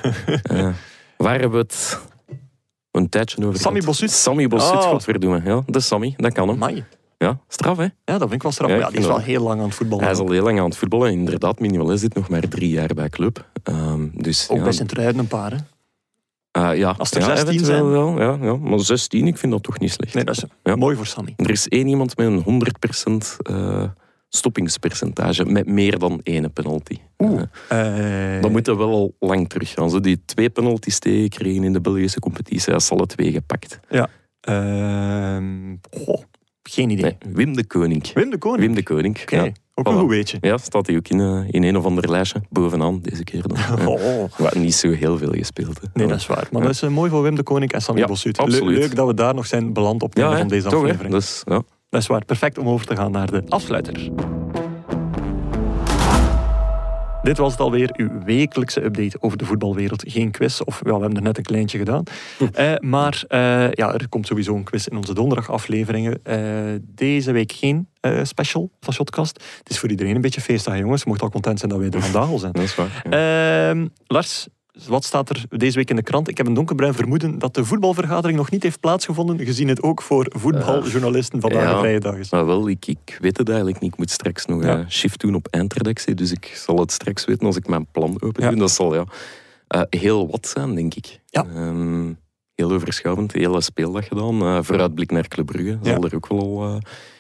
Eh, 0.43 0.69
waar 1.17 1.33
hebben 1.41 1.51
we 1.51 1.59
het 1.59 1.99
een 2.91 3.09
tijdje 3.09 3.47
over 3.47 3.59
Sammy? 3.61 3.81
Bossut? 3.81 4.11
Sammy 4.11 4.49
Bossut, 4.49 4.75
Oh. 4.75 4.83
godverdomme. 4.83 5.41
Ja, 5.45 5.63
dat 5.67 5.77
is 5.77 5.87
Sammy, 5.87 6.15
dat 6.17 6.33
kan 6.33 6.49
hem. 6.49 6.63
Amai. 6.63 6.85
Ja, 7.19 7.41
straf 7.49 7.77
hè. 7.77 7.83
Ja, 7.83 7.91
dat 8.05 8.19
vind 8.21 8.33
ik 8.33 8.43
wel 8.43 8.53
straf. 8.53 8.71
Ja, 8.71 8.89
die 8.91 8.99
is 8.99 9.07
wel 9.07 9.19
heel 9.21 9.43
lang 9.43 9.61
aan 9.61 9.67
het 9.67 9.75
voetballen. 9.75 10.05
Hij 10.05 10.13
is 10.13 10.19
al 10.21 10.31
heel 10.31 10.43
lang 10.43 10.59
aan 10.59 10.65
het 10.65 10.77
voetballen. 10.77 11.13
Inderdaad, 11.13 11.61
Mignolet 11.61 12.01
zit 12.01 12.15
nog 12.15 12.29
maar 12.29 12.49
drie 12.49 12.71
jaar 12.71 12.91
bij 12.95 13.09
club. 13.09 13.49
Ehm, 13.63 14.09
dus, 14.13 14.49
Ook 14.51 14.57
ja, 14.57 14.63
bij 14.63 14.73
Sint-Truiden 14.73 15.19
een 15.21 15.27
paar, 15.27 15.51
hè? 15.51 15.57
eh, 16.51 16.79
ja, 16.79 16.95
Als 16.99 17.11
er 17.11 17.21
ja, 17.21 17.27
16 17.27 17.49
eventueel 17.49 17.65
zijn. 17.79 17.91
Wel, 17.91 18.21
ja, 18.21 18.39
ja. 18.47 18.57
Maar 18.57 18.81
16, 18.81 19.27
ik 19.27 19.37
vind 19.39 19.53
dat 19.53 19.63
toch 19.63 19.79
niet 19.79 19.93
slecht. 19.93 20.15
Nee, 20.15 20.25
dat 20.25 20.37
is 20.37 20.45
Ja. 20.63 20.77
mooi 20.77 20.97
voor 20.97 21.07
Sammy. 21.07 21.33
Er 21.37 21.51
is 21.51 21.69
één 21.69 21.87
iemand 21.89 22.17
met 22.17 22.27
een 22.27 22.43
100% 22.43 23.37
eh 23.43 23.85
stoppingspercentage, 24.35 25.45
met 25.45 25.67
meer 25.67 25.99
dan 25.99 26.21
één 26.23 26.53
penalty. 26.53 26.97
Oeh. 27.19 27.43
Eh, 27.69 28.37
Eh, 28.37 28.43
dan 28.43 28.53
moeten 28.53 28.73
we 28.77 28.79
wel 28.85 28.93
al 28.93 29.29
lang 29.29 29.49
terug 29.49 29.71
gaan. 29.71 29.91
Ze 29.91 30.01
die 30.01 30.23
twee 30.25 30.51
penalties 30.51 30.99
tegenkregen 30.99 31.65
in 31.65 31.73
de 31.73 31.81
Belgische 31.81 32.21
competitie, 32.21 32.73
dat 32.73 32.81
is 32.81 32.91
alle 32.91 33.07
twee 33.07 33.33
gepakt. 33.33 33.81
ehm, 34.41 35.75
goh, 35.91 36.23
geen 36.63 36.91
idee. 36.91 37.17
Nee, 37.25 37.35
Wim 37.35 37.55
de 37.57 37.67
Koning. 37.67 38.13
Wim 38.13 38.31
de 38.31 38.39
Koning. 38.39 38.61
Wim 38.67 38.75
de 38.75 38.83
Koning. 38.83 39.19
Oké, 39.23 39.37
Ja. 39.37 39.53
ook 39.75 39.87
een 39.87 39.95
Voilà. 39.95 39.99
goed 39.99 40.09
weetje. 40.09 40.39
ja, 40.41 40.59
staat 40.59 40.87
hij 40.87 40.97
ook 40.97 41.09
in, 41.09 41.21
eh, 41.21 41.41
in 41.51 41.63
een 41.63 41.77
of 41.77 41.85
ander 41.85 42.11
lijstje. 42.11 42.41
Bovenaan, 42.51 43.01
deze 43.03 43.25
keer 43.25 43.43
dan. 43.47 43.57
Ja. 43.79 43.87
Oh. 43.87 44.39
Maar 44.39 44.59
niet 44.59 44.75
zo 44.75 44.91
heel 44.91 45.19
veel 45.19 45.33
gespeeld. 45.33 45.81
Hè. 45.81 45.87
Nee, 45.95 46.07
dat 46.07 46.19
is 46.19 46.27
waar. 46.27 46.49
Maar 46.51 46.63
dat 46.63 46.71
is 46.71 46.83
eh, 46.83 46.89
mooi 46.91 47.11
voor 47.11 47.23
Wim 47.23 47.35
de 47.35 47.43
Koning 47.43 47.73
en 47.73 47.81
Sammy 47.83 48.01
Ja, 48.01 48.07
Bossuut. 48.07 48.47
Leuk 48.61 48.95
dat 48.95 49.07
we 49.07 49.15
daar 49.15 49.35
nog 49.35 49.47
zijn 49.47 49.73
beland 49.73 50.03
op 50.03 50.09
het 50.11 50.19
Ja, 50.19 50.25
einde 50.25 50.39
van 50.39 50.49
deze 50.49 50.69
aflevering. 50.69 51.15
Dus, 51.15 51.43
ja. 51.45 51.63
Dat 51.93 52.01
is 52.01 52.07
waar. 52.07 52.25
Perfect 52.25 52.59
om 52.59 52.69
over 52.69 52.87
te 52.87 52.97
gaan 52.97 53.11
naar 53.11 53.31
de 53.31 53.43
afsluiter. 53.49 54.11
Dit 57.23 57.39
was 57.39 57.53
het 57.53 57.61
alweer, 57.61 57.91
uw 57.97 58.23
wekelijkse 58.25 58.85
update 58.85 59.17
over 59.21 59.39
de 59.39 59.45
voetbalwereld. 59.45 60.05
Geen 60.07 60.31
quiz, 60.31 60.61
of 60.61 60.81
ja, 60.85 60.95
we 60.95 61.01
hebben 61.01 61.17
er 61.17 61.23
net 61.23 61.37
een 61.37 61.43
kleintje 61.43 61.79
gedaan. 61.79 62.03
Eh, 62.53 62.73
maar 62.79 63.25
eh, 63.29 63.39
ja, 63.71 63.95
er 63.95 64.09
komt 64.09 64.27
sowieso 64.27 64.55
een 64.55 64.65
quiz 64.65 64.87
in 64.87 64.97
onze 64.97 65.15
donderdagafleveringen. 65.15 66.21
Eh, 66.23 66.39
deze 66.83 67.33
week 67.33 67.53
geen 67.53 67.89
special 68.23 68.71
van 68.81 68.93
Shotcast. 68.93 69.43
Het 69.59 69.71
is 69.71 69.79
voor 69.79 69.89
iedereen 69.91 70.15
een 70.15 70.21
beetje 70.21 70.41
feestdag, 70.41 70.79
jongens. 70.79 71.03
Je 71.03 71.09
mocht 71.09 71.23
al 71.23 71.31
content 71.31 71.59
zijn 71.59 71.71
dat 71.71 71.81
wij 71.81 71.91
er 71.91 72.03
vandaag 72.03 72.29
al 72.29 72.39
zijn. 72.39 72.53
Dat 72.53 72.63
is 72.63 72.75
waar. 72.75 73.03
ja. 73.11 73.71
Ehm, 73.71 73.87
Lars, 74.07 74.49
wat 74.87 75.05
staat 75.05 75.31
er 75.31 75.45
deze 75.49 75.77
week 75.77 75.91
in 75.91 75.97
de 75.97 76.03
krant? 76.03 76.29
Ik 76.29 76.37
heb 76.37 76.47
een 76.47 76.55
donkerbruin 76.55 76.95
vermoeden 76.95 77.39
dat 77.39 77.55
de 77.55 77.65
voetbalvergadering 77.65 78.39
nog 78.39 78.51
niet 78.51 78.63
heeft 78.63 78.81
plaatsgevonden, 78.81 79.39
gezien 79.39 79.69
het 79.69 79.83
ook 79.83 80.03
voor 80.03 80.27
voetbaljournalisten 80.37 81.41
vandaag 81.41 81.63
ja. 81.63 81.73
een 81.73 81.79
vrije 81.79 82.01
dag 82.01 82.17
is. 82.17 82.31
Maar 82.31 82.47
wel, 82.47 82.69
ik, 82.69 82.87
ik 82.87 83.19
weet 83.21 83.37
het 83.37 83.49
eigenlijk 83.49 83.81
niet. 83.81 83.93
Ik 83.93 83.99
moet 83.99 84.11
straks 84.11 84.47
nog 84.47 84.63
Ja. 84.63 84.79
een 84.79 84.91
shift 84.91 85.21
doen 85.21 85.35
op 85.35 85.47
eindredactie. 85.51 86.15
Dus 86.15 86.33
ik 86.33 86.53
zal 86.55 86.79
het 86.79 86.93
straks 86.93 87.25
weten 87.25 87.47
als 87.47 87.57
ik 87.57 87.67
mijn 87.69 87.87
plan 87.93 88.17
open 88.23 88.43
Ja. 88.43 88.51
doe. 88.51 88.59
Dat 88.59 88.71
zal 88.71 88.95
ja, 88.95 89.05
eh, 89.69 89.83
heel 89.91 90.31
wat 90.31 90.47
zijn, 90.49 90.75
denk 90.75 90.95
ik. 90.95 91.21
Ja. 91.27 91.47
Ehm, 91.55 92.13
heel 92.55 92.73
overschouwend. 92.73 93.33
De 93.33 93.39
hele 93.39 93.61
speeldag 93.61 94.09
gedaan. 94.09 94.41
Eh, 94.43 94.59
vooruitblik 94.63 95.11
naar 95.11 95.29
Club 95.29 95.47
Brugge 95.47 95.79
Ja. 95.83 95.93
zal 95.93 96.05
er 96.05 96.15
ook 96.15 96.27
wel 96.29 96.39
al 96.41 96.65
eh, 96.69 96.77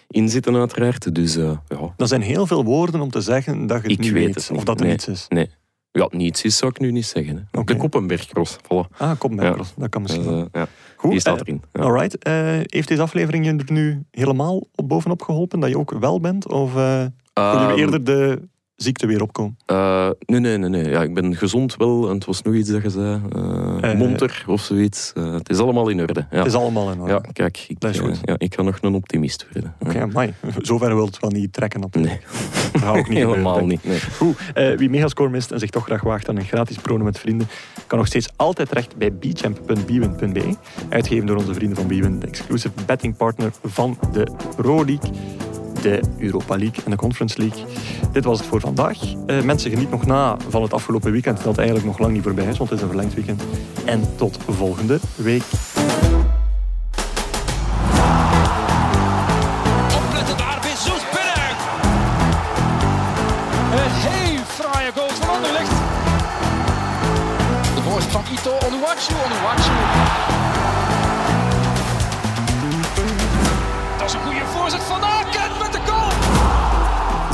in 0.08 0.28
zitten, 0.28 0.56
uiteraard. 0.56 1.14
Dus 1.14 1.36
eh, 1.36 1.52
ja, 1.68 1.92
Dat 1.96 2.08
zijn 2.08 2.22
heel 2.22 2.46
veel 2.46 2.64
woorden 2.64 3.00
om 3.00 3.10
te 3.10 3.20
zeggen 3.20 3.66
dat 3.66 3.76
je 3.76 3.82
het 3.82 3.92
Ik 3.92 3.98
niet 3.98 4.12
weet 4.12 4.34
het 4.34 4.50
of 4.54 4.64
dat 4.64 4.76
er 4.76 4.82
Nee. 4.82 4.92
niets 4.92 5.08
is. 5.08 5.26
nee. 5.28 5.50
Ja, 5.92 6.08
niets 6.10 6.42
is, 6.44 6.56
zou 6.56 6.70
ik 6.70 6.80
nu 6.80 6.90
niet 6.90 7.06
zeggen. 7.06 7.48
Hè. 7.50 7.64
De 7.64 7.76
Koppenbergcross, 7.76 8.56
voilà. 8.56 8.96
Ah, 8.96 9.20
Ja. 9.36 9.50
Bros. 9.52 9.72
dat 9.76 9.88
kan 9.88 10.02
misschien 10.02 10.24
eh, 10.26 10.44
ja, 10.52 10.66
Goed, 10.96 11.10
die 11.10 11.20
staat 11.20 11.34
eh, 11.34 11.40
erin. 11.46 11.62
Ja. 11.72 11.80
Alright, 11.82 12.18
eh, 12.18 12.34
heeft 12.62 12.88
deze 12.88 13.02
aflevering 13.02 13.44
je 13.44 13.52
er 13.66 13.72
nu 13.72 14.04
helemaal 14.10 14.66
op 14.74 14.88
bovenop 14.88 15.22
geholpen, 15.22 15.60
dat 15.60 15.68
je 15.70 15.78
ook 15.78 15.90
wel 15.90 16.20
bent? 16.20 16.48
Of 16.48 16.76
eh 16.76 17.04
kon 17.32 17.44
je 17.44 17.66
Ehm, 17.66 17.78
eerder 17.78 18.04
de 18.04 18.42
ziekte 18.82 19.06
weer 19.06 19.22
opkomen? 19.22 19.56
Eh, 19.66 20.08
nee, 20.26 20.40
nee, 20.40 20.58
nee, 20.58 20.68
nee. 20.70 20.88
Ja, 20.88 21.02
ik 21.02 21.14
ben 21.14 21.36
gezond 21.36 21.76
wel. 21.76 22.08
En 22.08 22.14
het 22.14 22.24
was 22.24 22.42
nog 22.42 22.54
iets 22.54 22.70
dat 22.70 22.82
je 22.82 22.90
zei. 22.90 23.20
Eh, 23.80 23.94
monter 23.94 24.44
of 24.46 24.62
zoiets. 24.62 25.12
Het 25.14 25.48
is 25.50 25.58
allemaal 25.58 25.88
in 25.88 26.00
orde. 26.00 26.26
Ja, 26.30 26.36
Het 26.36 26.46
is 26.46 26.54
allemaal 26.54 26.90
in 26.92 27.00
orde. 27.00 27.12
ja 27.12 27.20
kijk, 27.32 27.64
ik, 27.68 27.80
Dat 27.80 27.90
is 27.90 27.98
eh, 27.98 28.04
goed. 28.04 28.18
ja, 28.22 28.34
ik 28.38 28.54
ga 28.54 28.62
nog 28.62 28.78
een 28.80 28.94
optimist 28.94 29.46
worden. 29.52 29.74
Oké, 29.80 30.00
amai. 30.00 30.34
Zover 30.58 30.94
wil 30.94 31.06
het 31.06 31.18
wel 31.20 31.30
niet 31.30 31.52
trekken 31.52 31.80
natuurlijk. 31.80 32.12
Nee, 32.14 32.70
Dat 32.72 32.80
gaat 32.82 32.96
ook 32.98 33.08
niet 33.08 33.18
helemaal 33.26 33.54
gebeuren, 33.54 33.70
ik. 33.70 33.84
niet. 33.84 33.84
Nee. 33.84 34.00
Goed, 34.16 34.78
wie 34.78 34.90
Megascore 34.90 35.30
mist 35.30 35.50
en 35.50 35.58
zich 35.58 35.70
toch 35.70 35.84
graag 35.84 36.02
waagt 36.02 36.28
aan 36.28 36.36
een 36.36 36.44
gratis 36.44 36.76
prono 36.76 37.04
met 37.04 37.18
vrienden, 37.18 37.48
kan 37.86 37.98
nog 37.98 38.06
steeds 38.06 38.28
altijd 38.36 38.68
terecht 38.68 38.96
bij 38.96 39.12
bchamp.bwin.be. 39.12 40.54
Uitgegeven 40.88 41.26
door 41.26 41.36
onze 41.36 41.54
vrienden 41.54 41.76
van 41.76 41.86
Bwin, 41.86 42.18
de 42.20 42.26
exclusive 42.26 42.74
betting 42.86 43.16
partner 43.16 43.50
van 43.64 43.98
de 44.12 44.26
Pro 44.56 44.84
League, 44.84 45.10
de 45.82 46.00
Europa 46.18 46.56
League 46.56 46.84
en 46.84 46.90
de 46.90 46.96
Conference 46.96 47.38
League. 47.38 47.64
Dit 48.12 48.24
was 48.24 48.38
het 48.38 48.48
voor 48.48 48.60
vandaag. 48.60 48.98
Eh, 49.26 49.42
mensen, 49.42 49.70
geniet 49.70 49.90
nog 49.90 50.06
na 50.06 50.36
van 50.48 50.62
het 50.62 50.72
afgelopen 50.72 51.12
weekend, 51.12 51.44
dat 51.44 51.58
eigenlijk 51.58 51.86
nog 51.86 51.98
lang 51.98 52.12
niet 52.12 52.22
voorbij 52.22 52.46
is, 52.46 52.58
want 52.58 52.70
het 52.70 52.78
is 52.78 52.84
een 52.84 52.90
verlengd 52.90 53.14
weekend. 53.14 53.42
En 53.84 54.16
tot 54.16 54.38
volgende 54.48 54.98
week. 55.16 55.42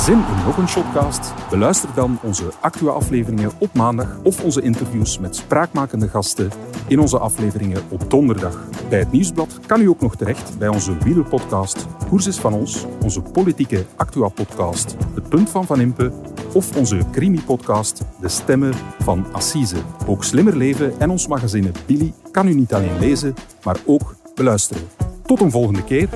Zin 0.09 0.19
in 0.19 0.45
nog 0.45 0.57
een 0.57 0.69
shotcast? 0.69 1.35
Beluister 1.51 1.89
dan 1.95 2.19
onze 2.23 2.45
actua 2.61 2.91
afleveringen 2.91 3.51
op 3.59 3.75
maandag 3.75 4.19
of 4.23 4.45
onze 4.45 4.63
interviews 4.63 5.19
met 5.19 5.37
spraakmakende 5.37 6.09
gasten 6.09 6.51
in 6.87 7.01
onze 7.01 7.19
afleveringen 7.19 7.83
op 7.89 8.11
donderdag. 8.11 8.65
Bij 8.89 8.99
het 8.99 9.13
Nieuwsblad 9.13 9.61
kan 9.67 9.81
u 9.81 9.89
ook 9.89 10.01
nog 10.01 10.17
terecht 10.17 10.59
bij 10.59 10.69
onze 10.69 10.99
wielerpodcast 10.99 11.87
Koers 12.09 12.39
van 12.39 12.53
ons, 12.53 12.87
onze 13.03 13.21
politieke 13.21 13.85
actua 13.97 14.29
podcast 14.29 14.97
Het 15.15 15.29
Punt 15.29 15.51
van 15.51 15.67
Van 15.67 15.81
Impe 15.81 16.13
of 16.53 16.77
onze 16.77 16.99
crimi-podcast 17.13 18.03
De 18.21 18.29
Stemmen 18.29 18.75
van 18.99 19.27
Assise. 19.33 19.83
Ook 20.07 20.25
Slimmer 20.25 20.57
Leven 20.57 21.01
en 21.01 21.11
ons 21.11 21.27
magazine 21.27 21.71
Billy 21.87 22.13
kan 22.31 22.49
u 22.49 22.55
niet 22.55 22.75
alleen 22.75 22.99
lezen, 22.99 23.35
maar 23.65 23.77
ook 23.87 24.15
beluisteren. 24.35 24.83
Tot 25.23 25.41
een 25.41 25.51
volgende 25.51 25.85
keer 25.85 26.09